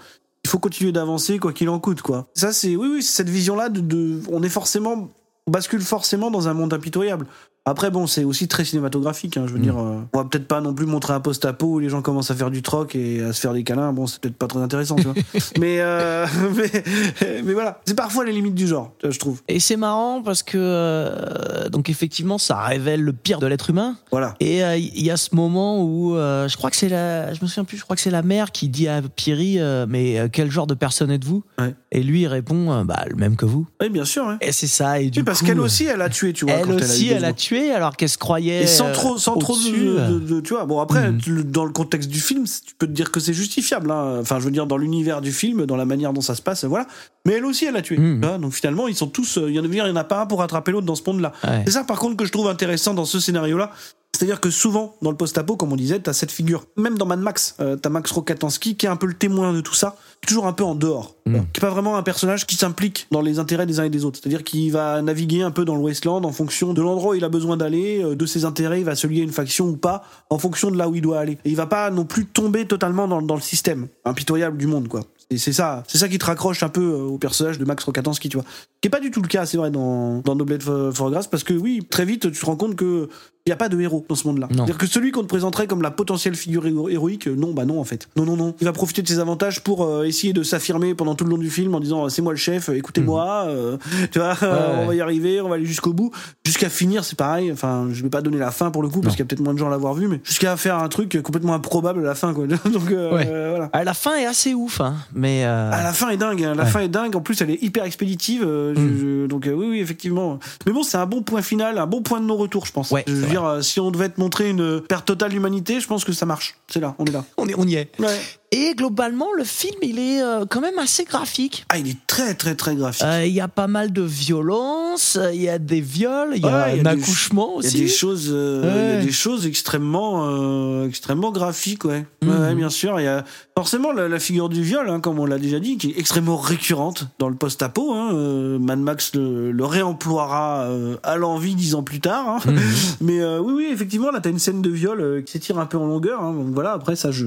il 0.44 0.50
faut 0.50 0.58
continuer 0.58 0.92
d'avancer 0.92 1.38
quoi 1.38 1.52
qu'il 1.52 1.68
en 1.68 1.80
coûte, 1.80 2.02
quoi. 2.02 2.28
Ça, 2.34 2.52
c'est, 2.52 2.76
oui, 2.76 2.88
oui, 2.92 3.02
c'est 3.02 3.16
cette 3.16 3.30
vision-là 3.30 3.68
de, 3.68 3.80
de- 3.80 4.20
on 4.30 4.42
est 4.42 4.48
forcément, 4.48 5.08
on 5.46 5.50
bascule 5.50 5.80
forcément 5.82 6.30
dans 6.30 6.46
un 6.48 6.54
monde 6.54 6.72
impitoyable. 6.72 7.26
Après, 7.66 7.90
bon, 7.90 8.06
c'est 8.06 8.24
aussi 8.24 8.46
très 8.46 8.64
cinématographique. 8.64 9.36
Hein, 9.38 9.44
je 9.46 9.52
veux 9.52 9.58
Mm. 9.58 9.62
dire, 9.62 9.78
euh, 9.78 10.00
on 10.12 10.18
va 10.18 10.24
peut-être 10.24 10.46
pas 10.46 10.60
non 10.60 10.74
plus 10.74 10.84
montrer 10.84 11.14
un 11.14 11.20
post-apo 11.20 11.66
où 11.66 11.78
les 11.78 11.88
gens 11.88 12.02
commencent 12.02 12.30
à 12.30 12.34
faire 12.34 12.50
du 12.50 12.60
troc 12.60 12.94
et 12.94 13.22
à 13.22 13.32
se 13.32 13.40
faire 13.40 13.54
des 13.54 13.64
câlins. 13.64 13.92
Bon, 13.94 14.06
c'est 14.06 14.20
peut-être 14.20 14.36
pas 14.36 14.46
très 14.48 14.58
intéressant, 14.60 14.96
tu 14.96 15.04
vois. 15.04 15.14
mais, 15.58 15.80
euh, 15.80 16.26
mais, 16.56 17.42
mais 17.42 17.52
voilà, 17.54 17.80
c'est 17.86 17.94
parfois 17.96 18.24
les 18.26 18.32
limites 18.32 18.54
du 18.54 18.66
genre, 18.66 18.92
je 19.02 19.18
trouve. 19.18 19.40
Et 19.48 19.60
c'est 19.60 19.76
marrant 19.76 20.22
parce 20.22 20.42
que 20.42 20.58
euh, 20.58 21.68
donc 21.70 21.88
effectivement 21.88 22.38
ça 22.38 22.58
révèle 22.60 23.00
le 23.02 23.12
pire 23.12 23.38
de 23.38 23.46
l'être 23.46 23.70
humain. 23.70 23.96
Voilà. 24.10 24.34
Et 24.40 24.62
euh, 24.62 24.76
il 24.76 25.02
y 25.02 25.10
a 25.10 25.16
ce 25.16 25.34
moment 25.34 25.82
où 25.82 26.16
euh, 26.16 26.48
je 26.48 26.56
crois 26.56 26.70
que 26.70 26.76
c'est 26.76 26.88
la, 26.88 27.32
je 27.32 27.40
me 27.42 27.46
souviens 27.46 27.64
plus, 27.64 27.78
je 27.78 27.82
crois 27.84 27.96
que 27.96 28.02
c'est 28.02 28.10
la 28.10 28.22
mère 28.22 28.52
qui 28.52 28.68
dit 28.68 28.88
à 28.88 29.00
Pierry, 29.02 29.58
euh, 29.58 29.86
mais 29.88 30.18
euh, 30.18 30.28
quel 30.30 30.50
genre 30.50 30.66
de 30.66 30.74
personne 30.74 31.10
êtes-vous? 31.10 31.42
Ouais. 31.58 31.74
Et 31.94 32.02
lui 32.02 32.22
il 32.22 32.26
répond, 32.26 32.72
euh, 32.72 32.84
bah 32.84 33.04
le 33.08 33.14
même 33.16 33.36
que 33.36 33.46
vous. 33.46 33.66
Oui, 33.80 33.88
bien 33.88 34.04
sûr. 34.04 34.28
hein. 34.28 34.36
Et 34.40 34.52
c'est 34.52 34.66
ça. 34.66 35.00
Et 35.00 35.10
du 35.10 35.20
Oui, 35.20 35.24
parce 35.24 35.40
coup, 35.40 35.46
qu'elle 35.46 35.60
aussi, 35.60 35.84
elle 35.86 36.02
a 36.02 36.08
tué, 36.10 36.32
tu 36.32 36.44
vois. 36.44 36.54
elle 36.54 36.66
quand 36.66 36.74
aussi, 36.74 37.08
elle 37.08 37.24
a, 37.24 37.28
elle 37.28 37.34
tué 37.34 37.70
alors 37.70 37.96
qu'elle 37.96 38.08
se 38.08 38.18
croyait. 38.18 38.64
Et 38.64 38.66
sans 38.66 38.88
euh, 38.88 38.92
trop, 38.92 39.16
sans 39.16 39.36
trop 39.38 39.54
au-dessus, 39.54 39.72
de, 39.72 39.96
euh. 39.98 40.08
de- 40.10 40.18
de- 40.18 40.40
tu 40.40 40.54
vois. 40.54 40.66
Bon, 40.66 40.80
après, 40.80 41.10
Mhm. 41.12 41.42
dans 41.44 41.64
le 41.64 41.72
contexte 41.72 42.10
du 42.10 42.20
film, 42.20 42.44
tu 42.44 42.74
peux 42.76 42.86
te 42.86 42.92
dire 42.92 43.10
que 43.12 43.20
c'est 43.20 43.32
justifiable. 43.32 43.90
hein. 43.90 44.18
Enfin, 44.20 44.40
je 44.40 44.44
veux 44.44 44.50
dire, 44.50 44.66
dans 44.66 44.76
l'univers 44.76 45.20
du 45.20 45.32
film, 45.32 45.64
dans 45.66 45.76
la 45.76 45.84
manière 45.84 46.12
dont 46.12 46.20
ça 46.20 46.34
se 46.34 46.42
passe, 46.42 46.64
voilà. 46.64 46.86
Mais 47.26 47.34
elle 47.34 47.44
aussi, 47.44 47.64
elle 47.64 47.76
a 47.76 47.82
tué. 47.82 47.96
Mhm. 47.96 48.38
Donc 48.40 48.52
finalement, 48.52 48.88
ils 48.88 48.96
sont 48.96 49.06
tous. 49.06 49.38
euh, 49.38 49.48
Il 49.48 49.54
y 49.54 49.60
en 49.60 49.64
a, 49.64 49.66
il 49.68 49.74
y 49.76 49.80
en 49.80 49.96
a 49.96 50.04
pas 50.04 50.20
un 50.22 50.26
pour 50.26 50.40
rattraper 50.40 50.72
l'autre 50.72 50.86
dans 50.86 50.94
ce 50.96 51.02
monde-là. 51.06 51.32
Ouais. 51.44 51.62
C'est 51.64 51.72
ça, 51.72 51.84
par 51.84 51.98
contre, 51.98 52.16
que 52.16 52.24
je 52.24 52.32
trouve 52.32 52.48
intéressant 52.48 52.92
dans 52.92 53.04
ce 53.04 53.20
scénario-là. 53.20 53.70
C'est-à-dire 54.14 54.40
que 54.40 54.48
souvent, 54.48 54.94
dans 55.02 55.10
le 55.10 55.16
post-apo, 55.16 55.56
comme 55.56 55.72
on 55.72 55.76
disait, 55.76 55.98
t'as 55.98 56.12
cette 56.12 56.30
figure. 56.30 56.66
Même 56.76 56.96
dans 56.96 57.04
Mad 57.04 57.18
Max, 57.18 57.56
euh, 57.58 57.74
t'as 57.74 57.90
Max 57.90 58.12
Rokatansky 58.12 58.76
qui 58.76 58.86
est 58.86 58.88
un 58.88 58.94
peu 58.94 59.08
le 59.08 59.14
témoin 59.14 59.52
de 59.52 59.60
tout 59.60 59.74
ça, 59.74 59.96
toujours 60.24 60.46
un 60.46 60.52
peu 60.52 60.62
en 60.62 60.76
dehors. 60.76 61.16
Mm. 61.26 61.40
Qui 61.52 61.58
est 61.58 61.60
pas 61.60 61.70
vraiment 61.70 61.96
un 61.96 62.02
personnage 62.04 62.46
qui 62.46 62.54
s'implique 62.54 63.08
dans 63.10 63.20
les 63.20 63.40
intérêts 63.40 63.66
des 63.66 63.80
uns 63.80 63.84
et 63.84 63.90
des 63.90 64.04
autres. 64.04 64.20
C'est-à-dire 64.22 64.44
qu'il 64.44 64.70
va 64.70 65.02
naviguer 65.02 65.42
un 65.42 65.50
peu 65.50 65.64
dans 65.64 65.74
le 65.74 65.80
Wasteland 65.80 66.22
en 66.22 66.30
fonction 66.30 66.74
de 66.74 66.80
l'endroit 66.80 67.12
où 67.12 67.14
il 67.16 67.24
a 67.24 67.28
besoin 67.28 67.56
d'aller, 67.56 68.04
euh, 68.04 68.14
de 68.14 68.24
ses 68.24 68.44
intérêts, 68.44 68.78
il 68.78 68.84
va 68.84 68.94
se 68.94 69.08
lier 69.08 69.22
à 69.22 69.24
une 69.24 69.32
faction 69.32 69.66
ou 69.66 69.76
pas, 69.76 70.04
en 70.30 70.38
fonction 70.38 70.70
de 70.70 70.78
là 70.78 70.88
où 70.88 70.94
il 70.94 71.02
doit 71.02 71.18
aller. 71.18 71.38
Et 71.44 71.50
il 71.50 71.56
va 71.56 71.66
pas 71.66 71.90
non 71.90 72.04
plus 72.04 72.26
tomber 72.26 72.66
totalement 72.66 73.08
dans, 73.08 73.20
dans 73.20 73.34
le 73.34 73.40
système 73.40 73.88
impitoyable 74.04 74.56
du 74.56 74.68
monde, 74.68 74.86
quoi. 74.86 75.00
Et 75.30 75.38
c'est 75.38 75.52
ça, 75.52 75.82
c'est 75.88 75.98
ça 75.98 76.08
qui 76.08 76.18
te 76.18 76.26
raccroche 76.26 76.62
un 76.62 76.68
peu 76.68 76.82
euh, 76.82 77.02
au 77.02 77.18
personnage 77.18 77.58
de 77.58 77.64
Max 77.64 77.82
Rokatansky, 77.82 78.28
tu 78.28 78.36
vois. 78.36 78.46
Qui 78.80 78.88
est 78.88 78.90
pas 78.90 79.00
du 79.00 79.10
tout 79.10 79.22
le 79.22 79.26
cas, 79.28 79.46
c'est 79.46 79.56
vrai, 79.56 79.70
dans, 79.70 80.20
dans 80.20 80.36
Noblette 80.36 80.62
for 80.62 80.94
for 80.94 81.10
Grace, 81.10 81.26
parce 81.26 81.42
que 81.42 81.54
oui, 81.54 81.84
très 81.90 82.04
vite, 82.04 82.30
tu 82.30 82.38
te 82.38 82.46
rends 82.46 82.56
compte 82.56 82.76
que 82.76 83.08
il 83.46 83.50
n'y 83.50 83.52
a 83.52 83.56
pas 83.56 83.68
de 83.68 83.78
héros 83.78 84.06
dans 84.08 84.14
ce 84.14 84.26
monde-là. 84.26 84.48
C'est-à-dire 84.50 84.78
que 84.78 84.86
celui 84.86 85.10
qu'on 85.10 85.20
te 85.20 85.26
présenterait 85.26 85.66
comme 85.66 85.82
la 85.82 85.90
potentielle 85.90 86.34
figure 86.34 86.66
héro- 86.66 86.88
héroïque, 86.88 87.28
euh, 87.28 87.34
non, 87.36 87.52
bah 87.52 87.66
non, 87.66 87.78
en 87.78 87.84
fait. 87.84 88.08
Non, 88.16 88.24
non, 88.24 88.36
non. 88.38 88.54
Il 88.62 88.64
va 88.64 88.72
profiter 88.72 89.02
de 89.02 89.08
ses 89.08 89.18
avantages 89.18 89.60
pour 89.62 89.84
euh, 89.84 90.04
essayer 90.04 90.32
de 90.32 90.42
s'affirmer 90.42 90.94
pendant 90.94 91.14
tout 91.14 91.24
le 91.24 91.30
long 91.30 91.36
du 91.36 91.50
film 91.50 91.74
en 91.74 91.80
disant 91.80 92.08
c'est 92.08 92.22
moi 92.22 92.32
le 92.32 92.38
chef, 92.38 92.70
euh, 92.70 92.76
écoutez-moi, 92.78 93.44
euh, 93.48 93.76
tu 94.10 94.18
vois, 94.18 94.30
ouais. 94.32 94.48
on 94.80 94.86
va 94.86 94.94
y 94.94 95.02
arriver, 95.02 95.42
on 95.42 95.50
va 95.50 95.56
aller 95.56 95.66
jusqu'au 95.66 95.92
bout. 95.92 96.10
Jusqu'à 96.46 96.70
finir, 96.70 97.04
c'est 97.04 97.18
pareil. 97.18 97.52
Enfin, 97.52 97.88
je 97.92 98.02
vais 98.02 98.08
pas 98.08 98.22
donner 98.22 98.38
la 98.38 98.50
fin 98.50 98.70
pour 98.70 98.82
le 98.82 98.88
coup, 98.88 99.02
parce 99.02 99.14
qu'il 99.14 99.22
y 99.22 99.26
a 99.26 99.28
peut-être 99.28 99.42
moins 99.42 99.52
de 99.52 99.58
gens 99.58 99.66
à 99.66 99.70
l'avoir 99.70 99.92
vu, 99.92 100.08
mais 100.08 100.22
jusqu'à 100.24 100.56
faire 100.56 100.78
un 100.78 100.88
truc 100.88 101.20
complètement 101.22 101.52
improbable 101.52 102.00
à 102.00 102.04
la 102.04 102.14
fin, 102.14 102.32
quoi. 102.32 102.46
Donc, 102.64 102.90
euh, 102.92 103.12
Ouais. 103.14 103.26
voilà. 103.26 103.68
Ah, 103.74 103.84
la 103.84 103.92
fin 103.92 104.16
est 104.16 104.24
assez 104.24 104.54
ouf, 104.54 104.80
hein. 104.80 104.94
Mais 105.14 105.44
euh, 105.44 105.68
Ah, 105.70 105.82
la 105.82 105.92
fin 105.92 106.08
est 106.08 106.16
dingue, 106.16 106.42
hein. 106.44 106.54
la 106.54 106.64
Ouais. 106.64 106.70
fin 106.70 106.80
est 106.80 106.88
dingue. 106.88 107.14
En 107.14 107.20
plus, 107.20 107.38
elle 107.42 107.50
est 107.50 107.62
hyper 107.62 107.84
expéditive. 107.84 108.42
euh, 108.42 108.72
je- 108.74 108.80
Mm. 108.80 108.98
je- 108.98 109.26
donc 109.26 109.46
euh, 109.46 109.52
oui, 109.52 109.66
oui, 109.68 109.80
effectivement. 109.80 110.38
Mais 110.64 110.72
bon, 110.72 110.82
c'est 110.82 110.96
un 110.96 111.04
bon 111.04 111.20
point 111.20 111.42
final, 111.42 111.76
un 111.76 111.86
bon 111.86 112.00
point 112.00 112.20
de 112.22 112.24
non-retour, 112.24 112.64
je 112.64 112.72
pense. 112.72 112.90
Je 113.06 113.33
dire, 113.34 113.44
euh, 113.44 113.60
si 113.62 113.80
on 113.80 113.90
devait 113.90 114.08
te 114.08 114.20
montrer 114.20 114.48
une 114.50 114.80
perte 114.80 115.06
totale 115.06 115.30
d'humanité, 115.30 115.80
je 115.80 115.86
pense 115.86 116.04
que 116.04 116.12
ça 116.12 116.26
marche. 116.26 116.54
C'est 116.68 116.80
là, 116.80 116.94
on 116.98 117.04
est 117.04 117.10
là. 117.10 117.24
on, 117.36 117.48
est- 117.48 117.54
on 117.56 117.66
y 117.66 117.74
est. 117.74 117.90
Ouais. 118.00 118.18
Et 118.56 118.74
globalement, 118.76 119.26
le 119.36 119.42
film, 119.42 119.74
il 119.82 119.98
est 119.98 120.22
euh, 120.22 120.44
quand 120.48 120.60
même 120.60 120.78
assez 120.78 121.02
graphique. 121.04 121.64
Ah, 121.70 121.78
il 121.78 121.88
est 121.88 121.96
très, 122.06 122.34
très, 122.34 122.54
très 122.54 122.76
graphique. 122.76 123.04
Euh, 123.04 123.24
Il 123.26 123.32
y 123.32 123.40
a 123.40 123.48
pas 123.48 123.66
mal 123.66 123.92
de 123.92 124.02
violence, 124.02 125.18
il 125.32 125.42
y 125.42 125.48
a 125.48 125.58
des 125.58 125.80
viols, 125.80 126.34
il 126.36 126.42
y 126.42 126.46
a 126.48 126.66
Ouais, 126.66 126.76
il 126.76 126.82
y 126.82 126.86
a 126.86 126.90
un 126.90 126.94
des- 126.94 127.02
accouchement 127.02 127.54
Il 127.58 127.64
y 127.64 127.66
aussi. 127.66 127.76
a 127.76 127.80
des 127.80 127.88
choses, 127.88 128.28
euh, 128.32 128.92
il 128.92 128.98
y 128.98 129.02
a 129.02 129.04
des 129.04 129.12
choses 129.12 129.44
extrêmement, 129.46 130.84
extrêmement 130.84 131.32
graphiques, 131.32 131.84
ouais. 131.84 132.06
Mhm. 132.22 132.30
ouais, 132.30 132.54
bien 132.54 132.68
sûr. 132.70 133.00
Il 133.00 133.04
y 133.04 133.08
a 133.08 133.24
forcément 133.56 133.90
la, 133.92 134.08
la 134.08 134.18
figure 134.20 134.48
du 134.48 134.62
viol, 134.62 134.88
hein, 134.88 135.00
comme 135.00 135.18
on 135.18 135.26
l'a 135.26 135.38
déjà 135.38 135.58
dit, 135.58 135.76
qui 135.76 135.90
est 135.90 135.98
extrêmement 135.98 136.36
récurrente 136.36 137.08
dans 137.18 137.28
le 137.28 137.34
post-apo. 137.36 137.92
Hein. 137.92 138.12
Mad 138.60 138.78
Max 138.78 139.14
le, 139.14 139.50
le 139.50 139.64
réemploiera 139.64 140.68
à 141.02 141.16
l'envie 141.16 141.56
dix 141.56 141.74
ans 141.74 141.82
plus 141.82 142.00
tard. 142.00 142.28
Hein. 142.28 142.38
Mhm. 142.46 142.58
Mais 143.00 143.20
euh, 143.20 143.40
oui, 143.40 143.54
oui, 143.56 143.68
effectivement, 143.72 144.12
là, 144.12 144.20
t'as 144.22 144.30
une 144.30 144.38
scène 144.38 144.62
de 144.62 144.70
viol 144.70 145.22
qui 145.26 145.32
s'étire 145.32 145.58
un 145.58 145.66
peu 145.66 145.76
en 145.78 145.86
longueur. 145.86 146.20
Hein. 146.22 146.32
Donc 146.34 146.54
voilà, 146.54 146.72
après 146.72 146.94
ça, 146.94 147.10
je, 147.10 147.26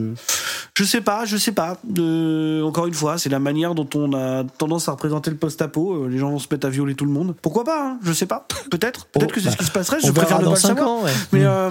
je 0.76 0.84
sais 0.84 1.02
pas, 1.02 1.26
je 1.26 1.38
sais 1.38 1.52
pas. 1.52 1.78
Euh, 1.98 2.62
encore 2.64 2.88
une 2.88 2.94
fois, 2.94 3.18
c'est 3.18 3.30
la 3.30 3.40
manière 3.40 3.76
dont 3.76 3.88
on 3.96 4.14
a 4.14 4.44
tendance 4.44 4.90
à 4.90 4.92
représenter 4.92 5.32
le 5.32 5.38
post-apo. 5.38 6.06
Euh, 6.06 6.08
les 6.08 6.18
gens 6.18 6.30
vont 6.30 6.40
se 6.40 6.48
mettre 6.52 6.68
à 6.68 6.70
violer 6.70 6.96
tout 6.96 7.06
le 7.06 7.12
monde. 7.12 7.36
Pourquoi 7.42 7.64
pas 7.64 7.84
hein 7.84 8.00
Je 8.04 8.14
sais 8.14 8.26
pas. 8.26 8.48
Peut-être. 8.70 9.06
Peut-être 9.08 9.32
Oh, 9.32 9.34
que 9.34 9.40
c'est 9.40 9.48
bah, 9.48 9.52
ce 9.52 9.58
qui 9.58 9.66
se 9.66 9.72
passerait. 9.72 9.98
Je 10.04 10.12
préfère 10.12 10.40
ne 10.40 10.46
pas 10.46 10.50
le 10.52 10.56
5 10.56 10.68
savoir. 10.70 10.90
ans, 10.90 11.04
ouais. 11.04 11.12
Mais, 11.32 11.44
euh, 11.44 11.70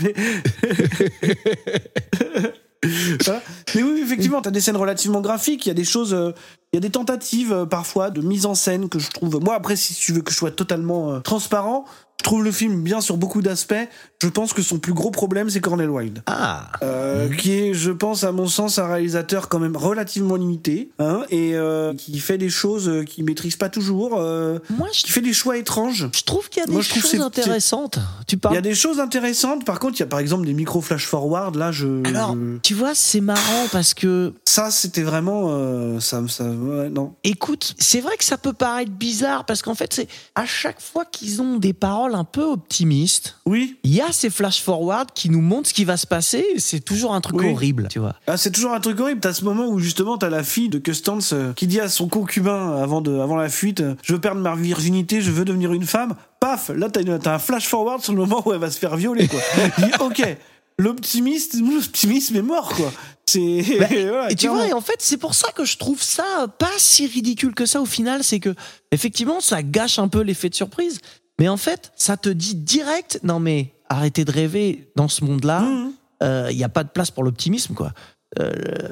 mais... 0.00 0.14
Voilà. 3.24 3.42
Mais 3.74 3.82
oui, 3.82 4.00
effectivement, 4.02 4.42
t'as 4.42 4.50
des 4.50 4.60
scènes 4.60 4.76
relativement 4.76 5.20
graphiques. 5.20 5.66
Il 5.66 5.68
y 5.68 5.72
a 5.72 5.74
des 5.74 5.84
choses, 5.84 6.14
euh, 6.14 6.32
il 6.72 6.76
y 6.76 6.78
a 6.78 6.80
des 6.80 6.90
tentatives 6.90 7.52
euh, 7.52 7.66
parfois 7.66 8.10
de 8.10 8.20
mise 8.20 8.46
en 8.46 8.54
scène 8.54 8.88
que 8.88 8.98
je 8.98 9.10
trouve. 9.10 9.40
Moi, 9.40 9.54
après, 9.54 9.76
si 9.76 9.94
tu 9.94 10.12
veux 10.12 10.22
que 10.22 10.30
je 10.30 10.36
sois 10.36 10.50
totalement 10.50 11.12
euh, 11.12 11.20
transparent, 11.20 11.84
je 12.20 12.24
trouve 12.24 12.42
le 12.44 12.52
film 12.52 12.82
bien 12.82 13.00
sur 13.02 13.16
beaucoup 13.18 13.42
d'aspects. 13.42 13.74
Je 14.22 14.28
pense 14.28 14.54
que 14.54 14.62
son 14.62 14.78
plus 14.78 14.94
gros 14.94 15.10
problème, 15.10 15.50
c'est 15.50 15.60
Cornel 15.60 15.90
Wilde. 15.90 16.22
Ah, 16.26 16.68
Euh, 16.82 17.28
qui 17.28 17.52
est, 17.52 17.74
je 17.74 17.90
pense, 17.90 18.24
à 18.24 18.32
mon 18.32 18.46
sens, 18.46 18.78
un 18.78 18.86
réalisateur 18.86 19.48
quand 19.50 19.58
même 19.58 19.76
relativement 19.76 20.36
limité, 20.36 20.90
hein, 20.98 21.24
et 21.28 21.54
euh, 21.54 21.92
qui 21.94 22.18
fait 22.20 22.38
des 22.38 22.48
choses 22.48 22.88
euh, 22.88 23.02
qu'il 23.04 23.24
maîtrise 23.24 23.56
pas 23.56 23.68
toujours, 23.68 24.12
euh, 24.18 24.58
moi 24.70 24.88
je, 24.94 25.02
qui 25.02 25.10
fait 25.10 25.20
des 25.20 25.34
choix 25.34 25.58
étranges. 25.58 26.08
je 26.14 26.22
trouve 26.22 26.48
qu'il 26.48 26.60
y 26.60 26.62
a 26.62 26.66
des 26.66 26.72
Moi, 26.72 26.80
choses 26.82 27.04
c'est- 27.04 27.20
intéressantes. 27.20 27.98
Tu 28.26 28.36
Il 28.36 28.38
parles 28.38 28.54
y 28.54 28.58
a 28.58 28.62
des 28.62 28.74
choses 28.74 29.00
intéressantes. 29.00 29.66
Par 29.66 29.78
contre, 29.78 29.96
il 29.96 30.00
y 30.00 30.04
a 30.04 30.06
par 30.06 30.20
exemple 30.20 30.46
des 30.46 30.54
micro 30.54 30.80
flash 30.80 31.06
forward. 31.06 31.56
Là, 31.56 31.72
je, 31.72 32.06
Alors, 32.08 32.34
je- 32.34 32.56
tu 32.62 32.72
vois, 32.72 32.94
c'est 32.94 33.20
marrant 33.20 33.66
parce 33.70 33.92
que, 33.92 34.32
ça, 34.46 34.70
c'était 34.70 35.02
vraiment, 35.02 35.48
euh, 35.50 36.00
ça, 36.00 36.22
ça, 36.28 36.44
ouais, 36.44 36.88
non. 36.88 37.12
écoute, 37.24 37.74
c'est 37.78 38.00
vrai 38.00 38.16
que 38.16 38.24
ça 38.24 38.38
peut 38.38 38.54
paraître 38.54 38.92
bizarre 38.92 39.44
parce 39.44 39.60
qu'en 39.60 39.74
fait, 39.74 39.92
c'est 39.92 40.08
à 40.34 40.46
chaque 40.46 40.80
fois 40.80 41.04
qu'ils 41.04 41.42
ont 41.42 41.58
des 41.58 41.74
paroles 41.74 42.03
un 42.12 42.24
peu 42.24 42.42
optimistes, 42.42 43.38
Oui, 43.46 43.78
il 43.84 43.94
y 43.94 44.00
a 44.00 44.10
ces 44.12 44.30
flash 44.30 44.60
forward 44.62 45.10
qui 45.14 45.30
nous 45.30 45.40
montrent 45.40 45.68
ce 45.68 45.74
qui 45.74 45.84
va 45.84 45.96
se 45.96 46.06
passer. 46.06 46.44
C'est 46.58 46.80
toujours 46.84 47.14
un 47.14 47.20
truc 47.20 47.36
Oui. 47.40 47.52
horrible, 47.52 47.88
tu 47.90 48.00
vois. 48.00 48.16
ah, 48.26 48.36
c'est 48.36 48.50
toujours 48.50 48.72
un 48.72 48.80
truc 48.80 48.98
horrible. 49.00 49.20
T'as 49.20 49.32
ce 49.32 49.44
moment 49.44 49.66
où 49.68 49.78
justement 49.78 50.18
t'as 50.18 50.28
la 50.28 50.42
fille 50.42 50.68
de 50.68 50.78
Custance 50.78 51.32
euh, 51.32 51.52
qui 51.54 51.66
dit 51.66 51.80
à 51.80 51.88
son 51.88 52.08
concubin 52.08 52.72
avant 52.82 53.00
de, 53.00 53.18
avant 53.20 53.36
la 53.36 53.48
fuite, 53.48 53.80
euh, 53.80 53.94
je 54.02 54.12
veux 54.14 54.20
perdre 54.20 54.40
ma 54.40 54.54
virginité, 54.56 55.20
je 55.20 55.30
veux 55.30 55.44
devenir 55.44 55.72
une 55.72 55.84
femme. 55.86 56.14
Paf, 56.40 56.70
là 56.74 56.88
t'as, 56.90 57.32
un 57.34 57.38
flash 57.38 57.68
forward 57.68 58.02
sur 58.02 58.12
le 58.12 58.18
moment 58.18 58.42
où 58.44 58.52
elle 58.52 58.58
va 58.60 58.70
se 58.70 58.78
faire 58.78 58.96
violer, 58.96 59.28
quoi. 59.28 59.40
Il 59.78 59.84
dit, 59.84 59.90
ok, 60.00 60.36
l'optimisme, 60.78 61.60
l'optimisme 61.74 62.36
est 62.36 62.42
mort, 62.42 62.68
quoi. 62.74 62.92
C'est, 63.26 63.64
Bah, 63.78 63.86
voilà, 63.90 64.26
Et 64.30 64.34
tu 64.34 64.40
clairement. 64.42 64.58
vois, 64.58 64.68
et 64.68 64.72
en 64.74 64.80
fait, 64.80 64.96
c'est 64.98 65.16
pour 65.16 65.34
ça 65.34 65.50
que 65.52 65.64
je 65.64 65.78
trouve 65.78 66.02
ça 66.02 66.24
euh, 66.42 66.46
pas 66.46 66.70
si 66.76 67.06
ridicule 67.06 67.54
que 67.54 67.64
ça 67.66 67.80
au 67.80 67.86
final. 67.86 68.22
C'est 68.22 68.40
que, 68.40 68.54
effectivement, 68.92 69.40
ça 69.40 69.62
gâche 69.62 69.98
un 69.98 70.08
peu 70.08 70.20
l'effet 70.20 70.50
de 70.50 70.54
surprise. 70.54 71.00
Mais 71.40 71.48
en 71.48 71.56
fait, 71.56 71.92
ça 71.96 72.16
te 72.16 72.28
dit 72.28 72.54
direct, 72.54 73.20
non 73.22 73.40
mais 73.40 73.74
arrêtez 73.88 74.24
de 74.24 74.30
rêver 74.32 74.90
dans 74.96 75.08
ce 75.08 75.24
monde-là. 75.24 75.64
Il 76.50 76.56
n'y 76.56 76.64
a 76.64 76.68
pas 76.68 76.84
de 76.84 76.88
place 76.88 77.10
pour 77.10 77.22
l'optimisme, 77.24 77.74
quoi. 77.74 77.92
Il 78.38 78.44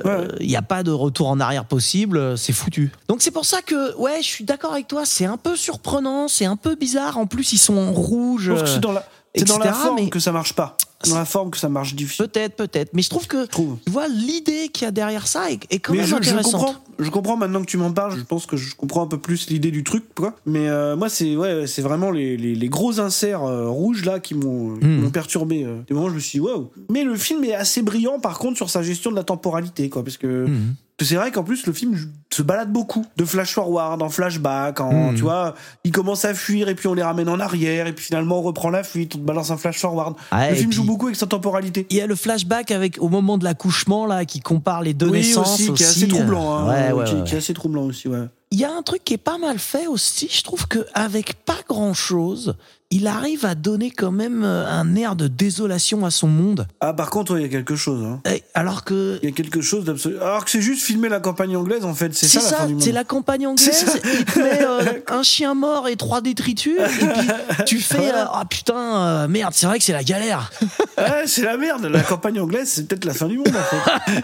Ouais. 0.04 0.28
n'y 0.46 0.54
a 0.56 0.62
pas 0.62 0.82
de 0.82 0.90
retour 0.92 1.28
en 1.28 1.40
arrière 1.40 1.64
possible, 1.64 2.16
euh, 2.16 2.36
c'est 2.36 2.52
foutu. 2.52 2.92
Donc 3.08 3.22
c'est 3.22 3.30
pour 3.32 3.44
ça 3.44 3.60
que, 3.62 3.96
ouais, 3.96 4.18
je 4.22 4.26
suis 4.26 4.44
d'accord 4.44 4.72
avec 4.72 4.86
toi, 4.86 5.04
c'est 5.04 5.24
un 5.24 5.36
peu 5.36 5.56
surprenant, 5.56 6.28
c'est 6.28 6.44
un 6.44 6.54
peu 6.56 6.74
bizarre. 6.76 7.18
En 7.18 7.26
plus, 7.26 7.52
ils 7.52 7.58
sont 7.58 7.76
en 7.76 7.92
rouge. 7.92 8.44
Je 8.44 8.52
pense 8.52 8.62
que 8.62 8.68
euh, 8.68 8.74
c'est 8.74 8.80
dans 8.80 8.92
la, 8.92 9.04
c'est 9.34 9.44
dans 9.48 9.58
la 9.58 9.66
etc., 9.66 9.80
forme 9.82 9.96
mais- 9.96 10.10
que 10.10 10.20
ça 10.20 10.30
marche 10.30 10.52
pas. 10.52 10.76
Dans 11.10 11.16
la 11.18 11.24
forme 11.24 11.50
que 11.50 11.58
ça 11.58 11.68
marche 11.68 11.94
difficile, 11.94 12.26
Peut-être, 12.28 12.56
peut-être. 12.56 12.90
Mais 12.94 13.02
je 13.02 13.10
trouve 13.10 13.26
que, 13.26 13.42
je 13.42 13.46
trouve. 13.48 13.76
tu 13.84 13.90
vois, 13.92 14.08
l'idée 14.08 14.68
qu'il 14.68 14.84
y 14.84 14.88
a 14.88 14.90
derrière 14.90 15.26
ça 15.26 15.50
est, 15.50 15.60
est 15.70 15.78
quand 15.78 15.92
mais 15.92 15.98
même 16.00 16.06
je, 16.06 16.10
je 16.12 16.16
intéressante. 16.16 16.52
comprends, 16.52 16.74
je 16.98 17.10
comprends 17.10 17.36
maintenant 17.36 17.60
que 17.60 17.66
tu 17.66 17.76
m'en 17.76 17.92
parles. 17.92 18.16
Je 18.18 18.22
pense 18.24 18.46
que 18.46 18.56
je 18.56 18.74
comprends 18.74 19.02
un 19.02 19.06
peu 19.06 19.18
plus 19.18 19.48
l'idée 19.50 19.70
du 19.70 19.84
truc, 19.84 20.04
quoi. 20.14 20.34
Mais 20.46 20.68
euh, 20.68 20.96
moi, 20.96 21.08
c'est 21.08 21.36
ouais, 21.36 21.66
c'est 21.66 21.82
vraiment 21.82 22.10
les, 22.10 22.36
les, 22.36 22.54
les 22.54 22.68
gros 22.68 23.00
inserts 23.00 23.42
euh, 23.44 23.68
rouges 23.68 24.04
là 24.04 24.20
qui 24.20 24.34
m'ont 24.34 24.62
Mm. 24.72 25.00
m'ont 25.02 25.10
perturbé. 25.10 25.64
euh. 25.64 25.80
Des 25.88 25.94
moments, 25.94 26.06
où 26.06 26.10
je 26.10 26.14
me 26.14 26.20
suis 26.20 26.38
dit, 26.38 26.44
waouh. 26.44 26.70
Mais 26.90 27.04
le 27.04 27.16
film 27.16 27.42
est 27.44 27.54
assez 27.54 27.82
brillant, 27.82 28.18
par 28.20 28.38
contre, 28.38 28.56
sur 28.56 28.70
sa 28.70 28.82
gestion 28.82 29.10
de 29.10 29.16
la 29.16 29.24
temporalité, 29.24 29.88
quoi, 29.88 30.02
parce 30.04 30.16
que 30.16 30.46
Mhm. 30.46 30.74
C'est 31.04 31.16
vrai 31.16 31.30
qu'en 31.30 31.42
plus 31.44 31.66
le 31.66 31.72
film 31.72 31.96
se 32.32 32.42
balade 32.42 32.72
beaucoup 32.72 33.04
de 33.16 33.24
flash 33.24 33.52
forward, 33.54 34.00
en 34.02 34.08
flashback, 34.08 34.80
en 34.80 35.10
Mhm. 35.10 35.14
tu 35.16 35.22
vois, 35.22 35.54
il 35.84 35.92
commence 35.92 36.24
à 36.24 36.34
fuir 36.34 36.68
et 36.68 36.74
puis 36.74 36.88
on 36.88 36.94
les 36.94 37.02
ramène 37.02 37.28
en 37.28 37.40
arrière 37.40 37.86
et 37.86 37.92
puis 37.92 38.04
finalement 38.04 38.38
on 38.38 38.42
reprend 38.42 38.70
la 38.70 38.82
fuite, 38.82 39.14
on 39.16 39.18
te 39.18 39.24
balance 39.24 39.50
un 39.50 39.56
flash 39.56 39.78
forward. 39.78 40.14
Ouais, 40.32 40.50
le 40.50 40.56
film 40.56 40.72
joue 40.72 40.84
beaucoup 40.84 41.06
avec 41.06 41.16
sa 41.16 41.26
temporalité. 41.26 41.86
Il 41.90 41.96
y 41.96 42.00
a 42.00 42.06
le 42.06 42.14
flashback 42.16 42.70
avec 42.70 42.98
au 43.00 43.08
moment 43.08 43.38
de 43.38 43.44
l'accouchement 43.44 44.06
là 44.06 44.24
qui 44.24 44.40
compare 44.40 44.82
les 44.82 44.94
deux 44.94 45.06
oui, 45.08 45.18
naissances 45.18 45.54
aussi, 45.60 45.72
qui 45.72 45.82
est 45.82 45.86
assez 45.86 46.08
troublant, 46.08 46.56
hein, 46.56 46.68
Ouais, 46.68 46.92
ouais, 46.92 47.04
qui, 47.04 47.14
ouais, 47.14 47.24
qui 47.24 47.34
est 47.34 47.38
assez 47.38 47.54
troublant 47.54 47.84
aussi, 47.84 48.08
ouais. 48.08 48.26
il 48.50 48.58
y 48.60 48.64
a 48.64 48.72
un 48.72 48.82
truc 48.82 49.04
qui 49.04 49.14
est 49.14 49.18
pas 49.18 49.38
mal 49.38 49.58
fait 49.58 49.86
aussi. 49.86 50.28
Je 50.30 50.42
trouve 50.42 50.66
que 50.68 50.86
avec 50.94 51.34
pas 51.44 51.58
grand 51.68 51.94
chose, 51.94 52.54
il 52.92 53.06
arrive 53.06 53.46
à 53.46 53.54
donner 53.54 53.90
quand 53.90 54.10
même 54.12 54.42
euh, 54.44 54.66
un 54.68 54.94
air 54.96 55.16
de 55.16 55.26
désolation 55.26 56.04
à 56.04 56.10
son 56.10 56.28
monde. 56.28 56.66
Ah, 56.80 56.92
par 56.92 57.08
contre, 57.10 57.38
il 57.38 57.42
y 57.42 57.44
a 57.46 57.48
quelque 57.48 57.74
chose. 57.74 58.04
Hein. 58.04 58.20
Alors 58.54 58.84
que 58.84 59.18
Il 59.22 59.28
y 59.28 59.32
a 59.32 59.34
quelque 59.34 59.60
chose 59.62 59.84
d'absolu. 59.84 60.18
Alors 60.18 60.44
que 60.44 60.50
c'est 60.50 60.60
juste 60.60 60.82
filmer 60.82 61.08
la 61.08 61.20
campagne 61.20 61.56
anglaise, 61.56 61.84
en 61.84 61.94
fait. 61.94 62.14
C'est 62.14 62.26
ça, 62.28 62.40
ça, 62.40 62.68
c'est 62.78 62.92
la 62.92 63.04
campagne 63.04 63.46
anglaise. 63.46 63.84
Il 64.04 64.24
te 64.26 64.38
met 64.38 64.62
euh, 64.64 64.82
un 65.08 65.22
chien 65.22 65.54
mort 65.54 65.88
et 65.88 65.96
trois 65.96 66.20
détritus. 66.20 66.78
Et 66.78 66.84
puis 66.84 67.06
tu 67.66 67.78
fais 67.80 68.10
euh, 68.10 68.24
ah 68.32 68.44
putain 68.48 68.76
euh, 68.76 69.28
merde, 69.28 69.54
c'est 69.56 69.66
vrai 69.66 69.78
que 69.78 69.84
c'est 69.84 69.92
la 69.92 70.04
galère. 70.04 70.50
Ouais, 70.98 71.24
c'est 71.26 71.42
la 71.42 71.56
merde. 71.56 71.86
La 71.86 72.02
campagne 72.02 72.38
anglaise, 72.38 72.68
c'est 72.68 72.86
peut-être 72.86 73.06
la 73.06 73.14
fin 73.14 73.26
du 73.26 73.38
monde, 73.38 73.48
en 73.48 73.52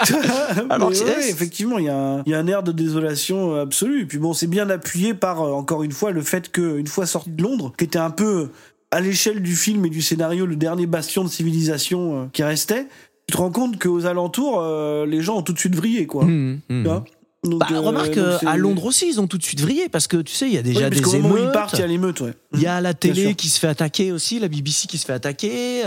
fait. 0.07 0.15
Alors 0.71 0.91
Mais 0.91 1.03
ouais, 1.03 1.31
effectivement, 1.31 1.79
il 1.79 1.87
y, 1.87 1.89
a 1.89 1.97
un- 1.97 2.23
il 2.25 2.31
y 2.31 2.35
a 2.35 2.39
un 2.39 2.47
air 2.47 2.63
de 2.63 2.73
désolation 2.73 3.59
absolue. 3.59 4.03
Et 4.03 4.07
puis 4.07 4.19
bon, 4.19 4.33
c'est 4.35 4.47
bien 4.47 4.69
appuyé 4.71 5.15
par, 5.15 5.41
encore 5.41 5.83
une 5.83 5.91
fois, 5.93 6.11
le 6.13 6.23
fait 6.23 6.53
qu'une 6.53 6.87
fois 6.87 7.07
sorti 7.07 7.31
de 7.31 7.43
Londres, 7.43 7.73
qui 7.77 7.85
était 7.85 7.99
un 7.99 8.11
peu, 8.11 8.51
à 8.91 9.01
l'échelle 9.01 9.43
du 9.43 9.55
film 9.55 9.85
et 9.87 9.91
du 9.91 10.03
scénario, 10.03 10.47
le 10.47 10.57
dernier 10.57 10.87
bastion 10.87 11.25
de 11.25 11.29
civilisation 11.29 12.23
euh, 12.23 12.27
qui 12.33 12.43
restait, 12.43 12.87
tu 13.27 13.33
te 13.33 13.37
rends 13.37 13.51
compte 13.51 13.79
qu'aux 13.79 14.07
alentours, 14.07 14.61
euh, 14.61 15.05
les 15.07 15.21
gens 15.23 15.37
ont 15.39 15.43
tout 15.43 15.53
de 15.53 15.59
suite 15.59 15.75
vrillé, 15.77 16.07
quoi. 16.07 16.25
Hum. 16.25 16.61
Tu 16.71 16.83
vois 16.85 17.05
Donc, 17.45 17.61
Bah, 17.61 17.67
euh, 17.73 17.81
remarque 17.81 18.15
donc 18.15 18.43
à 18.47 18.57
Londres 18.57 18.87
aussi, 18.87 19.09
ils 19.09 19.21
ont 19.21 19.27
tout 19.27 19.37
de 19.39 19.43
suite 19.45 19.61
vrillé 19.61 19.89
parce 19.89 20.07
que 20.07 20.17
tu 20.19 20.35
sais, 20.35 20.47
il 20.47 20.55
y 20.55 20.57
a 20.57 20.61
Oui, 20.61 20.67
déjà 20.69 20.89
parce 20.89 20.97
des 20.97 21.03
qu'au 21.03 21.13
moment 21.19 21.35
où 21.35 21.37
ils 21.37 21.41
émeutes. 21.43 21.53
partent, 21.53 21.75
il 21.75 21.81
y 21.81 21.83
a 21.83 21.87
l'émeute, 21.87 22.21
ouais. 22.23 22.33
Il 22.55 22.61
y 22.63 22.67
a 22.67 22.81
la 22.81 22.95
télé 22.95 23.35
qui 23.35 23.49
se 23.49 23.59
fait 23.61 23.69
attaquer 23.69 24.11
aussi, 24.13 24.39
la 24.39 24.49
BBC 24.49 24.87
qui 24.89 24.97
se 24.99 25.05
fait 25.05 25.13
attaquer. 25.13 25.83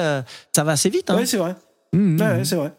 ça 0.56 0.64
va 0.64 0.74
assez 0.74 0.90
vite. 0.90 1.10
Hein. 1.10 1.18
Ouais, 1.18 1.26
c'est 1.26 1.38
vrai. 1.38 1.56
Ouais, 1.94 2.00
hum. 2.00 2.22
ouais, 2.22 2.44
c'est 2.46 2.56
vrai. 2.56 2.72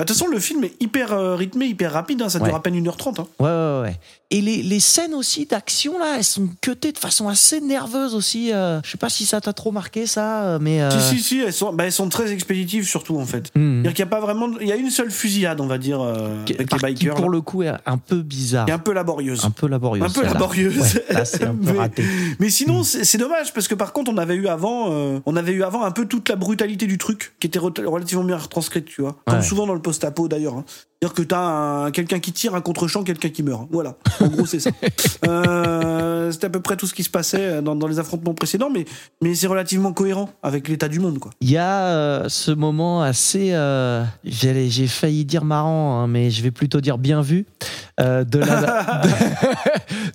Bah, 0.00 0.04
De 0.04 0.08
toute 0.08 0.16
façon, 0.18 0.30
le 0.30 0.38
film 0.40 0.64
est 0.64 0.72
hyper 0.80 1.12
euh, 1.12 1.36
rythmé, 1.36 1.66
hyper 1.66 1.92
rapide. 1.92 2.22
hein, 2.22 2.28
ça 2.30 2.38
Ouais. 2.38 2.46
dure 2.46 2.56
à 2.56 2.62
peine 2.62 2.74
1h30. 2.74 3.20
Hein. 3.20 3.26
Ouais, 3.38 3.46
ouais, 3.48 3.80
ouais. 3.90 3.96
Et 4.32 4.40
les, 4.40 4.62
les 4.62 4.78
scènes 4.80 5.12
aussi 5.12 5.44
d'action, 5.44 5.98
là, 5.98 6.14
elles 6.16 6.24
sont 6.24 6.48
cutées 6.60 6.92
de 6.92 6.98
façon 6.98 7.28
assez 7.28 7.60
nerveuse 7.60 8.14
aussi. 8.14 8.52
euh, 8.52 8.80
je 8.84 8.90
sais 8.92 8.96
pas 8.96 9.08
si 9.08 9.26
ça 9.26 9.40
t'a 9.40 9.52
trop 9.52 9.72
marqué, 9.72 10.06
ça, 10.06 10.44
euh, 10.44 10.58
mais. 10.60 10.80
euh, 10.80 10.90
Si, 11.00 11.16
si, 11.18 11.22
si, 11.22 11.40
elles 11.40 11.52
sont, 11.52 11.72
bah, 11.72 11.84
elles 11.84 11.92
sont 11.92 12.08
très 12.08 12.32
expéditives, 12.32 12.86
surtout, 12.86 13.18
en 13.18 13.26
fait. 13.26 13.50
C'est-à-dire 13.54 13.90
qu'il 13.90 13.98
y 13.98 14.02
a 14.02 14.06
pas 14.06 14.20
vraiment. 14.20 14.48
Il 14.60 14.68
y 14.68 14.72
a 14.72 14.76
une 14.76 14.88
seule 14.90 15.10
fusillade, 15.10 15.60
on 15.60 15.66
va 15.66 15.78
dire, 15.78 16.00
euh, 16.00 16.44
qui- 16.44 16.54
avec 16.54 16.72
les 16.72 16.78
par- 16.78 16.78
qui, 16.78 16.94
bikers. 16.94 17.14
pour 17.16 17.24
là, 17.26 17.32
le 17.32 17.40
coup, 17.42 17.62
est 17.64 17.72
un 17.86 17.98
peu 17.98 18.22
bizarre. 18.22 18.68
est 18.68 18.72
un 18.72 18.78
peu 18.78 18.92
laborieuse. 18.92 19.44
Un 19.44 19.50
peu 19.50 19.66
laborieuse. 19.66 20.06
Un 20.06 20.10
peu 20.10 20.22
laborieuse. 20.24 21.00
Là, 21.10 21.24
c'est 21.24 21.42
un 21.44 21.54
peu 21.54 21.56
Mais- 21.72 21.78
raté. 21.78 22.04
Mais 22.38 22.48
sinon, 22.50 22.84
c'est 22.84 23.04
c'est 23.04 23.18
dommage 23.18 23.52
parce 23.52 23.66
que 23.68 23.74
par 23.74 23.92
contre, 23.92 24.12
on 24.12 24.16
avait 24.16 24.36
eu 24.36 24.46
avant, 24.46 24.90
on 25.26 25.36
avait 25.36 25.52
eu 25.52 25.64
avant 25.64 25.82
un 25.84 25.90
peu 25.90 26.06
toute 26.06 26.28
la 26.28 26.36
brutalité 26.36 26.86
du 26.86 26.98
truc 26.98 27.34
qui 27.40 27.48
était 27.48 27.58
re- 27.58 27.84
relativement 27.84 28.24
bien 28.24 28.36
retranscrite, 28.36 28.84
tu 28.86 29.02
vois. 29.02 29.16
Comme 29.26 29.42
souvent 29.42 29.66
dans 29.66 29.74
le 29.74 29.82
post-apo 29.90 30.28
d'ailleurs. 30.28 30.54
hein. 30.54 30.64
C'est-à-dire 31.02 31.14
que 31.14 31.22
t'as 31.22 31.40
un- 31.40 31.90
quelqu'un 31.90 32.18
qui 32.20 32.30
tire 32.32 32.54
un 32.54 32.60
contre-champ, 32.60 33.02
quelqu'un 33.04 33.30
qui 33.30 33.42
meurt. 33.42 33.66
Voilà. 33.72 33.96
En 34.20 34.26
gros, 34.28 34.46
c'est 34.46 34.60
ça. 34.60 34.70
Euh, 35.26 36.30
C'était 36.32 36.46
à 36.46 36.50
peu 36.50 36.60
près 36.60 36.76
tout 36.76 36.86
ce 36.86 36.94
qui 36.94 37.02
se 37.04 37.10
passait 37.10 37.60
dans, 37.62 37.74
dans 37.76 37.86
les 37.86 37.98
affrontements 37.98 38.34
précédents, 38.34 38.70
mais, 38.70 38.84
mais 39.22 39.34
c'est 39.34 39.46
relativement 39.46 39.92
cohérent 39.92 40.30
avec 40.42 40.68
l'état 40.68 40.88
du 40.88 40.98
monde, 41.00 41.18
quoi. 41.18 41.30
Il 41.40 41.50
y 41.50 41.56
a 41.56 41.86
euh, 41.86 42.28
ce 42.28 42.50
moment 42.50 43.02
assez. 43.02 43.50
euh, 43.52 44.04
j'allais- 44.24 44.68
J'ai 44.70 44.86
failli 44.86 45.24
dire 45.24 45.44
marrant, 45.44 46.00
hein, 46.00 46.06
mais 46.06 46.30
je 46.30 46.42
vais 46.42 46.50
plutôt 46.50 46.80
dire 46.80 46.98
bien 46.98 47.20
vu. 47.22 47.46
euh, 48.00 48.24
de, 48.24 48.38
la, 48.38 49.02
de, 49.04 49.08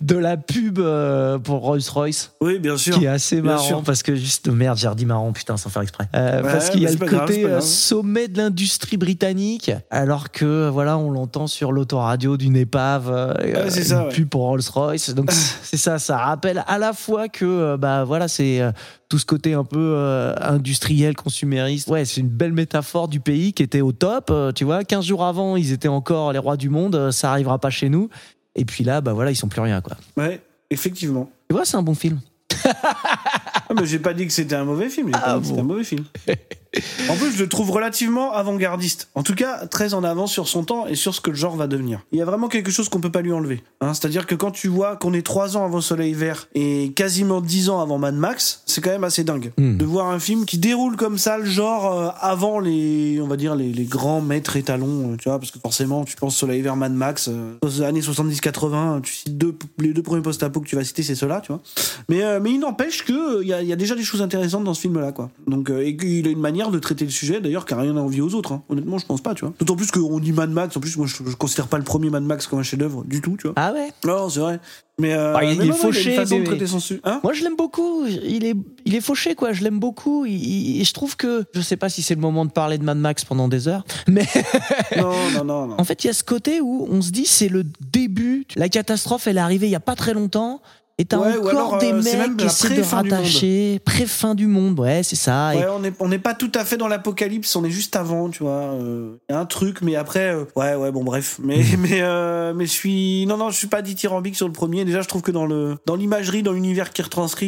de 0.04 0.16
la 0.16 0.36
pub 0.36 0.78
euh, 0.78 1.38
pour 1.38 1.60
Rolls-Royce. 1.60 2.32
Oui, 2.40 2.58
bien 2.58 2.76
sûr. 2.76 2.98
qui 2.98 3.04
est 3.04 3.08
assez 3.08 3.40
marrant 3.42 3.82
parce 3.82 4.02
que 4.02 4.14
juste 4.16 4.48
merde 4.48 4.76
j'ai 4.78 4.88
redit 4.88 5.06
marrant 5.06 5.32
putain 5.32 5.56
sans 5.56 5.68
faire 5.70 5.82
exprès 5.82 6.08
Euh, 6.14 6.42
Ouais, 6.42 6.52
parce 6.52 6.70
qu'il 6.70 6.82
y 6.82 6.86
a 6.86 6.90
le 6.90 6.96
c'est 6.98 7.06
côté 7.06 7.34
c'est 7.34 7.44
euh, 7.44 7.48
grave. 7.50 7.60
sommet 7.62 8.28
de 8.28 8.38
l'industrie 8.38 8.96
britannique 8.96 9.65
alors 9.90 10.30
que 10.30 10.68
voilà 10.68 10.98
on 10.98 11.10
l'entend 11.10 11.46
sur 11.46 11.72
l'autoradio 11.72 12.36
d'une 12.36 12.56
épave 12.56 13.10
euh, 13.10 13.66
c'est 13.68 13.80
une 13.80 13.84
ça, 13.86 14.04
ouais. 14.04 14.12
pub 14.12 14.28
pour 14.28 14.42
Rolls 14.42 14.60
Royce 14.72 15.10
donc 15.14 15.30
c'est 15.62 15.76
ça 15.76 15.98
ça 15.98 16.18
rappelle 16.18 16.64
à 16.66 16.78
la 16.78 16.92
fois 16.92 17.28
que 17.28 17.44
euh, 17.44 17.76
bah 17.76 18.04
voilà 18.04 18.28
c'est 18.28 18.60
euh, 18.60 18.70
tout 19.08 19.18
ce 19.18 19.26
côté 19.26 19.54
un 19.54 19.64
peu 19.64 19.78
euh, 19.96 20.34
industriel 20.40 21.14
consumériste. 21.14 21.88
Ouais 21.88 22.04
c'est 22.04 22.20
une 22.20 22.28
belle 22.28 22.52
métaphore 22.52 23.08
du 23.08 23.20
pays 23.20 23.52
qui 23.52 23.62
était 23.62 23.80
au 23.80 23.92
top 23.92 24.28
euh, 24.30 24.52
tu 24.52 24.64
vois. 24.64 24.84
15 24.84 25.04
jours 25.04 25.24
avant 25.24 25.56
ils 25.56 25.72
étaient 25.72 25.88
encore 25.88 26.32
les 26.32 26.38
rois 26.38 26.56
du 26.56 26.68
monde 26.70 26.94
euh, 26.96 27.10
ça 27.10 27.30
arrivera 27.30 27.58
pas 27.58 27.70
chez 27.70 27.88
nous. 27.88 28.08
Et 28.54 28.64
puis 28.64 28.84
là 28.84 29.00
bah 29.00 29.12
voilà 29.12 29.30
ils 29.30 29.36
sont 29.36 29.48
plus 29.48 29.60
rien 29.60 29.80
quoi. 29.80 29.96
Ouais, 30.16 30.40
effectivement. 30.70 31.30
tu 31.48 31.54
vois 31.54 31.64
c'est 31.64 31.76
un 31.76 31.82
bon 31.82 31.94
film. 31.94 32.20
Ah, 32.64 33.74
mais 33.74 33.86
j'ai 33.86 33.98
pas 33.98 34.14
dit 34.14 34.26
que 34.26 34.32
c'était 34.32 34.54
un 34.54 34.64
mauvais 34.64 34.88
film, 34.88 35.08
j'ai 35.08 35.12
pas 35.12 35.22
Ah 35.24 35.38
que 35.38 35.44
c'était 35.46 35.60
un 35.60 35.64
mauvais 35.64 35.84
film. 35.84 36.04
En 37.08 37.14
plus, 37.16 37.32
je 37.32 37.42
le 37.42 37.48
trouve 37.48 37.70
relativement 37.70 38.32
avant-gardiste. 38.32 39.08
En 39.14 39.22
tout 39.22 39.34
cas, 39.34 39.66
très 39.66 39.94
en 39.94 40.04
avance 40.04 40.32
sur 40.32 40.48
son 40.48 40.64
temps 40.64 40.86
et 40.86 40.94
sur 40.94 41.14
ce 41.14 41.20
que 41.20 41.30
le 41.30 41.36
genre 41.36 41.56
va 41.56 41.66
devenir. 41.66 42.00
Il 42.12 42.18
y 42.18 42.22
a 42.22 42.24
vraiment 42.24 42.48
quelque 42.48 42.70
chose 42.70 42.88
qu'on 42.88 43.00
peut 43.00 43.10
pas 43.10 43.22
lui 43.22 43.32
enlever. 43.32 43.62
Hein, 43.80 43.94
C'est-à-dire 43.94 44.26
que 44.26 44.34
quand 44.34 44.50
tu 44.50 44.68
vois 44.68 44.96
qu'on 44.96 45.12
est 45.12 45.22
trois 45.22 45.56
ans 45.56 45.64
avant 45.64 45.80
Soleil 45.80 46.14
Vert 46.14 46.48
et 46.54 46.92
quasiment 46.94 47.40
dix 47.40 47.70
ans 47.70 47.80
avant 47.80 47.98
Mad 47.98 48.14
Max, 48.14 48.62
c'est 48.66 48.80
quand 48.80 48.90
même 48.90 49.04
assez 49.04 49.24
dingue. 49.24 49.52
Hmm. 49.58 49.76
De 49.76 49.84
voir 49.84 50.08
un 50.08 50.18
film 50.18 50.44
qui 50.44 50.58
déroule 50.58 50.96
comme 50.96 51.18
ça 51.18 51.38
le 51.38 51.44
genre 51.44 51.92
euh, 51.92 52.08
avant 52.20 52.58
les, 52.58 53.20
on 53.20 53.26
va 53.26 53.36
dire, 53.36 53.54
les, 53.54 53.72
les 53.72 53.84
grands 53.84 54.20
maîtres 54.20 54.56
étalons, 54.56 55.12
euh, 55.12 55.16
tu 55.16 55.28
vois, 55.28 55.38
parce 55.38 55.50
que 55.50 55.58
forcément, 55.58 56.04
tu 56.04 56.16
penses 56.16 56.36
Soleil 56.36 56.62
Vert, 56.62 56.76
Mad 56.76 56.92
Max, 56.92 57.28
euh, 57.28 57.82
années 57.82 58.00
70-80, 58.00 59.02
tu 59.02 59.12
cites 59.12 59.38
deux, 59.38 59.54
les 59.78 59.92
deux 59.92 60.02
premiers 60.02 60.22
post-apo 60.22 60.60
que 60.60 60.68
tu 60.68 60.76
vas 60.76 60.84
citer, 60.84 61.02
c'est 61.02 61.14
ceux-là, 61.14 61.40
tu 61.40 61.52
vois. 61.52 61.60
Mais, 62.08 62.40
mais 62.40 62.52
il 62.52 62.58
n'empêche 62.58 63.04
que 63.04 63.42
il 63.42 63.46
y, 63.46 63.66
y 63.66 63.72
a 63.72 63.76
déjà 63.76 63.94
des 63.94 64.02
choses 64.02 64.22
intéressantes 64.22 64.64
dans 64.64 64.74
ce 64.74 64.80
film-là, 64.82 65.12
quoi. 65.12 65.30
Donc, 65.46 65.70
et 65.70 65.96
qu'il 65.96 66.26
a 66.26 66.30
une 66.30 66.40
manière 66.66 66.74
de 66.74 66.78
traiter 66.78 67.04
le 67.04 67.10
sujet, 67.10 67.40
d'ailleurs, 67.40 67.64
qui 67.66 67.74
a 67.74 67.78
rien 67.78 67.96
à 67.96 68.00
envier 68.00 68.20
aux 68.20 68.34
autres. 68.34 68.52
hein. 68.52 68.62
Honnêtement, 68.68 68.98
je 68.98 69.06
pense 69.06 69.20
pas, 69.20 69.34
tu 69.34 69.44
vois. 69.44 69.54
D'autant 69.58 69.76
plus 69.76 69.90
qu'on 69.90 70.18
dit 70.20 70.32
Mad 70.32 70.50
Max. 70.50 70.76
En 70.76 70.80
plus, 70.80 70.96
moi, 70.96 71.06
je, 71.06 71.16
je 71.28 71.36
considère 71.36 71.68
pas 71.68 71.78
le 71.78 71.84
premier 71.84 72.10
Mad 72.10 72.22
Max 72.22 72.46
comme 72.46 72.58
un 72.58 72.62
chef-d'œuvre 72.62 73.04
du 73.04 73.20
tout, 73.20 73.36
tu 73.38 73.46
vois. 73.48 73.54
ah 73.56 73.72
ouais? 73.72 73.90
Non, 74.04 74.28
c'est 74.28 74.40
vrai. 74.40 74.60
Mais, 74.98 75.12
euh, 75.12 75.34
Ah, 75.36 75.44
il 75.44 75.58
mais 75.58 75.66
est 75.66 75.68
non, 75.68 75.74
fauché, 75.74 76.08
a 76.08 76.10
une 76.12 76.16
façon 76.20 76.34
mais- 76.36 76.40
de 76.40 76.46
traiter 76.46 76.66
son 76.66 76.80
sujet. 76.80 77.00
Hein? 77.04 77.20
Moi, 77.22 77.32
je 77.34 77.42
l'aime 77.42 77.56
beaucoup. 77.56 78.06
Il 78.06 78.44
est, 78.44 78.54
il 78.86 78.94
est 78.94 79.00
fauché, 79.00 79.34
quoi. 79.34 79.52
Je 79.52 79.62
l'aime 79.62 79.78
beaucoup. 79.78 80.24
Il- 80.24 80.32
il- 80.42 80.80
et 80.80 80.84
je 80.84 80.92
trouve 80.94 81.16
que, 81.16 81.44
je 81.54 81.60
sais 81.60 81.76
pas 81.76 81.88
si 81.90 82.02
c'est 82.02 82.14
le 82.14 82.20
moment 82.20 82.44
de 82.46 82.50
parler 82.50 82.78
de 82.78 82.84
Mad 82.84 82.96
Max 82.98 83.24
pendant 83.24 83.48
des 83.48 83.68
heures, 83.68 83.84
mais 84.08 84.24
non, 84.96 85.12
non, 85.34 85.44
non, 85.44 85.66
non. 85.68 85.74
en 85.78 85.84
fait, 85.84 86.04
il 86.04 86.06
y 86.06 86.10
a 86.10 86.14
ce 86.14 86.24
côté 86.24 86.60
où 86.60 86.86
on 86.90 87.02
se 87.02 87.10
dit 87.10 87.26
c'est 87.26 87.48
le 87.48 87.64
début. 87.92 88.46
La 88.56 88.68
catastrophe, 88.68 89.26
elle 89.26 89.36
est 89.36 89.40
arrivée 89.40 89.66
il 89.66 89.70
y 89.72 89.74
a 89.76 89.80
pas 89.80 89.96
très 89.96 90.14
longtemps. 90.14 90.60
Et 90.98 91.04
t'as 91.04 91.18
Ouais, 91.18 91.36
ou 91.36 91.40
encore 91.40 91.50
alors, 91.50 91.78
des 91.78 91.92
euh, 91.92 92.02
mecs 92.02 92.14
même 92.16 92.36
qui 92.38 92.46
essaient 92.46 92.70
de 92.70 92.74
pré-fin 92.76 93.02
du 93.02 93.10
monde. 93.10 93.18
rattacher, 93.18 93.78
pré-fin 93.84 94.34
du 94.34 94.46
monde, 94.46 94.80
ouais, 94.80 95.02
c'est 95.02 95.14
ça. 95.16 95.54
Et- 95.54 95.58
Ouais, 95.58 95.66
on 95.70 95.80
n'est 95.80 95.92
on 96.00 96.08
pas 96.18 96.32
tout 96.32 96.50
à 96.54 96.64
fait 96.64 96.78
dans 96.78 96.88
l'apocalypse, 96.88 97.54
on 97.54 97.64
est 97.66 97.70
juste 97.70 97.96
avant, 97.96 98.30
tu 98.30 98.42
vois. 98.42 98.74
Il 98.80 99.18
y 99.30 99.34
a 99.34 99.38
un 99.38 99.44
truc, 99.44 99.82
mais 99.82 99.94
après, 99.94 100.30
euh, 100.34 100.44
ouais, 100.56 100.74
ouais, 100.74 100.90
bon, 100.92 101.04
bref. 101.04 101.38
Mais, 101.42 101.58
mais, 101.78 102.00
euh, 102.00 102.54
mais 102.54 102.64
je 102.64 102.70
suis, 102.70 103.26
non, 103.26 103.36
non, 103.36 103.50
je 103.50 103.58
suis 103.58 103.66
pas 103.66 103.82
dithyrambique 103.82 104.36
sur 104.36 104.46
le 104.46 104.54
premier. 104.54 104.86
Déjà, 104.86 105.02
je 105.02 105.08
trouve 105.08 105.20
que 105.20 105.32
dans 105.32 105.44
le, 105.44 105.76
dans 105.84 105.96
l'imagerie, 105.96 106.42
dans 106.42 106.52
l'univers 106.52 106.90
qui 106.94 107.02
retranscrit, 107.02 107.46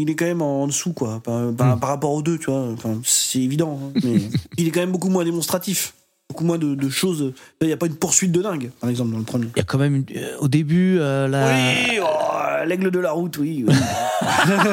il 0.00 0.08
est 0.08 0.14
quand 0.16 0.24
même 0.24 0.40
en 0.40 0.66
dessous, 0.66 0.94
quoi, 0.94 1.20
par, 1.22 1.52
par, 1.52 1.76
Mm. 1.76 1.80
par 1.80 1.88
rapport 1.90 2.12
aux 2.12 2.22
deux, 2.22 2.38
tu 2.38 2.46
vois. 2.50 2.68
Enfin, 2.72 2.98
c'est 3.04 3.40
évident, 3.40 3.78
hein, 3.84 4.00
mais 4.02 4.14
il 4.56 4.66
est 4.66 4.70
quand 4.70 4.80
même 4.80 4.92
beaucoup 4.92 5.10
moins 5.10 5.24
démonstratif. 5.24 5.92
Beaucoup 6.30 6.44
moins 6.44 6.58
de, 6.58 6.74
de 6.74 6.88
choses. 6.90 7.32
Il 7.62 7.66
n'y 7.68 7.72
a 7.72 7.76
pas 7.78 7.86
une 7.86 7.94
poursuite 7.96 8.32
de 8.32 8.42
dingue, 8.42 8.70
par 8.80 8.90
exemple, 8.90 9.12
dans 9.12 9.18
le 9.18 9.24
premier. 9.24 9.46
Il 9.56 9.58
y 9.58 9.62
a 9.62 9.64
quand 9.64 9.78
même, 9.78 9.94
une- 9.96 10.04
euh, 10.16 10.36
au 10.40 10.48
début, 10.48 10.98
euh, 11.00 11.26
la... 11.26 11.48
Oui, 11.48 11.98
oh, 12.02 12.66
l'aigle 12.66 12.90
de 12.90 12.98
la 12.98 13.12
route, 13.12 13.38
oui. 13.38 13.64
oui. 13.66 13.74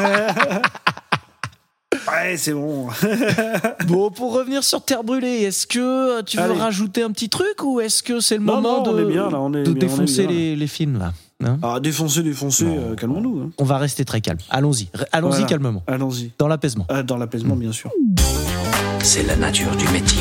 ouais, 2.11 2.35
c'est 2.37 2.53
bon. 2.53 2.87
Bon, 3.87 4.09
pour 4.11 4.33
revenir 4.33 4.63
sur 4.63 4.83
Terre 4.83 5.03
brûlée, 5.03 5.43
est-ce 5.43 5.65
que 5.67 5.79
euh, 6.19 6.23
tu 6.23 6.35
veux 6.37 6.43
Allez. 6.43 6.59
rajouter 6.59 7.03
un 7.03 7.11
petit 7.11 7.29
truc 7.29 7.63
ou 7.63 7.79
est-ce 7.79 8.03
que 8.03 8.19
c'est 8.19 8.37
le 8.37 8.43
Non, 8.43 8.55
moment 8.61 8.83
non, 8.83 8.91
de, 8.93 9.01
est 9.03 9.05
bien, 9.05 9.29
là, 9.29 9.39
on 9.39 9.53
est 9.53 9.63
de 9.63 9.71
bien, 9.71 9.73
on 9.73 9.75
est 9.75 9.79
défoncer 9.79 10.27
bien, 10.27 10.35
les, 10.35 10.55
les 10.57 10.67
films 10.67 10.97
là 10.99 11.13
hein? 11.45 11.57
Ah, 11.61 11.79
défoncer, 11.79 12.23
défoncer, 12.23 12.65
euh, 12.67 12.95
calmons-nous. 12.95 13.41
hein. 13.43 13.51
On 13.59 13.63
va 13.63 13.77
rester 13.77 14.03
très 14.03 14.19
calme. 14.21 14.39
Allons-y, 14.49 14.89
allons-y 15.11 15.31
Voilà. 15.31 15.45
calmement, 15.47 15.83
Allons-y. 15.87 16.31
dans 16.37 16.47
l'apaisement. 16.49 16.85
Ah, 16.89 17.01
dans 17.03 17.17
l'apaisement, 17.17 17.55
bien 17.55 17.71
sûr. 17.71 17.91
C'est 19.03 19.23
la 19.23 19.35
nature 19.35 19.73
du 19.77 19.87
métier. 19.89 20.19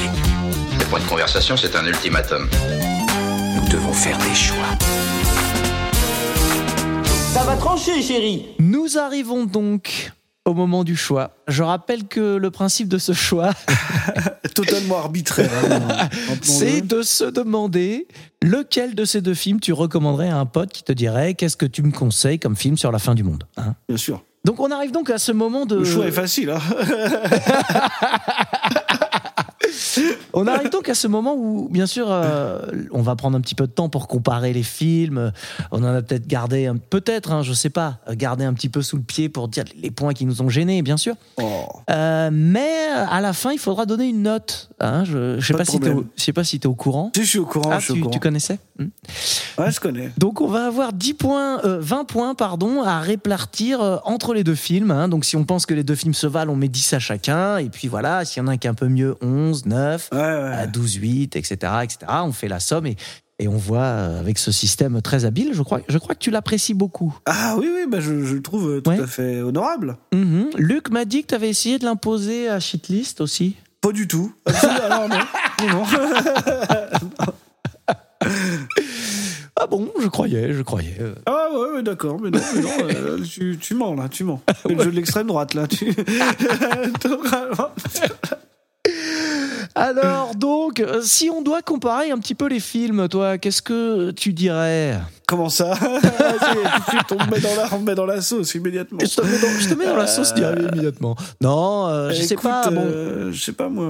Le 0.84 0.90
point 0.90 1.00
de 1.00 1.08
conversation, 1.08 1.56
c'est 1.56 1.74
un 1.76 1.86
ultimatum. 1.86 2.46
Nous 3.56 3.68
devons 3.68 3.92
faire 3.92 4.18
des 4.18 4.34
choix. 4.34 4.64
Nous 8.58 8.98
arrivons 8.98 9.44
donc 9.44 10.12
au 10.44 10.52
moment 10.52 10.84
du 10.84 10.94
choix. 10.94 11.30
Je 11.48 11.62
rappelle 11.62 12.04
que 12.06 12.36
le 12.36 12.50
principe 12.50 12.88
de 12.88 12.98
ce 12.98 13.12
choix, 13.14 13.52
Totalement 14.54 14.98
arbitraire. 14.98 15.50
hein, 15.70 16.08
c'est 16.42 16.82
de 16.82 17.00
se 17.02 17.24
demander 17.24 18.06
lequel 18.42 18.94
de 18.94 19.04
ces 19.06 19.20
deux 19.22 19.34
films 19.34 19.60
tu 19.60 19.72
recommanderais 19.72 20.28
à 20.28 20.36
un 20.36 20.46
pote 20.46 20.70
qui 20.70 20.82
te 20.84 20.92
dirait 20.92 21.32
qu'est-ce 21.34 21.56
que 21.56 21.66
tu 21.66 21.82
me 21.82 21.92
conseilles 21.92 22.38
comme 22.38 22.56
film 22.56 22.76
sur 22.76 22.92
la 22.92 22.98
fin 22.98 23.14
du 23.14 23.22
monde. 23.24 23.44
hein? 23.56 23.74
Bien 23.88 23.96
sûr. 23.96 24.22
donc 24.44 24.60
on 24.60 24.70
arrive 24.70 24.92
donc 24.92 25.08
à 25.10 25.18
ce 25.18 25.32
moment 25.32 25.64
de... 25.66 25.76
Le 25.76 25.84
choix 25.84 26.06
est 26.06 26.12
facile. 26.12 26.50
Hein. 26.50 26.60
On 30.32 30.46
arrive 30.46 30.70
donc 30.70 30.88
à 30.88 30.94
ce 30.94 31.06
moment 31.06 31.34
où, 31.36 31.68
bien 31.70 31.86
sûr, 31.86 32.06
euh, 32.10 32.60
on 32.92 33.02
va 33.02 33.14
prendre 33.16 33.36
un 33.36 33.40
petit 33.40 33.54
peu 33.54 33.66
de 33.66 33.72
temps 33.72 33.88
pour 33.88 34.08
comparer 34.08 34.52
les 34.52 34.62
films. 34.62 35.32
On 35.70 35.78
en 35.82 35.94
a 35.94 36.02
peut-être 36.02 36.26
gardé, 36.26 36.70
peut-être, 36.90 37.32
hein, 37.32 37.42
je 37.42 37.52
sais 37.52 37.70
pas, 37.70 37.98
gardé 38.12 38.44
un 38.44 38.52
petit 38.54 38.68
peu 38.68 38.82
sous 38.82 38.96
le 38.96 39.02
pied 39.02 39.28
pour 39.28 39.48
dire 39.48 39.64
les 39.80 39.90
points 39.90 40.12
qui 40.12 40.26
nous 40.26 40.42
ont 40.42 40.48
gênés, 40.48 40.82
bien 40.82 40.96
sûr. 40.96 41.14
Oh. 41.40 41.66
Euh, 41.90 42.30
mais 42.32 42.88
à 43.08 43.20
la 43.20 43.32
fin, 43.32 43.52
il 43.52 43.58
faudra 43.58 43.86
donner 43.86 44.06
une 44.08 44.22
note. 44.22 44.70
hein. 44.80 45.04
je, 45.04 45.38
je 45.38 45.46
sais 45.46 45.54
Pas 45.54 45.64
si 45.64 45.78
t'es 45.80 45.94
je 46.16 46.22
sais 46.22 46.32
pas 46.32 46.44
si 46.44 46.58
t'es 46.58 46.66
au 46.66 46.74
courant. 46.74 47.10
Si, 47.14 47.22
je 47.24 47.28
suis 47.28 47.38
au 47.38 47.46
courant, 47.46 47.70
Ah, 47.72 47.78
je 47.78 47.84
suis 47.84 47.92
au 47.92 47.96
tu, 47.96 48.00
courant. 48.02 48.12
tu 48.12 48.20
connaissais? 48.20 48.58
Hmm. 48.78 48.86
Ouais, 49.58 49.70
je 49.70 49.78
connais. 49.80 50.10
Donc 50.18 50.40
on 50.40 50.48
va 50.48 50.66
avoir 50.66 50.92
10 50.92 51.14
points, 51.14 51.60
euh, 51.64 51.78
20 51.80 52.04
points 52.04 52.34
pardon, 52.34 52.82
à 52.82 52.98
répartir 53.00 53.80
euh, 53.80 53.96
entre 54.04 54.34
les 54.34 54.42
deux 54.44 54.54
films. 54.56 54.90
hein. 54.90 55.08
Donc 55.08 55.24
si 55.24 55.36
on 55.36 55.44
pense 55.44 55.64
que 55.66 55.74
les 55.74 55.84
deux 55.84 55.94
films 55.94 56.14
se 56.14 56.26
valent, 56.26 56.52
on 56.52 56.56
met 56.56 56.68
10 56.68 56.94
à 56.94 56.98
chacun. 56.98 57.58
Et 57.58 57.68
puis 57.68 57.88
voilà, 57.88 58.24
s'il 58.24 58.42
y 58.42 58.44
en 58.44 58.48
a 58.48 58.52
un 58.52 58.56
qui 58.56 58.66
est 58.66 58.70
un 58.70 58.74
peu 58.74 58.88
mieux, 58.88 59.16
11, 59.22 59.63
9, 59.66 60.08
Ouais, 60.12 60.18
ouais. 60.18 60.24
à 60.24 60.66
12, 60.66 60.94
8, 60.94 61.36
etc., 61.36 61.54
etc. 61.82 61.98
On 62.24 62.32
fait 62.32 62.48
la 62.48 62.60
somme 62.60 62.86
et, 62.86 62.96
et 63.38 63.48
on 63.48 63.56
voit 63.56 63.78
euh, 63.82 64.20
avec 64.20 64.38
ce 64.38 64.52
système 64.52 65.00
très 65.02 65.24
habile, 65.24 65.50
je 65.52 65.62
crois, 65.62 65.80
je 65.88 65.98
crois 65.98 66.14
que 66.14 66.20
tu 66.20 66.30
l'apprécies 66.30 66.74
beaucoup. 66.74 67.16
Ah 67.26 67.56
oui, 67.58 67.68
oui, 67.72 67.86
bah, 67.88 68.00
je, 68.00 68.24
je 68.24 68.34
le 68.34 68.42
trouve 68.42 68.70
euh, 68.76 68.80
tout 68.80 68.90
Ouais. 68.90 69.00
à 69.00 69.06
fait 69.06 69.40
honorable. 69.42 69.96
Mhm. 70.12 70.50
Luc 70.56 70.90
m'a 70.90 71.04
dit 71.04 71.22
que 71.22 71.28
tu 71.28 71.34
avais 71.34 71.48
essayé 71.50 71.78
de 71.78 71.84
l'imposer 71.84 72.48
à 72.48 72.60
Shitlist 72.60 73.20
aussi. 73.20 73.56
Pas 73.80 73.92
du 73.92 74.06
tout. 74.08 74.32
Absolument, 74.46 74.80
alors 74.84 75.08
non. 75.08 75.18
Non, 75.60 75.84
non. 75.84 75.84
Ah 79.56 79.66
bon, 79.68 79.88
je 80.00 80.08
croyais, 80.08 80.52
je 80.52 80.62
croyais. 80.62 80.96
Ah 81.26 81.46
ouais, 81.52 81.76
ouais, 81.76 81.82
d'accord, 81.84 82.18
mais 82.20 82.30
non, 82.30 82.40
mais 82.56 82.60
non 82.62 82.68
euh, 82.90 83.22
tu, 83.22 83.56
tu 83.60 83.74
mens 83.74 83.94
là, 83.94 84.08
tu 84.08 84.24
mens. 84.24 84.40
C'est 84.62 84.74
le 84.74 84.82
jeu 84.82 84.90
de 84.90 84.96
l'extrême 84.96 85.28
droite 85.28 85.54
là. 85.54 85.68
Tu... 85.68 85.94
Alors 89.74 90.34
donc, 90.36 90.82
si 91.02 91.30
on 91.30 91.42
doit 91.42 91.62
comparer 91.62 92.10
un 92.10 92.18
petit 92.18 92.34
peu 92.34 92.46
les 92.46 92.60
films, 92.60 93.08
toi, 93.08 93.38
qu'est-ce 93.38 93.62
que 93.62 94.12
tu 94.12 94.32
dirais? 94.32 95.00
Comment 95.26 95.48
ça 95.48 95.74
on 97.10 97.14
me 97.24 97.30
met 97.30 97.40
dans 97.40 97.54
la, 97.54 97.68
on 97.72 97.78
me 97.78 97.84
met 97.86 97.94
dans 97.94 98.06
la 98.06 98.20
sauce 98.20 98.54
immédiatement. 98.54 98.98
je 99.00 99.06
te, 99.06 99.22
mets 99.22 99.38
dans, 99.38 99.58
je 99.58 99.68
te 99.68 99.74
mets 99.74 99.86
dans 99.86 99.96
la 99.96 100.06
sauce 100.06 100.34
direct, 100.34 100.60
immédiatement. 100.60 101.16
Non, 101.40 101.86
euh, 101.88 102.10
je 102.10 102.22
sais 102.22 102.36
pas. 102.36 102.68
bon, 102.70 102.82
euh, 102.84 103.32
je 103.32 103.42
sais 103.42 103.52
pas 103.52 103.68
moi, 103.68 103.86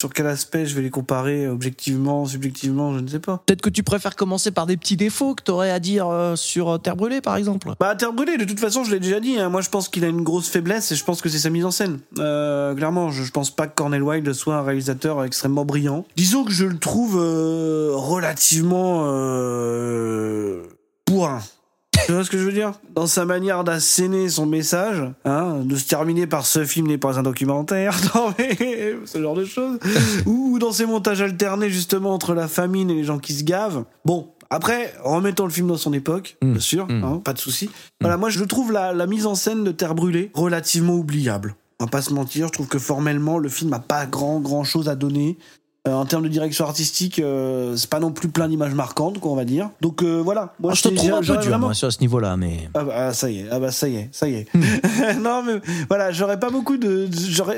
sur 0.00 0.12
quel 0.12 0.26
aspect 0.26 0.66
je 0.66 0.74
vais 0.74 0.82
les 0.82 0.90
comparer, 0.90 1.46
objectivement, 1.48 2.24
subjectivement, 2.24 2.94
je 2.94 3.00
ne 3.00 3.08
sais 3.08 3.18
pas. 3.18 3.42
Peut-être 3.46 3.60
que 3.60 3.70
tu 3.70 3.82
préfères 3.82 4.16
commencer 4.16 4.50
par 4.50 4.66
des 4.66 4.76
petits 4.76 4.96
défauts 4.96 5.34
que 5.34 5.42
tu 5.42 5.50
aurais 5.50 5.70
à 5.70 5.78
dire 5.78 6.08
euh, 6.08 6.36
sur 6.36 6.70
euh, 6.70 6.78
Terre 6.78 6.96
brûlée, 6.96 7.20
par 7.20 7.36
exemple. 7.36 7.72
Bah, 7.78 7.94
Terre 7.94 8.12
brûlée, 8.12 8.36
de 8.38 8.44
toute 8.44 8.60
façon, 8.60 8.84
je 8.84 8.90
l'ai 8.92 9.00
déjà 9.00 9.20
dit. 9.20 9.38
hein, 9.38 9.48
moi, 9.50 9.60
je 9.60 9.68
pense 9.68 9.88
qu'il 9.88 10.04
a 10.04 10.08
une 10.08 10.22
grosse 10.22 10.48
faiblesse 10.48 10.90
et 10.92 10.96
je 10.96 11.04
pense 11.04 11.20
que 11.20 11.28
c'est 11.28 11.38
sa 11.38 11.50
mise 11.50 11.64
en 11.64 11.70
scène. 11.70 11.98
Euh, 12.18 12.74
clairement, 12.74 13.10
je, 13.10 13.22
je 13.24 13.30
pense 13.30 13.50
pas 13.54 13.66
que 13.66 13.74
Cornel 13.74 14.02
Wilde 14.02 14.32
soit 14.32 14.56
un 14.56 14.62
réalisateur 14.62 15.22
extrêmement 15.24 15.64
brillant. 15.64 16.04
Disons 16.16 16.44
que 16.44 16.52
je 16.52 16.64
le 16.64 16.78
trouve 16.78 17.18
euh, 17.20 17.90
relativement 17.94 19.02
euh, 19.06 20.62
bourrin. 21.08 21.40
Tu 22.06 22.12
vois 22.12 22.24
ce 22.24 22.30
que 22.30 22.38
je 22.38 22.44
veux 22.44 22.52
dire? 22.52 22.72
Dans 22.94 23.06
sa 23.06 23.24
manière 23.24 23.64
d'asséner 23.64 24.28
son 24.28 24.46
message, 24.46 25.02
hein, 25.24 25.60
de 25.64 25.76
se 25.76 25.86
terminer 25.88 26.26
par 26.26 26.46
ce 26.46 26.64
film 26.64 26.86
n'est 26.86 26.96
pas 26.98 27.18
un 27.18 27.22
documentaire, 27.22 27.94
non 28.14 28.32
mais 28.38 28.56
ce 29.04 29.20
genre 29.20 29.34
de 29.34 29.44
choses, 29.44 29.78
ou 30.26 30.58
dans 30.58 30.72
ses 30.72 30.86
montages 30.86 31.20
alternés 31.20 31.70
justement 31.70 32.14
entre 32.14 32.34
la 32.34 32.48
famine 32.48 32.90
et 32.90 32.94
les 32.94 33.04
gens 33.04 33.18
qui 33.18 33.32
se 33.34 33.42
gavent. 33.44 33.84
Bon, 34.04 34.28
après, 34.48 34.94
remettons 35.04 35.44
le 35.44 35.50
film 35.50 35.66
dans 35.68 35.76
son 35.76 35.92
époque, 35.92 36.36
Mm. 36.42 36.52
bien 36.52 36.60
sûr, 36.60 36.86
Mm. 36.86 37.04
hein, 37.04 37.20
pas 37.22 37.32
de 37.34 37.38
souci. 37.38 37.68
Voilà, 38.00 38.16
moi 38.16 38.30
je 38.30 38.42
trouve 38.44 38.72
la, 38.72 38.92
la 38.94 39.06
mise 39.06 39.26
en 39.26 39.34
scène 39.34 39.64
de 39.64 39.72
Terre 39.72 39.94
brûlée 39.94 40.30
relativement 40.34 40.94
oubliable. 40.94 41.56
On 41.80 41.84
va 41.84 41.90
pas 41.90 42.02
se 42.02 42.12
mentir, 42.12 42.48
je 42.48 42.52
trouve 42.52 42.66
que 42.68 42.78
formellement 42.78 43.38
le 43.38 43.48
film 43.48 43.72
a 43.72 43.78
pas 43.78 44.04
grand 44.06 44.40
grand 44.40 44.64
chose 44.64 44.88
à 44.88 44.96
donner. 44.96 45.38
Euh, 45.88 45.92
en 45.94 46.04
termes 46.04 46.24
de 46.24 46.28
direction 46.28 46.64
artistique, 46.66 47.18
euh, 47.18 47.74
c'est 47.76 47.88
pas 47.88 47.98
non 48.00 48.10
plus 48.10 48.28
plein 48.28 48.48
d'images 48.48 48.74
marquantes, 48.74 49.18
quoi, 49.20 49.30
on 49.32 49.36
va 49.36 49.44
dire. 49.44 49.70
Donc 49.80 50.02
euh, 50.02 50.20
voilà. 50.22 50.52
Moi, 50.60 50.72
Ah, 50.72 50.74
je 50.74 50.82
te 50.82 50.88
trouve 50.94 51.12
un 51.12 51.20
peu 51.20 51.24
dur, 51.24 51.34
vraiment- 51.40 51.66
moi, 51.66 51.74
sur 51.74 51.92
ce 51.92 52.00
niveau-là, 52.00 52.36
mais. 52.36 52.68
ah 52.74 52.84
bah 52.84 52.92
ah, 52.94 53.12
ça 53.14 53.30
y 53.30 53.38
est, 53.40 53.46
ah 53.50 53.58
bah 53.58 53.70
ça 53.70 53.88
y 53.88 53.96
est, 53.96 54.08
ça 54.12 54.28
y 54.28 54.34
est. 54.34 54.46
non 55.20 55.42
mais 55.42 55.60
voilà, 55.88 56.12
j'aurais 56.12 56.38
pas 56.38 56.50
beaucoup 56.50 56.76
de, 56.76 57.08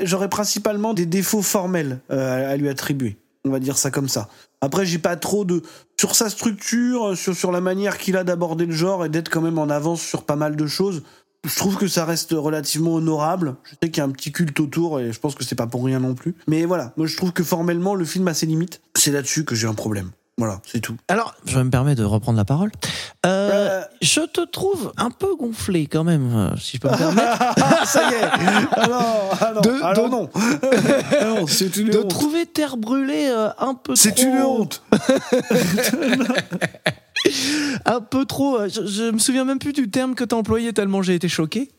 j'aurais, 0.03 0.29
principalement 0.29 0.93
des 0.93 1.05
défauts 1.05 1.41
formels 1.41 1.99
euh, 2.11 2.47
à, 2.47 2.51
à 2.51 2.55
lui 2.57 2.69
attribuer. 2.69 3.17
On 3.43 3.49
va 3.49 3.59
dire 3.59 3.77
ça 3.77 3.89
comme 3.91 4.07
ça. 4.07 4.29
Après, 4.61 4.85
j'ai 4.85 4.99
pas 4.99 5.15
trop 5.15 5.43
de 5.43 5.63
sur 5.99 6.13
sa 6.15 6.29
structure, 6.29 7.17
sur 7.17 7.35
sur 7.35 7.51
la 7.51 7.59
manière 7.61 7.97
qu'il 7.97 8.15
a 8.15 8.23
d'aborder 8.23 8.67
le 8.67 8.71
genre 8.73 9.03
et 9.05 9.09
d'être 9.09 9.29
quand 9.29 9.41
même 9.41 9.57
en 9.57 9.69
avance 9.69 10.01
sur 10.01 10.23
pas 10.23 10.35
mal 10.35 10.55
de 10.55 10.67
choses. 10.67 11.01
Je 11.43 11.55
trouve 11.55 11.75
que 11.77 11.87
ça 11.87 12.05
reste 12.05 12.31
relativement 12.37 12.93
honorable. 12.95 13.55
Je 13.63 13.71
sais 13.81 13.89
qu'il 13.89 13.97
y 13.97 14.01
a 14.01 14.03
un 14.03 14.11
petit 14.11 14.31
culte 14.31 14.59
autour 14.59 14.99
et 14.99 15.11
je 15.11 15.19
pense 15.19 15.33
que 15.35 15.43
c'est 15.43 15.55
pas 15.55 15.65
pour 15.67 15.83
rien 15.83 15.99
non 15.99 16.13
plus. 16.13 16.35
Mais 16.47 16.65
voilà, 16.65 16.93
moi 16.97 17.07
je 17.07 17.17
trouve 17.17 17.31
que 17.33 17.43
formellement 17.43 17.95
le 17.95 18.05
film 18.05 18.27
a 18.27 18.33
ses 18.35 18.45
limites. 18.45 18.81
C'est 18.95 19.11
là-dessus 19.11 19.43
que 19.43 19.55
j'ai 19.55 19.67
un 19.67 19.73
problème. 19.73 20.11
Voilà, 20.37 20.61
c'est 20.65 20.79
tout. 20.79 20.95
Alors, 21.07 21.35
je 21.45 21.59
me 21.59 21.69
permets 21.69 21.93
de 21.93 22.03
reprendre 22.03 22.37
la 22.37 22.45
parole. 22.45 22.71
Euh, 23.25 23.49
Euh, 23.81 23.83
Je 24.01 24.21
te 24.21 24.41
trouve 24.45 24.91
un 24.97 25.11
peu 25.11 25.35
gonflé 25.35 25.85
quand 25.87 26.03
même, 26.03 26.33
euh, 26.35 26.57
si 26.57 26.77
je 26.77 26.81
peux 26.81 26.89
me 26.89 26.97
permettre. 26.97 27.37
Ça 27.85 28.09
y 28.09 28.13
est 28.13 28.23
Alors, 28.79 29.37
non, 29.55 29.61
De- 29.61 29.83
alors 29.83 30.05
de- 30.05 30.11
non 30.11 30.29
non, 31.41 31.47
c'est 31.47 31.75
une 31.77 31.89
de 31.89 31.99
honte 31.99 32.07
trouver 32.09 32.45
Terre 32.47 32.77
brûlée 32.77 33.27
euh, 33.29 33.49
un 33.59 33.73
peu 33.75 33.95
C'est 33.95 34.13
trop... 34.13 34.25
une 34.25 34.41
honte 34.41 34.83
Un 37.85 38.01
peu 38.01 38.25
trop... 38.25 38.57
euh, 38.57 38.69
Je, 38.69 38.85
je 38.85 39.03
me 39.11 39.19
souviens 39.19 39.45
même 39.45 39.59
plus 39.59 39.73
du 39.73 39.89
terme 39.89 40.15
que 40.15 40.23
t'as 40.23 40.35
employé 40.35 40.73
tellement 40.73 41.01
j'ai 41.01 41.15
été 41.15 41.27
choqué. 41.27 41.71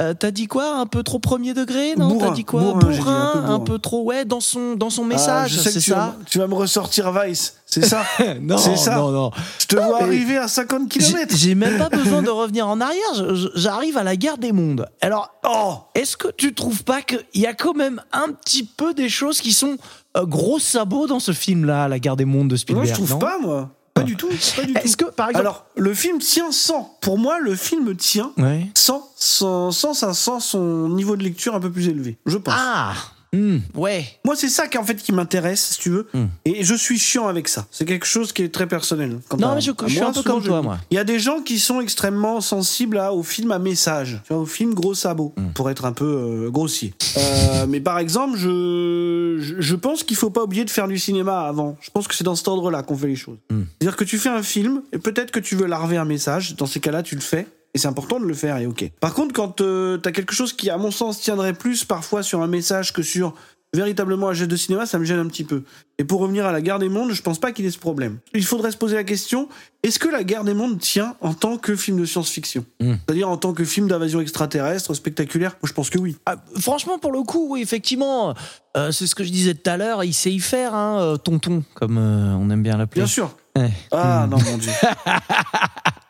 Euh, 0.00 0.14
t'as 0.14 0.30
dit 0.30 0.46
quoi? 0.46 0.76
Un 0.78 0.86
peu 0.86 1.02
trop 1.02 1.18
premier 1.18 1.52
degré? 1.52 1.94
Non, 1.96 2.16
t'as 2.18 2.30
dit 2.30 2.44
quoi? 2.44 2.62
Bourrin, 2.62 2.90
j'ai 2.90 2.98
dit, 2.98 3.04
un 3.06 3.32
peu 3.34 3.38
un, 3.52 3.58
peu 3.60 3.78
trop... 3.78 4.02
Ouais, 4.04 4.24
dans 4.24 4.40
son, 4.40 4.74
dans 4.74 4.88
son 4.88 5.02
Ah, 5.04 5.08
message, 5.08 5.58
c'est 5.58 5.78
tu 5.78 5.90
vas, 5.90 5.96
ça 5.96 6.16
me- 6.18 6.24
tu 6.24 6.38
vas 6.38 6.46
me 6.46 6.54
ressortir 6.54 7.12
Vice, 7.12 7.56
c'est 7.66 7.84
ça 7.84 8.02
Non, 8.40 8.56
C'est 8.56 8.76
ça. 8.76 8.96
non, 8.96 9.10
non. 9.10 9.30
Je 9.58 9.66
te 9.66 9.76
vois 9.76 10.02
arriver 10.02 10.38
à 10.38 10.48
50 10.48 10.90
J'ai 10.92 11.00
km 11.00 11.36
j'ai 11.36 11.54
même 11.54 11.76
pas 11.78 11.88
besoin 11.94 12.22
de 12.22 12.30
revenir 12.30 12.66
en 12.66 12.80
arrière. 12.80 13.36
J'arrive 13.54 13.98
à 13.98 14.02
la 14.04 14.16
guerre 14.16 14.38
des 14.38 14.52
mondes. 14.52 14.86
Alors, 15.02 15.30
Oh 15.44 15.74
Est-ce 15.94 16.16
que 16.16 16.28
tu 16.36 16.54
trouves 16.54 16.82
pas 16.84 17.02
qu'il 17.02 17.18
y 17.34 17.46
a 17.46 17.52
quand 17.52 17.74
même 17.74 18.00
un 18.12 18.32
petit 18.32 18.62
peu 18.64 18.94
des 18.94 19.08
choses 19.10 19.40
qui 19.42 19.52
sont 19.52 19.76
euh, 20.16 20.24
gros 20.24 20.58
sabots 20.58 21.08
dans 21.08 21.20
ce 21.20 21.32
film-là, 21.32 21.88
La 21.88 21.98
guerre 21.98 22.16
des 22.16 22.24
mondes 22.24 22.48
de 22.48 22.56
Spielberg 22.56 22.86
Moi 22.88 22.94
je 22.96 23.04
trouve 23.04 23.18
pas 23.18 23.38
moi 23.38 23.70
Pas 24.00 24.06
du 24.06 24.16
tout, 24.16 24.28
pas 24.56 24.64
du 24.64 24.72
Est-ce 24.76 24.96
tout. 24.96 25.06
que, 25.06 25.10
par 25.10 25.28
exemple... 25.30 25.46
Alors, 25.46 25.66
le 25.76 25.94
film 25.94 26.18
tient 26.18 26.52
sans. 26.52 26.96
Pour 27.00 27.18
moi, 27.18 27.38
le 27.38 27.54
film 27.54 27.94
tient 27.96 28.32
sans, 28.74 29.10
sans, 29.16 29.70
sans, 29.72 29.94
sans 30.14 30.40
son 30.40 30.88
niveau 30.88 31.16
de 31.16 31.22
lecture 31.22 31.54
un 31.54 31.60
peu 31.60 31.70
plus 31.70 31.88
élevé, 31.88 32.18
je 32.26 32.38
pense. 32.38 32.54
Ah 32.56 32.94
hmm, 33.34 33.58
Ouais. 33.74 34.04
Moi, 34.24 34.34
c'est 34.36 34.48
ça 34.48 34.66
qui, 34.68 34.78
en 34.78 34.84
fait, 34.84 34.96
qui 34.96 35.12
m'intéresse, 35.12 35.70
si 35.72 35.78
tu 35.78 35.90
veux. 35.90 36.06
Hmm. 36.14 36.26
Et 36.44 36.64
je 36.64 36.74
suis 36.74 36.98
chiant 36.98 37.28
avec 37.28 37.48
ça. 37.48 37.66
C'est 37.70 37.84
quelque 37.84 38.06
chose 38.06 38.32
qui 38.32 38.42
est 38.42 38.48
très 38.52 38.66
personnel. 38.66 39.18
Non, 39.38 39.54
mais 39.54 39.60
je- 39.60 39.70
je 39.86 39.90
suis 39.90 40.00
moi, 40.00 40.08
un 40.10 40.12
peu 40.12 40.22
comme 40.22 40.40
je- 40.42 40.46
toi, 40.48 40.62
moi. 40.62 40.78
Il 40.90 40.94
y 40.94 40.98
a 40.98 41.04
des 41.04 41.18
gens 41.18 41.40
qui 41.40 41.58
sont 41.58 41.80
extrêmement 41.80 42.40
sensibles 42.40 42.98
à, 42.98 43.12
au 43.12 43.22
film 43.22 43.50
à 43.52 43.58
message, 43.58 44.20
tu 44.26 44.32
vois, 44.32 44.42
au 44.42 44.46
film 44.46 44.74
gros 44.74 44.94
sabot, 44.94 45.32
Hmm. 45.36 45.52
pour 45.54 45.70
être 45.70 45.84
un 45.84 45.92
peu 45.92 46.04
euh, 46.46 46.50
grossier. 46.50 46.94
Euh, 47.16 47.66
mais 47.68 47.80
par 47.80 47.98
exemple, 47.98 48.36
je, 48.38 49.36
je, 49.40 49.54
je 49.60 49.74
pense 49.76 50.02
qu'il 50.02 50.16
faut 50.16 50.30
pas 50.30 50.42
oublier 50.44 50.64
de 50.64 50.70
faire 50.70 50.88
du 50.88 50.98
cinéma 50.98 51.40
avant. 51.42 51.76
Je 51.80 51.90
pense 51.90 52.08
que 52.08 52.14
c'est 52.14 52.24
dans 52.24 52.34
cet 52.36 52.48
ordre-là 52.48 52.82
qu'on 52.82 52.96
fait 52.96 53.06
les 53.08 53.16
choses. 53.16 53.38
Hmm. 53.50 53.62
C'est-à-dire 53.80 53.96
que 53.96 54.04
tu 54.04 54.18
fais 54.18 54.28
un 54.28 54.42
film, 54.42 54.82
et 54.92 54.98
peut-être 54.98 55.30
que 55.30 55.40
tu 55.40 55.56
veux 55.56 55.66
larver 55.66 55.96
un 55.96 56.04
message. 56.04 56.56
Dans 56.56 56.66
ces 56.66 56.80
cas-là, 56.80 57.02
tu 57.02 57.14
le 57.14 57.20
fais. 57.20 57.46
Et 57.74 57.78
c'est 57.78 57.88
important 57.88 58.18
de 58.18 58.24
le 58.24 58.34
faire, 58.34 58.56
et 58.58 58.66
ok. 58.66 58.90
Par 59.00 59.14
contre, 59.14 59.32
quand 59.32 59.60
euh, 59.60 59.96
t'as 59.96 60.10
quelque 60.12 60.34
chose 60.34 60.52
qui, 60.52 60.70
à 60.70 60.76
mon 60.78 60.90
sens, 60.90 61.20
tiendrait 61.20 61.52
plus 61.52 61.84
parfois 61.84 62.22
sur 62.22 62.42
un 62.42 62.46
message 62.48 62.92
que 62.92 63.02
sur 63.02 63.34
véritablement 63.72 64.28
un 64.30 64.32
geste 64.32 64.50
de 64.50 64.56
cinéma, 64.56 64.84
ça 64.84 64.98
me 64.98 65.04
gêne 65.04 65.20
un 65.20 65.28
petit 65.28 65.44
peu. 65.44 65.62
Et 65.98 66.02
pour 66.04 66.18
revenir 66.20 66.44
à 66.44 66.50
la 66.50 66.60
guerre 66.60 66.80
des 66.80 66.88
mondes, 66.88 67.12
je 67.12 67.22
pense 67.22 67.38
pas 67.38 67.52
qu'il 67.52 67.64
ait 67.66 67.70
ce 67.70 67.78
problème. 67.78 68.18
Il 68.34 68.44
faudrait 68.44 68.72
se 68.72 68.76
poser 68.76 68.96
la 68.96 69.04
question 69.04 69.48
est-ce 69.84 70.00
que 70.00 70.08
la 70.08 70.24
guerre 70.24 70.42
des 70.42 70.54
mondes 70.54 70.80
tient 70.80 71.14
en 71.20 71.32
tant 71.34 71.56
que 71.56 71.76
film 71.76 72.00
de 72.00 72.04
science-fiction? 72.04 72.64
Hmm. 72.80 72.94
C'est-à-dire 73.06 73.28
en 73.28 73.36
tant 73.36 73.52
que 73.52 73.64
film 73.64 73.86
d'invasion 73.86 74.20
extraterrestre 74.20 74.92
spectaculaire? 74.94 75.52
Moi, 75.62 75.68
je 75.68 75.72
pense 75.72 75.88
que 75.88 75.98
oui. 75.98 76.16
Ah, 76.26 76.34
franchement, 76.58 76.98
pour 76.98 77.12
le 77.12 77.22
coup, 77.22 77.46
oui, 77.50 77.62
effectivement, 77.62 78.34
euh, 78.76 78.90
c'est 78.90 79.06
ce 79.06 79.14
que 79.14 79.22
je 79.22 79.30
disais 79.30 79.54
tout 79.54 79.70
à 79.70 79.76
l'heure, 79.76 80.02
il 80.02 80.12
sait 80.14 80.32
y 80.32 80.40
faire, 80.40 80.74
hein, 80.74 80.98
euh, 81.00 81.16
tonton, 81.16 81.62
comme 81.74 81.96
euh, 81.96 82.34
on 82.34 82.50
aime 82.50 82.64
bien 82.64 82.76
l'appeler. 82.76 83.02
Bien 83.02 83.06
sûr. 83.08 83.32
Ouais. 83.56 83.70
Ah 83.92 84.26
Hmm. 84.26 84.30
non, 84.30 84.38
mon 84.50 84.58
dieu. 84.58 84.72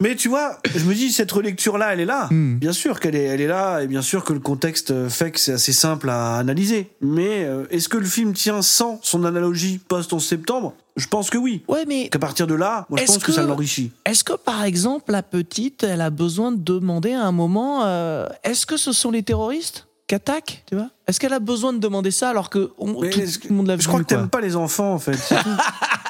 Mais 0.00 0.16
tu 0.16 0.28
vois, 0.28 0.58
je 0.74 0.84
me 0.84 0.94
dis, 0.94 1.12
cette 1.12 1.30
relecture-là, 1.32 1.92
elle 1.92 2.00
est 2.00 2.04
là. 2.04 2.28
Hmm. 2.30 2.56
Bien 2.58 2.72
sûr 2.72 3.00
qu'elle 3.00 3.14
est, 3.14 3.24
elle 3.24 3.40
est 3.40 3.46
là, 3.46 3.80
et 3.80 3.86
bien 3.86 4.02
sûr 4.02 4.24
que 4.24 4.32
le 4.32 4.40
contexte 4.40 5.08
fait 5.08 5.30
que 5.30 5.38
c'est 5.38 5.52
assez 5.52 5.72
simple 5.72 6.08
à 6.10 6.36
analyser. 6.36 6.90
Mais 7.00 7.44
euh, 7.44 7.64
est-ce 7.70 7.88
que 7.88 7.96
le 7.96 8.06
film 8.06 8.32
tient 8.32 8.62
sans 8.62 8.98
son 9.02 9.24
analogie 9.24 9.80
post-11 9.88 10.20
septembre? 10.20 10.74
Je 10.96 11.06
pense 11.08 11.30
que 11.30 11.38
oui. 11.38 11.62
Ouais, 11.68 11.84
mais 11.86 12.08
Qu'à 12.08 12.18
partir 12.18 12.46
de 12.46 12.54
là, 12.54 12.86
moi 12.88 12.98
je 13.00 13.06
pense 13.06 13.18
que, 13.18 13.32
ça 13.32 13.42
que- 13.42 13.46
l'enrichit. 13.48 13.92
Est-ce 14.06 14.22
que 14.24 14.34
par 14.34 14.62
exemple 14.64 15.10
la 15.12 15.22
petite, 15.22 15.82
elle 15.84 16.00
a 16.00 16.10
besoin 16.10 16.52
de 16.52 16.60
demander 16.62 17.12
à 17.12 17.22
un 17.24 17.32
moment, 17.32 17.84
euh, 17.84 18.26
est-ce 18.44 18.64
que 18.66 18.76
ce 18.76 18.92
sont 18.92 19.10
les 19.10 19.22
terroristes 19.24 19.88
qui 20.06 20.14
attaquent, 20.14 20.62
tu 20.68 20.76
vois? 20.76 20.90
Est-ce 21.08 21.18
qu'elle 21.18 21.32
a 21.32 21.40
besoin 21.40 21.72
de 21.72 21.78
demander 21.78 22.10
ça 22.12 22.28
alors 22.30 22.48
que 22.50 22.72
on- 22.78 23.00
Mais 23.00 23.10
tout, 23.10 23.18
que- 23.20 23.48
le 23.48 23.54
monde 23.54 23.66
l'a 23.66 23.76
vu 23.76 23.82
Je 23.82 23.88
crois 23.88 24.00
que 24.00 24.04
t'aimes 24.06 24.28
pas 24.28 24.40
les 24.40 24.54
enfants 24.54 24.92
en 24.94 24.98
fait. 24.98 25.18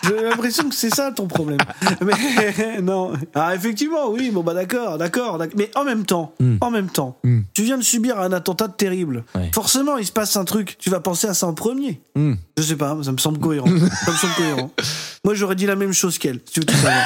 J'ai 0.07 0.23
l'impression 0.23 0.69
que 0.69 0.75
c'est 0.75 0.95
ça 0.95 1.11
ton 1.13 1.27
problème. 1.27 1.59
Mais 2.05 2.81
non. 2.83 3.13
Ah, 3.35 3.55
effectivement, 3.55 4.09
oui, 4.11 4.31
bon, 4.31 4.43
bah 4.43 4.55
d'accord, 4.55 4.99
d'accord. 4.99 5.39
d'ac- 5.39 5.55
Mais 5.57 5.71
en 5.75 5.85
même 5.85 6.05
temps, 6.05 6.33
Mm. 6.41 6.57
en 6.61 6.71
même 6.71 6.89
temps, 6.91 7.19
Mm. 7.25 7.41
tu 7.55 7.63
viens 7.63 7.79
de 7.79 7.83
subir 7.83 8.19
un 8.21 8.33
attentat 8.33 8.69
terrible. 8.69 9.25
Ouais. 9.35 9.51
Forcément, 9.55 9.97
il 9.97 10.07
se 10.07 10.13
passe 10.13 10.37
un 10.37 10.45
truc. 10.45 10.77
Tu 10.79 10.91
vas 10.91 11.01
penser 11.01 11.27
à 11.27 11.35
ça 11.35 11.47
en 11.47 11.55
premier. 11.55 12.01
Hmm. 12.17 12.35
Je 12.57 12.63
sais 12.63 12.77
pas, 12.77 12.97
ça 13.03 13.13
me 13.13 13.19
semble 13.19 13.39
cohérent. 13.39 13.67
ça 13.67 14.11
me 14.13 14.17
semble 14.17 14.35
cohérent. 14.35 14.71
Moi, 15.25 15.35
j'aurais 15.35 15.55
dit 15.57 15.67
la 15.67 15.77
même 15.77 15.93
chose 15.93 16.19
qu'elle, 16.19 16.41
si 16.45 16.53
tu 16.55 16.61
veux 16.61 16.67
tout 16.67 16.75
savoir. 16.75 17.03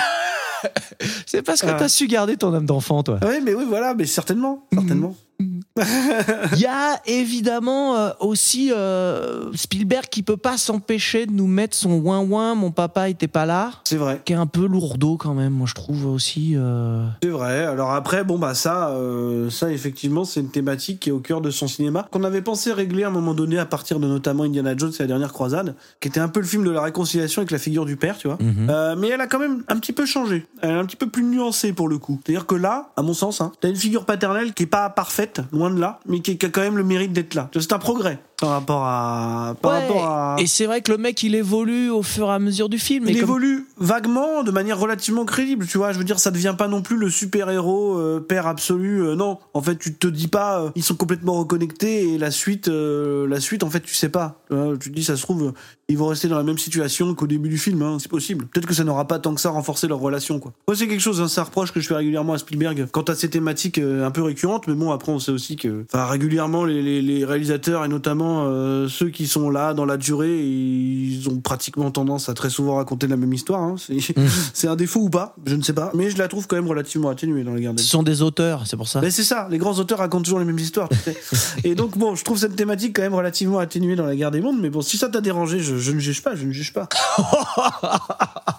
C'est 1.27 1.43
parce 1.43 1.61
que 1.61 1.67
Ah. 1.69 1.75
t'as 1.79 1.89
su 1.89 2.07
garder 2.09 2.37
ton 2.37 2.53
âme 2.53 2.67
d'enfant, 2.67 3.03
toi. 3.05 3.21
oui, 3.23 3.37
mais 3.45 3.55
oui, 3.55 3.65
voilà, 3.69 3.95
mais 3.95 4.07
certainement, 4.07 4.67
certainement. 4.73 5.15
Il 6.55 6.59
y 6.59 6.67
a 6.67 7.01
évidemment 7.07 7.97
euh, 7.97 8.11
aussi 8.21 8.73
euh, 8.73 9.53
Spielberg 9.55 10.07
qui 10.11 10.23
peut 10.23 10.37
pas 10.37 10.59
s'empêcher 10.59 11.27
de 11.27 11.33
nous 11.33 11.47
mettre 11.47 11.77
son 11.77 11.93
ouin 11.93 12.21
ouin, 12.21 12.55
mon 12.57 12.73
papa 12.73 13.09
était 13.09 13.29
pas 13.29 13.47
là, 13.47 13.71
C'est 13.85 13.97
vrai. 13.97 14.21
qui 14.25 14.33
est 14.33 14.37
un 14.37 14.47
peu 14.47 14.67
lourdeau 14.67 15.17
quand 15.17 15.35
même, 15.35 15.53
moi 15.53 15.67
je 15.69 15.75
trouve 15.75 16.07
aussi. 16.07 16.55
euh. 16.57 17.07
C'est 17.23 17.29
vrai. 17.29 17.65
Alors 17.65 17.93
après, 17.93 18.25
bon 18.25 18.39
bah 18.39 18.55
ça, 18.55 18.89
euh, 18.91 19.49
ça 19.51 19.71
effectivement, 19.71 20.25
c'est 20.25 20.41
une 20.41 20.51
thématique 20.51 21.01
qui 21.01 21.11
est 21.11 21.13
au 21.13 21.21
cœur 21.21 21.41
de 21.41 21.51
son 21.51 21.69
cinéma 21.69 22.09
qu'on 22.11 22.25
avait 22.25 22.43
pensé 22.43 22.73
régler 22.73 23.05
à 23.05 23.09
un 23.09 23.13
moment 23.13 23.35
donné 23.35 23.59
à 23.59 23.67
partir 23.67 24.01
de 24.01 24.07
notamment 24.09 24.43
Indiana 24.43 24.77
Jones 24.77 24.93
et 24.99 25.03
la 25.03 25.07
dernière 25.07 25.33
croisade, 25.33 25.77
qui 26.01 26.09
était 26.09 26.21
un 26.21 26.29
peu 26.29 26.41
le 26.41 26.47
film 26.47 26.65
de 26.65 26.71
la 26.71 26.83
réconciliation 26.83 27.41
avec 27.43 27.53
la 27.53 27.59
figure 27.59 27.85
du 27.85 27.97
père, 27.97 28.19
tu 28.19 28.27
vois. 28.27 28.39
Mhm. 28.41 28.69
Euh, 28.71 28.97
mais 28.99 29.09
elle 29.09 29.21
a 29.21 29.27
quand 29.29 29.39
même 29.39 29.63
un 29.69 29.77
petit 29.77 29.93
peu 29.93 30.05
changé. 30.07 30.47
Elle 30.63 30.71
est 30.71 30.75
un 30.75 30.85
petit 30.85 30.97
peu 30.97 31.09
plus 31.09 31.23
nuancée 31.23 31.73
pour 31.73 31.89
le 31.89 31.99
coup. 31.99 32.21
C'est-à-dire 32.25 32.47
que 32.47 32.55
là, 32.57 32.91
à 32.97 33.03
mon 33.03 33.15
sens, 33.15 33.41
hein, 33.41 33.53
t'as 33.61 33.69
une 33.69 33.77
figure 33.77 34.05
paternelle 34.05 34.53
qui 34.53 34.65
est 34.65 34.67
pas 34.67 34.91
parfaite, 34.91 35.28
loin 35.53 35.71
de 35.71 35.81
là, 35.81 36.01
mais 36.07 36.21
qui, 36.21 36.33
a 36.45 36.49
quand 36.49 36.61
même 36.61 36.77
le 36.77 36.85
mérite 36.85 37.13
d'être 37.13 37.35
là. 37.35 37.51
C'est 37.53 37.73
un 37.73 37.79
progrès 37.79 38.19
par 38.41 38.51
rapport 38.51 38.85
à, 38.85 39.55
par 39.61 39.73
Ouais, 39.73 39.79
rapport 39.81 40.05
à. 40.07 40.37
Et 40.39 40.47
c'est 40.47 40.67
vrai 40.67 40.81
que 40.81 40.93
le 40.93 40.99
mec 40.99 41.23
il 41.23 41.35
évolue 41.35 41.91
au 41.91 42.03
fur 42.03 42.29
et 42.29 42.33
à 42.35 42.39
mesure 42.39 42.69
du 42.69 42.79
film. 42.79 43.05
Il 43.09 43.17
et 43.17 43.21
comme- 43.21 43.31
évolue 43.31 43.67
vaguement, 43.79 44.43
de 44.45 44.51
manière 44.51 44.79
relativement 44.79 45.25
crédible, 45.25 45.67
tu 45.67 45.79
vois. 45.79 45.93
Je 45.93 45.99
veux 45.99 46.05
dire, 46.05 46.19
ça 46.21 46.31
devient 46.31 46.55
pas 46.57 46.69
non 46.69 46.83
plus 46.83 46.97
le 46.97 47.11
super-héros 47.11 47.97
euh, 47.99 48.21
père 48.21 48.47
absolu. 48.47 49.03
euh, 49.03 49.15
non, 49.17 49.39
en 49.55 49.63
fait, 49.63 49.77
tu 49.79 49.95
te 49.95 50.07
dis 50.07 50.29
pas, 50.29 50.61
euh, 50.61 50.71
ils 50.77 50.83
sont 50.83 50.95
complètement 50.95 51.35
reconnectés 51.35 52.15
et 52.15 52.19
la 52.19 52.31
suite, 52.31 52.69
la 52.69 53.41
suite, 53.41 53.63
en 53.65 53.71
fait, 53.71 53.81
tu 53.81 53.95
sais 53.95 54.09
pas. 54.09 54.41
Tu, 54.51 54.91
te 54.91 54.95
dis, 54.95 55.05
ça 55.05 55.17
se 55.17 55.23
trouve, 55.23 55.53
ils 55.89 55.97
vont 55.99 56.07
rester 56.07 56.29
dans 56.29 56.37
la 56.37 56.43
même 56.43 56.59
situation 56.59 57.15
qu'au 57.15 57.27
début 57.27 57.49
du 57.49 57.59
film. 57.59 57.83
Hein, 57.83 57.99
c'est 58.01 58.11
possible. 58.11 58.47
Peut-être 58.47 58.67
que 58.67 58.75
ça 58.75 58.85
n'aura 58.85 59.07
pas 59.07 59.19
tant 59.19 59.35
que 59.35 59.41
ça 59.41 59.51
renforcé 59.51 59.87
leur 59.89 59.99
relation, 59.99 60.39
quoi. 60.39 60.53
Moi, 60.67 60.77
c'est 60.77 60.87
quelque 60.87 61.01
chose, 61.01 61.21
hein, 61.21 61.29
ça 61.29 61.43
reproche 61.45 61.73
que 61.73 61.81
je 61.81 61.89
fais 61.89 61.95
régulièrement 61.97 62.35
à 62.35 62.39
Spielberg 62.39 62.87
quant 62.93 63.03
à 63.03 63.15
ces 63.15 63.31
thématiques 63.31 63.79
un 63.79 64.11
peu 64.11 64.23
récurrentes. 64.23 64.67
Mais 64.69 64.75
bon, 64.75 64.91
après, 64.93 65.13
on 65.13 65.19
sait 65.19 65.33
aussi 65.33 65.57
que, 65.57 65.85
enfin, 65.93 66.07
régulièrement, 66.07 66.65
les, 66.65 66.83
les, 66.83 67.03
les 67.03 67.25
réalisateurs 67.25 67.85
et 67.85 67.89
notamment 67.89 68.28
euh, 68.47 68.89
ceux 68.89 69.09
qui 69.11 69.27
sont 69.27 69.51
là 69.51 69.75
dans 69.75 69.85
la 69.85 69.97
durée, 69.97 70.43
ils 70.43 71.29
ont 71.29 71.41
pratiquement 71.41 71.91
tendance 71.91 72.29
à 72.29 72.35
très 72.35 72.51
souvent 72.51 72.77
raconter 72.77 73.07
la 73.07 73.17
même 73.17 73.33
histoire. 73.33 73.61
Hein. 73.63 73.77
C'est 73.79 73.99
c'est 74.55 74.69
un 74.69 74.77
défaut 74.77 75.01
ou 75.01 75.11
pas, 75.11 75.35
je 75.47 75.55
ne 75.55 75.63
sais 75.63 75.73
pas. 75.73 75.91
Mais 75.95 76.11
je 76.11 76.19
la 76.19 76.29
trouve 76.29 76.47
quand 76.47 76.57
même 76.57 76.69
relativement 76.69 77.09
atténuée 77.11 77.45
dans 77.45 77.55
les 77.55 77.63
gardes. 77.63 77.79
Ce 77.79 77.87
sont 77.87 78.03
des 78.03 78.23
auteurs, 78.23 78.67
c'est 78.67 78.77
pour 78.77 78.89
ça. 78.89 79.01
Ben 79.01 79.11
c'est 79.11 79.25
ça, 79.25 79.49
les 79.51 79.59
grands 79.59 79.79
auteurs 79.79 79.99
racontent 79.99 80.23
toujours 80.23 80.39
les 80.39 80.45
mêmes 80.45 80.59
histoires. 80.59 80.89
Et 81.65 81.75
donc 81.75 81.97
bon, 81.97 82.15
je 82.15 82.25
trouve 82.25 82.39
cette 82.39 82.57
thématique 82.57 82.95
quand 82.97 83.03
même 83.03 83.15
relativement 83.15 83.59
atténuée 83.59 83.97
dans 83.97 84.07
la 84.07 84.17
guerre 84.17 84.31
des 84.31 84.41
mondes. 84.41 84.59
Mais 84.61 84.71
bon, 84.71 84.81
si 84.81 84.97
ça 84.99 85.09
t'a 85.09 85.21
dérangé, 85.21 85.61
je, 85.61 85.77
je 85.77 85.93
ne 85.93 85.99
juge 85.99 86.23
pas, 86.23 86.35
je 86.35 86.45
ne 86.47 86.53
juge 86.53 86.73
pas. 86.73 86.89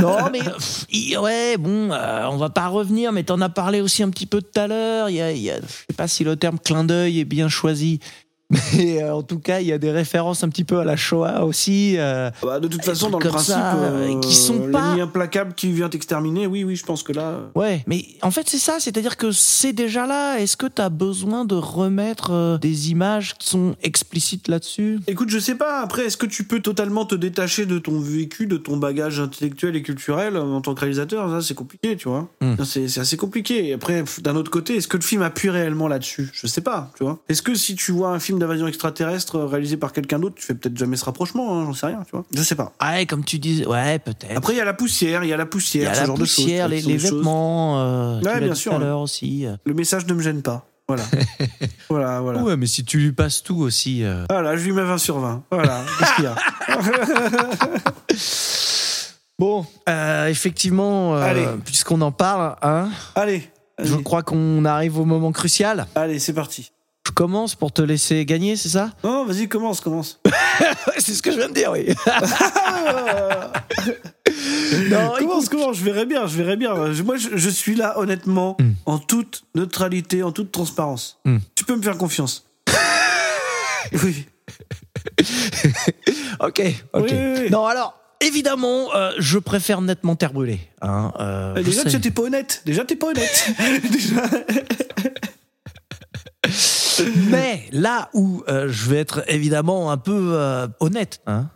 Non, 0.00 0.16
mais 0.30 0.40
ouais, 1.16 1.56
bon, 1.56 1.90
euh, 1.92 2.26
on 2.30 2.36
va 2.36 2.50
pas 2.50 2.68
revenir, 2.68 3.12
mais 3.12 3.24
t'en 3.24 3.40
as 3.40 3.48
parlé 3.48 3.80
aussi 3.80 4.02
un 4.02 4.10
petit 4.10 4.26
peu 4.26 4.42
tout 4.42 4.60
à 4.60 4.66
l'heure. 4.66 5.08
Il 5.08 5.16
y 5.16 5.20
a, 5.20 5.32
il 5.32 5.42
y 5.42 5.50
a- 5.50 5.56
je 5.60 5.66
sais 5.66 5.96
pas 5.96 6.08
si 6.08 6.24
le 6.24 6.36
terme 6.36 6.58
clin 6.58 6.84
d'œil 6.84 7.20
est 7.20 7.24
bien 7.24 7.48
choisi, 7.48 8.00
mais 8.50 9.02
euh, 9.02 9.14
en 9.14 9.22
tout 9.22 9.38
cas, 9.38 9.60
il 9.60 9.66
y 9.66 9.72
a 9.72 9.78
des 9.78 9.90
références 9.90 10.42
un 10.42 10.48
petit 10.48 10.64
peu 10.64 10.78
à 10.78 10.84
la 10.84 10.96
Shoah 10.96 11.44
aussi. 11.44 11.96
euh, 11.98 12.30
Bah, 12.42 12.58
de 12.60 12.68
toute 12.68 12.84
façon, 12.84 13.10
dans 13.10 13.18
le 13.18 13.28
principe, 13.28 13.52
ça, 13.54 13.74
euh, 13.76 14.18
qui 14.20 14.34
sont 14.34 14.70
pas- 14.70 14.92
implacable 14.98 15.52
qui 15.54 15.70
vient 15.72 15.88
t'exterminer, 15.88 16.46
oui, 16.46 16.64
oui, 16.64 16.74
je 16.76 16.84
pense 16.84 17.02
que 17.02 17.12
là. 17.12 17.22
euh, 17.22 17.46
Ouais, 17.54 17.84
mais 17.86 18.06
en 18.22 18.30
fait, 18.30 18.48
c'est 18.48 18.58
ça, 18.58 18.76
c'est-à-dire 18.80 19.16
que 19.18 19.32
c'est 19.32 19.72
déjà 19.74 20.06
là. 20.06 20.38
Est-ce 20.38 20.56
que 20.56 20.66
t'as 20.66 20.88
besoin 20.88 21.44
de 21.44 21.54
remettre 21.56 22.30
euh, 22.32 22.58
des 22.58 22.90
images 22.90 23.34
qui 23.38 23.48
sont 23.48 23.74
explicites 23.82 24.48
là-dessus? 24.48 25.00
Écoute, 25.06 25.28
je 25.28 25.38
sais 25.38 25.54
pas. 25.56 25.80
Après, 25.82 26.06
est-ce 26.06 26.16
que 26.16 26.26
tu 26.26 26.44
peux 26.44 26.60
totalement 26.60 27.04
te 27.04 27.14
détacher 27.14 27.66
de 27.66 27.78
ton 27.78 28.00
vécu, 28.00 28.46
de 28.46 28.56
ton 28.56 28.76
bagage 28.78 29.20
intellectuel 29.20 29.76
et 29.76 29.82
culturel 29.82 30.36
euh, 30.36 30.42
en 30.42 30.60
tant 30.62 30.74
que 30.74 30.80
réalisateur? 30.80 31.28
Ça, 31.30 31.42
c'est 31.46 31.54
compliqué, 31.54 31.96
tu 31.96 32.08
vois. 32.08 32.28
Hmm. 32.40 32.54
C'est 32.64 32.88
c'est 32.88 33.00
assez 33.00 33.16
compliqué. 33.18 33.68
Et 33.68 33.72
après, 33.74 34.04
d'un 34.22 34.36
autre 34.36 34.50
côté, 34.50 34.76
est-ce 34.76 34.88
que 34.88 34.96
le 34.96 35.02
film 35.02 35.20
appuie 35.22 35.50
réellement 35.50 35.88
là-dessus? 35.88 36.30
Je 36.32 36.46
sais 36.46 36.60
pas, 36.62 36.90
tu 36.96 37.04
vois. 37.04 37.18
Est-ce 37.28 37.42
que 37.42 37.54
si 37.54 37.74
tu 37.74 37.92
vois 37.92 38.08
un 38.10 38.18
film 38.18 38.37
d'invasion 38.38 38.66
extraterrestre 38.66 39.36
euh, 39.36 39.46
réalisé 39.46 39.76
par 39.76 39.92
quelqu'un 39.92 40.18
d'autre, 40.18 40.36
tu 40.36 40.44
fais 40.44 40.54
peut-être 40.54 40.76
jamais 40.76 40.96
ce 40.96 41.04
rapprochement 41.04 41.58
hein, 41.60 41.64
J'en 41.66 41.74
sais 41.74 41.86
rien, 41.86 42.02
tu 42.04 42.10
vois. 42.12 42.24
Je 42.34 42.42
sais 42.42 42.54
pas. 42.54 42.72
Ouais, 42.82 43.06
comme 43.06 43.24
tu 43.24 43.38
disais, 43.38 43.66
ouais, 43.66 43.98
peut-être. 43.98 44.36
Après, 44.36 44.54
il 44.54 44.56
y 44.56 44.60
a 44.60 44.64
la 44.64 44.74
poussière, 44.74 45.24
il 45.24 45.30
y 45.30 45.32
a 45.32 45.36
la 45.36 45.44
y 45.44 45.46
poussière, 45.46 45.90
a 45.90 45.94
ce 45.94 46.00
la 46.00 46.06
genre 46.06 46.16
poussière, 46.16 46.68
de 46.68 46.74
les, 46.74 46.80
choses. 46.80 46.88
les 46.90 46.98
choses- 46.98 47.12
vêtements. 47.12 47.80
euh, 47.80 48.20
Ouais, 48.22 48.40
bien 48.40 48.54
sûr, 48.54 48.72
aussi. 49.00 49.46
euh. 49.46 49.56
Le 49.64 49.74
message 49.74 50.06
ne 50.06 50.14
me 50.14 50.22
gêne 50.22 50.42
pas. 50.42 50.66
Voilà. 50.88 51.04
voilà, 51.90 52.20
voilà. 52.20 52.42
Ouais, 52.42 52.56
mais 52.56 52.66
si 52.66 52.84
tu 52.84 52.98
lui 52.98 53.12
passes 53.12 53.42
tout 53.42 53.60
aussi. 53.60 54.04
euh, 54.04 54.24
Voilà, 54.30 54.56
je 54.56 54.64
lui 54.64 54.72
mets 54.72 54.84
20 54.84 54.98
sur 54.98 55.18
20. 55.18 55.42
Voilà. 55.50 55.82
Qu'est-ce 55.98 56.14
qu'il 56.16 56.24
y 56.24 56.26
a 56.26 56.34
Bon, 59.38 59.64
euh, 59.88 60.26
effectivement, 60.26 61.14
euh, 61.14 61.56
puisqu'on 61.64 62.00
en 62.00 62.10
parle, 62.10 62.56
hein, 62.62 62.88
Allez. 63.14 63.48
je 63.78 63.94
crois 63.94 64.24
qu'on 64.24 64.64
arrive 64.64 64.98
au 64.98 65.04
moment 65.04 65.30
crucial. 65.30 65.86
Allez, 65.94 66.18
c'est 66.18 66.32
parti. 66.32 66.72
Je 67.08 67.12
commence 67.14 67.54
pour 67.54 67.72
te 67.72 67.80
laisser 67.80 68.26
gagner, 68.26 68.54
c'est 68.56 68.68
ça? 68.68 68.90
Non, 69.02 69.24
vas-y, 69.24 69.48
commence, 69.48 69.80
commence. 69.80 70.20
C'est 70.98 71.14
ce 71.14 71.22
que 71.22 71.30
je 71.32 71.38
viens 71.38 71.48
de 71.48 71.54
dire, 71.54 71.72
oui. 71.72 71.86
non, 74.90 75.12
Commence, 75.16 75.44
écoute, 75.44 75.48
commence, 75.48 75.76
je 75.78 75.84
verrai 75.84 76.04
bien, 76.04 76.26
je 76.26 76.36
verrai 76.36 76.56
bien. 76.56 76.74
Moi, 77.04 77.16
je, 77.16 77.30
je 77.34 77.48
suis 77.48 77.74
là, 77.76 77.98
honnêtement, 77.98 78.56
Mm. 78.60 78.72
en 78.84 78.98
toute 78.98 79.44
neutralité, 79.54 80.22
en 80.22 80.32
toute 80.32 80.52
transparence. 80.52 81.18
Mm. 81.24 81.38
Tu 81.54 81.64
peux 81.64 81.76
me 81.76 81.82
faire 81.82 81.96
confiance. 81.96 82.44
oui. 84.04 84.26
ok, 86.40 86.60
ok. 86.92 87.04
Oui, 87.04 87.08
oui, 87.10 87.34
oui. 87.44 87.50
Non, 87.50 87.64
alors, 87.64 87.94
évidemment, 88.20 88.94
euh, 88.94 89.12
je 89.18 89.38
préfère 89.38 89.80
nettement 89.80 90.14
terre 90.14 90.34
brûlée. 90.34 90.60
Hein, 90.82 91.12
euh, 91.20 91.62
Déjà, 91.62 91.84
sais. 91.84 91.90
tu 91.90 92.00
t'es 92.00 92.10
pas 92.10 92.22
honnête. 92.22 92.60
Déjà, 92.66 92.84
t'es 92.84 92.96
pas 92.96 93.06
honnête. 93.08 93.50
Déjà. 93.90 94.22
Mais 97.30 97.64
là 97.72 98.08
où 98.14 98.42
euh, 98.48 98.66
je 98.68 98.88
vais 98.90 98.98
être 98.98 99.22
évidemment 99.28 99.90
un 99.90 99.96
peu 99.96 100.30
euh, 100.34 100.66
honnête, 100.80 101.20
hein, 101.26 101.46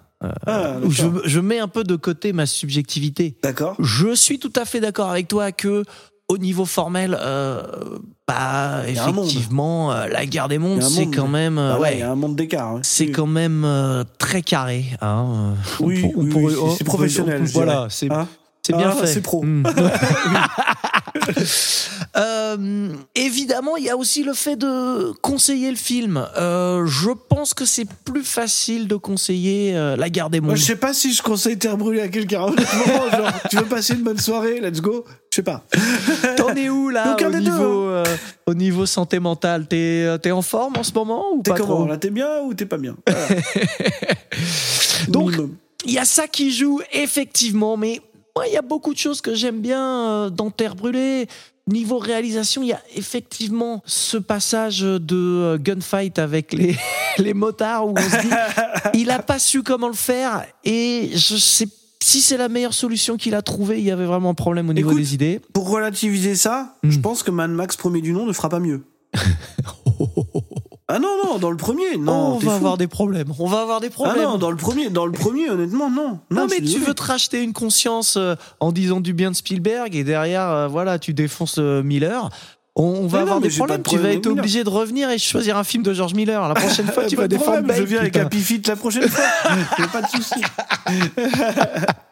Ah, 0.46 0.76
où 0.84 0.90
je, 0.90 1.04
je 1.24 1.40
mets 1.40 1.58
un 1.58 1.68
peu 1.68 1.84
de 1.84 1.96
côté 1.96 2.32
ma 2.32 2.46
subjectivité. 2.46 3.36
D'accord. 3.42 3.76
Je 3.80 4.14
suis 4.14 4.38
tout 4.38 4.52
à 4.56 4.64
fait 4.64 4.80
d'accord 4.80 5.10
avec 5.10 5.28
toi 5.28 5.52
que 5.52 5.84
au 6.28 6.38
niveau 6.38 6.64
formel, 6.64 7.18
euh, 7.20 7.62
bah 8.26 8.82
effectivement, 8.86 9.92
euh, 9.92 10.06
la 10.06 10.24
guerre 10.24 10.48
des 10.48 10.56
mondes, 10.58 10.80
c'est 10.82 11.06
quand 11.10 11.28
même, 11.28 11.58
euh, 11.58 11.72
Ah 11.74 11.76
ouais, 11.80 11.88
ouais, 11.88 11.94
il 11.96 12.00
y 12.00 12.02
a 12.02 12.10
un 12.10 12.14
monde 12.14 12.36
d'écart. 12.36 12.68
hein. 12.68 12.80
c'est 12.82 13.06
Oui. 13.06 13.12
quand 13.12 13.26
même 13.26 13.64
euh, 13.66 14.04
très 14.18 14.40
carré. 14.40 14.84
Hein. 15.02 15.26
euh. 15.34 15.54
Oui, 15.80 16.04
on- 16.16 16.22
c'est- 16.30 16.76
c'est 16.78 16.82
on- 16.82 16.84
professionnel, 16.86 17.42
Voilà, 17.52 17.88
c'est 17.90 18.08
c'est 18.66 18.76
bien 18.76 18.90
Ah, 18.92 19.00
fait. 19.00 19.06
c'est 19.06 19.20
pro. 19.22 19.42
Mm. 19.52 19.64
Euh, 22.16 22.88
évidemment, 23.14 23.76
il 23.76 23.84
y 23.84 23.90
a 23.90 23.96
aussi 23.96 24.22
le 24.22 24.34
fait 24.34 24.56
de 24.56 25.12
conseiller 25.22 25.70
le 25.70 25.76
film. 25.76 26.26
Euh, 26.36 26.84
je 26.86 27.10
pense 27.10 27.54
que 27.54 27.64
c'est 27.64 27.86
plus 28.04 28.22
facile 28.22 28.86
de 28.86 28.96
conseiller 28.96 29.74
euh, 29.74 29.96
La 29.96 30.10
Guerre 30.10 30.28
des 30.28 30.40
Moi, 30.40 30.48
Mondes. 30.50 30.56
je 30.58 30.62
sais 30.64 30.76
pas 30.76 30.92
si 30.92 31.12
je 31.14 31.22
conseille 31.22 31.58
Terre 31.58 31.76
brûlée 31.78 32.02
à 32.02 32.08
quelqu'un. 32.08 32.46
Genre, 32.56 33.32
tu 33.50 33.56
veux 33.56 33.64
passer 33.64 33.94
une 33.94 34.02
bonne 34.02 34.18
soirée, 34.18 34.60
let's 34.60 34.80
go. 34.80 35.04
Je 35.30 35.36
sais 35.36 35.42
pas. 35.42 35.64
T'en 36.36 36.54
es 36.54 36.68
où 36.68 36.90
là 36.90 37.16
au 37.18 37.30
niveau, 37.30 37.84
euh, 37.88 38.04
au 38.46 38.54
niveau 38.54 38.84
santé 38.84 39.18
mentale? 39.18 39.66
T'es 39.66 40.06
t'es 40.22 40.30
en 40.32 40.42
forme 40.42 40.76
en 40.76 40.82
ce 40.82 40.92
moment 40.92 41.24
ou 41.34 41.42
T'es 41.42 41.52
pas 41.52 41.56
comment? 41.56 41.76
trop? 41.76 41.86
Là, 41.86 41.96
t'es 41.96 42.10
bien 42.10 42.40
ou 42.44 42.52
t'es 42.52 42.66
pas 42.66 42.78
bien? 42.78 42.96
Voilà. 43.06 43.26
Donc. 45.08 45.32
Il 45.84 45.92
y 45.92 45.98
a 45.98 46.04
ça 46.04 46.28
qui 46.28 46.52
joue 46.52 46.80
effectivement, 46.92 47.76
mais 47.76 48.00
moi 48.36 48.46
il 48.46 48.52
y 48.52 48.56
a 48.56 48.62
beaucoup 48.62 48.92
de 48.92 48.98
choses 48.98 49.20
que 49.20 49.34
j'aime 49.34 49.60
bien 49.60 49.82
euh, 50.08 50.30
dans 50.30 50.50
Terre 50.50 50.74
brûlée. 50.74 51.26
Niveau 51.68 51.98
réalisation, 51.98 52.62
il 52.62 52.70
y 52.70 52.72
a 52.72 52.82
effectivement 52.96 53.82
ce 53.86 54.16
passage 54.16 54.80
de 54.80 55.16
euh, 55.16 55.58
gunfight 55.58 56.18
avec 56.18 56.52
les, 56.52 56.76
les 57.18 57.34
motards 57.34 57.86
où 57.86 57.94
on 57.96 58.00
se 58.02 58.20
dit 58.22 58.30
il 59.00 59.10
a 59.12 59.20
pas 59.20 59.38
su 59.38 59.62
comment 59.62 59.86
le 59.86 59.94
faire 59.94 60.44
et 60.64 61.10
je 61.14 61.36
sais 61.36 61.68
si 62.02 62.20
c'est 62.20 62.36
la 62.36 62.48
meilleure 62.48 62.74
solution 62.74 63.16
qu'il 63.16 63.32
a 63.36 63.42
trouvée, 63.42 63.78
il 63.78 63.84
y 63.84 63.92
avait 63.92 64.06
vraiment 64.06 64.30
un 64.30 64.34
problème 64.34 64.68
au 64.68 64.72
niveau 64.72 64.90
Écoute, 64.90 65.00
des 65.00 65.14
idées. 65.14 65.40
Pour 65.52 65.70
relativiser 65.70 66.34
ça, 66.34 66.74
Hmm. 66.82 66.90
je 66.90 66.98
pense 66.98 67.22
que 67.22 67.30
Mad 67.30 67.50
Max 67.52 67.76
premier 67.76 68.00
du 68.00 68.12
nom 68.12 68.26
ne 68.26 68.32
fera 68.32 68.48
pas 68.48 68.58
mieux. 68.58 68.82
ah 70.94 70.98
non 70.98 71.16
non, 71.24 71.38
dans 71.38 71.50
le 71.50 71.56
premier, 71.56 71.96
non. 71.96 72.34
on 72.34 72.38
va 72.38 72.50
fou. 72.50 72.56
avoir 72.56 72.76
des 72.76 72.86
problèmes. 72.86 73.32
On 73.38 73.46
va 73.46 73.60
avoir 73.62 73.80
des 73.80 73.86
Ah 73.88 73.90
problèmes. 73.94 74.22
non, 74.24 74.36
dans 74.36 74.50
le 74.50 74.56
premier, 74.58 74.90
dans 74.90 75.06
le 75.06 75.12
premier, 75.12 75.48
honnêtement, 75.48 75.88
non. 75.90 76.18
Non, 76.30 76.46
mais 76.50 76.60
tu 76.60 76.78
veux 76.80 76.92
te 76.92 77.02
racheter 77.02 77.42
une 77.42 77.54
conscience 77.54 78.16
euh, 78.18 78.34
en 78.60 78.72
disant 78.72 79.00
du 79.00 79.14
bien 79.14 79.30
de 79.30 79.36
Spielberg 79.36 79.96
et 79.96 80.04
derrière, 80.04 80.48
euh, 80.50 80.68
voilà, 80.68 80.98
tu 80.98 81.14
défonces 81.14 81.56
euh, 81.58 81.82
Miller. 81.82 82.28
On, 82.76 82.84
on 82.84 83.06
va 83.06 83.18
non, 83.18 83.22
avoir 83.24 83.40
des 83.40 83.48
problèmes. 83.48 83.82
de 83.82 83.88
Tu 83.88 83.98
vas 83.98 84.10
être 84.12 84.26
obligé 84.26 84.64
de 84.64 84.68
revenir 84.68 85.08
et 85.10 85.18
choisir 85.18 85.56
un 85.56 85.64
film 85.64 85.82
de 85.82 85.92
George 85.94 86.14
Miller. 86.14 86.46
La 86.46 86.54
prochaine 86.54 86.86
fois, 86.92 87.04
tu 87.06 87.16
vas 87.16 87.28
défendre 87.28 87.72
Je 87.74 87.82
viens 87.82 88.00
avec. 88.00 88.16
Happy 88.16 88.40
Feet 88.40 88.66
la 88.68 88.76
prochaine 88.76 89.08
fois. 89.08 89.24
Pas 89.92 90.02
de 90.02 90.08
souci. 90.08 90.40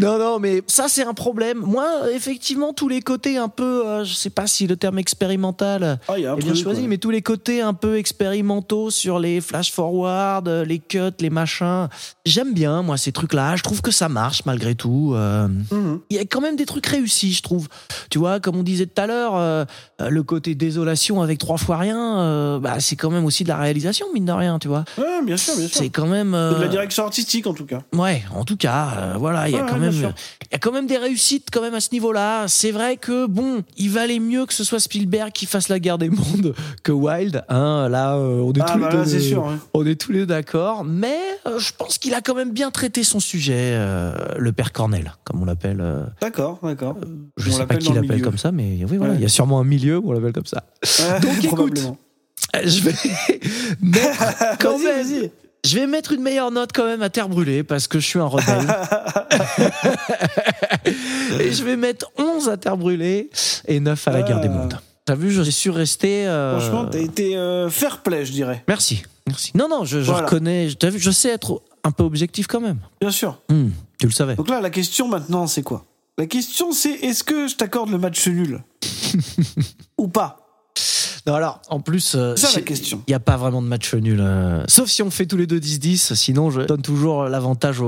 Non, 0.00 0.18
non, 0.18 0.38
mais 0.38 0.62
ça, 0.66 0.86
c'est 0.88 1.04
un 1.04 1.14
problème. 1.14 1.58
Moi, 1.58 1.86
effectivement, 2.12 2.72
tous 2.72 2.88
les 2.88 3.00
côtés 3.02 3.36
un 3.36 3.48
peu, 3.48 3.86
euh, 3.86 4.04
je 4.04 4.14
sais 4.14 4.30
pas 4.30 4.46
si 4.46 4.66
le 4.66 4.76
terme 4.76 4.98
expérimental 4.98 5.98
Ah, 6.08 6.18
est 6.18 6.36
bien 6.36 6.54
choisi, 6.54 6.86
mais 6.88 6.98
tous 6.98 7.10
les 7.10 7.22
côtés 7.22 7.60
un 7.60 7.74
peu 7.74 7.98
expérimentaux 7.98 8.90
sur 8.90 9.18
les 9.18 9.40
flash 9.40 9.72
forward, 9.72 10.48
euh, 10.48 10.64
les 10.64 10.78
cuts, 10.78 10.98
les 11.20 11.30
machins. 11.30 11.88
J'aime 12.24 12.54
bien, 12.54 12.82
moi, 12.82 12.96
ces 12.96 13.12
trucs-là. 13.12 13.56
Je 13.56 13.62
trouve 13.62 13.82
que 13.82 13.90
ça 13.90 14.08
marche 14.08 14.44
malgré 14.46 14.74
tout. 14.74 15.12
Euh, 15.14 15.48
Mhm. 15.70 16.00
Il 16.10 16.16
y 16.16 16.20
a 16.20 16.22
quand 16.24 16.40
même 16.40 16.56
des 16.56 16.66
trucs 16.66 16.86
réussis, 16.86 17.32
je 17.32 17.42
trouve. 17.42 17.68
Tu 18.10 18.18
vois, 18.18 18.40
comme 18.40 18.56
on 18.56 18.62
disait 18.62 18.86
tout 18.86 19.00
à 19.00 19.06
l'heure, 19.06 19.36
euh, 19.36 19.64
le 20.08 20.22
côté 20.22 20.54
désolation 20.54 21.20
avec 21.22 21.38
trois 21.38 21.56
fois 21.58 21.76
rien, 21.78 22.58
bah, 22.60 22.80
c'est 22.80 22.96
quand 22.96 23.10
même 23.10 23.24
aussi 23.24 23.44
de 23.44 23.48
la 23.48 23.56
réalisation, 23.56 24.06
mine 24.14 24.24
de 24.24 24.32
rien, 24.32 24.58
tu 24.58 24.68
vois. 24.68 24.84
Ouais, 24.98 25.22
bien 25.24 25.36
sûr, 25.36 25.54
bien 25.56 25.66
sûr. 25.68 25.76
C'est 25.78 25.90
quand 25.90 26.06
même. 26.06 26.32
De 26.32 26.60
la 26.60 26.68
direction 26.68 27.04
artistique, 27.04 27.46
en 27.46 27.54
tout 27.54 27.66
cas. 27.66 27.80
Ouais, 27.94 28.22
en 28.34 28.44
tout 28.44 28.56
cas, 28.56 28.99
euh, 29.00 29.14
voilà, 29.18 29.48
il 29.48 29.52
y 29.54 29.56
a 29.58 29.62
Ouais, 29.62 29.66
quand 29.68 29.74
ouais, 29.74 29.80
même, 29.80 29.92
il 29.94 30.52
y 30.52 30.54
a 30.54 30.58
quand 30.58 30.72
même 30.72 30.86
des 30.86 30.96
réussites 30.98 31.48
quand 31.52 31.62
même 31.62 31.74
à 31.74 31.80
ce 31.80 31.88
niveau-là. 31.92 32.46
C'est 32.48 32.70
vrai 32.70 32.96
que 32.96 33.26
bon, 33.26 33.62
il 33.76 33.90
valait 33.90 34.18
mieux 34.18 34.46
que 34.46 34.52
ce 34.54 34.62
soit 34.64 34.78
Spielberg 34.80 35.32
qui 35.32 35.46
fasse 35.46 35.68
la 35.68 35.78
guerre 35.78 35.98
des 35.98 36.10
mondes 36.10 36.54
que 36.82 36.92
Wilde. 36.92 37.44
Hein, 37.48 37.88
là, 37.88 38.16
euh, 38.16 38.40
on 38.40 38.52
est 38.52 38.60
Ah, 38.60 38.72
tous 38.72 38.78
bah 38.78 38.88
les 38.90 38.96
là, 38.98 39.04
deux, 39.04 39.18
sûr. 39.20 39.44
ouais. 39.44 39.54
on 39.74 39.86
est 39.86 40.00
tous 40.00 40.12
les 40.12 40.20
deux 40.20 40.26
d'accord. 40.26 40.84
Mais 40.84 41.18
euh, 41.46 41.58
je 41.58 41.72
pense 41.76 41.98
qu'il 41.98 42.14
a 42.14 42.20
quand 42.20 42.34
même 42.34 42.50
bien 42.52 42.70
traité 42.70 43.02
son 43.04 43.20
sujet, 43.20 43.72
euh, 43.74 44.12
le 44.38 44.52
père 44.52 44.72
Cornell, 44.72 45.12
comme 45.24 45.42
on 45.42 45.44
l'appelle. 45.44 45.82
D'accord, 46.20 46.58
d'accord. 46.62 46.96
je 47.36 47.50
On 47.50 47.52
sais 47.52 47.66
pas 47.66 47.76
qui 47.76 47.92
l'appelle 47.92 48.22
comme 48.22 48.38
ça, 48.38 48.52
mais 48.52 48.84
oui, 48.90 48.96
voilà, 48.96 49.14
il 49.14 49.20
y 49.20 49.24
a 49.24 49.28
sûrement 49.28 49.60
un 49.60 49.64
milieu 49.64 49.98
où 49.98 50.10
on 50.10 50.12
l'appelle 50.12 50.32
comme 50.32 50.46
ça. 50.46 50.64
Donc, 51.20 51.44
écoute, 51.44 51.80
Je 52.64 52.80
vais 52.82 52.94
mettre 53.80 54.58
quand 54.58 54.76
Vas-y, 54.78 55.20
même. 55.20 55.30
Je 55.64 55.78
vais 55.78 55.86
mettre 55.86 56.12
une 56.12 56.22
meilleure 56.22 56.50
note 56.50 56.70
quand 56.74 56.86
même 56.86 57.02
à 57.02 57.10
Terre 57.10 57.28
Brûlée 57.28 57.62
parce 57.62 57.86
que 57.86 58.00
je 58.00 58.06
suis 58.06 58.18
un 58.18 58.24
rebelle. 58.24 58.66
et 61.40 61.52
je 61.52 61.64
vais 61.64 61.76
mettre 61.76 62.10
11 62.18 62.48
à 62.48 62.56
Terre 62.56 62.76
Brûlée 62.76 63.30
et 63.66 63.80
9 63.80 64.08
à 64.08 64.12
la 64.12 64.22
Guerre 64.22 64.40
des 64.40 64.48
Ah. 64.48 64.52
Mondes. 64.52 64.78
T'as 65.04 65.14
vu, 65.14 65.30
j'ai 65.30 65.50
su 65.50 65.70
rester. 65.70 66.26
euh, 66.26 66.58
Franchement, 66.60 66.86
t'as 66.86 67.00
été 67.00 67.36
euh, 67.36 67.68
fair 67.68 68.02
play, 68.02 68.24
je 68.24 68.32
dirais. 68.32 68.64
Merci, 68.68 69.02
merci. 69.26 69.50
Non, 69.54 69.68
non, 69.68 69.84
je, 69.84 70.00
je 70.00 70.10
Voilà. 70.10 70.26
reconnais. 70.26 70.68
T'as 70.78 70.90
vu, 70.90 70.98
je 70.98 71.10
sais 71.10 71.30
être 71.30 71.62
un 71.84 71.90
peu 71.90 72.04
objectif 72.04 72.46
quand 72.46 72.60
même. 72.60 72.78
Bien 73.00 73.10
sûr. 73.10 73.40
Hmm, 73.48 73.68
tu 73.98 74.06
le 74.06 74.12
savais. 74.12 74.36
Donc 74.36 74.48
là, 74.48 74.60
la 74.60 74.70
question 74.70 75.08
maintenant, 75.08 75.46
c'est 75.46 75.62
quoi? 75.62 75.84
La 76.18 76.26
question, 76.26 76.72
c'est 76.72 76.92
est-ce 76.92 77.24
que 77.24 77.48
je 77.48 77.56
t'accorde 77.56 77.90
le 77.90 77.98
match 77.98 78.26
nul? 78.28 78.62
Ou 79.98 80.08
pas? 80.08 80.49
Non, 81.30 81.36
alors, 81.36 81.62
en 81.68 81.78
plus, 81.78 82.14
euh, 82.16 82.34
C'est 82.34 82.46
ça 82.46 82.48
la 82.48 82.54
j'ai- 82.58 82.64
question. 82.64 83.02
Il 83.06 83.10
n'y 83.12 83.14
a 83.14 83.20
pas 83.20 83.36
vraiment 83.36 83.62
de 83.62 83.68
match 83.68 83.94
nul. 83.94 84.18
euh, 84.20 84.64
sauf 84.66 84.88
si 84.88 85.00
on 85.02 85.10
fait 85.10 85.26
tous 85.26 85.36
les 85.36 85.46
deux 85.46 85.60
10-10, 85.60 86.14
sinon 86.14 86.50
je 86.50 86.62
donne 86.62 86.82
toujours 86.82 87.24
l'avantage 87.24 87.80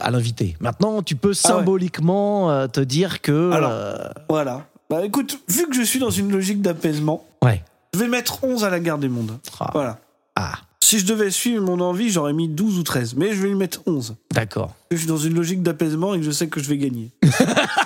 à 0.00 0.10
l'invité. 0.10 0.56
Maintenant, 0.60 1.02
tu 1.02 1.14
peux 1.14 1.32
Ah 1.44 1.48
ouais. 1.48 1.54
symboliquement 1.58 2.50
euh, 2.50 2.66
te 2.68 2.80
dire 2.80 3.20
que. 3.20 3.50
Alors. 3.52 3.70
euh, 3.70 3.96
Voilà. 4.30 4.66
Bah 4.88 5.04
écoute, 5.04 5.38
vu 5.48 5.66
que 5.68 5.74
je 5.76 5.82
suis 5.82 5.98
dans 5.98 6.08
une 6.10 6.30
logique 6.32 6.62
d'apaisement, 6.62 7.24
ouais. 7.44 7.62
je 7.92 7.98
vais 7.98 8.08
mettre 8.08 8.42
11 8.44 8.64
à 8.64 8.70
la 8.70 8.80
guerre 8.80 8.96
des 8.98 9.08
mondes. 9.08 9.32
Ah, 9.60 9.70
Voilà. 9.74 9.98
ah, 10.36 10.52
Si 10.80 10.98
je 11.00 11.04
devais 11.06 11.30
suivre 11.30 11.62
mon 11.64 11.80
envie, 11.80 12.08
j'aurais 12.10 12.32
mis 12.32 12.48
12 12.48 12.78
ou 12.78 12.82
13. 12.84 13.14
Mais 13.16 13.34
je 13.34 13.42
vais 13.42 13.48
lui 13.48 13.56
mettre 13.56 13.80
11. 13.86 14.14
d'accord. 14.32 14.74
Je 14.92 14.96
suis 14.96 15.06
dans 15.08 15.16
une 15.18 15.34
logique 15.34 15.62
d'apaisement 15.62 16.14
et 16.14 16.18
que 16.20 16.24
je 16.24 16.30
sais 16.30 16.46
que 16.46 16.60
je 16.62 16.68
vais 16.70 16.78
gagner. 16.78 17.10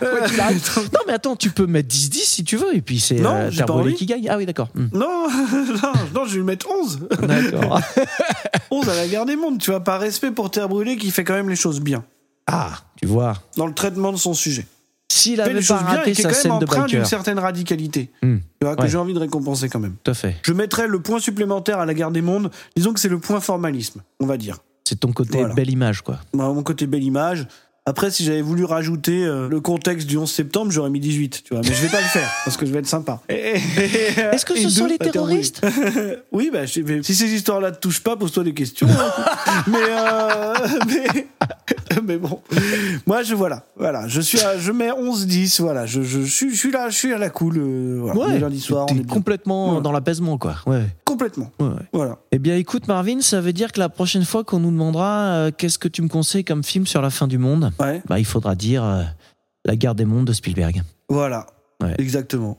Non, 0.92 1.00
mais 1.06 1.12
attends, 1.12 1.36
tu 1.36 1.50
peux 1.50 1.66
mettre 1.66 1.88
10-10 1.94 2.14
si 2.24 2.44
tu 2.44 2.56
veux, 2.56 2.74
et 2.74 2.80
puis 2.80 3.00
c'est 3.00 3.16
Non, 3.16 3.34
euh, 3.50 3.92
qui 3.92 4.06
gagne. 4.06 4.26
Ah 4.28 4.36
oui, 4.36 4.46
d'accord. 4.46 4.68
Hmm. 4.74 4.86
non, 4.92 5.28
non, 5.82 5.92
non, 6.14 6.24
je 6.24 6.30
vais 6.32 6.36
lui 6.38 6.44
mettre 6.44 6.66
11. 6.70 7.00
D'accord. 7.22 7.80
11 8.70 8.88
à 8.88 8.94
la 8.94 9.06
guerre 9.08 9.26
des 9.26 9.36
mondes, 9.36 9.58
tu 9.58 9.70
vois, 9.70 9.80
par 9.80 10.00
respect 10.00 10.30
pour 10.30 10.50
Terre 10.50 10.68
Brûlée 10.68 10.96
qui 10.96 11.10
fait 11.10 11.24
quand 11.24 11.34
même 11.34 11.48
les 11.48 11.56
choses 11.56 11.80
bien. 11.80 12.04
ah, 12.46 12.72
tu 13.00 13.06
vois. 13.06 13.34
Dans 13.56 13.66
le 13.66 13.74
traitement 13.74 14.12
de 14.12 14.16
son 14.18 14.34
sujet. 14.34 14.66
S'il 15.12 15.36
fait 15.36 15.42
avait 15.42 15.54
les 15.54 15.60
pas 15.60 15.64
choses 15.66 15.78
bien 15.78 15.96
raté 15.96 16.10
et 16.10 16.14
qui 16.14 16.20
est 16.20 16.24
sa 16.24 16.30
quand 16.30 16.44
même 16.44 16.52
empreint 16.62 16.86
d'une 16.86 17.04
certaine 17.04 17.38
radicalité. 17.38 18.10
Hmm, 18.22 18.36
Tu 18.60 18.66
vois, 18.66 18.76
que 18.76 18.82
Ouais. 18.82 18.88
j'ai 18.88 18.96
envie 18.96 19.12
de 19.14 19.18
récompenser 19.18 19.68
quand 19.68 19.80
même. 19.80 19.94
Tout 20.04 20.12
à 20.12 20.14
fait. 20.14 20.36
Je 20.42 20.52
mettrais 20.52 20.86
le 20.86 21.00
point 21.00 21.18
supplémentaire 21.18 21.80
à 21.80 21.86
la 21.86 21.94
guerre 21.94 22.10
des 22.12 22.22
mondes. 22.22 22.50
Disons 22.76 22.92
que 22.92 23.00
c'est 23.00 23.08
le 23.08 23.18
point 23.18 23.40
formalisme, 23.40 24.02
on 24.20 24.26
va 24.26 24.36
dire. 24.36 24.58
C'est 24.84 25.00
ton 25.00 25.12
côté 25.12 25.38
Voilà. 25.38 25.54
belle 25.54 25.70
image, 25.70 26.02
quoi. 26.02 26.18
Moi, 26.32 26.52
mon 26.52 26.62
côté 26.62 26.86
belle 26.86 27.02
image. 27.02 27.46
Après, 27.86 28.10
si 28.10 28.24
j'avais 28.24 28.42
voulu 28.42 28.64
rajouter 28.64 29.24
euh, 29.24 29.48
le 29.48 29.58
contexte 29.60 30.06
du 30.06 30.16
11 30.18 30.30
septembre, 30.30 30.70
j'aurais 30.70 30.90
mis 30.90 31.00
18, 31.00 31.42
tu 31.44 31.54
vois. 31.54 31.62
Mais 31.64 31.72
je 31.74 31.80
vais 31.82 31.88
pas 31.88 32.00
le 32.00 32.06
faire, 32.06 32.30
parce 32.44 32.56
que 32.58 32.66
je 32.66 32.72
vais 32.72 32.80
être 32.80 32.86
sympa. 32.86 33.20
Est-ce 33.30 34.44
que 34.44 34.54
ce 34.54 34.68
sont 34.68 34.86
les 34.86 34.98
terroristes 34.98 35.62
Oui, 36.32 36.50
bah, 36.52 36.66
je- 36.66 36.80
mais 36.82 37.02
si 37.02 37.14
ces 37.14 37.28
histoires-là 37.32 37.72
te 37.72 37.78
touchent 37.80 38.02
pas, 38.02 38.16
pose-toi 38.16 38.44
des 38.44 38.52
questions. 38.54 38.86
hein. 38.86 39.62
mais, 39.66 39.78
euh, 39.88 40.54
mais, 40.86 41.26
mais 42.06 42.16
bon. 42.18 42.40
Moi, 43.06 43.22
je, 43.22 43.34
voilà. 43.34 43.64
Voilà. 43.76 44.06
Je 44.08 44.20
suis 44.20 44.40
à, 44.40 44.58
je 44.58 44.70
mets 44.72 44.92
11, 44.92 45.26
10, 45.26 45.60
voilà. 45.60 45.86
Je, 45.86 46.02
je, 46.02 46.20
je 46.22 46.30
suis, 46.32 46.50
je 46.50 46.56
suis 46.58 46.70
là, 46.70 46.88
je 46.88 46.96
suis 46.96 47.12
à 47.12 47.18
la 47.18 47.30
cool, 47.30 47.58
euh, 47.58 47.98
voilà. 48.02 48.20
Ouais. 48.20 48.34
Le 48.34 48.38
lundi 48.40 48.60
soir, 48.60 48.86
on 48.90 48.96
est 48.96 49.08
complètement 49.08 49.80
dans 49.80 49.92
l'apaisement, 49.92 50.38
quoi. 50.38 50.56
Ouais. 50.66 50.84
Complètement. 51.04 51.50
ouais, 51.60 51.66
ouais. 51.66 51.74
Voilà. 51.92 52.18
Eh 52.32 52.38
bien, 52.38 52.56
écoute, 52.56 52.86
Marvin, 52.88 53.20
ça 53.20 53.40
veut 53.40 53.52
dire 53.52 53.72
que 53.72 53.80
la 53.80 53.88
prochaine 53.88 54.24
fois 54.24 54.44
qu'on 54.44 54.60
nous 54.60 54.70
demandera 54.70 55.18
euh, 55.34 55.50
qu'est-ce 55.56 55.78
que 55.78 55.88
tu 55.88 56.02
me 56.02 56.08
conseilles 56.08 56.44
comme 56.44 56.62
film 56.64 56.86
sur 56.86 57.02
la 57.02 57.10
fin 57.10 57.26
du 57.26 57.38
monde, 57.38 57.72
Ouais. 57.78 58.02
bah, 58.08 58.18
il 58.18 58.24
faudra 58.24 58.54
dire 58.54 58.84
euh, 58.84 59.02
La 59.64 59.76
guerre 59.76 59.94
des 59.94 60.04
mondes 60.04 60.26
de 60.26 60.32
Spielberg. 60.32 60.82
Voilà. 61.08 61.46
Exactement. 61.98 62.58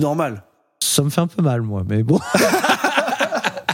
Normal. 0.00 0.42
Ça 0.82 1.02
me 1.02 1.10
fait 1.10 1.20
un 1.20 1.26
peu 1.26 1.42
mal, 1.42 1.62
moi, 1.62 1.82
mais 1.88 2.02
bon. 2.02 2.18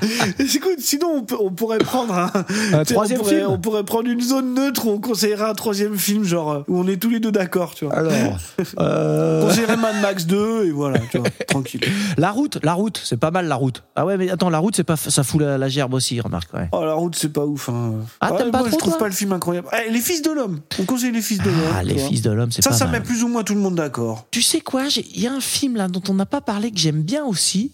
Écoute, 0.39 0.78
sinon 0.81 1.09
on, 1.16 1.23
peut- 1.23 1.36
on 1.40 1.51
pourrait 1.51 1.78
prendre 1.78 2.14
un, 2.14 2.85
troisième 2.85 3.20
on 3.20 3.23
pourrait, 3.24 3.36
film 3.36 3.47
on 3.51 3.59
pourrait 3.59 3.85
prendre 3.85 4.09
une 4.09 4.20
zone 4.20 4.55
neutre 4.55 4.86
où 4.86 4.90
on 4.90 4.98
conseillerait 5.01 5.48
un 5.51 5.55
troisième 5.55 5.97
film, 5.98 6.24
genre 6.24 6.51
euh, 6.52 6.62
où 6.68 6.78
on 6.81 6.86
est 6.89 6.97
tous 6.97 7.10
les 7.10 7.20
deux 7.20 7.32
d'accord, 7.32 7.74
tu 7.74 7.85
vois. 7.86 7.94
Alors, 7.94 8.12
On 8.77 8.82
euh, 8.82 9.47
conseillerait 9.48 9.77
Mad 9.77 10.01
Max 10.02 10.27
2 10.27 10.64
et 10.66 10.70
voilà, 10.70 10.98
tu 11.10 11.18
vois, 11.18 11.28
tranquille. 11.48 11.81
la 12.18 12.31
route, 12.31 12.59
la 12.62 12.74
route, 12.74 13.01
c'est 13.05 13.16
pas 13.16 13.31
mal 13.31 13.47
la 13.47 13.55
route. 13.56 13.82
Ah 13.94 14.05
ouais, 14.06 14.16
mais 14.16 14.31
attends, 14.31 14.51
la 14.51 14.59
route, 14.59 14.77
c'est 14.77 14.85
pas, 14.85 14.97
ça 14.97 15.23
fout 15.23 15.40
la, 15.40 15.59
la 15.59 15.68
gerbe 15.68 15.94
aussi, 15.94 16.20
remarque. 16.20 16.52
Ouais. 16.55 16.68
Oh 16.73 16.85
la 16.85 16.94
route 16.94 17.14
c'est 17.16 17.32
pas 17.32 17.44
ouf. 17.44 17.68
Hein. 17.68 17.94
Ah, 18.20 18.32
Ouais, 18.32 18.39
t'aimes 18.39 18.51
pas 18.51 18.59
moi, 18.60 18.68
trop, 18.68 18.78
Je 18.78 18.82
trouve 18.85 18.98
pas 18.98 19.06
le 19.09 19.14
film 19.14 19.32
incroyable. 19.32 19.68
Eh, 19.86 19.90
les 19.90 20.01
fils 20.01 20.23
de 20.23 20.31
l'homme. 20.31 20.60
On 20.81 20.85
conseille 20.85 21.12
les 21.12 21.23
fils 21.23 21.39
de 21.39 21.44
l'homme. 21.51 21.73
Ah, 21.74 21.82
les 21.82 21.94
vois. 21.94 22.09
fils 22.09 22.23
de 22.23 22.31
l'homme, 22.31 22.52
c'est 22.52 22.62
Ça, 22.62 22.70
pas 22.70 22.77
ça 22.77 22.85
mal. 22.86 22.94
met 22.94 23.01
plus 23.01 23.23
ou 23.24 23.28
moins 23.28 23.43
tout 23.44 23.55
le 23.55 23.60
monde 23.60 23.74
d'accord. 23.77 24.27
Tu 24.31 24.43
sais 24.43 24.60
quoi 24.60 24.85
Il 25.14 25.20
y 25.20 25.27
a 25.27 25.32
un 25.32 25.40
film 25.40 25.77
là 25.77 25.89
dont 25.89 26.02
on 26.09 26.14
n'a 26.14 26.27
pas 26.27 26.40
parlé 26.40 26.70
que 26.70 26.78
j'aime 26.78 27.02
bien 27.02 27.24
aussi. 27.24 27.73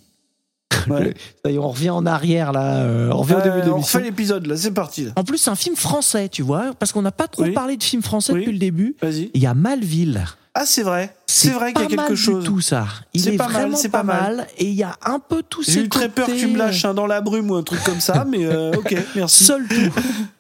Ouais. 0.89 1.15
Ça 1.45 1.51
y 1.51 1.55
est, 1.55 1.59
on 1.59 1.69
revient 1.69 1.91
en 1.91 2.05
arrière 2.07 2.53
là, 2.53 2.77
euh, 2.81 3.11
on 3.13 3.19
revient 3.23 3.35
au 3.35 3.41
début 3.43 3.61
de 3.63 3.69
Euh, 3.69 3.75
on 3.75 3.81
refait 3.81 4.01
l'épisode 4.03 4.47
là, 4.47 4.57
c'est 4.57 4.71
parti. 4.73 5.05
Là. 5.05 5.13
En 5.17 5.25
plus, 5.25 5.39
c'est 5.39 5.51
un 5.51 5.55
film 5.57 5.77
français, 5.77 6.29
tu 6.29 6.43
vois, 6.43 6.73
parce 6.79 6.93
qu'on 6.93 7.03
n'a 7.03 7.13
pas 7.13 7.29
trop 7.29 7.43
Oui. 7.45 7.53
parlé 7.53 7.77
de 7.77 7.83
films 7.83 8.03
français 8.03 8.33
Oui. 8.33 8.41
depuis 8.41 8.53
le 8.53 8.59
début. 8.59 8.97
Vas-y. 9.03 9.31
Il 9.35 9.43
y 9.43 9.47
a 9.47 9.55
Malville. 9.55 10.25
Ah 10.55 10.65
c'est 10.67 10.83
vrai. 10.83 11.17
C'est 11.27 11.49
vrai 11.49 11.73
qu'il 11.73 11.89
y 11.89 11.93
a 11.95 11.97
mal 11.97 12.07
quelque 12.09 12.15
chose. 12.19 12.45
tout 12.45 12.61
ça. 12.61 12.85
Il 13.15 13.23
C'est 13.23 13.33
est 13.33 13.37
pas 13.39 13.45
mal, 13.49 13.53
vraiment 13.63 13.77
c'est 13.79 13.89
pas, 13.89 14.03
mal. 14.03 14.37
mal. 14.37 14.47
Et 14.59 14.67
il 14.67 14.75
y 14.75 14.83
a 14.83 14.95
un 15.07 15.19
peu 15.19 15.43
tout 15.43 15.63
J'ai 15.63 15.81
eu 15.85 15.89
très 15.89 16.11
peur 16.11 16.27
que 16.27 16.33
tu 16.39 16.47
me 16.47 16.59
lâches 16.59 16.85
hein, 16.85 16.93
dans 16.93 17.07
la 17.07 17.23
brume 17.23 17.51
ou 17.51 17.55
un 17.55 17.63
truc 17.63 17.83
comme 17.85 18.01
ça, 18.01 18.27
mais 18.29 18.45
euh, 18.45 18.71
ok, 18.77 18.95
merci. 19.17 19.45
Seul 19.45 19.67
tout. 19.67 19.91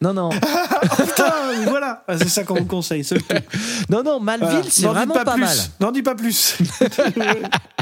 non, 0.03 0.13
non. 0.13 0.29
Putain, 0.99 1.33
mais 1.59 1.65
voilà, 1.65 2.05
Ah, 2.07 2.19
c'est 2.19 2.29
ça 2.29 2.45
qu'on 2.45 2.57
me 2.57 2.65
conseille. 2.67 3.05
seul 3.05 3.23
tout. 3.23 3.37
Non, 3.89 4.03
non, 4.03 4.21
Malville, 4.21 4.49
Voilà. 4.49 4.65
c'est 4.69 4.87
vraiment 4.87 5.15
pas, 5.15 5.25
pas, 5.25 5.33
plus. 5.33 5.41
mal. 5.41 5.57
N'en 5.81 5.91
dis 5.93 6.03
pas 6.03 6.15
plus. 6.15 6.59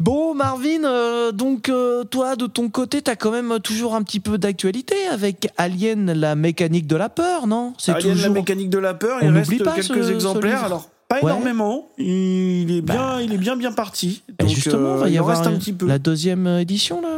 Bon, 0.00 0.34
Marvin, 0.34 0.84
euh, 0.84 1.30
donc 1.30 1.68
euh, 1.68 2.04
toi, 2.04 2.34
de 2.34 2.46
ton 2.46 2.70
côté, 2.70 3.02
t'as 3.02 3.16
quand 3.16 3.30
même 3.30 3.58
toujours 3.62 3.94
un 3.94 4.02
petit 4.02 4.18
peu 4.18 4.38
d'actualité 4.38 4.94
avec 5.10 5.50
Alien, 5.58 6.12
la 6.12 6.34
mécanique 6.36 6.86
de 6.86 6.96
la 6.96 7.10
peur, 7.10 7.46
non? 7.46 7.74
C'est 7.76 7.92
Alien, 7.92 8.12
toujours. 8.12 8.28
la 8.28 8.32
mécanique 8.32 8.70
de 8.70 8.78
la 8.78 8.94
peur, 8.94 9.18
On 9.20 9.26
il 9.26 9.30
reste 9.36 9.62
pas 9.62 9.72
quelques 9.74 10.04
ce- 10.04 10.10
exemplaires. 10.10 10.64
Alors, 10.64 10.88
pas 11.10 11.16
Ouais. 11.16 11.30
énormément. 11.32 11.88
Il 11.98 12.70
est 12.70 12.80
bien, 12.82 12.94
Bah. 13.16 13.22
il 13.22 13.32
est 13.34 13.38
bien, 13.38 13.56
bien 13.56 13.72
parti. 13.72 14.22
Et 14.38 14.44
Donc, 14.44 14.48
justement, 14.54 14.94
euh, 14.94 14.96
va 14.96 15.08
y 15.08 15.12
il 15.12 15.18
avoir 15.18 15.36
reste 15.36 15.46
un 15.52 15.58
petit 15.58 15.72
peu. 15.72 15.86
la 15.86 15.98
deuxième 15.98 16.46
édition 16.46 17.02
là. 17.02 17.08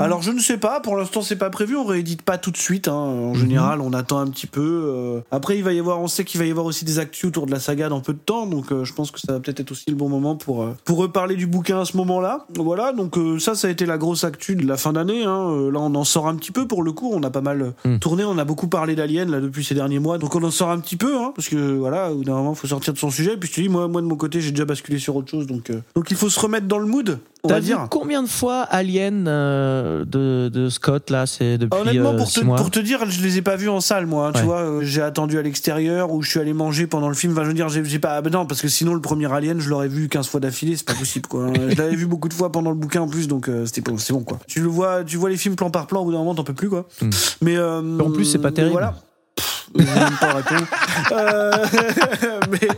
Alors 0.00 0.20
je 0.22 0.30
ne 0.30 0.38
sais 0.38 0.58
pas, 0.58 0.80
pour 0.80 0.96
l'instant 0.96 1.22
c'est 1.22 1.36
pas 1.36 1.48
prévu, 1.50 1.74
on 1.74 1.84
réédite 1.84 2.20
pas 2.22 2.36
tout 2.38 2.50
de 2.50 2.56
suite. 2.58 2.88
hein. 2.88 2.92
En 2.92 3.30
Mhm. 3.30 3.34
général, 3.34 3.80
on 3.80 3.92
attend 3.94 4.18
un 4.18 4.28
petit 4.28 4.46
peu. 4.46 4.60
euh. 4.86 5.20
Après, 5.30 5.56
il 5.56 5.64
va 5.64 5.72
y 5.72 5.78
avoir, 5.80 6.00
on 6.00 6.06
sait 6.08 6.24
qu'il 6.24 6.38
va 6.38 6.46
y 6.46 6.50
avoir 6.50 6.66
aussi 6.66 6.84
des 6.84 6.98
actus 6.98 7.24
autour 7.24 7.46
de 7.46 7.50
la 7.50 7.58
saga 7.58 7.88
dans 7.88 8.00
peu 8.00 8.12
de 8.12 8.18
temps, 8.18 8.46
donc 8.46 8.70
euh, 8.70 8.84
je 8.84 8.92
pense 8.92 9.10
que 9.10 9.18
ça 9.18 9.32
va 9.32 9.40
peut-être 9.40 9.60
être 9.60 9.72
aussi 9.72 9.84
le 9.88 9.96
bon 9.96 10.08
moment 10.10 10.36
pour 10.36 10.62
euh, 10.62 10.76
pour 10.84 10.98
reparler 10.98 11.34
du 11.36 11.46
bouquin 11.46 11.80
à 11.80 11.84
ce 11.86 11.96
moment-là. 11.96 12.44
Voilà, 12.56 12.92
donc 12.92 13.16
ça, 13.40 13.54
ça 13.54 13.66
a 13.66 13.70
été 13.70 13.86
la 13.86 13.96
grosse 13.98 14.24
actu 14.24 14.54
de 14.56 14.66
la 14.66 14.76
fin 14.76 14.92
d'année. 14.92 15.24
Hein. 15.24 15.70
Là, 15.72 15.80
on 15.80 15.94
en 15.94 16.04
sort 16.04 16.28
un 16.28 16.36
petit 16.36 16.52
peu 16.52 16.66
pour 16.68 16.82
le 16.82 16.92
coup. 16.92 17.10
On 17.14 17.22
a 17.22 17.30
pas 17.30 17.40
mal 17.40 17.72
Mhm. 17.84 17.98
tourné, 17.98 18.24
on 18.24 18.36
a 18.38 18.44
beaucoup 18.44 18.68
parlé 18.68 18.94
d'Alien 18.94 19.30
là 19.30 19.40
depuis 19.40 19.64
ces 19.64 19.74
derniers 19.74 19.98
mois, 20.00 20.18
donc 20.18 20.34
on 20.36 20.42
en 20.44 20.50
sort 20.50 20.70
un 20.70 20.78
petit 20.80 20.96
peu, 20.96 21.16
hein, 21.16 21.32
parce 21.34 21.48
que 21.48 21.56
voilà, 21.76 22.10
d'un 22.12 22.34
moment, 22.34 22.54
faut 22.54 22.66
sortir 22.68 22.92
de 22.92 22.98
son 22.98 23.10
sujet. 23.10 23.36
Et 23.38 23.40
puis 23.40 23.48
je 23.48 23.54
te 23.54 23.60
dis, 23.60 23.68
moi, 23.68 23.86
moi 23.86 24.00
de 24.00 24.06
mon 24.06 24.16
côté, 24.16 24.40
j'ai 24.40 24.50
déjà 24.50 24.64
basculé 24.64 24.98
sur 24.98 25.14
autre 25.14 25.30
chose, 25.30 25.46
donc 25.46 25.70
euh, 25.70 25.80
donc 25.94 26.10
il 26.10 26.16
faut 26.16 26.28
se 26.28 26.40
remettre 26.40 26.66
dans 26.66 26.80
le 26.80 26.86
mood. 26.86 27.20
on 27.44 27.48
T'as 27.48 27.54
va 27.54 27.60
vu 27.60 27.72
combien 27.88 28.20
de 28.24 28.28
fois 28.28 28.62
Alien 28.62 29.26
euh, 29.28 30.04
de, 30.04 30.48
de 30.52 30.68
Scott 30.68 31.08
là 31.10 31.24
C'est 31.26 31.56
depuis 31.56 31.78
Honnêtement, 31.80 32.14
euh, 32.14 32.16
pour, 32.16 32.26
six 32.28 32.40
te, 32.40 32.44
mois. 32.44 32.56
pour 32.56 32.70
te 32.72 32.80
dire, 32.80 33.08
je 33.08 33.22
les 33.22 33.38
ai 33.38 33.42
pas 33.42 33.54
vus 33.54 33.68
en 33.68 33.80
salle, 33.80 34.06
moi. 34.06 34.26
hein, 34.26 34.32
Ouais. 34.32 34.40
Tu 34.40 34.44
vois, 34.44 34.78
j'ai 34.82 35.02
attendu 35.02 35.38
à 35.38 35.42
l'extérieur 35.42 36.12
ou 36.12 36.20
je 36.22 36.30
suis 36.30 36.40
allé 36.40 36.52
manger 36.52 36.88
pendant 36.88 37.08
le 37.08 37.14
film. 37.14 37.32
Enfin, 37.32 37.44
je 37.44 37.48
veux 37.48 37.54
dire, 37.54 37.68
j'ai 37.68 37.84
j'ai 37.84 38.00
pas. 38.00 38.20
ben 38.22 38.32
non, 38.32 38.44
parce 38.44 38.60
que 38.60 38.66
sinon, 38.66 38.92
le 38.94 39.00
premier 39.00 39.32
Alien, 39.32 39.60
je 39.60 39.70
l'aurais 39.70 39.86
vu 39.88 40.08
15 40.08 40.26
fois 40.26 40.40
d'affilée, 40.40 40.76
c'est 40.76 40.84
pas 40.86 40.94
possible, 40.94 41.28
quoi. 41.28 41.46
je 41.68 41.76
l'avais 41.76 41.94
vu 41.94 42.06
beaucoup 42.06 42.28
de 42.28 42.34
fois 42.34 42.50
pendant 42.50 42.70
le 42.70 42.76
bouquin 42.76 43.02
en 43.02 43.08
plus, 43.08 43.28
donc 43.28 43.48
c'était 43.66 43.82
bon, 43.82 43.98
c'est 43.98 44.12
bon, 44.12 44.24
quoi. 44.24 44.40
Tu 44.48 44.60
le 44.60 44.66
vois, 44.68 45.04
tu 45.04 45.16
vois 45.16 45.30
les 45.30 45.36
films 45.36 45.54
plan 45.54 45.70
par 45.70 45.86
plan, 45.86 46.00
au 46.00 46.04
bout 46.06 46.12
d'un 46.12 46.18
moment, 46.18 46.34
t'en 46.34 46.42
peux 46.44 46.54
plus, 46.54 46.68
quoi. 46.68 46.88
Hmm. 47.00 47.10
Mais 47.42 47.56
En 47.58 48.10
plus, 48.10 48.24
c'est 48.24 48.38
pas 48.40 48.50
terrible. 48.50 48.72
Voilà. 48.72 48.94
Pff, 49.36 49.70
même 49.76 49.86
pas. 50.20 50.38
Euh, 51.12 51.52
mais. 52.50 52.68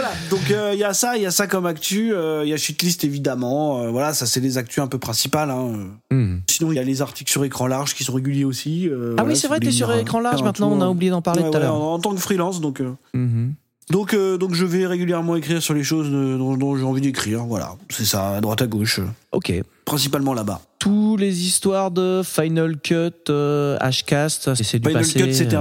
Voilà, 0.00 0.12
donc 0.30 0.40
il 0.72 0.78
y 0.78 0.84
a 0.84 0.94
ça, 0.94 1.16
il 1.16 1.22
y 1.22 1.26
a 1.26 1.30
ça 1.32 1.46
comme 1.48 1.66
actu, 1.66 2.12
il 2.42 2.48
y 2.48 2.52
a 2.52 2.56
Shitlist 2.56 3.02
évidemment, 3.04 3.82
euh, 3.82 3.88
voilà, 3.90 4.14
ça 4.14 4.26
c'est 4.26 4.38
les 4.40 4.56
actus 4.58 4.78
un 4.82 4.86
peu 4.86 4.98
principales. 4.98 5.50
Hein. 5.50 5.88
Hmm. 6.12 6.36
Sinon, 6.48 6.70
il 6.72 6.76
y 6.76 6.78
a 6.78 6.84
les 6.84 7.02
articles 7.02 7.30
sur 7.30 7.44
écran 7.44 7.66
large 7.66 7.94
qui 7.94 8.04
sont 8.04 8.12
réguliers 8.12 8.44
aussi. 8.44 8.88
euh, 8.88 9.10
Ah 9.18 9.22
voilà, 9.22 9.30
oui, 9.34 9.36
c'est 9.36 9.48
vrai, 9.48 9.58
t'es 9.58 9.72
sur 9.72 9.92
écran 9.92 10.20
euh, 10.20 10.22
large 10.22 10.42
maintenant, 10.42 10.70
on 10.70 10.80
a 10.80 10.88
oublié 10.88 11.10
d'en 11.10 11.20
parler 11.22 11.42
Ouais, 11.42 11.50
tout 11.50 11.56
à 11.56 11.60
ouais, 11.60 11.66
l'heure. 11.66 11.74
En, 11.74 11.94
en 11.94 11.98
tant 11.98 12.14
que 12.14 12.20
freelance, 12.20 12.60
donc 12.60 12.80
euh, 12.80 12.92
Mhm. 13.14 13.54
donc 13.90 14.14
euh, 14.14 14.36
donc 14.38 14.54
je 14.54 14.64
vais 14.64 14.86
régulièrement 14.86 15.34
écrire 15.34 15.60
sur 15.60 15.74
les 15.74 15.82
choses 15.82 16.08
de- 16.10 16.36
dont, 16.38 16.56
dont 16.56 16.76
j'ai 16.76 16.84
envie 16.84 17.00
d'écrire. 17.00 17.44
Voilà, 17.44 17.74
c'est 17.90 18.04
ça, 18.04 18.36
à 18.36 18.40
droite 18.40 18.62
à 18.62 18.66
gauche, 18.68 19.00
euh, 19.00 19.06
Ok. 19.32 19.52
principalement 19.84 20.32
là-bas. 20.34 20.60
Tous 20.78 21.16
les 21.16 21.44
histoires 21.46 21.90
de 21.90 22.22
Final 22.24 22.76
Cut, 22.80 23.10
euh, 23.30 23.76
Hcast, 23.80 24.54
c'est 24.54 24.78
du 24.78 24.88
Final 24.88 25.02
passé. 25.02 25.18
Cut, 25.20 25.34
c'est 25.34 25.52
euh, 25.52 25.60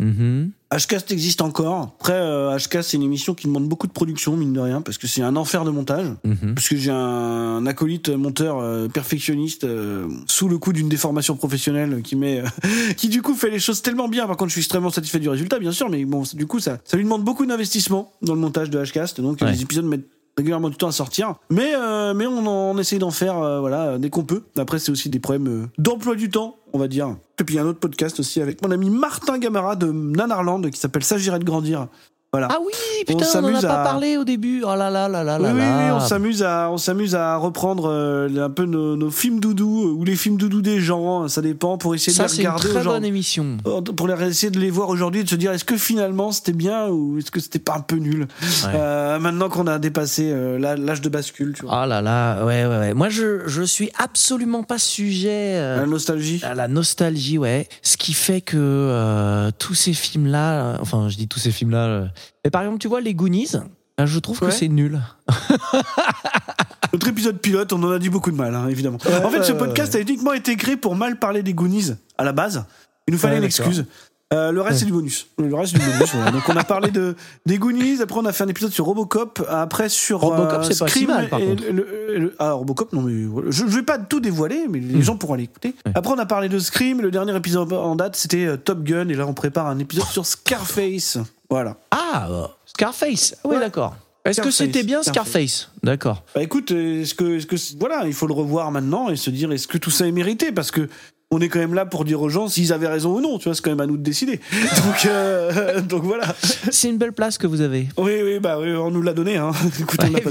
Hcast 0.00 1.12
existe 1.12 1.40
encore. 1.40 1.94
Après, 2.00 2.12
euh, 2.14 2.56
Hcast, 2.58 2.90
c'est 2.90 2.96
une 2.96 3.02
émission 3.02 3.34
qui 3.34 3.46
demande 3.46 3.68
beaucoup 3.68 3.86
de 3.86 3.92
production, 3.92 4.36
mine 4.36 4.52
de 4.52 4.60
rien, 4.60 4.80
parce 4.82 4.98
que 4.98 5.06
c'est 5.06 5.22
un 5.22 5.36
enfer 5.36 5.64
de 5.64 5.70
montage. 5.70 6.06
Mhm. 6.24 6.54
Parce 6.54 6.68
que 6.68 6.76
j'ai 6.76 6.90
un 6.90 7.64
acolyte 7.66 8.08
monteur 8.08 8.58
euh, 8.58 8.88
perfectionniste 8.88 9.64
euh, 9.64 10.08
sous 10.26 10.48
le 10.48 10.58
coup 10.58 10.72
d'une 10.72 10.88
déformation 10.88 11.36
professionnelle 11.36 12.02
qui 12.02 12.16
met, 12.16 12.40
euh, 12.40 12.44
qui 12.96 13.08
du 13.08 13.22
coup 13.22 13.34
fait 13.34 13.50
les 13.50 13.60
choses 13.60 13.82
tellement 13.82 14.08
bien. 14.08 14.26
Par 14.26 14.36
contre, 14.36 14.48
je 14.48 14.54
suis 14.54 14.60
extrêmement 14.62 14.90
satisfait 14.90 15.20
du 15.20 15.28
résultat, 15.28 15.58
bien 15.58 15.72
sûr, 15.72 15.88
mais 15.88 16.04
bon, 16.04 16.24
du 16.34 16.46
coup, 16.46 16.60
ça, 16.60 16.78
ça 16.84 16.96
lui 16.96 17.04
demande 17.04 17.24
beaucoup 17.24 17.46
d'investissement 17.46 18.12
dans 18.22 18.34
le 18.34 18.40
montage 18.40 18.70
de 18.70 18.78
Hcast. 18.82 19.20
Donc, 19.20 19.40
Ouais. 19.40 19.52
les 19.52 19.62
épisodes 19.62 19.84
mettent 19.84 20.08
régulièrement 20.36 20.68
du 20.68 20.76
temps 20.76 20.88
à 20.88 20.92
sortir. 20.92 21.34
Mais, 21.50 21.74
euh, 21.74 22.14
mais 22.14 22.26
on, 22.26 22.46
on 22.46 22.78
essaye 22.78 22.98
d'en 22.98 23.10
faire, 23.10 23.38
euh, 23.38 23.60
voilà, 23.60 23.98
dès 23.98 24.10
qu'on 24.10 24.24
peut. 24.24 24.44
Après, 24.58 24.78
c'est 24.78 24.90
aussi 24.90 25.08
des 25.08 25.20
problèmes 25.20 25.48
euh, 25.48 25.66
d'emploi 25.78 26.14
du 26.16 26.30
temps, 26.30 26.56
on 26.72 26.78
va 26.78 26.88
dire. 26.88 27.16
Et 27.40 27.44
puis, 27.44 27.54
il 27.54 27.58
y 27.58 27.60
a 27.60 27.62
un 27.62 27.68
autre 27.68 27.80
podcast 27.80 28.20
aussi 28.20 28.40
avec 28.40 28.62
mon 28.62 28.70
ami 28.70 28.90
Martin 28.90 29.38
Gamara 29.38 29.76
de 29.76 29.90
Nanarland 29.90 30.62
qui 30.70 30.78
s'appelle 30.78 31.04
S'agirait 31.04 31.38
de 31.38 31.44
grandir. 31.44 31.88
Voilà. 32.34 32.48
Ah 32.50 32.58
oui, 32.60 32.72
putain, 33.06 33.24
on, 33.36 33.44
en 33.44 33.54
a 33.54 33.60
pas 33.60 33.80
à- 33.80 33.84
parlé 33.84 34.16
au 34.16 34.24
début. 34.24 34.62
Oh 34.64 34.74
là 34.74 34.90
là 34.90 35.08
là 35.08 35.22
là 35.22 35.36
Oui, 35.38 35.44
là 35.44 35.52
oui, 35.54 35.60
oui, 35.60 35.90
on 35.92 36.00
s'amuse 36.00 36.42
à, 36.42 36.68
on 36.70 36.78
s'amuse 36.78 37.14
à 37.14 37.36
reprendre 37.36 37.88
euh, 37.88 38.28
un 38.44 38.50
peu 38.50 38.64
nos, 38.64 38.96
nos 38.96 39.10
films 39.10 39.38
doudous 39.38 39.84
euh, 39.86 39.92
ou 39.92 40.04
les 40.04 40.16
films 40.16 40.36
doudous 40.36 40.60
des 40.62 40.80
gens, 40.80 41.22
hein, 41.22 41.28
ça 41.28 41.42
dépend, 41.42 41.78
pour 41.78 41.94
essayer 41.94 42.12
Ça, 42.16 42.24
de 42.24 42.28
les 42.30 42.34
c'est 42.34 42.42
une 42.42 42.48
regarder 42.48 42.68
très 42.70 42.80
aujourd'hui. 42.80 43.00
bonne 43.00 43.04
émission. 43.04 43.56
Pour 43.96 44.08
les 44.08 44.14
essayer 44.26 44.50
de 44.50 44.58
les 44.58 44.70
voir 44.70 44.88
aujourd'hui 44.88 45.20
et 45.20 45.24
de 45.24 45.28
se 45.28 45.36
dire 45.36 45.52
est-ce 45.52 45.64
que 45.64 45.76
finalement 45.76 46.32
c'était 46.32 46.52
bien 46.52 46.88
ou 46.88 47.18
est-ce 47.18 47.30
que 47.30 47.38
c'était 47.38 47.60
pas 47.60 47.76
un 47.76 47.80
peu 47.80 47.96
nul? 47.96 48.26
Euh, 48.74 49.18
Maintenant 49.20 49.48
qu'on 49.48 49.66
a 49.68 49.78
dépassé 49.78 50.30
euh, 50.32 50.58
l'âge 50.58 51.00
de 51.00 51.08
bascule, 51.08 51.54
tu 51.56 51.64
vois. 51.66 51.82
Oh 51.84 51.88
là 51.88 52.02
là, 52.02 52.44
ouais, 52.44 52.66
ouais, 52.66 52.78
ouais. 52.78 52.94
Moi, 52.94 53.10
je, 53.10 53.42
je 53.46 53.62
suis 53.62 53.90
absolument 54.02 54.64
pas 54.64 54.78
sujet 54.78 55.52
euh, 55.54 55.76
La 55.80 55.86
nostalgie. 55.86 56.40
à 56.42 56.54
la 56.54 56.66
nostalgie, 56.68 57.38
ouais. 57.38 57.68
Ce 57.82 57.96
qui 57.96 58.12
fait 58.12 58.40
que 58.40 59.50
tous 59.58 59.74
ces 59.74 59.92
films-là, 59.92 60.78
enfin, 60.80 61.08
je 61.08 61.16
dis 61.16 61.28
tous 61.28 61.38
ces 61.38 61.50
films-là, 61.52 62.06
mais 62.44 62.50
par 62.50 62.62
exemple, 62.62 62.78
tu 62.78 62.88
vois, 62.88 63.00
les 63.00 63.14
Goonies, 63.14 63.52
euh, 64.00 64.06
je 64.06 64.18
trouve 64.18 64.40
Ouais. 64.42 64.48
que 64.48 64.54
c'est 64.54 64.68
nul. 64.68 65.00
Notre 66.92 67.08
épisode 67.08 67.38
pilote, 67.40 67.72
on 67.72 67.82
en 67.82 67.90
a 67.90 67.98
dit 67.98 68.08
beaucoup 68.10 68.30
de 68.30 68.36
mal, 68.36 68.54
hein, 68.54 68.68
évidemment. 68.68 68.98
en 69.24 69.30
fait, 69.30 69.42
ce 69.42 69.52
podcast 69.52 69.94
a 69.94 70.00
uniquement 70.00 70.32
été 70.32 70.56
créé 70.56 70.76
pour 70.76 70.94
mal 70.94 71.18
parler 71.18 71.42
des 71.42 71.54
Goonies 71.54 71.92
à 72.18 72.24
la 72.24 72.32
base. 72.32 72.64
Il 73.08 73.12
nous 73.12 73.18
fallait 73.18 73.34
Ouais, 73.34 73.38
une 73.40 73.44
excuse. 73.44 73.84
Euh, 74.32 74.50
le 74.50 74.62
reste, 74.62 74.80
c'est 74.80 74.84
du 74.86 74.92
bonus. 74.92 75.28
Le 75.38 75.54
reste, 75.54 75.72
c'est 75.76 75.78
du 75.78 75.90
bonus. 75.96 76.12
voilà. 76.14 76.30
Donc, 76.32 76.42
on 76.48 76.56
a 76.56 76.64
parlé 76.64 76.90
de, 76.90 77.14
des 77.46 77.58
Goonies. 77.58 78.00
Après, 78.02 78.18
on 78.18 78.24
a 78.24 78.32
fait 78.32 78.42
un 78.44 78.48
épisode 78.48 78.72
sur 78.72 78.84
Robocop. 78.86 79.44
Après, 79.48 79.88
sur 79.88 80.18
Robocop, 80.20 80.60
euh, 80.60 80.62
c'est 80.62 80.78
pas 80.78 80.88
si 80.88 81.06
mal, 81.06 81.28
par 81.28 81.38
et 81.40 81.46
contre. 81.46 81.62
le- 81.64 81.72
le- 81.72 82.18
le- 82.18 82.34
ah, 82.38 82.52
Robocop, 82.52 82.92
non, 82.92 83.02
mais 83.02 83.12
je, 83.50 83.66
je 83.66 83.76
vais 83.76 83.82
pas 83.82 83.98
tout 83.98 84.20
dévoiler, 84.20 84.66
mais 84.68 84.80
les 84.80 85.02
gens 85.02 85.16
pourront 85.16 85.34
aller 85.34 85.44
écouter. 85.44 85.74
Après, 85.94 86.12
on 86.12 86.18
a 86.18 86.26
parlé 86.26 86.48
de 86.48 86.58
Scream. 86.58 87.00
Le 87.00 87.10
dernier 87.10 87.36
épisode 87.36 87.72
en 87.72 87.94
date, 87.96 88.16
c'était 88.16 88.46
euh, 88.46 88.56
Top 88.56 88.82
Gun. 88.82 89.08
Et 89.08 89.14
là, 89.14 89.26
on 89.26 89.34
prépare 89.34 89.66
un 89.68 89.78
épisode 89.78 90.06
sur 90.06 90.24
Scarface. 90.26 91.18
Voilà. 91.50 91.76
Ah, 91.90 92.48
Scarface. 92.66 93.36
Oui, 93.44 93.54
Ouais. 93.56 93.60
d'accord. 93.60 93.94
Est-ce 94.24 94.40
que 94.40 94.50
c'était 94.50 94.84
bien 94.84 95.02
Scarface. 95.02 95.28
Scarface? 95.32 95.70
D'accord. 95.82 96.22
Bah 96.34 96.42
écoute, 96.42 96.70
est-ce 96.70 97.14
que, 97.14 97.36
est-ce 97.36 97.46
que, 97.46 97.56
voilà, 97.78 98.06
il 98.06 98.14
faut 98.14 98.26
le 98.26 98.32
revoir 98.32 98.70
maintenant 98.70 99.10
et 99.10 99.16
se 99.16 99.28
dire 99.28 99.52
est-ce 99.52 99.68
que 99.68 99.76
tout 99.76 99.90
ça 99.90 100.06
est 100.06 100.12
mérité? 100.12 100.50
Parce 100.50 100.70
que 100.70 100.88
on 101.34 101.40
est 101.40 101.48
quand 101.48 101.58
même 101.58 101.74
là 101.74 101.84
pour 101.84 102.04
dire 102.04 102.22
aux 102.22 102.28
gens 102.28 102.48
s'ils 102.48 102.72
avaient 102.72 102.86
raison 102.88 103.16
ou 103.16 103.20
non. 103.20 103.38
Tu 103.38 103.44
vois, 103.44 103.54
c'est 103.54 103.62
quand 103.62 103.70
même 103.70 103.80
à 103.80 103.86
nous 103.86 103.96
de 103.96 104.02
décider. 104.02 104.40
Donc, 104.84 105.06
euh, 105.06 105.80
donc 105.88 106.04
voilà. 106.04 106.34
C'est 106.70 106.88
une 106.88 106.98
belle 106.98 107.12
place 107.12 107.38
que 107.38 107.46
vous 107.46 107.60
avez. 107.60 107.88
Oui, 107.96 108.12
oui, 108.22 108.38
bah 108.40 108.58
oui, 108.60 108.72
on 108.72 108.90
nous 108.90 109.02
l'a 109.02 109.12
donné. 109.12 109.36
Hein. 109.36 109.50
Écoute, 109.80 110.00
on 110.02 110.06
Ouais, 110.06 110.20
l'a 110.20 110.20
pas 110.20 110.30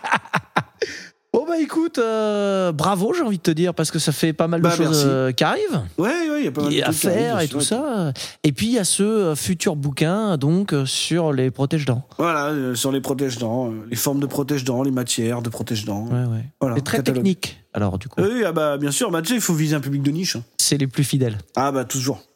Bon 1.31 1.45
bah 1.47 1.60
écoute, 1.61 1.99
euh, 1.99 2.72
bravo 2.72 3.14
j'ai 3.14 3.22
envie 3.22 3.38
de 3.38 3.43
te 3.43 3.51
dire 3.51 3.76
parce 3.76 3.91
que 3.91 3.99
ça 3.99 4.11
fait 4.11 4.34
pas 4.34 4.47
mal 4.47 4.61
de 4.61 4.68
Bah, 4.68 4.76
choses 4.76 5.03
euh, 5.07 5.31
qui 5.31 5.43
arrivent 5.43 5.84
Ouais, 5.99 6.10
ouais, 6.27 6.39
il 6.39 6.45
y 6.45 6.47
a 6.47 6.51
pas 6.51 6.64
mal 6.64 6.72
de 6.72 6.77
et 6.77 6.81
à 6.84 6.91
faire 6.91 7.39
et 7.39 7.47
tout 7.47 7.57
ouais. 7.57 7.64
ça. 7.64 8.14
Et 8.43 8.51
puis 8.51 8.65
il 8.65 8.72
y 8.73 8.80
a 8.80 8.84
ce 8.84 9.03
euh, 9.03 9.35
futur 9.35 9.76
bouquin 9.76 10.38
donc 10.38 10.73
sur 10.85 11.31
les 11.31 11.51
protège-dents. 11.51 12.01
Voilà, 12.18 12.47
euh, 12.47 12.73
sur 12.73 12.91
les 12.91 12.99
protège-dents, 12.99 13.72
les 13.91 13.95
formes 13.95 14.19
de 14.19 14.26
protège-dents, 14.26 14.81
les 14.81 14.89
matières 14.89 15.43
de 15.43 15.49
protège-dents. 15.49 16.07
Ouais 16.07 16.26
ouais. 16.26 16.45
Voilà, 16.61 16.76
C'est 16.77 16.81
très 16.84 16.97
catalogue. 16.97 17.18
technique. 17.23 17.61
Alors 17.76 17.99
du 17.99 18.07
coup, 18.07 18.19
Oui, 18.23 18.43
ah 18.43 18.51
bah 18.51 18.77
bien 18.77 18.89
sûr, 18.89 19.11
bah 19.11 19.22
tu 19.22 19.27
sais, 19.30 19.35
il 19.35 19.41
faut 19.41 19.53
viser 19.53 19.76
un 19.76 19.81
public 19.81 20.01
de 20.01 20.10
niche. 20.10 20.35
hein. 20.35 20.41
c'est 20.57 20.77
les 20.77 20.88
plus 20.88 21.03
fidèles. 21.03 21.38
Ah 21.56 21.72
bah 21.72 21.85
toujours. 21.85 22.23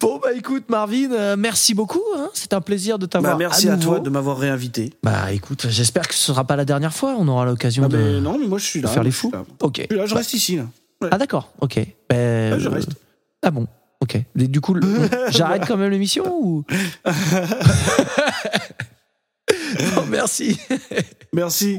Bon 0.00 0.18
bah 0.22 0.32
écoute 0.34 0.64
Marvin, 0.70 1.10
euh, 1.12 1.36
merci 1.36 1.74
beaucoup. 1.74 2.02
Hein. 2.16 2.30
C'est 2.32 2.54
un 2.54 2.60
plaisir 2.60 2.98
de 2.98 3.06
t'avoir. 3.06 3.34
Bah, 3.34 3.38
merci 3.38 3.68
à, 3.68 3.76
toi 3.76 4.00
de 4.00 4.08
m'avoir 4.08 4.38
réinvité. 4.38 4.92
Bah 5.02 5.32
écoute, 5.32 5.66
j'espère 5.68 6.08
que 6.08 6.14
ce 6.14 6.20
sera 6.20 6.44
pas 6.44 6.56
la 6.56 6.64
dernière 6.64 6.94
fois. 6.94 7.14
On 7.18 7.28
aura 7.28 7.44
l'occasion 7.44 7.82
Ah, 7.84 7.88
de, 7.88 7.96
mais 7.96 8.20
non, 8.20 8.38
mais 8.38 8.46
moi 8.46 8.58
je 8.58 8.64
suis 8.64 8.80
de 8.80 8.86
là. 8.86 8.92
faire 8.92 9.02
les 9.02 9.10
fous. 9.10 9.32
Ok. 9.62 9.78
Je 9.78 9.82
suis 9.84 9.96
là, 9.96 10.06
je 10.06 10.14
reste 10.14 10.32
ici 10.32 10.56
là. 10.56 10.64
Ah 11.10 11.18
d'accord. 11.18 11.52
Ok. 11.60 11.78
Ben, 12.08 12.54
Ouais, 12.54 12.60
je 12.60 12.68
euh, 12.68 12.72
reste. 12.72 12.90
Ah 13.42 13.50
bon. 13.50 13.66
Ok. 14.00 14.16
Et 14.16 14.48
du 14.48 14.60
coup, 14.60 14.74
j'arrête 15.28 15.64
quand 15.66 15.76
même 15.76 15.90
l'émission 15.90 16.24
ou? 16.40 16.64
Merci. 20.08 20.58
Merci. 21.32 21.78